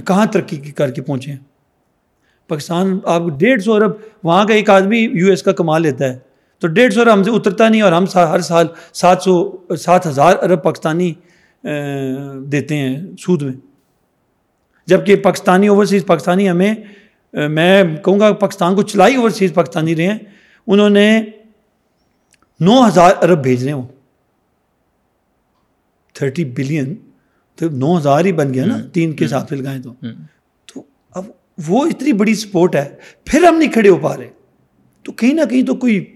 کہاں 0.05 0.26
ترقی 0.26 0.57
کر 0.72 0.91
کے 0.91 1.01
پہنچے 1.01 1.32
ہیں؟ 1.32 1.38
پاکستان، 2.49 2.97
آپ 3.05 3.22
ڈیڑھ 3.39 3.61
سو 3.61 3.74
ارب، 3.74 3.91
وہاں 4.24 4.45
کا 4.45 4.53
ایک 4.53 4.70
آدمی 4.70 4.99
یو 4.99 5.30
ایس 5.30 5.43
کا 5.43 5.51
کما 5.51 5.78
لیتا 5.78 6.05
ہے۔ 6.05 6.17
تو 6.61 6.67
ڈیڑھ 6.67 6.93
سو 6.93 7.01
ارب 7.01 7.13
ہم 7.13 7.24
سے 7.24 7.32
اترتا 7.32 7.70
نہیں، 7.70 7.82
اور 7.82 7.91
ہم 7.91 8.05
ہر 8.15 8.39
سال 8.39 8.67
سات 8.93 9.24
سو 9.24 9.76
سات 9.80 10.07
ہزار 10.07 10.43
ارب 10.43 10.63
پاکستانی 10.63 11.13
دیتے 12.51 12.78
ہیں 12.78 12.97
سود 13.20 13.41
میں۔ 13.41 13.53
جبکہ 14.88 15.15
پاکستانی 15.15 15.67
اوورسیز 15.67 16.05
پاکستانی 16.05 16.49
ہمیں 16.49 16.74
میں 17.34 17.84
کہوں 17.95 18.20
گا 18.20 18.32
پاکستان 18.34 18.76
کو 18.76 18.82
چلائی 18.82 19.15
اوورسیز 19.15 19.53
پاکستانی 19.53 19.95
رہے 19.95 20.07
ہیں۔ 20.07 20.17
انہوں 20.68 20.89
نے 20.89 21.22
نو 22.60 22.88
ہزار 22.88 23.12
ارب 23.22 23.43
بھیج 23.43 23.64
رہے 23.64 23.72
ہیں 23.72 23.80
وہ 23.80 23.88
تھرٹی 26.14 26.45
بلین 26.45 26.95
تو 27.55 27.70
نو 27.70 27.97
ہزار 27.97 28.26
ہی 28.26 28.32
بن 28.32 28.53
گیا 28.53 28.66
نا 28.66 28.78
تین 28.93 29.14
کے 29.14 29.28
سے 29.28 29.55
لگائیں 29.55 29.82
تو۔ 29.82 29.93
تو 30.74 30.84
اب 31.12 31.24
وہ 31.68 31.86
اتنی 31.86 32.14
بڑی 32.14 32.36
سپورٹ 32.36 32.76
ہے 32.76 32.95
پھر 33.26 33.43
ہم 33.43 33.55
نہیں 33.55 33.72
کھڑے 33.72 33.89
ہو 33.89 33.97
پا 33.97 34.18
رہے۔ 34.18 34.30
تو 35.03 35.12
کہیں 35.12 35.34
نہ 35.34 35.41
کہیں 35.49 35.64
تو 35.64 35.76
کوئی 35.76 36.14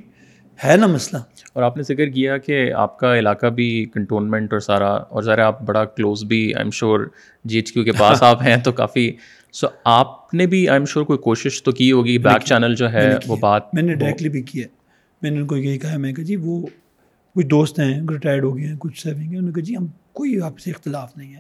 ہے 0.65 0.77
نا 0.77 0.87
مسئلہ۔ 0.87 1.21
اور 1.53 1.63
آپ 1.63 1.77
نے 1.77 1.83
ذکر 1.83 2.09
کیا 2.09 2.37
کہ 2.37 2.73
آپ 2.73 2.99
کا 2.99 3.17
علاقہ 3.19 3.45
بھی 3.45 3.85
کنٹونمنٹ 3.93 4.53
اور 4.53 4.59
سارا 4.59 4.93
اور 4.93 5.23
ذرا 5.23 5.47
آپ 5.47 5.61
بڑا 5.61 5.85
کلوز 5.85 6.23
بھی 6.23 6.53
I 6.55 6.63
am 6.63 6.71
sure 6.71 6.99
G 7.43 7.55
H 7.55 7.71
Q 7.71 7.83
کے 7.83 7.91
پاس 7.91 8.23
آپ 8.23 8.41
ہیں 8.41 8.57
تو 8.57 8.71
کافی 8.71 9.11
سو 9.53 9.67
آپ 9.83 10.33
نے 10.33 10.45
بھی 10.47 10.67
آئی 10.69 10.79
ایم 10.79 10.85
شیور 10.85 11.05
کوئی 11.05 11.19
کوشش 11.19 11.63
تو 11.63 11.71
کی 11.71 11.91
ہوگی 11.91 12.17
بیک 12.17 12.45
چینل 12.45 12.75
جو 12.75 12.91
ہے 12.91 13.09
وہ 13.27 13.35
بات 13.35 13.73
میں 13.73 13.83
نے 13.83 13.93
ڈائریکٹلی 13.93 14.29
بھی 14.29 14.41
کیا 14.41 14.67
میں 15.21 15.31
نے 15.31 15.39
ان 15.39 15.47
کو 15.47 15.57
یہی 15.57 15.77
کہا 15.77 15.97
میں 15.97 16.13
کہ 16.13 16.23
جی 16.23 16.35
وہ 16.35 16.61
کچھ 17.35 17.45
دوست 17.45 17.79
ہیں 17.79 18.01
ریٹائرڈ 18.09 18.43
ہو 18.43 18.57
گئے 18.57 18.65
ہیں 18.65 18.75
کچھ 18.79 19.01
سیونگ 19.01 19.19
ہیں 19.19 19.27
انہوں 19.27 19.41
نے 19.41 19.51
کہا 19.51 19.63
جی 19.63 19.75
ہم 19.77 19.85
کوئی 20.13 20.41
آپ 20.41 20.59
سے 20.59 20.71
اختلاف 20.71 21.17
نہیں 21.17 21.33
ہے 21.33 21.39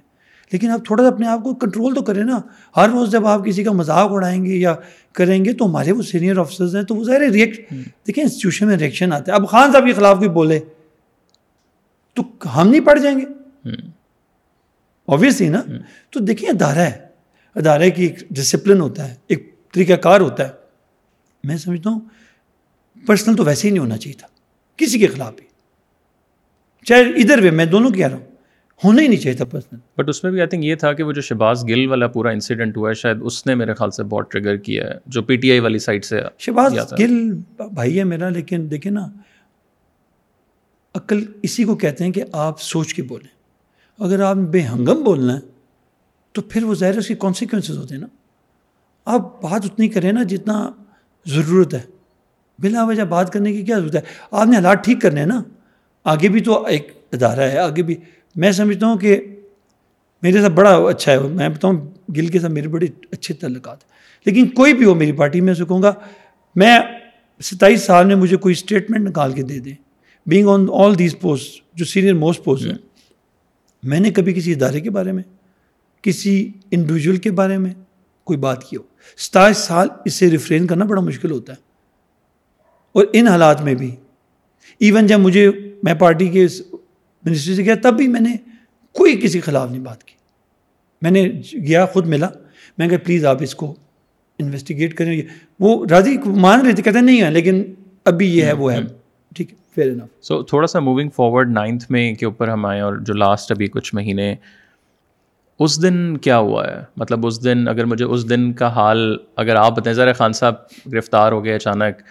لیکن 0.51 0.69
آپ 0.69 0.85
تھوڑا 0.85 1.03
سا 1.03 1.09
اپنے 1.09 1.27
آپ 1.27 1.43
کو 1.43 1.53
کنٹرول 1.53 1.95
تو 1.95 2.01
کریں 2.01 2.23
نا 2.23 2.39
ہر 2.77 2.89
روز 2.89 3.11
جب 3.11 3.27
آپ 3.27 3.45
کسی 3.45 3.63
کا 3.63 3.71
مذاق 3.71 4.11
اڑائیں 4.11 4.45
گے 4.45 4.55
یا 4.55 4.73
کریں 5.13 5.45
گے 5.45 5.53
تو 5.53 5.65
ہمارے 5.65 5.91
وہ 5.91 6.01
سینئر 6.01 6.37
آفیسرز 6.37 6.75
ہیں 6.75 6.83
تو 6.83 6.95
وہ 6.95 7.03
ظاہر 7.03 7.29
ریئیکٹ 7.31 7.71
دیکھیں 8.07 8.23
انسٹیٹیوشن 8.23 8.67
میں 8.67 8.77
ریئیکشن 8.77 9.13
آتا 9.13 9.31
ہے 9.31 9.37
اب 9.37 9.47
خان 9.49 9.71
صاحب 9.71 9.85
کے 9.85 9.93
خلاف 9.93 10.17
کوئی 10.17 10.29
بولے 10.29 10.59
تو 12.17 12.23
ہم 12.55 12.69
نہیں 12.69 12.81
پڑھ 12.81 12.99
جائیں 12.99 13.17
گے 13.19 13.25
اوبیسلی 15.07 15.49
نا 15.49 15.61
تو 16.09 16.19
دیکھیں 16.19 16.49
ادارہ 16.49 16.79
ہے 16.79 17.12
ادارے 17.55 17.91
کی 17.91 18.03
ایک 18.03 18.19
ڈسپلن 18.29 18.81
ہوتا 18.81 19.09
ہے 19.09 19.15
ایک 19.27 19.55
طریقہ 19.71 19.93
کار 19.93 20.21
ہوتا 20.21 20.47
ہے۔ 20.47 20.53
میں 21.43 21.57
سمجھتا 21.57 21.89
ہوں 21.89 21.99
پرسنل 23.07 23.35
تو 23.35 23.43
ویسے 23.43 23.67
ہی 23.67 23.73
نہیں 23.73 23.83
ہونا 23.83 23.97
چاہیے 23.97 24.19
تھا 24.19 24.27
کسی 24.77 24.99
کے 24.99 25.07
خلاف 25.07 25.35
بھی۔ 25.35 25.45
چاہے 26.85 27.01
ادھر 27.01 27.39
وے 27.43 27.51
میں 27.51 27.65
دونوں 27.65 27.91
کہہ 27.91 28.07
رہا 28.07 28.17
ہوں 28.17 28.25
ہونا 28.83 29.01
ہی 29.01 29.07
نہیں 29.07 29.19
چاہیے 29.19 29.37
تھا 29.37 29.45
پرسنل 29.45 29.79
بٹ 29.97 30.09
اس 30.09 30.23
میں 30.23 30.31
بھی 30.31 30.39
آئی 30.39 30.49
تھنک 30.49 30.65
یہ 30.65 30.75
تھا 30.75 30.93
کہ 30.93 31.03
وہ 31.03 31.11
جو 31.11 31.21
شہباز 31.21 31.65
گل 31.69 31.87
والا 31.87 32.07
پورا 32.07 32.29
انسیڈنٹ 32.29 32.77
ہوا 32.77 32.89
ہے 32.89 32.93
شاید 32.93 33.17
اس 33.21 33.45
نے 33.45 33.55
میرے 33.55 33.73
خیال 33.73 33.91
سے 33.91 34.03
بہت 34.03 34.31
ٹریگر 34.31 34.57
کیا 34.57 34.83
ہے 34.85 34.93
جو 35.05 35.21
پی 35.21 35.35
ٹی 35.35 35.51
آئی 35.51 35.59
والی 35.59 35.79
سائڈ 35.79 36.05
سے 36.05 36.21
شہباز 36.39 36.93
گل 36.99 37.31
بھائی 37.57 37.99
ہے 37.99 38.03
میرا 38.03 38.29
لیکن 38.29 38.67
دیکھیں 38.71 38.91
نا 38.91 39.07
عقل 40.95 41.23
اسی 41.43 41.63
کو 41.63 41.75
کہتے 41.75 42.03
ہیں 42.03 42.11
کہ 42.11 42.23
آپ 42.31 42.61
سوچ 42.61 42.93
کے 42.93 43.03
بولیں۔ 43.03 43.27
اگر 43.99 44.19
آپ 44.19 44.35
بے 44.35 44.61
ہنگم 44.61 45.03
بولنا 45.03 45.35
ہے 45.35 45.39
تو 46.33 46.41
پھر 46.41 46.63
وہ 46.63 46.75
ظاہر 46.75 46.97
اس 46.97 47.07
کی 47.07 47.15
کانسیکوینسز 47.15 47.77
ہوتے 47.77 47.95
ہیں 47.95 48.01
نا۔ 48.01 48.07
آپ 49.05 49.41
بات 49.41 49.65
اتنی 49.65 49.87
کریں 49.87 50.11
نا 50.11 50.23
جتنا 50.23 50.71
ضرورت 51.25 51.73
ہے۔ 51.73 51.79
بلا 52.59 52.83
وجہ 52.83 53.03
بات 53.03 53.33
کرنے 53.33 53.53
کی 53.53 53.61
کیا 53.61 53.79
ضرورت 53.79 53.95
ہے؟ 53.95 54.01
آپ 54.31 54.47
نے 54.47 54.55
حالات 54.55 54.83
ٹھیک 54.83 55.01
کرنے 55.01 55.19
ہیں 55.19 55.27
نا۔ 55.27 55.43
آگے 56.03 56.29
بھی 56.29 56.39
تو 56.39 56.65
ایک 56.65 56.91
ادارہ 57.11 57.39
ہے 57.39 57.57
آگے 57.57 57.83
بھی۔ 57.83 57.95
میں 58.35 58.51
سمجھتا 58.51 58.87
ہوں 58.87 58.97
کہ 58.97 59.21
میرے 60.21 60.41
ساتھ 60.41 60.53
بڑا 60.53 60.75
اچھا 60.75 61.11
ہے۔ 61.11 61.19
میں 61.19 61.49
بتاؤں 61.49 61.73
گل 62.17 62.27
کے 62.27 62.39
ساتھ 62.39 62.51
میرے 62.51 62.67
بڑے 62.67 62.87
اچھے 63.11 63.33
تعلقات 63.33 63.83
ہیں۔ 63.83 63.91
لیکن 64.25 64.47
کوئی 64.47 64.73
بھی 64.73 64.85
ہو 64.85 64.95
میری 64.95 65.11
پارٹی 65.11 65.41
میں 65.41 65.51
اسے 65.51 65.65
کہوں 65.65 65.81
گا۔ 65.81 65.93
میں 66.55 66.79
ستائیس 67.43 67.81
سال 67.83 68.05
میں 68.05 68.15
مجھے 68.15 68.37
کوئی 68.37 68.51
اسٹیٹمنٹ 68.51 69.09
نکال 69.09 69.33
کے 69.33 69.43
دے 69.43 69.59
دیں۔ 69.59 69.75
Being 70.25 70.47
on 70.47 70.67
all 70.73 70.99
these 70.99 71.15
post 71.21 71.61
جو 71.73 71.85
سینئر 71.85 72.13
موسٹ 72.13 72.43
پوسٹ 72.43 72.65
ہیں۔ 72.65 72.77
میں 73.83 73.99
نے 73.99 74.11
کبھی 74.11 74.33
کسی 74.33 74.51
ادارے 74.51 74.81
کے 74.81 74.89
بارے 74.89 75.11
میں 75.11 75.23
کسی 76.03 76.51
انڈیویجول 76.71 77.17
کے 77.17 77.31
بارے 77.31 77.57
میں 77.57 77.73
کوئی 78.23 78.39
بات 78.39 78.63
کی 78.63 78.77
ہو۔ 78.77 78.81
ستائیس 79.17 79.57
سال 79.57 79.87
اس 80.05 80.13
سے 80.13 80.29
ریفرین 80.29 80.67
کرنا 80.67 80.85
بڑا 80.85 81.01
مشکل 81.01 81.31
ہوتا 81.31 81.53
ہے۔ 81.53 81.57
اور 82.91 83.05
ان 83.13 83.27
حالات 83.27 83.61
میں 83.61 83.75
بھی۔ 83.75 83.95
ایون 84.79 85.07
جب 85.07 85.19
مجھے 85.19 85.51
میں 85.83 85.93
پارٹی 85.93 86.27
کے 86.27 86.47
منسٹری 87.23 87.55
سے 87.55 87.63
گیا 87.63 87.75
تب 87.83 87.93
بھی 87.97 88.07
میں 88.07 88.21
نے 88.21 88.35
کوئی 88.91 89.21
کسی 89.21 89.39
خلاف 89.39 89.71
نہیں 89.71 89.81
بات 89.81 90.03
کی۔ 90.03 90.15
میں 91.01 91.11
نے 91.11 91.23
گیا 91.67 91.85
خود 91.85 92.07
ملا۔ 92.07 92.29
میں 92.77 92.87
کہ 92.87 92.97
پلیز 92.97 93.25
آپ 93.25 93.37
اس 93.41 93.55
کو 93.55 93.75
انویسٹیگیٹ 94.39 94.93
کریں۔ 94.93 95.21
وہ 95.59 95.85
راضی 95.89 96.17
مان 96.25 96.65
رہے 96.65 96.73
تھے 96.73 96.83
کہتے 96.83 96.97
ہیں 96.97 97.05
نہیں 97.05 97.21
ہے 97.21 97.31
لیکن 97.31 97.63
ابھی 98.05 98.37
یہ 98.37 98.45
ہے 98.45 98.53
وہ 98.53 98.73
ہے۔ 98.73 98.79
ٹھیک 99.35 99.51
ہے 99.51 99.57
فیئر 99.75 99.91
انف 99.91 100.03
سو 100.21 100.43
تھوڑا 100.43 100.67
سا 100.67 100.79
موونگ 100.79 101.09
فارورڈ 101.09 101.51
نائنتھ 101.51 101.91
میں 101.91 102.15
کے 102.15 102.25
اوپر 102.25 102.47
ہم 102.47 102.65
آئے 102.65 102.81
اور 102.81 102.95
جو 102.95 103.13
لاسٹ 103.13 103.51
ابھی 103.51 103.67
کچھ 103.67 103.95
مہینے 103.95 104.35
اس 105.59 105.81
دن 105.81 106.17
کیا 106.17 106.37
ہوا 106.37 106.65
ہے؟ 106.67 106.79
مطلب 106.97 107.25
اس 107.27 107.43
دن 107.43 107.67
اگر 107.67 107.85
مجھے 107.85 108.05
اس 108.05 108.29
دن 108.29 108.51
کا 108.53 108.67
حال، 108.67 109.15
اگر 109.35 109.55
آپ 109.55 109.75
بتائیں 109.77 109.95
ذرا 109.95 110.13
خان 110.13 110.33
صاحب 110.33 110.55
گرفتار 110.93 111.31
ہو 111.31 111.43
گئے 111.45 111.55
اچانک، 111.55 112.01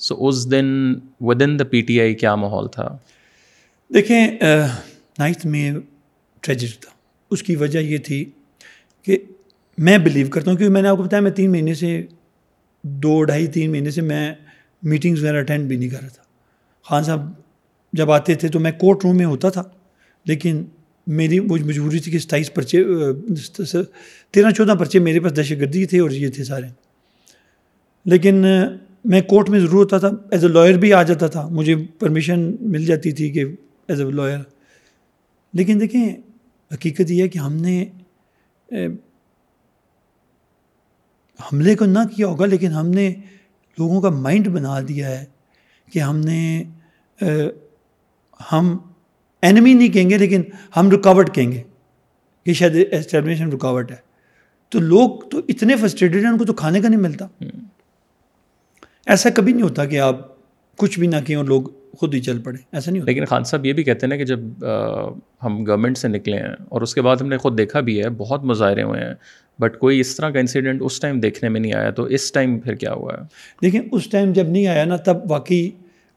سو 0.00 0.26
اس 0.28 0.50
دن 0.50 0.94
with 1.20 1.42
in 1.42 1.58
the 1.58 1.64
P 1.64 1.80
T 1.80 2.00
I 2.00 2.14
کیا 2.14 2.34
ماحول 2.34 2.68
تھا؟ 2.68 2.88
دیکھیں 3.90 4.38
نائنتھ 5.18 5.46
میں 5.46 5.72
ٹریجڈ 6.42 6.78
تھا۔ 6.80 6.90
اس 7.30 7.42
کی 7.42 7.56
وجہ 7.56 7.78
یہ 7.78 7.98
تھی 7.98 8.24
کہ 9.06 9.18
میں 9.78 9.98
بلیو 9.98 10.26
کرتا 10.30 10.50
ہوں، 10.50 10.56
کیونکہ 10.58 10.72
میں 10.74 10.82
نے 10.82 10.88
آپ 10.88 10.96
کو 10.96 11.02
بتایا، 11.02 11.22
میں 11.22 11.30
تین 11.30 11.50
مہینے 11.52 11.74
سے، 11.74 12.02
دو 12.84 13.22
ڈھائی 13.24 13.46
تین 13.46 13.70
مہینے 13.70 13.90
سے 13.90 14.00
میں 14.02 14.34
میٹنگز 14.82 15.22
وغیرہ 15.22 15.38
اٹینڈ 15.38 15.68
بھی 15.68 15.76
نہیں 15.76 15.88
کر 15.88 16.00
رہا 16.00 16.08
تھا۔ 16.08 16.22
خان 16.84 17.02
صاحب 17.04 17.30
جب 17.92 18.10
آتے 18.10 18.34
تھے 18.34 18.48
تو 18.48 18.60
میں 18.60 18.72
کورٹ 18.72 19.04
روم 19.04 19.16
میں 19.16 19.26
ہوتا 19.26 19.50
تھا، 19.50 19.62
لیکن 20.26 20.64
میری 21.06 21.38
وہ 21.38 21.56
مجبوری 21.64 21.98
تھی 21.98 22.12
کہ 22.12 22.18
ستائیس 22.18 22.54
پرچے 22.54 22.84
تیرہ 24.30 24.50
چودہ 24.50 24.74
پرچے 24.78 24.98
میرے 24.98 25.20
پاس 25.20 25.36
دہشت 25.36 25.50
گردی 25.50 25.86
تھے 25.86 26.00
اور 26.00 26.10
یہ 26.10 26.28
تھے 26.28 26.44
سارے۔ 26.44 26.66
لیکن 28.04 28.44
میں 29.04 29.20
کورٹ 29.20 29.50
میں 29.50 29.60
ضرور 29.60 29.84
ہوتا 29.84 29.98
تھا۔ 29.98 30.08
ایز 30.30 30.44
اے 30.44 30.50
لائر 30.50 30.74
بھی 30.74 30.92
آ 30.92 31.02
جاتا 31.02 31.26
تھا۔ 31.26 31.48
مجھے 31.48 31.74
پرمیشن 31.98 32.56
مل 32.60 32.84
جاتی 32.84 33.12
تھی 33.12 33.30
کہ 33.30 33.44
ایز 33.88 34.00
اے 34.00 34.10
لائر 34.10 34.38
لیکن 35.52 35.80
دیکھیں، 35.80 36.16
حقیقت 36.74 37.10
یہ 37.10 37.22
ہے 37.22 37.28
کہ 37.28 37.38
ہم 37.38 37.56
نے 37.56 37.84
حملے 41.40 41.74
کو 41.74 41.84
نہ 41.84 41.98
کیا 42.16 42.26
ہوگا، 42.26 42.46
لیکن 42.46 42.66
ہم 42.66 42.88
نے 42.88 43.14
لوگوں 43.78 44.00
کا 44.00 44.10
مائنڈ 44.10 44.48
بنا 44.48 44.80
دیا 44.88 45.20
ہے 45.20 45.24
کہ 45.92 45.98
ہم 45.98 46.16
نے 46.16 46.64
ہم 48.52 48.78
اینمی 49.42 49.74
نہیں 49.74 49.88
کہیں 49.88 50.10
گے 50.10 50.18
لیکن 50.18 50.42
ہم 50.76 50.90
رکاوٹ 50.90 51.34
کہیں 51.34 51.52
گے 51.52 51.62
کہ 52.44 52.52
شاید 52.52 52.76
اسٹیبلشن 52.90 53.52
رکاوٹ 53.52 53.90
ہے۔ 53.90 53.96
تو 54.68 54.78
لوگ 54.78 55.10
تو 55.30 55.40
اتنے 55.48 55.76
فرسٹریٹڈ 55.76 56.16
ہیں 56.16 56.28
ان 56.28 56.38
کو 56.38 56.44
تو 56.44 56.52
کھانے 56.52 56.80
کا 56.80 56.88
نہیں 56.88 57.00
ملتا۔ 57.00 57.44
ایسا 59.06 59.30
کبھی 59.30 59.52
نہیں 59.52 59.62
ہوتا 59.62 59.84
کہ 59.84 60.00
آپ 60.00 60.16
کچھ 60.76 60.98
بھی 60.98 61.06
نہ 61.06 61.16
کہیں 61.26 61.36
اور 61.36 61.44
لوگ 61.44 61.62
خود 61.98 62.14
ہی 62.14 62.20
چل 62.20 62.38
پڑے۔ 62.38 62.58
ایسا 62.72 62.90
نہیں 62.90 63.00
ہوتا۔ 63.00 63.12
لیکن 63.12 63.24
خان 63.24 63.44
صاحب 63.44 63.66
یہ 63.66 63.72
بھی 63.72 63.82
کہتے 63.82 64.06
ہیں 64.06 64.08
نا 64.08 64.16
کہ 64.16 64.24
جب 64.24 64.40
ہم 65.42 65.66
گورنمنٹ 65.66 65.98
سے 65.98 66.08
نکلے 66.08 66.36
ہیں 66.36 66.54
اور 66.68 66.80
اس 66.80 66.94
کے 66.94 67.02
بعد 67.02 67.16
ہم 67.16 67.28
نے 67.28 67.36
خود 67.36 67.58
دیکھا 67.58 67.80
بھی 67.80 68.04
ہے 68.04 68.10
بہت 68.10 68.44
مظاہرے 68.44 68.82
ہوئے 68.82 69.04
ہیں 69.04 69.14
بٹ 69.58 69.78
کوئی 69.78 70.00
اس 70.00 70.16
طرح 70.16 70.30
کا 70.30 70.38
انسیڈنٹ 70.38 70.82
اس 70.84 71.00
ٹائم 71.00 71.20
دیکھنے 71.20 71.48
میں 71.48 71.60
نہیں 71.60 71.72
آیا 71.72 71.90
تو 71.90 72.02
اس 72.02 72.32
ٹائم 72.32 72.58
پھر 72.58 72.74
کیا 72.74 72.92
ہوا 72.92 73.12
ہے؟ 73.14 73.22
دیکھیں 73.62 73.80
اس 73.92 74.10
ٹائم 74.10 74.32
جب 74.32 74.48
نہیں 74.48 74.66
آیا 74.66 74.84
نا 74.84 74.96
تب 74.96 75.16
واقعی 75.30 75.70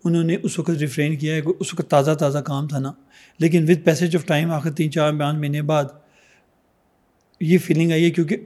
انہوں 0.04 0.24
نے 0.24 0.38
اس 0.44 0.60
وقت 0.60 0.70
ریفرین 0.70 1.16
کیا 1.16 1.36
ہے 1.36 1.42
اس 1.60 1.74
وقت 1.74 1.90
تازہ 1.90 2.12
تازہ 2.12 2.38
کام 2.38 2.68
تھا 2.68 2.80
نا۔ 2.80 2.92
لیکن 3.40 3.64
ود 3.64 3.86
پیسج 3.86 4.16
آف 4.16 4.26
ٹائم 4.26 4.52
آخر 4.52 4.72
تین 4.72 4.92
چار 4.92 5.12
پانچ 5.20 5.38
مہینے 5.38 5.62
بعد 5.62 5.84
یہ 7.42 7.58
فیلنگ 7.58 7.92
آئی 7.92 8.06
ہے 8.06 8.10
کیونکہ 8.10 8.38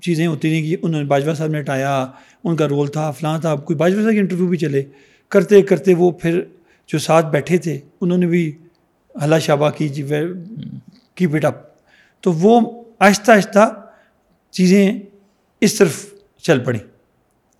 چیزیں 0.00 0.26
ہوتی 0.26 0.50
رہیں 0.50 0.62
کہ 0.62 0.76
انہوں 0.82 1.00
نے 1.00 1.06
باجوہ 1.06 1.34
صاحب 1.34 1.50
نے 1.50 1.60
ہٹایا، 1.60 2.06
ان 2.44 2.56
کا 2.56 2.68
رول 2.68 2.88
تھا، 2.88 3.10
فلاں 3.10 3.38
تھا، 3.38 3.56
کوئی 3.56 3.76
باجوہ 3.76 4.02
صاحب 4.02 4.12
کے 4.12 4.20
انٹرویو 4.20 4.46
بھی 4.46 4.58
چلے۔ 4.58 4.82
کرتے 5.28 5.62
کرتے 5.62 5.94
وہ 5.94 6.10
پھر 6.10 6.40
جو 6.86 6.98
ساتھ 6.98 7.26
بیٹھے 7.26 7.58
تھے، 7.58 7.78
انہوں 8.00 8.18
نے 8.18 8.26
بھی 8.26 8.58
اللہ 9.14 9.36
شابہ 9.40 9.70
کی 9.70 9.88
جی 9.88 10.06
کی 11.14 11.26
بیٹ 11.26 11.44
اپ 11.44 11.54
تو 12.20 12.32
وہ 12.32 12.82
آہستہ 12.98 13.32
آہستہ 13.32 13.82
چیزیں 14.50 14.98
اس 15.60 15.74
طرف 15.74 16.06
چل 16.42 16.58
پڑیں۔ 16.58 16.95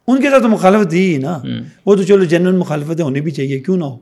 ان 0.07 0.23
کے 0.23 0.31
ساتھ 0.31 0.43
تو 0.43 0.49
مخالفت 0.49 0.91
دی 0.91 1.13
ہی 1.13 1.19
نا 1.19 1.43
وہ 1.87 1.97
تو 1.97 2.03
چلو 2.03 2.25
جنرل 2.25 2.57
مخالفتیں 2.57 3.05
ہونی 3.05 3.21
بھی 3.21 3.31
چاہیے 3.31 3.59
کیوں 3.59 3.77
نہ 3.77 3.85
ہو۔ 3.85 3.99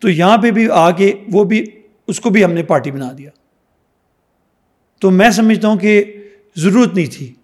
تو 0.00 0.10
یہاں 0.10 0.38
پہ 0.38 0.50
بھی 0.50 0.70
آ 0.70 0.90
کے 0.90 1.12
وہ 1.32 1.44
بھی 1.44 1.66
اس 2.08 2.20
کو 2.20 2.30
بھی 2.30 2.44
ہم 2.44 2.52
نے 2.52 2.62
پارٹی 2.62 2.90
بنا 2.90 3.12
دیا۔ 3.18 3.30
تو 5.00 5.10
میں 5.10 5.30
سمجھتا 5.30 5.68
ہوں 5.68 5.76
کہ 5.76 6.04
ضرورت 6.56 6.94
نہیں 6.94 7.06
تھی۔ 7.12 7.34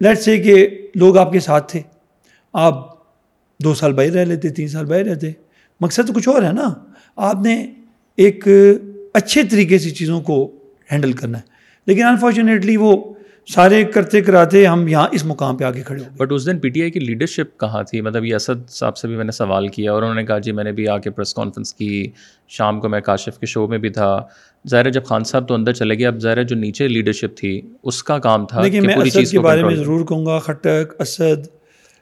لیٹ 0.00 0.18
سے 0.18 0.38
کہ 0.38 0.68
لوگ 0.94 1.18
آپ 1.18 1.32
کے 1.32 1.40
ساتھ 1.40 1.72
تھے۔ 1.72 1.80
آپ 2.52 2.74
دو 3.64 3.74
سال 3.74 3.92
باہر 3.92 4.10
رہ 4.10 4.24
لیتے 4.24 4.48
تین 4.48 4.68
سال 4.68 4.84
باہر 4.84 5.04
رہتے۔ 5.04 5.30
مقصد 5.80 6.06
تو 6.06 6.12
کچھ 6.12 6.28
اور 6.28 6.42
ہے 6.42 6.52
نا۔ 6.52 6.74
آپ 7.16 7.36
نے 7.40 7.72
ایک 8.16 8.48
اچھے 9.14 9.42
طریقے 9.42 9.78
سے 9.78 9.90
چیزوں 9.90 10.20
کو 10.20 10.56
ہینڈل 10.92 11.12
کرنا 11.12 11.38
ہے۔ 11.38 11.42
لیکن 11.86 12.04
انفارچونیٹلی 12.04 12.76
وہ 12.76 13.14
سارے 13.54 13.84
کرتے 13.84 14.20
کراتے 14.20 14.66
ہم 14.66 14.88
یہاں 14.88 15.08
اس 15.12 15.24
مقام 15.24 15.56
پہ 15.56 15.64
آگے 15.64 15.82
کھڑے 15.82 16.02
ہو 16.02 16.08
but 16.16 16.32
us 16.32 16.46
then 16.46 16.58
P 16.58 16.68
T 16.68 16.82
آئی 16.82 16.90
کی 16.90 17.00
لیڈرشپ 17.00 17.60
کہاں 17.60 17.82
تھی؟ 17.82 18.00
مطلب 18.00 18.24
یہ 18.24 18.34
اسد 18.34 18.70
صاحب 18.70 18.96
سے 18.96 19.08
بھی 19.08 19.16
میں 19.16 19.24
نے 19.24 19.32
سوال 19.32 19.68
کیا 19.68 19.92
اور 19.92 20.02
انہوں 20.02 20.14
نے 20.14 20.24
کہا 20.24 20.38
جی 20.38 20.52
میں 20.52 20.64
نے 20.64 20.72
بھی 20.72 20.88
آ 20.88 20.98
کے 20.98 21.10
پریس 21.10 21.34
کانفرنس 21.34 21.74
کی 21.74 22.10
شام 22.48 22.80
کو 22.80 22.88
میں 22.88 23.00
کاشف 23.00 23.38
کے 23.38 23.46
شو 23.46 23.66
میں 23.66 23.78
بھی 23.78 23.90
تھا۔ 23.90 24.20
ظاہر 24.68 24.90
جب 24.90 25.04
خان 25.04 25.24
صاحب 25.24 25.48
تو 25.48 25.54
اندر 25.54 25.72
چلے 25.72 25.98
گئے 25.98 26.06
اب 26.06 26.18
ظاہر 26.18 26.42
جو 26.42 26.56
نیچے 26.56 26.88
لیڈرشپ 26.88 27.36
تھی 27.36 27.60
اس 27.82 28.02
کا 28.02 28.18
کام 28.18 28.46
تھا 28.46 28.62
لیکن 28.62 28.86
میں 28.86 28.94
اسد 28.94 29.30
کے 29.30 29.40
بارے 29.40 29.64
میں 29.64 29.74
ضرور 29.74 30.06
کہوں 30.06 30.26
گا۔ 30.26 30.38
خٹک 30.38 30.94
اسد 30.98 31.46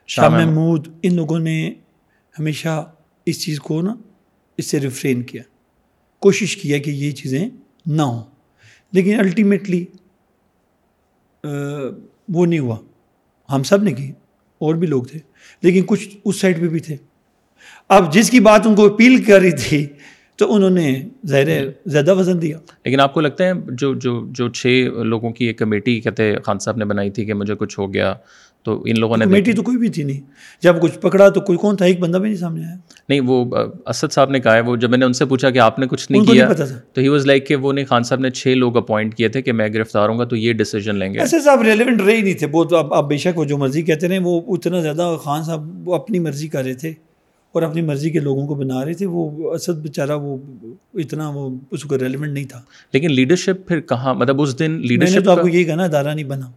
شاہ 0.07 0.29
محمود۔ 0.29 0.87
ان 1.03 1.15
لوگوں 1.15 1.39
نے 1.39 1.73
ہمیشہ 2.39 2.91
اس 3.25 3.45
چیز 3.45 3.59
کو 3.59 3.81
نا 3.81 3.95
اس 4.57 4.65
سے 4.65 4.79
ریفرین 4.79 5.23
کیا۔ 5.23 5.41
کوشش 6.19 6.57
کیا 6.57 6.77
کہ 6.77 6.89
یہ 6.89 7.11
چیزیں 7.11 7.49
نہ 7.85 8.01
ہوں۔ 8.01 8.23
لیکن 8.91 9.19
الٹیمیٹلی 9.19 9.85
وہ 12.29 12.45
نہیں 12.45 12.59
ہوا۔ 12.59 12.77
ہم 13.53 13.63
سب 13.63 13.83
نے 13.83 13.93
کی، 13.93 14.11
اور 14.59 14.75
بھی 14.75 14.87
لوگ 14.87 15.03
تھے۔ 15.03 15.19
لیکن 15.61 15.83
کچھ 15.85 16.09
اس 16.25 16.41
سائڈ 16.41 16.61
پہ 16.61 16.67
بھی 16.67 16.79
تھے۔ 16.79 16.97
اب 17.89 18.13
جس 18.13 18.29
کی 18.29 18.39
بات 18.39 18.67
ان 18.67 18.75
کو 18.75 18.93
اپیل 18.93 19.23
کر 19.23 19.39
رہی 19.39 19.51
تھی، 19.51 19.87
تو 20.35 20.55
انہوں 20.55 20.69
نے 20.69 21.01
ظاہر 21.27 21.69
زیادہ 21.85 22.15
وزن 22.15 22.41
دیا۔ 22.41 22.59
لیکن 22.85 22.99
آپ 22.99 23.13
کو 23.13 23.21
لگتا 23.21 23.45
ہے 23.45 23.51
جو 23.71 23.93
جو 23.93 24.27
جو 24.29 24.49
چھ 24.49 24.87
لوگوں 25.03 25.31
کی 25.31 25.45
ایک 25.45 25.59
کمیٹی، 25.59 26.01
کہتے 26.01 26.35
خان 26.45 26.59
صاحب 26.59 26.77
نے 26.77 26.85
بنائی 26.85 27.09
تھی 27.09 27.25
کہ 27.25 27.33
مجھے 27.33 27.55
کچھ 27.55 27.79
ہو 27.79 27.93
گیا 27.93 28.13
تو 28.63 28.83
ان 28.85 28.99
لوگوں 28.99 29.17
نے 29.17 29.25
کمیٹی 29.25 29.53
تو 29.53 29.61
کوئی 29.63 29.77
بھی 29.77 29.89
تھی 29.89 30.03
نہیں۔ 30.03 30.21
جب 30.61 30.81
کچھ 30.81 30.99
پکڑا 30.99 31.29
تو 31.29 31.41
کوئی 31.41 31.57
کون 31.57 31.75
تھا؟ 31.75 31.85
ایک 31.85 31.99
بندہ 31.99 32.17
بھی 32.17 32.29
نہیں 32.29 32.39
سامنے 32.39 32.65
آیا۔ 32.65 32.75
نہیں 33.09 33.21
وہ 33.21 33.55
اسد 33.85 34.13
صاحب 34.13 34.29
نے 34.29 34.39
کہا 34.39 34.55
ہے 34.55 34.61
وہ 34.61 34.75
جب 34.75 34.89
میں 34.89 34.97
نے 34.97 35.05
ان 35.05 35.13
سے 35.13 35.25
پوچھا 35.25 35.49
کہ 35.49 35.57
آپ 35.57 35.79
نے 35.79 35.87
کچھ 35.87 36.11
نہیں 36.11 36.21
کیا 36.21 36.49
تو 36.93 37.01
ہی 37.01 37.07
واز 37.07 37.25
لائک 37.25 37.47
کہ 37.47 37.55
وہ 37.55 37.73
نہیں 37.73 37.85
خان 37.85 38.03
صاحب 38.03 38.19
نے 38.19 38.29
چھ 38.29 38.47
لوگ 38.47 38.77
اپوائنٹ 38.77 39.15
کیے 39.15 39.27
تھے 39.27 39.41
کہ 39.41 39.51
میں 39.51 39.67
گرفتار 39.67 40.09
ہوں 40.09 40.19
گا 40.19 40.23
تو 40.23 40.35
یہ 40.35 40.53
ڈیسیجن 40.53 40.95
لیں 40.95 41.13
گے۔ 41.13 41.19
ایسے 41.19 41.39
صاحب 41.39 41.61
ریلیونٹ 41.61 42.01
رہے 42.01 42.15
ہی 42.15 42.21
نہیں 42.21 42.33
تھے۔ 42.33 42.47
وہ 42.51 42.63
تو 42.63 42.77
اب 42.77 43.09
بے 43.09 43.17
شک 43.17 43.37
وہ 43.39 43.45
جو 43.45 43.57
مرضی 43.57 43.81
کہتے 43.81 44.07
رہے 44.07 44.19
وہ 44.19 44.41
اتنا 44.47 44.81
زیادہ 44.81 45.17
خان 45.23 45.43
صاحب 45.43 45.89
وہ 45.89 45.95
اپنی 45.95 46.19
مرضی 46.19 46.47
کر 46.47 46.63
رہے 46.63 46.73
تھے 46.73 46.89
اور 47.51 47.61
اپنی 47.61 47.81
مرضی 47.81 48.09
کے 48.09 48.19
لوگوں 48.19 48.47
کو 48.47 48.55
بنا 48.55 48.85
رہے 48.85 48.93
تھے۔ 48.93 49.05
وہ 49.05 49.53
اسد 49.53 49.81
بیچارہ 49.81 50.17
وہ 50.17 50.37
اتنا 50.93 51.29
وہ 51.29 51.49
اس 51.71 51.83
کو 51.83 51.97
ریلیونٹ 51.97 52.33
نہیں 52.33 52.45
تھا۔ 52.45 52.61
لیکن 52.93 53.11
لیڈرشپ 53.11 53.67
پھر 53.67 53.79
کہاں؟ 53.79 54.13
مطلب 54.13 54.41
اس 54.41 54.59
دن 54.59 54.71
لیڈرشپ 54.71 55.25
تو 55.25 55.31
آپ 55.31 55.41
کو 55.41 55.47
یہی 55.47 55.63
کہا 55.63 55.75
نا 55.75 55.83
ادارہ 55.83 56.13
نہیں 56.13 56.25
بنا۔ 56.25 56.51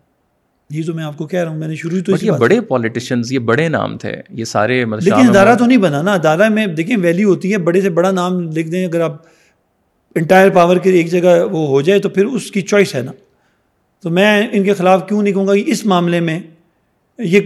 یہ 0.73 0.83
تو 0.87 0.95
میں 0.95 1.05
آپ 1.05 1.19
کو 1.19 1.27
کہہ 1.27 1.41
رہا 1.41 1.51
ہوں 1.51 1.59
میں 1.59 1.69
نے 1.69 1.75
شروع 1.75 1.99
تو 2.07 2.13
یہ 2.23 2.31
بڑے 2.31 2.61
پالیٹیشینز 2.61 3.33
یہ 3.33 3.39
بڑے 3.39 3.69
نام 3.69 3.99
تھے 3.99 4.17
یہ 4.31 4.45
سارے 4.45 4.85
لیکن 5.01 5.29
ادارہ 5.29 5.55
تو 5.55 5.67
نہیں 5.67 5.79
بنا 5.79 6.03
نا۔ 6.03 6.13
ادارہ 6.13 6.49
میں 6.49 6.67
دیکھیں 6.67 6.97
ویلیو 6.97 7.29
ہوتی 7.29 7.53
ہے 7.53 7.59
بڑے 7.59 7.81
سے 7.81 7.91
بڑا 7.91 8.11
نام 8.11 8.41
لکھ 8.41 8.69
دیں۔ 8.69 8.87
اگر 8.87 9.01
آپ 9.01 9.17
انٹائر 10.15 10.51
پاور 10.51 10.77
کے 10.77 10.91
ایک 10.91 11.11
جگہ 11.11 11.45
وہ 11.51 11.69
ہو 11.69 11.81
جائے 11.81 11.99
تو 11.99 12.09
پھر 12.09 12.25
اس 12.25 12.51
کی 12.51 12.61
چوائس 12.61 12.95
ہے 12.95 13.03
نا۔ 13.03 13.13
تو 14.03 14.11
میں 14.11 14.49
ان 14.53 14.65
کے 14.65 14.75
خلاف 14.75 15.09
کیوں 15.09 15.23
نہیں 15.23 15.35
کہوں 15.35 15.47
گا 15.47 15.55
کہ 15.55 15.63
اس 15.67 15.87
معاملے 15.87 16.21
میں 16.21 16.41
یہ 17.19 17.41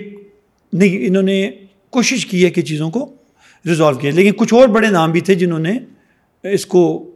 نہیں 0.72 1.06
انہوں 1.06 1.22
نے 1.22 1.50
کوشش 1.90 2.26
کی 2.26 2.44
ہے 2.44 2.50
کہ 2.50 2.62
چیزوں 2.62 2.90
کو 2.90 3.12
ریزالو 3.66 3.96
کیا 3.98 4.10
لیکن 4.14 4.32
کچھ 4.36 4.54
اور 4.54 4.68
بڑے 4.68 4.88
نام 4.88 5.12
بھی 5.12 5.20
تھے 5.20 5.34
جنہوں 5.34 5.58
نے 5.58 5.78
اس 6.42 6.66
کو 6.66 7.10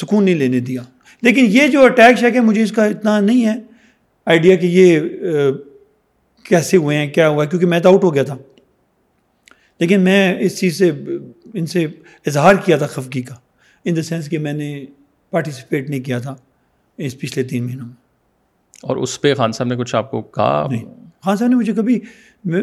سکون 0.00 0.24
نہیں 0.24 0.34
لینے 0.34 0.60
دیا۔ 0.60 0.82
لیکن 1.22 1.46
یہ 1.48 1.66
جو 1.68 1.84
اٹیک 1.84 2.24
ہے 2.24 2.30
کہ 2.30 2.40
مجھے 2.40 2.62
اس 2.62 2.72
کا 2.72 2.84
اتنا 2.84 3.20
نہیں 3.20 3.46
ہے۔ 3.46 3.69
آئیڈیا 4.26 4.56
کہ 4.56 4.66
یہ 4.66 5.00
کیسے 6.48 6.76
ہوئے 6.76 6.96
ہیں 6.96 7.10
کیا 7.10 7.28
ہوا 7.28 7.44
ہے 7.44 7.48
کیونکہ 7.48 7.66
میں 7.66 7.80
تو 7.80 7.88
آؤٹ 7.88 8.04
ہو 8.04 8.14
گیا 8.14 8.22
تھا۔ 8.22 8.36
لیکن 9.80 10.00
میں 10.00 10.36
اس 10.40 10.58
چیز 10.58 10.78
سے 10.78 10.90
ان 11.54 11.66
سے 11.66 11.86
اظہار 12.26 12.54
کیا 12.54 12.76
تھا 12.76 12.86
خفگی 12.86 13.22
کا 13.22 13.34
ان 13.84 13.96
دا 13.96 14.02
سینس 14.02 14.28
کہ 14.28 14.38
میں 14.38 14.52
نے 14.52 14.84
پارٹیسپیٹ 15.30 15.90
نہیں 15.90 16.00
کیا 16.00 16.18
تھا 16.18 16.34
اس 16.98 17.18
پچھلے 17.18 17.44
تین 17.44 17.64
مہینوں 17.64 17.86
میں۔ 17.86 17.94
اور 18.82 18.96
اس 18.96 19.20
پہ 19.20 19.34
خان 19.34 19.52
صاحب 19.52 19.68
نے 19.68 19.76
کچھ 19.76 19.96
آپ 19.96 20.10
کو 20.10 20.22
کہا؟ 20.22 20.66
نہیں۔ 20.70 20.84
خان 21.24 21.36
صاحب 21.36 21.50
نے 21.50 21.56
مجھے 21.56 21.72
کبھی 21.72 22.00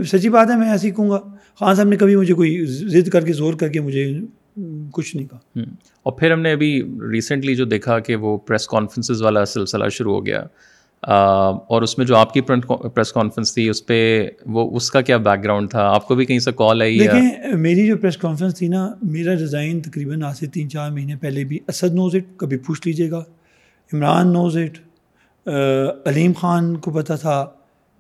سچی 0.04 0.30
بات 0.30 0.48
ہے 0.50 0.56
میں 0.56 0.70
ایسے 0.70 0.88
ہی 0.88 0.92
کہوں 0.92 1.10
گا۔ 1.10 1.20
خان 1.60 1.76
صاحب 1.76 1.88
نے 1.88 1.96
کبھی 1.96 2.16
مجھے 2.16 2.34
کوئی 2.34 2.66
ضد 2.66 3.10
کر 3.10 3.26
کے 3.26 3.34
زور 3.34 3.54
کر 3.54 3.68
کے 3.68 3.82
مجھے 3.82 4.18
کچھ 4.92 5.16
نہیں 5.16 5.28
کہا۔ 5.28 5.60
اور 6.04 6.14
پھر 6.14 6.32
ہم 6.32 6.42
نے 6.42 6.52
ابھی 6.52 6.84
ریسنٹلی 7.12 7.56
جو 7.56 7.66
دیکھا 7.66 8.00
کہ 8.00 8.16
وہ 8.16 8.38
پریس 8.38 8.68
کانفرنسز 8.68 9.22
والا 9.22 9.46
سلسلہ 9.46 9.90
شروع 9.90 10.14
ہو 10.14 10.26
گیا 10.26 10.46
اور 11.02 11.82
اس 11.82 11.98
میں 11.98 12.06
جو 12.06 12.16
آپ 12.16 12.34
کی 12.34 12.42
پریس 12.42 13.14
کانفرنس 13.14 13.54
تھی 13.54 13.70
اس 13.70 13.86
پہ 13.86 14.28
وہ 14.46 14.76
اس 14.76 14.92
کا 14.92 15.02
کیا 15.02 15.18
بیک 15.18 15.44
گراؤنڈ 15.44 15.70
تھا؟ 15.70 15.82
آپ 15.82 16.08
کو 16.08 16.16
بھی 16.16 16.26
کہیں 16.26 16.40
سے 16.40 16.52
کال 16.52 16.82
آئی 16.82 17.00
دیکھیں 17.00 17.56
میری 17.58 17.88
جو 17.88 17.98
پریس 17.98 18.18
کانفرنس 18.18 18.56
تھی 18.56 18.68
نا 18.68 18.94
میرا 19.04 19.34
ڈیزائن 19.36 19.82
تقریباً 19.82 20.24
آج 20.24 20.38
سے 20.38 20.48
تین 20.48 20.70
چار 20.70 20.92
مہینے 20.92 21.16
پہلے 21.16 21.44
بھی 21.44 21.60
اسد 21.68 21.94
نوز 21.94 22.16
اٹ 22.16 22.24
کبھی 22.38 22.58
پوچھ 22.58 22.82
لیجیے 22.86 23.12
گا۔ 23.12 23.24
عمران 23.94 24.34
نوز 24.34 24.58
اٹ 24.58 24.78
علیم 26.06 26.32
خان 26.34 26.78
کو 26.78 26.92
پتہ 26.92 27.14
تھا۔ 27.22 27.46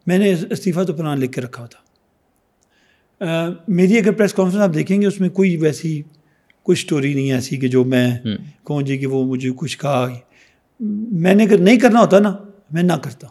میں 0.07 0.17
نے 0.17 0.33
استعفیٰ 0.49 0.85
تو 0.85 0.93
پلان 0.93 1.19
لکھ 1.19 1.31
کے 1.31 1.41
رکھا 1.41 1.65
تھا۔ 1.65 3.49
میری 3.67 3.97
اگر 3.97 4.11
پریس 4.11 4.33
کانفرنس 4.33 4.61
آپ 4.61 4.73
دیکھیں 4.73 5.01
گے 5.01 5.07
اس 5.07 5.19
میں 5.19 5.29
کوئی 5.29 5.57
ویسی 5.57 6.01
کوئی 6.63 6.73
اسٹوری 6.73 7.13
نہیں 7.13 7.29
ہے 7.29 7.35
ایسی 7.35 7.57
کہ 7.57 7.67
جو 7.67 7.83
میں 7.85 8.17
کہوں 8.63 8.81
جی 8.81 8.97
کہ 8.97 9.07
وہ 9.07 9.25
مجھے 9.25 9.51
کچھ 9.55 9.77
کہا۔ 9.77 10.07
میں 10.79 11.35
نے 11.35 11.43
اگر 11.43 11.57
نہیں 11.57 11.79
کرنا 11.79 11.99
ہوتا 11.99 12.19
نا 12.19 12.35
میں 12.71 12.83
نہ 12.83 12.93
کرتا۔ 12.93 13.27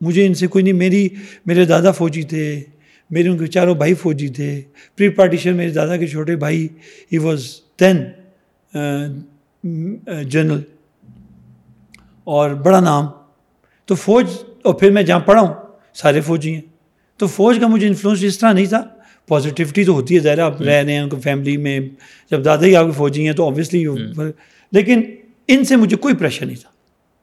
مجھے 0.00 0.26
ان 0.26 0.34
سے 0.34 0.46
کوئی 0.46 0.64
نہیں 0.64 0.74
میری 0.74 1.08
میرے 1.46 1.64
دادا 1.64 1.90
فوجی 1.90 2.22
تھے 2.22 2.62
میرے 3.10 3.28
ان 3.28 3.38
کے 3.38 3.46
چاروں 3.46 3.74
بھائی 3.74 3.94
فوجی 3.94 4.28
تھے۔ 4.28 4.62
پری 4.96 5.08
پارٹیشن 5.08 5.56
میرے 5.56 5.70
دادا 5.70 5.96
کے 5.96 6.06
چھوٹے 6.06 6.36
بھائی 6.36 6.68
ہی 7.12 7.18
واز 7.18 7.44
دین 7.80 7.96
جنرل۔ 10.22 10.60
اور 12.24 12.50
بڑا 12.50 12.80
نام۔ 12.80 13.06
تو 13.84 13.94
فوج 13.94 14.24
اور 14.62 14.74
پھر 14.74 14.90
میں 14.90 15.02
جہاں 15.02 15.20
پڑھا 15.20 15.42
ہوں 15.42 15.54
سارے 15.94 16.20
فوجی 16.20 16.54
ہیں۔ 16.54 16.60
تو 17.16 17.26
فوج 17.26 17.58
کا 17.60 17.66
مجھے 17.66 17.86
انفلوئنس 17.86 18.24
اس 18.24 18.38
طرح 18.38 18.52
نہیں 18.52 18.66
تھا۔ 18.66 18.82
پازیٹیوٹی 19.28 19.84
تو 19.84 19.92
ہوتی 19.92 20.14
ہے 20.14 20.20
ظاہر 20.20 20.38
آپ 20.38 20.62
رہ 20.62 20.82
رہے 20.82 20.92
ہیں 20.92 21.00
ان 21.00 21.08
کو 21.08 21.20
فیملی 21.20 21.56
میں 21.56 21.80
جب 22.30 22.44
دادا 22.44 22.66
ہی 22.66 22.76
آپ 22.76 22.86
کے 22.86 22.92
فوجی 22.92 23.26
ہیں 23.26 23.32
تو 23.32 23.44
اوبیسلی 23.44 23.84
لیکن 24.72 25.02
ان 25.48 25.64
سے 25.64 25.76
مجھے 25.76 25.96
کوئی 25.96 26.14
پریشر 26.14 26.46
نہیں 26.46 26.56
تھا۔ 26.56 26.70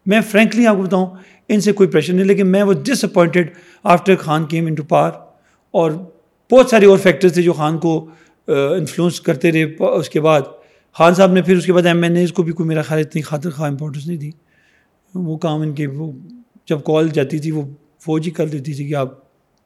میں 0.05 0.21
فرینکلی 0.21 0.67
آپ 0.67 0.75
کو 0.75 0.81
بتاؤں 0.81 1.05
ان 1.47 1.61
سے 1.61 1.71
کوئی 1.71 1.89
پریشر 1.89 2.13
نہیں 2.13 2.25
لیکن 2.25 2.47
میں 2.47 2.63
وہ 2.63 2.73
disappointed 3.03 3.47
after 3.83 4.15
Khan 4.15 4.45
came 4.45 4.65
into 4.73 4.83
power 4.83 5.11
اور 5.71 5.91
بہت 6.51 6.69
سارے 6.69 6.85
اور 6.85 6.97
فیکٹرز 6.97 7.33
تھے 7.33 7.41
جو 7.41 7.53
خان 7.53 7.77
کو 7.77 8.09
انفلوئنس 8.47 9.21
کرتے 9.21 9.51
رہے۔ 9.51 9.63
اس 9.79 10.09
کے 10.09 10.21
بعد 10.21 10.41
خان 10.93 11.13
صاحب 11.13 11.31
نے 11.33 11.41
پھر 11.41 11.57
اس 11.57 11.65
کے 11.65 11.73
بعد 11.73 11.85
ایم 11.85 12.03
این 12.03 12.15
اے 12.15 12.27
کو 12.27 12.43
بھی 12.43 12.53
کوئی 12.53 12.67
میرا 12.67 12.81
خیال 12.81 12.99
اتنی 12.99 13.21
خاطر 13.21 13.49
خواہ 13.49 13.69
امپورٹنس 13.69 14.07
نہیں 14.07 14.17
تھی 14.17 14.31
وہ 15.15 15.37
کام 15.37 15.61
ان 15.61 15.73
کے 15.73 15.87
وہ 15.87 16.11
جب 16.69 16.83
کال 16.85 17.09
جاتی 17.09 17.39
تھی 17.39 17.51
وہ 17.51 17.61
فوج 17.99 18.25
ہی 18.25 18.31
کر 18.31 18.47
دیتی 18.47 18.73
تھی 18.73 18.87
کہ 18.87 18.95
آپ 18.95 19.09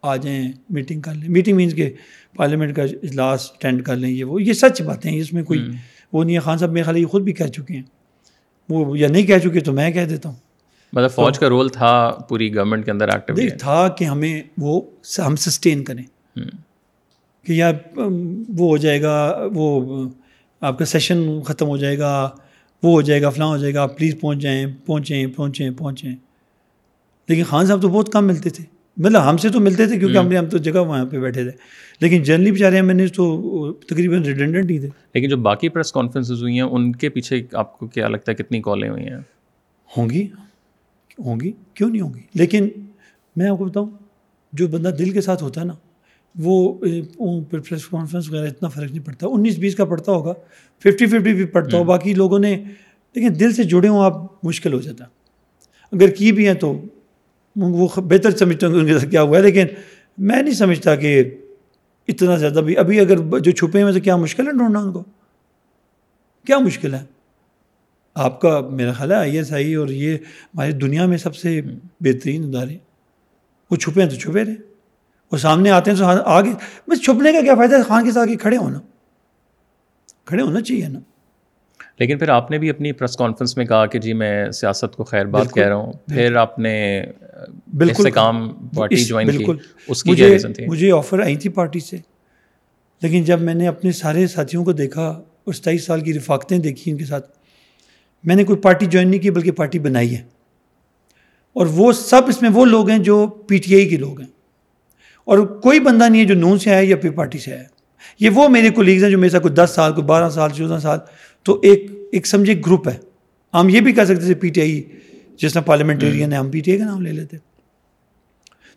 آ 0.02 0.16
جائیں 0.16 0.52
میٹنگ 0.70 1.02
کر 1.02 1.14
لیں۔ 1.14 1.30
میٹنگ 1.30 1.56
مینس 1.56 1.74
کے 1.74 1.94
پارلیمنٹ 2.36 2.76
کا 2.76 2.84
اجلاس 2.84 3.52
اٹینڈ 3.54 3.84
کر 3.84 3.96
لیں 3.96 4.10
یہ 4.10 4.24
وہ 4.24 4.42
یہ 4.42 4.54
سچ 4.54 4.82
باتیں 4.82 5.12
ہیں۔ 5.12 5.20
اس 5.20 5.34
میں 5.34 5.44
کوئی 5.44 5.68
وہ 6.14 6.24
نہیں 6.24 6.36
ہے۔ 6.36 6.40
خان 6.42 6.58
صاحب 6.58 6.72
میرے 6.72 6.84
خیال 6.84 6.98
یہ 6.98 7.06
خود 7.06 7.24
بھی 7.24 7.34
کہہ 7.34 7.46
چکے 7.46 7.74
ہیں۔ 7.74 7.84
وہ 8.70 8.98
یا 8.98 9.08
نہیں 9.08 9.24
کہہ 9.24 9.38
چکے 9.38 9.60
تو 9.60 9.72
میں 9.72 9.92
کہہ 9.92 10.06
دیتا 10.06 10.30
ہوں۔ 10.30 10.36
مطلب 10.94 11.12
فوج 11.12 11.40
کا 11.40 11.50
رول 11.50 11.70
تھا 11.70 12.12
پوری 12.30 12.56
گورنمنٹ 12.56 12.86
کے 12.86 12.92
اندر 12.92 13.08
ایکٹیو 13.10 13.36
تھا 13.60 13.88
کہ 13.88 14.06
ہمیں 14.06 14.42
وہ 14.58 14.82
ہم 15.26 15.36
سسٹین 15.36 15.84
کریں۔ 15.84 16.04
کہ 17.46 17.52
یا 17.54 17.72
وہ 18.50 18.70
ہو 18.70 18.78
جائے 18.78 19.02
گا 19.02 19.44
وہ 19.54 19.82
آپ 20.62 20.80
کا 20.80 20.86
سیشن 20.86 21.42
ختم 21.42 21.68
ہو 21.68 21.78
جائے 21.78 22.00
گا 22.00 22.30
وہ 22.84 22.92
ہو 22.92 23.02
جائے 23.02 23.22
گا 23.22 23.30
فلاں 23.30 23.48
ہو 23.48 23.58
جائے 23.58 23.74
گا 23.74 23.82
آپ 23.82 23.98
پلیز 23.98 24.16
پہنچ 24.20 24.38
جائیں 24.40 24.66
پہنچیں 24.86 25.28
پہنچیں 25.28 25.70
پہنچیں 25.78 26.16
لیکن 27.28 27.44
خان 27.44 27.66
صاحب 27.66 27.82
تو 27.82 27.90
بہت 27.90 28.12
کم 28.12 28.28
ملتے 28.28 28.50
تھے۔ 28.50 28.64
مطلب 28.98 29.30
ہم 29.30 29.38
سے 29.38 29.50
تو 29.50 29.60
ملتے 29.60 29.88
تھے 29.88 30.00
کیونکہ 30.00 30.18
ہم 30.18 30.28
نے 30.28 30.38
ہم 30.38 30.46
تو 30.46 30.58
جگہ 30.58 30.80
وہاں 30.80 31.06
پہ 31.06 31.20
بیٹھے 31.20 31.50
تھے۔ 31.50 31.58
لیکن 32.02 32.24
جنرلی 32.24 32.52
بیچارے 32.52 32.82
میں 32.82 32.94
نے 32.94 33.08
تو 33.08 33.74
تقریباً 33.74 34.24
ریڈنڈنٹ 34.24 34.72
ہی 34.72 34.80
تھے۔ 34.80 34.90
لیکن 35.14 35.30
جو 35.30 35.38
باقی 35.38 35.70
پریس 35.70 35.92
کانفرنسز 35.92 36.42
ہوئی 36.42 36.54
ہیں 36.54 36.62
ان 36.62 36.92
کے 36.92 37.10
پیچھے 37.10 37.44
آپ 37.54 37.80
کو 37.80 37.88
کیا 37.88 38.08
لگتا 38.08 38.32
ہے 38.32 38.44
کتنی 38.44 38.62
کالیں 38.62 38.90
ہوئی 38.90 39.08
ہیں؟ 39.08 39.20
ہوں 39.98 40.10
گی۔ 40.10 40.28
ہوں 41.26 41.40
گی۔ 41.40 41.52
کیوں 41.74 41.90
نہیں 41.90 42.02
ہوں 42.02 42.14
گی؟ 42.14 42.20
لیکن 42.34 42.68
میں 43.36 43.50
آپ 43.50 43.58
کو 43.58 43.66
بتاؤں 43.66 43.90
جو 44.54 44.68
بندہ 44.68 44.88
دل 44.88 45.10
کے 45.10 45.22
ساتھ 45.22 45.44
ہوتا 45.44 45.62
ہے 45.62 45.66
نا 45.66 45.74
وہ 46.40 46.74
پریس 47.52 47.88
کانفرنس 47.88 48.30
وغیرہ 48.30 48.48
اتنا 48.48 48.70
فرق 48.70 48.92
نہیں 48.92 49.06
پڑتا۔ 49.06 49.28
انیس 49.28 49.58
بیس 49.58 49.76
کا 49.76 49.86
پڑتا 49.86 50.12
ہوگا 50.12 50.34
ففٹی 50.80 51.06
ففٹی 51.06 51.34
بھی 51.34 51.46
پڑتا 51.46 51.78
ہو 51.78 51.84
باقی 51.84 52.14
لوگوں 52.14 52.40
نے 52.40 52.64
لیکن 53.16 53.40
دل 53.40 53.52
سے 53.52 53.64
جڑے 53.64 53.88
ہوں 53.88 54.04
آپ 54.04 54.46
مشکل 54.46 54.74
ہو 54.74 54.80
جاتا۔ 54.80 55.06
اگر 55.92 56.08
کی 56.08 56.32
بھی 56.32 56.48
ہیں 56.48 56.54
تو 56.54 56.82
وہ 57.56 57.88
بہتر 57.96 58.32
سمجھتا 58.32 58.68
ہوں 58.68 58.74
کہ 58.74 58.80
ان 58.80 58.88
کے 58.88 58.94
ساتھ 58.94 59.12
کیا 59.12 59.22
ہوا 59.22 59.38
ہے 59.38 59.44
لیکن 59.44 59.66
میں 60.18 60.44
نہیں 60.44 60.54
سمجھتا 60.54 60.96
کہ 60.96 61.24
اتنا 62.08 62.36
زیادہ 62.36 62.60
بھی۔ 62.60 62.78
ابھی 62.78 63.00
اگر 63.00 63.40
جو 63.40 63.52
چھپے 63.52 63.82
ہوئے 63.82 63.94
تو 63.94 64.00
کیا 64.00 64.16
مشکل 64.16 64.48
ہے 64.48 64.52
ڈھونڈنا 64.52 64.80
ان 64.80 64.92
کو؟ 64.92 65.04
کیا 66.46 66.58
مشکل 66.60 66.94
ہے؟ 66.94 67.04
آپ 68.16 68.42
کا 68.42 68.60
میرا 68.60 68.94
خیال 68.94 69.12
ہے 69.12 69.16
آئی 69.16 69.38
ایس 69.38 69.54
آئی 69.54 69.76
اور 69.76 69.88
یہ 69.88 70.18
ہماری 70.54 70.72
دنیا 70.72 71.06
میں 71.06 71.18
سب 71.18 71.36
سے 71.36 71.62
بہترین 72.00 72.44
ادارے 72.44 72.78
وہ 73.72 73.76
چھپے 73.76 74.02
ہیں 74.02 74.10
تو 74.10 74.16
چھپے 74.16 74.44
رہے۔ 74.46 74.56
وہ 75.32 75.38
سامنے 75.38 75.70
آتے 75.70 75.92
ہیں 75.92 75.98
تو 75.98 76.06
آگے۔ 76.06 76.54
بس 76.88 77.02
چھپنے 77.02 77.34
کا 77.34 77.42
کیا 77.42 77.56
فائدہ 77.56 77.78
ہے؟ 77.78 77.84
خان 77.84 78.06
کے 78.06 78.12
ساتھ 78.12 78.30
آگے 78.30 78.38
کھڑے 78.38 78.58
ہونا۔ 78.58 78.80
کھڑے 80.26 80.44
ہونا 80.44 80.62
چاہیے 80.62 80.88
نا۔ 80.88 81.00
لیکن 82.00 82.18
پھر 82.18 82.30
آپ 82.30 82.52
نے 82.52 82.58
بھی 82.58 82.70
اپنی 82.70 82.92
پریس 82.92 83.18
کانفرنس 83.18 83.58
میں 83.58 83.66
کہا 83.66 83.86
کہ 83.86 84.00
جی 84.00 84.14
میں 84.14 84.52
سیاست 84.52 84.96
کو 84.96 85.04
خیر 85.04 85.26
بات 85.26 85.54
کہہ 85.54 85.68
رہا 85.68 85.76
ہوں۔ 85.76 85.94
پھر 85.94 86.36
آپ 86.36 86.60
نے 86.60 87.04
بالکل۔ 87.78 88.12
کام 88.12 88.52
پارٹی 88.76 88.96
جوائن 88.96 89.28
بالکل۔ 89.28 89.58
اس 89.88 90.04
کی 90.04 90.12
مجھے 90.12 90.38
مجھے 90.68 90.92
آفر 90.92 91.20
آئی 91.20 91.36
تھی 91.36 91.50
پارٹی 91.50 91.80
سے۔ 91.80 91.98
لیکن 93.02 93.24
جب 93.24 93.42
میں 93.42 93.54
نے 93.54 93.68
اپنے 93.68 93.92
سارے 93.92 94.28
ساتھیوں 94.28 94.66
کو 94.66 94.72
دیکھا 94.72 95.04
اور 95.04 95.54
ستائیس 95.54 95.86
سال 95.86 96.02
کی 96.02 96.14
رفاقتیں 96.14 96.58
دیکھی 96.58 96.92
ان 96.92 96.98
کے 96.98 97.06
ساتھ 97.06 97.32
میں 98.24 98.36
نے 98.36 98.44
کوئی 98.44 98.60
پارٹی 98.60 98.86
جوائن 98.86 99.10
نہیں 99.10 99.22
کی 99.22 99.32
بلکہ 99.32 99.52
پارٹی 99.52 99.80
بنائی 99.80 100.16
ہے۔ 100.18 100.22
اور 101.54 101.66
وہ 101.66 101.92
سب 101.92 102.22
اس 102.28 102.42
میں 102.42 102.50
وہ 102.54 102.66
لوگ 102.66 102.90
ہیں 102.90 103.00
جو 103.00 103.28
پی 103.28 103.58
ٹی 103.58 103.76
آئی 103.76 103.90
کے 103.90 103.98
لوگ 103.98 104.20
ہیں۔ 104.20 104.28
اور 105.26 105.38
کوئی 105.38 105.80
بندہ 105.80 106.10
نہیں 106.10 106.22
ہے 106.22 106.28
جو 106.28 106.36
نون 106.36 106.60
سے 106.60 106.70
آیا 106.70 106.82
یا 106.84 106.96
پھر 106.96 107.12
پارٹی 107.12 107.38
سے 107.38 107.54
آیا 107.54 107.64
یہ 108.20 108.30
وہ 108.30 108.50
میرے 108.50 108.70
کولیگز 108.70 109.04
ہیں 109.04 109.12
جو 109.12 109.18
میرے 109.18 109.30
ساتھ 109.30 109.44
کوئی 109.44 109.54
دس 109.54 109.72
سال 109.76 109.94
کوئی 109.94 110.06
بارہ 110.06 110.30
سال 110.30 110.50
چودہ 110.50 110.80
سال 110.82 111.00
تو 111.48 111.60
ایک 111.64 111.92
ایک 112.12 112.28
سمجھے 112.28 112.54
گروپ 112.66 112.88
ہے۔ 112.88 112.98
ہم 113.54 113.70
یہ 113.70 113.80
بھی 113.80 113.92
کہہ 113.92 114.04
سکتے 114.04 114.26
تھے 114.26 114.34
پی 114.34 114.50
ٹی 114.50 114.62
آئی 114.62 114.84
جس 115.38 115.54
طرح 115.54 115.62
پارلیمنٹیرین 115.62 116.34
ہے 116.34 116.38
ہم 116.38 116.52
پی 116.52 116.60
ٹی 116.60 116.72
آئی 116.72 116.80
کا 116.80 116.86
نام 116.86 117.02
لے 117.02 117.12
لیتے۔ 117.12 117.38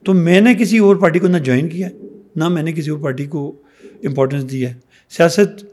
تو 0.05 0.15
میں 0.15 0.41
نے 0.41 0.55
کسی 0.55 0.79
اور 0.79 0.97
پارٹی 0.97 1.19
کو 1.19 1.27
نہ 1.27 1.37
جوائن 1.37 1.69
کیا 1.69 1.89
نہ 2.37 2.49
میں 2.49 2.63
نے 2.63 2.73
کسی 2.73 2.91
اور 2.91 2.99
پارٹی 2.99 3.27
کو 3.27 3.63
امپورٹنس 3.85 4.51
دی 4.51 4.67
ہے۔ 4.67 4.75
سیاست 5.11 5.65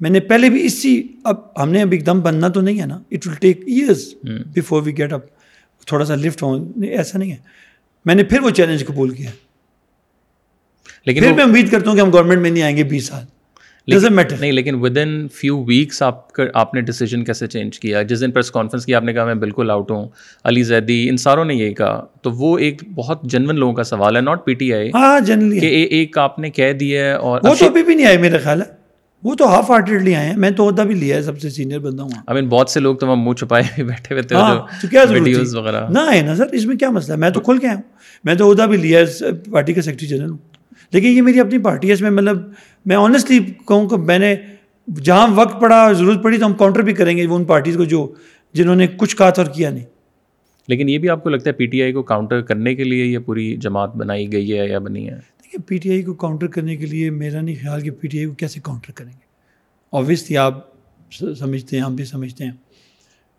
میں 0.00 0.10
نے 0.10 0.20
پہلے 0.20 0.50
بھی 0.50 0.66
اسی 0.66 1.02
اب 1.24 1.62
ہم 1.62 1.70
نے 1.70 1.82
اب 1.82 1.92
ایک 1.92 2.06
دم 2.06 2.20
بننا 2.20 2.48
تو 2.48 2.60
نہیں 2.60 2.80
ہے 2.80 2.86
نا۔ 2.86 3.02
It 3.10 3.26
will 3.26 3.34
take 3.34 3.60
years 3.66 4.14
before 4.56 4.82
we 4.82 4.98
get 4.98 5.12
up 5.12 5.22
تھوڑا 5.86 6.04
سا 6.04 6.14
لفٹ 6.14 6.42
ہو 6.42 6.70
ایسا 6.82 7.18
نہیں 7.18 7.30
ہے۔ 7.30 7.36
میں 8.04 8.14
نے 8.14 8.24
پھر 8.24 8.40
وہ 8.40 8.50
چیلنج 8.50 8.86
قبول 8.86 9.10
کیا۔ 9.10 9.30
لیکن 11.06 11.20
پھر 11.20 11.32
میں 11.32 11.44
امید 11.44 11.70
کرتا 11.70 11.90
ہوں 11.90 11.96
کہ 11.96 12.00
ہم 12.00 12.12
گورنمنٹ 12.12 12.42
میں 12.42 12.50
نہیں 12.50 12.62
آئیں 12.62 12.76
گے 12.76 12.82
بیس 12.84 13.06
سال۔ 13.06 13.24
نہیں 13.88 14.52
لیکن 14.52 14.74
ود 14.74 14.98
ان 14.98 15.28
فیو 15.34 15.64
ویکس 15.64 16.02
آپ 16.02 16.32
کا 16.32 16.42
آپ 16.54 16.74
نے 16.74 16.80
ڈیسیجن 16.80 17.24
کیسے 17.24 17.46
چینج 17.46 17.80
کیا؟ 17.80 18.02
جس 18.02 18.20
دن 18.20 18.30
پریس 18.30 18.50
کانفرنس 18.50 18.86
کی 18.86 18.94
آپ 18.94 19.04
نے 19.04 19.12
کہا 19.12 19.24
میں 19.24 19.34
بالکل 19.34 19.70
آؤٹ 19.70 19.90
ہوں. 19.90 20.08
علی 20.44 20.62
زیدی 20.62 21.08
ان 21.08 21.16
ساروں 21.16 21.44
نے 21.44 21.54
یہی 21.54 21.74
کہا۔ 21.74 22.04
تو 22.22 22.30
وہ 22.30 22.58
ایک 22.58 22.82
بہت 22.94 23.22
جنون 23.22 23.56
لوگوں 23.56 23.74
کا 23.74 23.82
سوال 23.84 24.16
ہے 24.16 24.20
ناٹ 24.20 24.46
پی 24.46 24.54
ٹی 24.54 24.74
آئی 24.74 24.90
ہاں 24.94 25.20
جنرلی 25.20 25.60
کہ 25.60 25.66
ایک 25.66 26.18
آپ 26.18 26.38
نے 26.38 26.50
کہہ 26.50 26.72
دیا 26.72 27.04
ہے 27.04 27.12
اور 27.12 27.40
وہ 27.44 27.54
تو 27.54 27.66
ابھی 27.66 27.82
بھی 27.82 27.94
نہیں 27.94 28.06
آئے 28.06 28.18
میرا 28.18 28.38
خیال 28.38 28.60
ہے۔ 28.60 28.78
وہ 29.22 29.34
تو 29.34 29.48
ہاف 29.48 29.70
ہارٹیڈلی 29.70 30.14
آئے 30.14 30.28
ہیں۔ 30.28 30.36
میں 30.36 30.50
تو 30.50 30.68
عہدہ 30.68 30.82
بھی 30.82 30.94
لیا 30.94 31.16
ہے 31.16 31.22
سب 31.22 31.40
سے 31.40 31.50
سینئر 31.50 31.78
بندہ 31.78 32.02
ہوں۔ 32.02 32.10
آئی 32.26 32.40
مین 32.40 32.48
بہت 32.48 32.70
سے 32.70 32.80
لوگ 32.80 32.96
تو 32.96 33.06
وہاں 33.06 33.16
منہ 33.16 33.32
چھپائے 33.32 33.64
ہوئے 33.64 33.84
بیٹھے 33.84 34.14
ہوئے 34.14 34.22
تھے 34.22 34.36
کیا 34.90 35.04
ویڈیوز 35.10 35.54
وغیرہ۔ 35.56 35.88
نہ 35.88 35.98
آئے 35.98 36.22
نا 36.22 36.36
سر 36.36 36.46
اس 36.52 36.66
میں 36.66 36.76
کیا 36.76 36.90
مسئلہ 36.90 37.14
ہے؟ 37.14 37.18
میں 37.18 37.30
تو 37.30 37.40
کھل 37.40 37.58
کے 37.58 37.66
آیا 37.66 37.76
ہوں۔ 37.76 37.82
میں 38.24 38.34
تو 38.34 38.50
عہدہ 38.50 38.62
بھی 38.62 38.76
لیا 38.76 39.00
ہے 39.00 39.04
پارٹی 39.50 39.72
کا 39.72 39.82
سیکرٹری 39.82 40.08
جنرل 40.08 40.30
ہوں۔ 40.30 40.38
لیکن 40.92 41.06
یہ 41.06 41.22
میری 41.22 41.40
اپنی 41.40 41.58
پارٹی 41.58 41.88
ہے 41.88 41.92
اس 41.92 42.00
میں 42.00 42.10
مطلب 42.10 42.38
میں 42.86 42.96
آنیسٹلی 42.96 43.38
کہوں 43.38 43.88
کہ 43.88 43.96
میں 43.96 44.18
نے 44.18 44.36
جہاں 45.02 45.28
وقت 45.34 45.60
پڑا 45.60 45.92
ضرورت 45.92 46.22
پڑی 46.22 46.38
تو 46.38 46.46
ہم 46.46 46.54
کاؤنٹر 46.54 46.80
بھی 46.80 46.92
کریں 46.92 47.16
گے 47.16 47.26
وہ 47.26 47.36
ان 47.36 47.44
پارٹیز 47.44 47.76
کو 47.76 47.84
جو 47.84 48.14
جنہوں 48.52 48.76
نے 48.76 48.86
کچھ 48.96 49.16
کہا 49.16 49.30
تھا 49.30 49.42
اور 49.42 49.50
کیا 49.50 49.70
نہیں۔ 49.70 49.84
لیکن 50.68 50.88
یہ 50.88 50.98
بھی 50.98 51.08
آپ 51.08 51.22
کو 51.22 51.28
لگتا 51.28 51.50
ہے 51.50 51.52
پی 51.52 51.66
ٹی 51.66 51.82
آئی 51.82 51.92
کو 51.92 52.02
کاؤنٹر 52.02 52.40
کرنے 52.40 52.74
کے 52.74 52.84
لیے 52.84 53.04
یہ 53.04 53.18
پوری 53.18 53.56
جماعت 53.56 53.96
بنائی 53.96 54.32
گئی 54.32 54.58
ہے 54.58 54.68
یا 54.68 54.78
بنی 54.78 55.06
ہے؟ 55.06 55.14
دیکھیے 55.14 55.58
پی 55.66 55.78
ٹی 55.78 55.90
آئی 55.90 56.02
کو 56.02 56.14
کاؤنٹر 56.14 56.46
کرنے 56.46 56.76
کے 56.76 56.86
لیے 56.86 57.10
میرا 57.10 57.40
نہیں 57.40 57.54
خیال 57.62 57.80
کہ 57.80 57.90
پی 57.90 58.08
ٹی 58.08 58.18
آئی 58.18 58.26
کو 58.26 58.34
کیسے 58.34 58.60
کاؤنٹر 58.62 58.92
کریں 58.92 59.12
گے۔ 59.12 59.28
آبویسلی 59.92 60.36
آپ 60.36 60.54
سمجھتے 61.38 61.76
ہیں 61.76 61.84
ہم 61.84 61.94
بھی 61.94 62.04
سمجھتے 62.04 62.44
ہیں۔ 62.44 62.52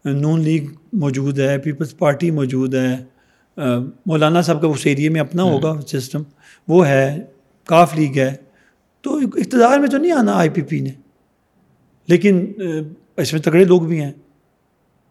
نون 0.05 0.41
لیگ 0.41 0.63
موجود 0.93 1.39
ہے 1.39 1.57
پیپلز 1.57 1.97
پارٹی 1.97 2.31
موجود 2.31 2.75
ہے۔ 2.75 2.97
مولانا 4.05 4.41
صاحب 4.41 4.61
کا 4.61 4.67
اس 4.67 4.85
ایریے 4.85 5.09
میں 5.09 5.21
اپنا 5.21 5.43
ہوگا 5.43 5.81
سسٹم 5.87 6.23
وہ 6.67 6.87
ہے 6.87 7.21
کاف 7.69 7.95
لیگ 7.95 8.17
ہے 8.19 8.35
تو 9.01 9.15
اقتدار 9.15 9.79
میں 9.79 9.87
تو 9.87 9.97
نہیں 9.97 10.11
آنا 10.11 10.33
آئی 10.33 10.49
پی 10.49 10.61
پی 10.61 10.79
نے۔ 10.79 10.89
لیکن 12.07 12.45
اس 13.17 13.33
میں 13.33 13.41
تگڑے 13.41 13.63
لوگ 13.63 13.81
بھی 13.81 14.01
ہیں۔ 14.01 14.11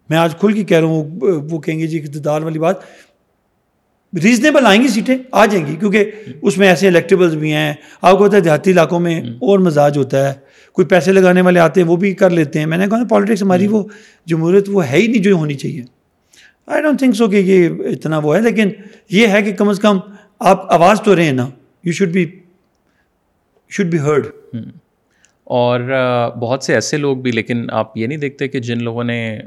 میں 0.09 0.17
آج 0.17 0.35
کھل 0.35 0.53
کے 0.53 0.63
کہہ 0.63 0.77
رہا 0.77 0.87
ہوں 0.87 1.19
وہ 1.49 1.59
کہیں 1.59 1.79
گے 1.79 1.87
جی 1.87 1.99
اقتدار 1.99 2.41
والی 2.41 2.59
بات۔ 2.59 2.75
ریزنیبل 4.23 4.65
آئیں 4.65 4.81
گی 4.83 4.87
سیٹیں 4.87 5.17
آ 5.31 5.45
جائیں 5.45 5.65
گی 5.67 5.75
کیونکہ 5.75 6.11
اس 6.41 6.57
میں 6.57 6.67
ایسے 6.67 6.87
الیکٹیبلز 6.87 7.35
بھی 7.35 7.51
ہیں۔ 7.53 7.73
آپ 8.01 8.17
کو 8.17 8.23
ہوتا 8.23 8.37
ہے 8.37 8.41
دیہاتی 8.41 8.71
علاقوں 8.71 8.99
میں 8.99 9.21
اور 9.21 9.59
مزاج 9.59 9.97
ہوتا 9.97 10.27
ہے۔ 10.27 10.33
کوئی 10.73 10.87
پیسے 10.87 11.11
لگانے 11.11 11.41
والے 11.41 11.59
آتے 11.59 11.81
ہیں 11.81 11.87
وہ 11.87 11.95
بھی 11.95 12.13
کر 12.13 12.29
لیتے 12.29 12.59
ہیں۔ 12.59 12.65
میں 12.65 12.77
نے 12.77 12.87
کہا 12.87 13.03
پالیٹکس 13.09 13.43
ہماری 13.43 13.67
وہ 13.67 13.83
جمہوریت 14.25 14.69
وہ 14.69 14.87
ہے 14.87 14.97
ہی 14.97 15.07
نہیں 15.07 15.23
جو 15.23 15.33
ہونی 15.33 15.53
چاہیے۔ 15.53 15.83
آئی 16.67 16.81
ڈونٹ 16.83 16.99
تھنک 16.99 17.15
سو 17.15 17.27
کہ 17.27 17.35
یہ 17.35 17.69
اتنا 17.69 18.17
وہ 18.17 18.35
ہے 18.35 18.41
لیکن 18.41 18.69
یہ 19.09 19.27
ہے 19.27 19.41
کہ 19.41 19.53
کم 19.53 19.69
از 19.69 19.79
کم 19.79 19.99
آپ 20.39 20.73
آواز 20.73 21.01
تو 21.01 21.15
رہے 21.15 21.23
ہیں 21.23 21.31
نا۔ 21.31 21.49
You 21.83 21.91
should 21.91 22.09
be 22.09 22.25
should 23.69 23.85
be 23.85 23.99
heard 23.99 24.27
اور 25.43 25.79
بہت 26.39 26.63
سے 26.63 26.73
ایسے 26.73 26.97
لوگ 26.97 27.17
بھی 27.17 27.31
لیکن 27.31 27.65
آپ 27.71 27.97
یہ 27.97 28.07
نہیں 28.07 28.17
دیکھتے 28.17 28.47
کہ 28.47 28.59
جن 28.59 28.83
لوگوں 28.83 29.03
نے 29.03 29.39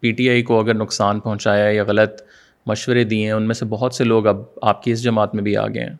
پی 0.00 0.12
ٹی 0.12 0.30
آئی 0.30 0.42
کو 0.42 0.60
اگر 0.60 0.74
نقصان 0.74 1.20
پہنچایا 1.20 1.70
یا 1.70 1.84
غلط 1.84 2.22
مشورے 2.66 3.04
دیے 3.04 3.24
ہیں 3.24 3.32
ان 3.32 3.42
میں 3.42 3.54
سے 3.54 3.64
بہت 3.64 3.94
سے 3.94 4.04
لوگ 4.04 4.26
اب 4.26 4.42
آپ 4.62 4.82
کی 4.82 4.92
اس 4.92 5.02
جماعت 5.02 5.34
میں 5.34 5.42
بھی 5.42 5.56
آ 5.56 5.66
گئے 5.66 5.82
ہیں۔ 5.82 5.94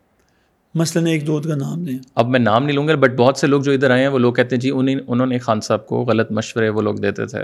مثلاً 0.75 1.07
ایک 1.07 1.27
دو 1.27 1.41
کا 1.41 1.55
نام 1.55 1.85
دیں۔ 1.85 1.99
اب 2.15 2.29
میں 2.29 2.41
نام 2.41 2.65
نہیں 2.65 2.77
لوں 2.77 2.89
گا 2.89 2.95
بٹ 2.95 3.11
بہت 3.11 3.37
سے 3.37 3.47
لوگ 3.47 3.63
جو 3.63 3.73
ادھر 3.73 3.91
آئے 3.91 4.01
ہیں 4.01 4.09
وہ 4.09 4.19
لوگ 4.19 4.33
کہتے 4.33 4.57
ہیں 4.57 4.61
جی 4.61 4.71
انہیں 4.71 4.97
انہوں 5.09 5.27
نے 5.27 5.39
خان 5.39 5.61
صاحب 5.61 5.87
کو 5.87 6.03
غلط 6.05 6.31
مشورے 6.31 6.69
وہ 6.69 6.83
لوگ 6.83 6.95
دیتے 6.95 7.27
تھے۔ 7.27 7.39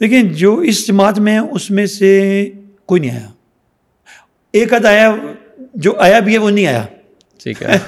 دیکھیں 0.00 0.22
جو 0.22 0.56
اس 0.56 0.86
جماعت 0.88 1.18
میں 1.18 1.38
اس 1.38 1.70
میں 1.70 1.86
سے 1.86 2.50
کوئی 2.86 3.00
نہیں 3.00 3.10
آیا۔ 3.10 3.28
ایک 4.52 4.72
آدھ 4.72 4.86
آیا 4.86 5.16
جو 5.74 5.96
آیا 5.98 6.18
بھی 6.18 6.32
ہے 6.32 6.38
وہ 6.38 6.50
نہیں 6.50 6.66
آیا۔ 6.66 6.84
ٹھیک 7.42 7.62
ہے۔ 7.62 7.78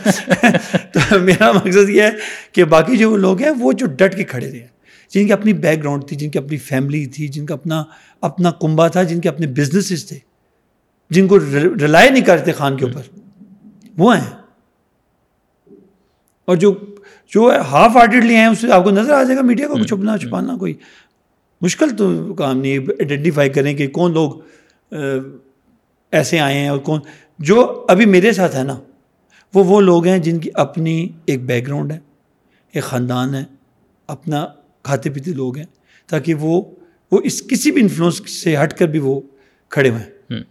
تو 0.92 1.18
میرا 1.18 1.53
مقصد 1.53 1.88
یہ 1.88 2.03
ہے 2.03 2.11
کہ 2.53 2.64
باقی 2.64 2.96
جو 2.96 3.16
لوگ 3.16 3.42
ہیں 3.42 3.50
وہ 3.50 3.72
جو 3.72 3.86
ڈٹ 3.86 4.16
کے 4.16 4.24
کھڑے 4.24 4.50
رہے 4.53 4.66
جن 5.11 5.26
کی 5.26 5.32
اپنی 5.32 5.53
بیک 5.53 5.78
گراؤنڈ 5.78 6.07
تھی 6.07 6.16
جن 6.16 6.30
کی 6.30 6.38
اپنی 6.38 6.57
فیملی 6.57 7.07
تھی 7.07 7.28
جن 7.28 7.46
کا 7.46 7.55
اپنا 7.55 7.84
اپنا 8.20 8.50
کنبا 8.50 8.88
تھا 8.88 9.03
جن 9.03 9.20
کے 9.20 9.28
اپنے 9.28 9.46
بزنسز 9.46 10.09
تھے 10.09 10.18
جن 11.11 11.28
کو 11.28 11.40
ریلائی 11.80 12.11
نہیں 12.11 12.24
کرتے 12.24 12.53
خان 12.53 12.76
کے 12.76 12.84
اوپر 12.84 13.03
وہ 13.98 14.16
ہیں۔ 14.16 14.30
اور 16.44 16.57
جو 16.57 16.74
جو 17.32 17.50
ہاف 17.70 17.96
ہارٹیڈلی 17.96 18.34
ہیں 18.34 18.46
اس 18.46 18.59
سے 18.59 18.72
آپ 18.72 18.84
کو 18.84 18.90
نظر 18.90 19.12
آ 19.12 19.22
جائے 19.22 19.36
گا 19.36 19.42
میڈیا 19.42 19.68
کو 19.68 19.82
چھپنا 19.82 20.18
چھپانا 20.18 20.57
کوئی 20.57 20.74
مشکل 21.61 21.96
تو 21.96 22.34
کام 22.34 22.59
نہیں 22.59 22.78
آئیڈینٹیفائی 22.78 23.50
کریں 23.50 23.74
کہ 23.74 23.88
کون 23.88 24.12
لوگ 24.12 24.32
ایسے 26.12 26.40
آئے 26.40 26.59
ہیں 26.59 26.68
اور 26.68 26.78
کون 26.78 27.00
جو 27.38 27.86
ابھی 27.88 28.07
میرے 28.07 28.32
ساتھ 28.32 28.57
ہے 28.57 28.62
نا 28.62 28.80
وہ 29.55 29.64
وہ 29.64 29.80
لوگ 29.80 30.07
ہیں 30.07 30.18
جن 30.18 30.38
کی 30.38 30.50
اپنی 30.55 31.09
ایک 31.26 31.44
بیک 31.44 31.66
گراؤنڈ 31.66 31.92
ہے 31.92 31.98
ایک 32.72 32.84
خاندان 32.84 33.34
ہے 33.34 33.44
اپنا 34.07 34.46
کھاتے 34.82 35.11
پیتے 35.11 35.32
لوگ 35.32 35.57
ہیں 35.57 35.64
تاکہ 36.07 36.34
وہ 36.34 36.62
وہ 37.11 37.20
اس 37.24 37.42
کسی 37.50 37.70
بھی 37.70 37.82
انفلوئنس 37.82 38.30
سے 38.30 38.57
ہٹ 38.62 38.78
کر 38.78 38.86
بھی 38.86 38.98
وہ 38.98 39.20
کھڑے 39.68 39.90
ہوئے 39.90 40.00
ہیں۔ 40.00 40.42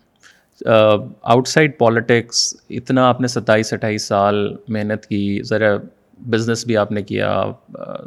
آؤٹ 1.22 1.48
سائڈ 1.48 1.78
پالیٹکس 1.78 2.56
اتنا 2.70 3.08
آپ 3.08 3.22
نے 3.22 3.28
ستائیس 3.28 3.74
اٹھائیس 3.74 4.04
سال 4.04 4.56
محنت 4.68 5.06
کی 5.06 5.42
ذرا 5.44 5.78
بزنس 6.20 6.66
بھی 6.66 6.78
آپ 6.78 6.92
نے 6.92 7.02
کیا 7.02 7.44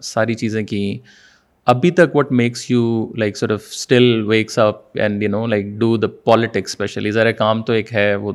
ساری 0.02 0.34
چیزیں 0.34 0.62
کیں 0.62 0.98
ابھی 1.66 1.90
تک 1.90 2.16
what 2.16 2.32
makes 2.32 2.70
you 2.70 3.12
like 3.16 3.36
sort 3.36 3.52
of 3.52 3.60
still 3.70 4.24
wakes 4.26 4.58
up 4.58 4.76
and 4.94 5.22
you 5.22 5.28
know 5.28 5.46
like 5.46 5.66
do 5.66 5.96
the 5.96 6.06
politics 6.06 6.70
especially 6.70 7.10
ذرا 7.10 7.32
کام 7.32 7.62
تو 7.62 7.72
ایک 7.72 7.94
ہے 7.94 8.14
وہ 8.14 8.32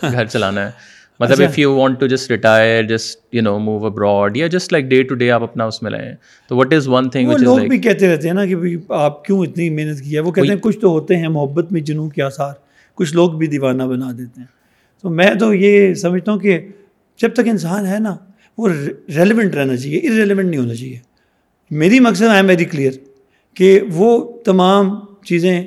گھر 0.00 0.26
چلانا 0.26 0.66
ہے۔ 0.66 0.70
مطلب 1.20 1.42
if 1.42 1.58
you 1.58 1.72
want 1.74 2.00
to 2.00 2.06
just 2.06 2.30
retire 2.30 2.82
just 2.82 3.34
you 3.34 3.42
know 3.42 3.58
move 3.58 3.86
abroad 3.86 4.36
یا 4.36 4.46
just 4.46 4.72
like 4.72 4.84
day 4.84 5.02
to 5.02 5.14
day 5.14 5.30
آپ 5.30 5.42
اپنا 5.42 5.64
اس 5.64 5.82
میں 5.82 5.90
لائیں۔ 5.90 6.14
تو 6.48 6.56
وٹ 6.56 6.74
از 6.74 6.88
ون 6.88 7.10
تھنگ 7.10 7.30
لوگ 7.40 7.58
بھی 7.58 7.78
کہتے 7.78 8.08
رہتے 8.08 8.28
ہیں 8.28 8.34
نا 8.34 8.46
کہ 8.46 8.54
آپ 8.88 9.24
کیوں 9.24 9.44
اتنی 9.44 9.70
محنت 9.70 10.00
کی 10.00 10.14
ہے؟ 10.14 10.20
وہ 10.20 10.32
کہتے 10.32 10.48
ہیں 10.48 10.56
کچھ 10.60 10.78
تو 10.78 10.88
ہوتے 10.88 11.16
ہیں 11.16 11.28
محبت 11.28 11.72
میں 11.72 11.80
جنوں 11.80 12.08
کے 12.08 12.22
آثار 12.22 12.54
کچھ 12.94 13.14
لوگ 13.14 13.30
بھی 13.30 13.46
دیوانہ 13.46 13.82
بنا 13.82 14.12
دیتے 14.12 14.40
ہیں۔ 14.40 14.46
تو 15.02 15.10
میں 15.10 15.34
تو 15.34 15.54
یہ 15.54 15.94
سمجھتا 15.94 16.32
ہوں 16.32 16.38
کہ 16.38 16.58
جب 17.18 17.32
تک 17.32 17.48
انسان 17.48 17.86
ہے 17.86 17.98
نا 17.98 18.16
وہ 18.58 18.68
ریلیونٹ 19.16 19.54
رہنا 19.54 19.76
چاہیے 19.76 19.98
ارریلیونٹ 19.98 20.48
نہیں 20.50 20.60
ہونا 20.60 20.74
چاہیے۔ 20.74 20.98
میری 21.70 22.00
مقصد 22.00 22.22
آئی 22.22 22.36
ایم 22.36 22.48
ویری 22.48 22.64
کلیئر 22.64 22.92
کہ 23.54 23.80
وہ 23.92 24.32
تمام 24.44 24.90
چیزیں 25.24 25.66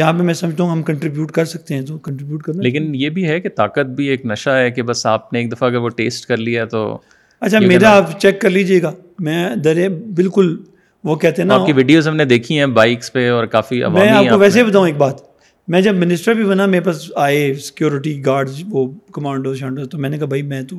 جہاں 0.00 0.12
پہ 0.12 0.22
میں 0.22 0.34
سمجھتا 0.34 0.62
ہوں 0.62 0.70
ہم 0.70 0.82
کنٹریبیوٹ 0.82 1.32
کر 1.32 1.44
سکتے 1.44 1.74
ہیں 1.74 1.82
تو 1.82 1.98
کنٹریبیوٹ 1.98 2.42
کرنا 2.42 2.62
لیکن 2.62 2.94
یہ 2.94 3.08
بھی 3.08 3.28
ہے 3.28 3.40
کہ 3.40 3.48
طاقت 3.48 3.86
بھی 3.86 4.06
ایک 4.06 4.26
نشہ 4.26 4.50
ہے 4.50 4.70
کہ 4.70 4.82
بس 4.82 5.06
آپ 5.06 5.32
نے 5.32 5.38
ایک 5.38 5.52
دفعہ 5.52 5.68
اگر 5.68 5.76
وہ 5.76 5.88
ٹیسٹ 5.88 6.26
کر 6.26 6.36
لیا 6.36 6.64
تو 6.64 6.98
اچھا 7.40 7.58
میرا 7.58 7.90
آپ 7.96 8.20
چیک 8.20 8.40
کر 8.40 8.50
لیجیے 8.50 8.82
گا۔ 8.82 8.92
میں 9.18 9.56
درے 9.56 9.88
بالکل 9.88 10.56
وہ 11.04 11.16
کہتے 11.16 11.42
ہیں 11.42 11.46
نا 11.48 11.54
آپ 11.54 11.66
کی 11.66 11.72
ویڈیوز 11.72 12.08
ہم 12.08 12.16
نے 12.16 12.24
دیکھی 12.24 12.58
ہیں 12.58 12.66
بائکس 12.66 13.12
پہ 13.12 13.30
اور 13.30 13.46
کافی 13.46 13.82
میں 13.92 14.08
آپ 14.08 14.24
کو 14.30 14.38
ویسے 14.38 14.64
بتاؤں 14.64 14.86
ایک 14.86 14.96
بات۔ 14.96 15.20
میں 15.68 15.80
جب 15.80 15.94
منسٹر 15.94 16.34
بھی 16.34 16.44
بنا 16.44 16.66
میرے 16.66 16.84
پاس 16.84 17.10
آئے 17.16 17.54
سیکورٹی 17.54 18.26
گارڈ 18.26 18.48
وہ 18.68 18.86
کمانڈو 19.12 19.54
شانڈو 19.54 19.86
تو 19.86 19.98
میں 19.98 20.10
نے 20.10 20.18
کہا 20.18 20.26
بھائی 20.26 20.42
میں 20.42 20.62
تو 20.62 20.76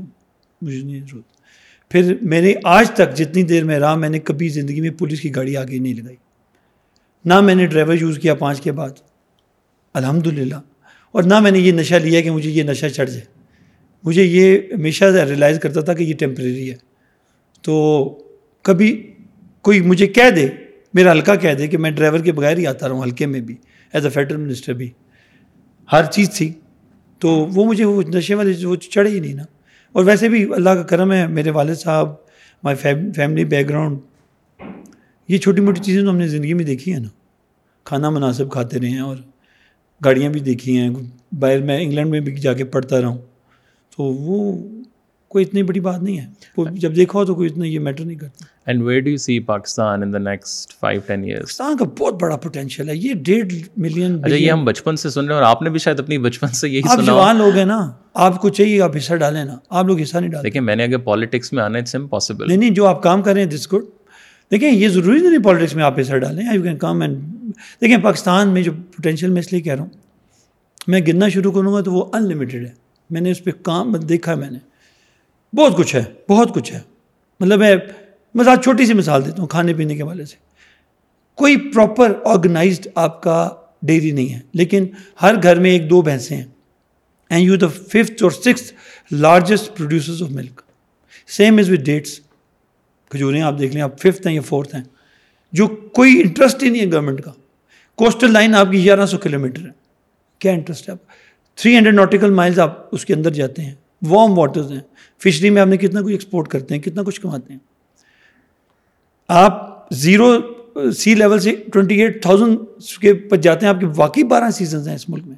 مجھے 0.61 0.81
نہیں 0.83 0.99
ضرورت۔ 0.99 1.89
پھر 1.91 2.15
میں 2.21 2.41
نے 2.41 2.53
آج 2.63 2.91
تک 2.91 3.15
جتنی 3.15 3.43
دیر 3.43 3.63
میں 3.63 3.79
رہا 3.79 3.95
میں 3.95 4.09
نے 4.09 4.19
کبھی 4.19 4.49
زندگی 4.49 4.81
میں 4.81 4.89
پولیس 4.89 5.21
کی 5.21 5.35
گاڑی 5.35 5.57
آگے 5.57 5.79
نہیں 5.79 5.93
لگائی۔ 5.93 6.15
نہ 7.25 7.41
میں 7.41 7.55
نے 7.55 7.65
ڈرائیور 7.65 7.93
یوز 7.93 8.19
کیا 8.19 8.35
پانچ 8.35 8.61
کے 8.61 8.71
بعد۔ 8.71 8.89
الحمد 9.93 10.27
للہ 10.27 10.55
اور 11.11 11.23
نہ 11.23 11.39
میں 11.39 11.51
نے 11.51 11.59
یہ 11.59 11.71
نشہ 11.71 11.95
لیا 11.95 12.21
کہ 12.21 12.31
مجھے 12.31 12.49
یہ 12.49 12.63
نشہ 12.63 12.85
چڑھ 12.85 13.09
جائے۔ 13.09 13.21
مجھے 14.03 14.23
یہ 14.23 14.57
ہمیشہ 14.73 15.05
ریئلائز 15.05 15.59
کرتا 15.59 15.81
تھا 15.81 15.93
کہ 15.93 16.03
یہ 16.03 16.13
ٹیمپریری 16.13 16.71
ہے۔ 16.71 16.75
تو 17.61 18.03
کبھی 18.61 19.13
کوئی 19.61 19.81
مجھے 19.81 20.07
کہہ 20.07 20.29
دے، 20.35 20.47
میرا 20.93 21.11
ہلکا 21.11 21.35
کہہ 21.35 21.53
دے 21.53 21.67
کہ 21.67 21.77
میں 21.77 21.91
ڈرائیور 21.91 22.19
کے 22.19 22.31
بغیر 22.31 22.57
ہی 22.57 22.67
آتا 22.67 22.87
رہا 22.87 22.95
ہوں 22.95 23.03
ہلکے 23.03 23.25
میں 23.25 23.39
بھی 23.39 23.55
ایز 23.93 24.03
اے 24.05 24.11
فیڈرل 24.11 24.37
منسٹر 24.37 24.73
بھی۔ 24.73 24.89
ہر 25.91 26.05
چیز 26.05 26.29
تھی۔ 26.31 26.53
تو 27.19 27.29
وہ 27.29 27.65
مجھے 27.65 27.85
وہ 27.85 28.01
نشے 28.01 28.35
والے 28.35 28.65
وہ 28.65 28.75
چڑھے 28.75 29.11
ہی 29.11 29.19
نہیں 29.19 29.33
نا۔ 29.33 29.43
اور 29.91 30.03
ویسے 30.03 30.29
بھی 30.29 30.53
اللہ 30.53 30.69
کا 30.69 30.83
کرم 30.83 31.11
ہے، 31.11 31.27
میرے 31.27 31.49
والد 31.49 31.75
صاحب 31.75 32.09
مائی 32.63 32.77
فیملی 33.15 33.45
بیک 33.45 33.69
گراؤنڈ 33.69 33.99
یہ 35.27 35.37
چھوٹی 35.37 35.61
موٹی 35.61 35.81
چیزیں 35.83 36.01
تو 36.01 36.09
ہم 36.09 36.17
نے 36.17 36.27
زندگی 36.27 36.53
میں 36.53 36.65
دیکھی 36.65 36.93
ہیں 36.93 36.99
نا۔ 36.99 37.09
کھانا 37.83 38.09
مناسب 38.09 38.51
کھاتے 38.51 38.79
رہے 38.79 38.89
ہیں 38.89 38.99
اور 38.99 39.17
گاڑیاں 40.05 40.29
بھی 40.29 40.39
دیکھی 40.39 40.77
ہیں 40.77 40.89
باہر 41.39 41.61
میں 41.61 41.81
انگلینڈ 41.81 42.09
میں 42.09 42.19
بھی 42.19 42.35
جا 42.35 42.53
کے 42.53 42.63
پڑھتا 42.63 43.01
رہا 43.01 43.07
ہوں۔ 43.07 43.17
تو 43.97 44.03
وہ 44.03 44.57
کوئی 45.27 45.45
اتنی 45.45 45.63
بڑی 45.63 45.79
بات 45.79 46.03
نہیں 46.03 46.19
ہے۔ 46.19 46.25
جب 46.71 46.95
دیکھا 46.95 47.19
ہو 47.19 47.25
تو 47.25 47.35
کوئی 47.35 47.49
اتنا 47.51 47.65
یہ 47.65 47.79
میٹر 47.79 48.03
نہیں 48.05 48.17
کرتا۔ 48.17 48.45
And 48.65 48.83
where 48.83 48.99
do 49.01 49.09
you 49.09 49.17
see 49.17 49.39
Pakistan 49.39 50.03
in 50.03 50.13
the 50.13 50.17
next 50.17 50.79
five 50.79 51.01
ten 51.07 51.23
years 51.23 51.39
Pakistan 51.39 51.77
کا 51.77 51.85
بہت 51.99 52.21
بڑا 52.21 52.37
پوٹینشیل 52.37 52.89
ہے۔ 52.89 52.95
یہ 52.95 53.13
ڈیڑھ 53.13 53.53
ملین 53.77 54.19
اچھا 54.25 54.35
یہ 54.35 54.51
ہم 54.51 54.65
بچپن 54.65 54.95
سے 54.95 55.09
سن 55.09 55.25
رہے 55.25 55.35
ہیں 55.35 55.41
اور 55.41 55.43
آپ 55.43 55.61
نے 55.61 55.69
بھی 55.69 55.79
شاید 55.79 55.99
اپنی 55.99 56.17
بچپن 56.17 56.47
سے 56.47 56.69
یہی 56.69 56.81
سنا 56.81 57.03
جوان 57.03 57.35
لوگ 57.37 57.55
ہیں 57.55 57.65
نا 57.65 57.91
آپ 58.13 58.41
کو 58.41 58.49
چاہیے 58.49 58.81
آپ 58.81 58.97
حصہ 58.97 59.13
ڈالیں 59.13 59.45
نا۔ 59.45 59.57
آپ 59.69 59.85
لوگ 59.85 59.99
حصہ 59.99 60.17
نہیں 60.17 60.29
ڈالیں 60.29 60.43
دیکھیں 60.43 60.61
میں 60.61 60.75
نے 60.75 60.83
اگر 60.83 60.97
پالیٹکس 60.97 61.53
میں 61.53 61.63
آنا 61.63 61.77
اٹس 61.77 61.95
امپاسبل 61.95 62.47
نہیں 62.47 62.57
نہیں 62.57 62.69
جو 62.69 62.85
آپ 62.87 63.03
کام 63.03 63.21
کر 63.21 63.33
رہے 63.33 63.43
ہیں 63.43 63.49
دس 63.49 63.73
گڈ 63.73 63.83
دیکھیں، 64.51 64.71
یہ 64.71 64.87
ضروری 64.89 65.19
نہیں 65.19 65.43
پالیٹکس 65.43 65.75
میں 65.75 65.83
آپ 65.83 65.99
حصہ 65.99 66.15
ڈالیں 66.15 66.43
یو 66.53 66.61
کین 66.63 66.77
کم 66.77 67.01
اینڈ 67.01 67.17
دیکھیں، 67.81 67.97
پاکستان 67.97 68.49
میں 68.49 68.61
جو 68.63 68.71
پوٹینشیل 68.71 69.29
میں 69.29 69.41
اس 69.41 69.51
لیے 69.53 69.61
کہہ 69.61 69.73
رہا 69.73 69.83
ہوں، 69.83 69.89
میں 70.87 70.99
گننا 71.07 71.29
شروع 71.29 71.51
کروں 71.51 71.73
گا 71.73 71.81
تو 71.81 71.93
وہ 71.93 72.05
ان 72.13 72.23
لمیٹیڈ 72.23 72.65
ہے۔ 72.65 72.71
میں 73.09 73.21
نے 73.21 73.31
اس 73.31 73.43
پہ 73.43 73.51
کام 73.61 73.95
دیکھا 73.95 74.35
میں 74.35 74.51
نے۔ 74.51 74.59
بہت 75.53 75.77
کچھ 75.77 75.95
ہے، 75.95 76.03
بہت 76.29 76.53
کچھ 76.53 76.71
ہے۔ 76.73 76.79
مطلب 77.39 77.59
میں 77.59 77.75
مثال 78.35 78.57
چھوٹی 78.63 78.85
سی 78.85 78.93
مثال 78.93 79.25
دیتا 79.25 79.37
ہوں 79.39 79.47
کھانے 79.47 79.73
پینے 79.73 79.95
کے 79.95 80.03
والے 80.03 80.25
سے۔ 80.25 80.35
کوئی 81.35 81.57
پراپر 81.57 82.13
آرگنائزڈ 82.25 82.87
آپ 82.95 83.21
کا 83.23 83.49
ڈیری 83.81 84.11
نہیں 84.11 84.33
ہے، 84.33 84.39
لیکن 84.53 84.85
ہر 85.21 85.35
گھر 85.43 85.59
میں 85.59 85.71
ایک 85.71 85.89
دو 85.89 86.01
بھینسیں 86.01 86.37
ہیں۔ 86.37 86.45
اینڈ 87.29 87.45
یو 87.45 87.55
دا 87.55 87.67
ففتھ 87.67 88.23
اور 88.23 88.31
سکس 88.31 88.71
لارجسٹ 89.11 89.77
پروڈیوسرز 89.77 90.23
آف 90.23 90.29
ملک 90.29 90.61
سیم 91.27 91.57
از 91.57 91.69
وتھ 91.69 91.81
ڈیٹس 91.81 92.19
کھجوریں 93.11 93.41
آپ 93.41 93.59
دیکھ 93.59 93.73
لیں 93.73 93.81
آپ 93.81 93.99
ففتھ 93.99 94.27
ہیں 94.27 94.35
یا 94.35 94.41
فورتھ 94.41 94.75
ہیں 94.75 94.83
جو 95.51 95.67
کوئی 95.67 96.21
انٹرسٹ 96.21 96.63
ہی 96.63 96.69
نہیں 96.69 96.85
ہے 96.85 96.91
گورنمنٹ 96.91 97.21
کا۔ 97.21 97.31
کوسٹل 97.95 98.31
لائن 98.31 98.55
آپ 98.55 98.67
کی 98.71 98.83
گیارہ 98.83 99.05
سو 99.05 99.17
کلو 99.17 99.39
میٹر 99.39 99.61
ہے۔ 99.61 99.71
کیا 100.39 100.51
انٹرسٹ 100.51 100.89
ہے 100.89 100.93
آپ؟ 100.93 100.97
تھری 101.55 101.77
ہنڈریڈ 101.77 101.95
نوٹیکل 101.95 102.33
مائلز 102.33 102.59
آپ 102.59 102.87
اس 102.91 103.05
کے 103.05 103.13
اندر 103.13 103.31
جاتے 103.31 103.61
ہیں۔ 103.61 103.75
وارم 104.07 104.37
واٹرز 104.37 104.71
ہیں۔ 104.71 104.79
فشری 105.23 105.49
میں 105.49 105.61
آپ 105.61 105.67
نے 105.67 105.77
کتنا 105.77 106.01
کچھ 106.01 106.11
ایکسپورٹ 106.11 106.47
کرتے 106.47 106.75
ہیں 106.75 106.81
کتنا 106.81 107.03
کچھ 107.03 107.21
کماتے 107.21 107.53
ہیں۔ 107.53 107.59
آپ 109.27 109.85
زیرو 109.91 110.39
سی 110.91 111.15
لیول 111.15 111.39
سے 111.39 111.55
ٹوینٹی 111.73 112.01
ایٹ 112.01 112.21
تھاؤزینڈ 112.21 112.59
کے 113.01 113.13
پاس 113.13 113.41
جاتے 113.41 113.65
ہیں 113.65 113.73
آپ 113.73 113.79
کے 113.79 113.85
واقعی 113.95 114.23
بارہ 114.23 114.49
سیزنز 114.49 114.87
ہیں 114.87 114.95
اس 114.95 115.09
ملک 115.09 115.27
میں۔ 115.27 115.35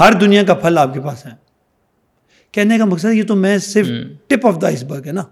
ہر 0.00 0.12
دنیا 0.12 0.42
کا 0.42 0.54
پھل 0.54 0.78
آپ 0.78 0.94
کے 0.94 1.00
پاس 1.00 1.26
ہے۔ 1.26 1.30
کہنے 2.52 2.78
کا 2.78 2.84
مقصد 2.84 3.12
یہ 3.12 3.24
تو 3.24 3.34
میں 3.34 3.58
صرف 3.58 3.86
ٹپ 4.26 4.46
آف 4.46 4.62
دا 4.62 4.66
آئس 4.66 4.82
برگ 4.82 5.06
ہے 5.06 5.12
نا۔ 5.12 5.24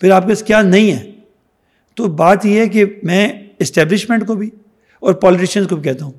پھر 0.00 0.10
آپ 0.10 0.22
کے 0.22 0.28
پاس 0.28 0.42
کیا 0.42 0.62
نہیں 0.62 0.92
ہے؟ 0.92 1.12
تو 1.94 2.06
بات 2.06 2.46
یہ 2.46 2.60
ہے 2.60 2.68
کہ 2.68 2.84
میں 3.02 3.32
اسٹیبلشمنٹ 3.58 4.26
کو 4.26 4.34
بھی 4.34 4.50
اور 5.00 5.14
پالیٹیشینس 5.14 5.68
کو 5.68 5.76
بھی 5.76 5.82
کہتا 5.82 6.04
ہوں، 6.04 6.12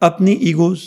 اپنی 0.00 0.32
ایگوز 0.32 0.78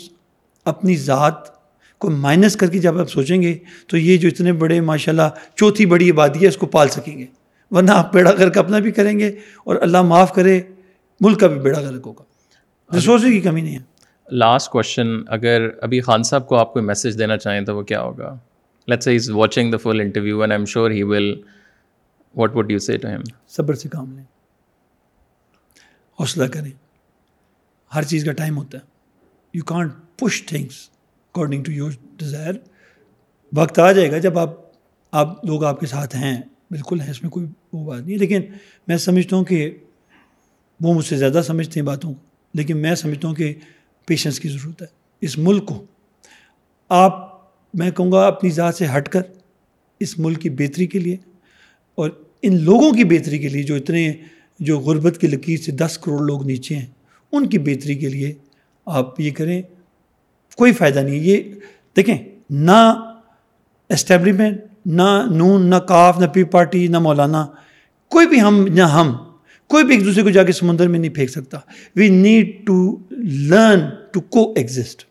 اپنی 0.64 0.96
ذات 0.96 1.60
کو 1.98 2.10
مائنس 2.10 2.56
کر 2.56 2.66
کے 2.66 2.78
جب 2.78 2.98
آپ 2.98 3.10
سوچیں 3.10 3.42
گے 3.42 3.58
تو 3.86 3.96
یہ 3.96 4.16
جو 4.16 4.28
اتنے 4.28 4.52
بڑے 4.52 4.80
ماشاء 4.80 5.12
اللہ 5.12 5.56
چوتھی 5.56 5.86
بڑی 5.86 6.10
عبادی 6.10 6.42
ہے، 6.42 6.48
اس 6.48 6.56
کو 6.56 6.66
پال 6.66 6.88
سکیں 6.88 7.18
گے۔ 7.18 7.26
ورنہ 7.70 7.90
آپ 7.90 8.12
بیڑا 8.12 8.32
گھر 8.36 8.50
کا 8.50 8.60
اپنا 8.60 8.78
بھی 8.78 8.90
کریں 8.90 9.18
گے 9.18 9.28
اور 9.64 9.76
اللہ 9.80 10.02
معاف 10.02 10.34
کرے، 10.34 10.60
ملک 11.20 11.40
کا 11.40 11.46
بھی 11.46 11.60
بیڑا 11.60 11.82
گھر 11.82 11.94
ہوگا۔ 12.06 12.22
ریسورسز 12.94 13.24
کی 13.24 13.40
کمی 13.40 13.60
نہیں 13.60 13.78
ہے۔ 13.78 13.82
لاسٹ 14.32 14.70
کوشچن 14.70 15.08
اگر 15.28 15.68
ابھی 15.80 16.00
خان 16.00 16.22
صاحب 16.22 16.46
کو 16.46 16.56
آپ 16.56 16.72
کوئی 16.72 16.84
میسج 16.84 17.18
دینا 17.18 17.36
چاہیں 17.36 17.60
تو 17.60 17.76
وہ 17.76 17.82
کیا 17.82 18.02
ہوگا؟ 18.02 18.36
Let's 18.86 19.08
us 19.08 19.30
watching 19.30 19.70
the 19.70 19.76
full 19.76 20.00
interview 20.00 20.40
and 20.40 20.52
I 20.52 20.60
am 20.60 20.64
sure 20.64 20.90
he 20.90 21.02
will 21.02 21.40
what 22.36 22.56
would 22.56 22.70
you 22.70 22.78
say 22.78 22.98
to 22.98 23.08
him 23.08 23.20
صبر 23.48 23.74
سے 23.74 23.88
کام 23.88 24.16
لیں۔ 24.16 24.24
حوصلہ 26.20 26.44
کریں۔ 26.44 26.70
ہر 27.94 28.02
چیز 28.02 28.24
کا 28.24 28.32
ٹائم 28.32 28.58
ہوتا 28.58 28.78
ہے۔ 28.78 28.82
You 29.54 29.64
can't 29.64 29.92
push 30.16 30.46
things 30.46 30.90
according 31.32 31.64
to 31.64 31.72
your 31.72 31.90
desire 32.16 32.52
وقت 33.56 33.78
آ 33.78 33.92
جائے 33.92 34.10
گا 34.10 34.18
جب 34.18 34.38
آپ 34.38 34.50
آپ 35.10 35.44
لوگ 35.44 35.64
آپ 35.64 35.80
کے 35.80 35.86
ساتھ 35.86 36.16
ہیں۔ 36.16 36.42
بالکل 36.70 37.00
ہیں 37.00 37.10
اس 37.10 37.22
میں 37.22 37.30
کوئی 37.30 37.46
وہ 37.72 37.86
بات 37.86 38.02
نہیں۔ 38.02 38.18
لیکن 38.18 38.40
میں 38.88 38.96
سمجھتا 38.96 39.36
ہوں 39.36 39.44
کہ 39.44 39.78
وہ 40.80 40.94
مجھ 40.94 41.06
سے 41.06 41.16
زیادہ 41.16 41.40
سمجھتے 41.44 41.80
ہیں 41.80 41.86
باتوں 41.86 42.14
کو۔ 42.14 42.20
لیکن 42.54 42.76
میں 42.76 42.94
سمجھتا 42.94 43.28
ہوں 43.28 43.34
کہ 43.34 43.54
پیشنس 44.06 44.40
کی 44.40 44.48
ضرورت 44.48 44.82
ہے۔ 44.82 44.86
اس 45.20 45.38
ملک 45.38 45.66
کو۔ 45.66 45.84
آپ، 46.88 47.40
میں 47.74 47.90
کہوں 47.90 48.12
گا، 48.12 48.26
اپنی 48.26 48.50
ذات 48.50 48.74
سے 48.74 48.86
ہٹ 48.96 49.08
کر 49.08 49.20
اس 50.00 50.18
ملک 50.18 50.40
کی 50.40 50.50
بہتری 50.50 50.86
کے 50.86 50.98
لیے۔ 50.98 51.16
اور 52.00 52.10
ان 52.42 52.62
لوگوں 52.62 52.92
کی 52.92 53.04
بہتری 53.04 53.38
کے 53.38 53.48
لیے 53.48 53.62
جو 53.62 53.74
اتنے 53.74 54.12
جو 54.60 54.78
غربت 54.78 55.18
کی 55.20 55.26
لکیر 55.26 55.58
سے 55.58 55.72
دس 55.72 55.98
کروڑ 55.98 56.20
لوگ 56.26 56.46
نیچے 56.46 56.76
ہیں، 56.76 56.86
ان 57.32 57.46
کی 57.48 57.58
بہتری 57.58 57.94
کے 57.94 58.08
لیے 58.08 58.32
آپ 58.86 59.20
یہ 59.20 59.30
کریں، 59.30 59.60
کوئی 60.56 60.72
فائدہ 60.72 60.98
نہیں 60.98 61.16
یہ 61.16 61.42
دیکھیں، 61.96 62.16
نہ 62.50 62.80
اسٹیبلشمنٹ 63.90 64.60
نہ 64.86 65.08
نون، 65.30 65.66
نہ 65.70 65.74
کاف، 65.74 66.18
نہ 66.18 66.26
پی 66.26 66.44
پارٹی 66.44 66.86
نہ 66.88 66.98
مولانا، 66.98 67.46
کوئی 68.10 68.26
بھی 68.26 68.40
ہم، 68.40 68.64
نہ 68.68 68.82
ہم، 68.82 69.12
کوئی 69.70 69.84
بھی 69.84 69.94
ایک 69.94 70.04
دوسرے 70.04 70.22
کو 70.22 70.30
جا 70.30 70.42
کے 70.42 70.52
سمندر 70.52 70.88
میں 70.88 70.98
نہیں 70.98 71.14
پھینک 71.14 71.30
سکتا۔ 71.30 71.58
We 71.96 72.08
need 72.08 72.66
to 72.66 72.96
learn 73.10 73.80
to 74.12 74.20
coexist 74.56 75.04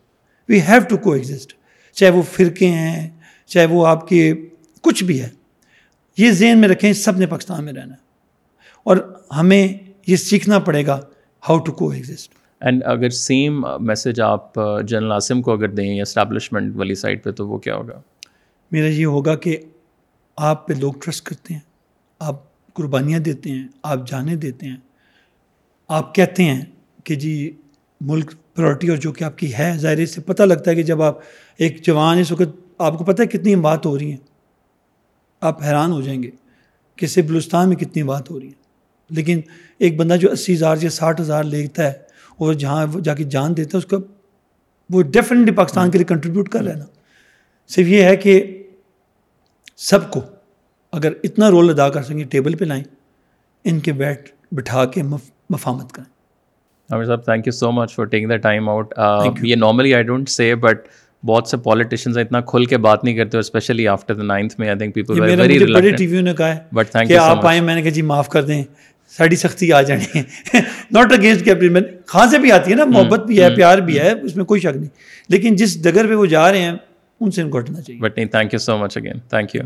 we 0.48 0.60
have 0.68 0.80
to 0.88 0.96
coexist 1.12 1.52
چاہے 1.96 2.10
وہ 2.10 2.22
فرقے 2.32 2.66
ہیں، 2.66 3.08
چاہے 3.46 3.66
وہ 3.66 3.86
آپ 3.86 4.08
کے 4.08 4.32
کچھ 4.82 5.04
بھی 5.04 5.20
ہے۔ 5.20 5.28
یہ 6.20 6.30
ذہن 6.30 6.58
میں 6.58 6.68
رکھیں 6.68 6.92
سب 6.92 7.16
نے 7.16 7.26
پاکستان 7.26 7.64
میں 7.64 7.72
رہنا 7.72 7.92
ہے۔ 7.94 8.08
اور 8.86 8.96
ہمیں 9.36 9.68
یہ 10.06 10.16
سیکھنا 10.16 10.58
پڑے 10.58 10.86
گا 10.86 11.00
ہاؤ 11.48 11.58
ٹو 11.58 11.72
کو 11.72 11.90
ایگزسٹ 11.90 12.34
اینڈ 12.60 12.82
اگر 12.84 13.10
سیم 13.10 13.64
میسج 13.80 14.20
آپ 14.20 14.54
جنرل 14.86 15.12
عاصم 15.12 15.42
کو 15.42 15.52
اگر 15.52 15.68
دیں 15.68 15.94
یا 15.94 16.02
اسٹیبلشمنٹ 16.02 16.76
والی 16.76 16.94
سائڈ 16.94 17.24
پہ 17.24 17.30
تو 17.30 17.48
وہ 17.48 17.58
کیا 17.58 17.74
ہوگا؟ 17.74 18.00
میرا 18.70 18.86
یہ 18.86 19.06
ہوگا 19.06 19.34
کہ 19.34 19.56
آپ 20.36 20.68
پہ 20.68 20.74
لوگ 20.74 20.92
ٹرسٹ 21.04 21.24
کرتے 21.24 21.54
ہیں 21.54 21.60
آپ 22.18 22.36
قربانیاں 22.74 23.18
دیتے 23.18 23.50
ہیں 23.50 23.68
آپ 23.82 24.08
جانے 24.08 24.36
دیتے 24.36 24.66
ہیں۔ 24.66 24.76
آپ 25.88 26.14
کہتے 26.14 26.44
ہیں 26.44 26.60
کہ 27.04 27.14
جی 27.14 27.56
ملک 28.00 28.34
پرورٹی 28.54 28.88
اور 28.88 28.96
جو 28.96 29.12
کہ 29.12 29.24
آپ 29.24 29.38
کی 29.38 29.54
ہے 29.54 29.72
ظاہر 29.76 30.06
سے 30.06 30.20
پتہ 30.20 30.42
لگتا 30.42 30.70
ہے 30.70 30.76
کہ 30.76 30.82
جب 30.82 31.02
آپ 31.02 31.18
ایک 31.56 31.82
جوان 31.82 32.18
اس 32.18 32.32
وقت 32.32 32.60
آپ 32.78 32.98
کو 32.98 33.04
پتہ 33.04 33.22
ہے 33.22 33.26
کتنی 33.26 33.56
بات 33.56 33.86
ہو 33.86 33.98
رہی 33.98 34.10
ہیں 34.10 34.29
آپ 35.40 35.62
حیران 35.62 35.92
ہو 35.92 36.00
جائیں 36.00 36.22
گے 36.22 36.30
کہ 36.96 37.06
صرف 37.06 37.24
بلوستان 37.24 37.68
میں 37.68 37.76
کتنی 37.76 38.02
بات 38.02 38.30
ہو 38.30 38.40
رہی 38.40 38.46
ہے۔ 38.46 38.60
لیکن 39.10 39.40
ایک 39.78 39.96
بندہ 39.96 40.16
جو 40.16 40.30
اسی 40.30 40.54
ہزار 40.54 40.76
یا 40.80 40.90
ساٹھ 40.90 41.20
ہزار 41.20 41.44
لیتا 41.44 41.84
ہے 41.84 41.92
اور 42.36 42.54
جہاں 42.54 42.86
جا 43.04 43.14
کے 43.14 43.24
جان 43.24 43.56
دیتا 43.56 43.70
ہے 43.74 43.78
اس 43.78 43.86
کا 43.86 43.96
وہ 44.90 45.02
ڈیفینیٹلی 45.02 45.54
پاکستان 45.54 45.90
کے 45.90 45.98
لیے 45.98 46.04
کنٹریبیوٹ 46.04 46.48
کر 46.48 46.62
رہے 46.62 46.74
نا۔ 46.74 46.84
صرف 47.68 47.86
یہ 47.86 48.02
ہے 48.02 48.16
کہ 48.16 48.62
سب 49.76 50.10
کو 50.10 50.20
اگر 50.92 51.12
اتنا 51.24 51.50
رول 51.50 51.70
ادا 51.70 51.88
کر 51.88 52.02
سکیں 52.02 52.24
ٹیبل 52.24 52.56
پہ 52.56 52.64
لائیں 52.64 52.84
ان 53.64 53.80
کے 53.80 53.92
بیٹھ 53.92 54.30
بٹھا 54.52 54.84
کے 54.84 55.02
مفامت 55.02 55.92
کریں۔ 55.92 56.10
عامر 56.92 57.04
صاحب 57.04 57.24
thank 57.24 57.46
you 57.46 57.52
so 57.52 57.72
much 57.72 57.94
for 57.94 58.04
taking 58.04 58.28
the 58.28 58.36
time 58.36 58.68
out 58.68 58.94
یہ 59.42 59.56
normally 59.56 59.94
I 59.94 60.04
don't 60.04 60.28
say 60.28 60.54
but 60.54 60.88
بہت 61.22 61.48
سے 61.48 61.56
پالیٹیشینس 61.56 62.16
اتنا 62.16 62.40
کھل 62.40 62.64
کے 62.64 62.76
بات 62.78 63.04
نہیں 63.04 63.16
کرتے 63.16 63.38
اسپیشلی 63.38 63.88
آفٹر 63.88 64.14
دا 64.14 64.22
نائنتھ 64.22 64.54
میں 64.60 64.68
آئی 64.68 64.78
تھنک 64.78 64.94
پیپل 64.94 65.20
بڑے 65.72 65.90
ٹی 65.90 66.06
ویوں 66.06 66.22
نے 66.22 66.34
کہا 66.34 66.54
ہے 66.54 66.58
بٹ 66.72 66.90
تھینک 66.90 67.10
یو 67.10 67.22
آپ 67.22 67.46
آئیں 67.46 67.60
میں 67.60 67.74
نے 67.74 67.82
کہا 67.82 67.90
جی 67.90 68.02
معاف 68.02 68.28
کر 68.28 68.42
دیں 68.42 68.62
ساڑی 69.12 69.36
سختی 69.36 69.72
آ 69.72 69.80
جانی 69.82 70.18
ہے۔ 70.18 70.22
ناٹ 70.90 71.12
اگینسٹ 71.12 71.44
کیپٹن 71.44 71.82
خان 72.06 72.30
سے 72.30 72.38
بھی 72.38 72.52
آتی 72.52 72.70
ہے 72.70 72.76
نا 72.76 72.84
محبت 72.84 73.24
بھی 73.26 73.42
ہے 73.42 73.54
پیار 73.56 73.78
بھی 73.78 73.98
ہے 73.98 74.10
اس 74.22 74.36
میں 74.36 74.44
کوئی 74.44 74.60
شک 74.60 74.76
نہیں۔ 74.76 74.88
لیکن 75.28 75.56
جس 75.56 75.82
ڈگر 75.84 76.06
پہ 76.06 76.14
وہ 76.14 76.26
جا 76.26 76.50
رہے 76.52 76.62
ہیں 76.62 76.72
ان 77.20 77.30
سے 77.30 77.42
ان 77.42 77.50
کو 77.50 77.58
ہٹنا 77.58 77.80
چاہیے۔ 77.80 78.00
بٹ 78.00 78.16
نہیں 78.16 78.26
thank 78.26 78.52
you 78.52 78.58
so 78.58 78.78
much 78.78 78.96
again 78.96 79.18
thank 79.28 79.54
you 79.54 79.62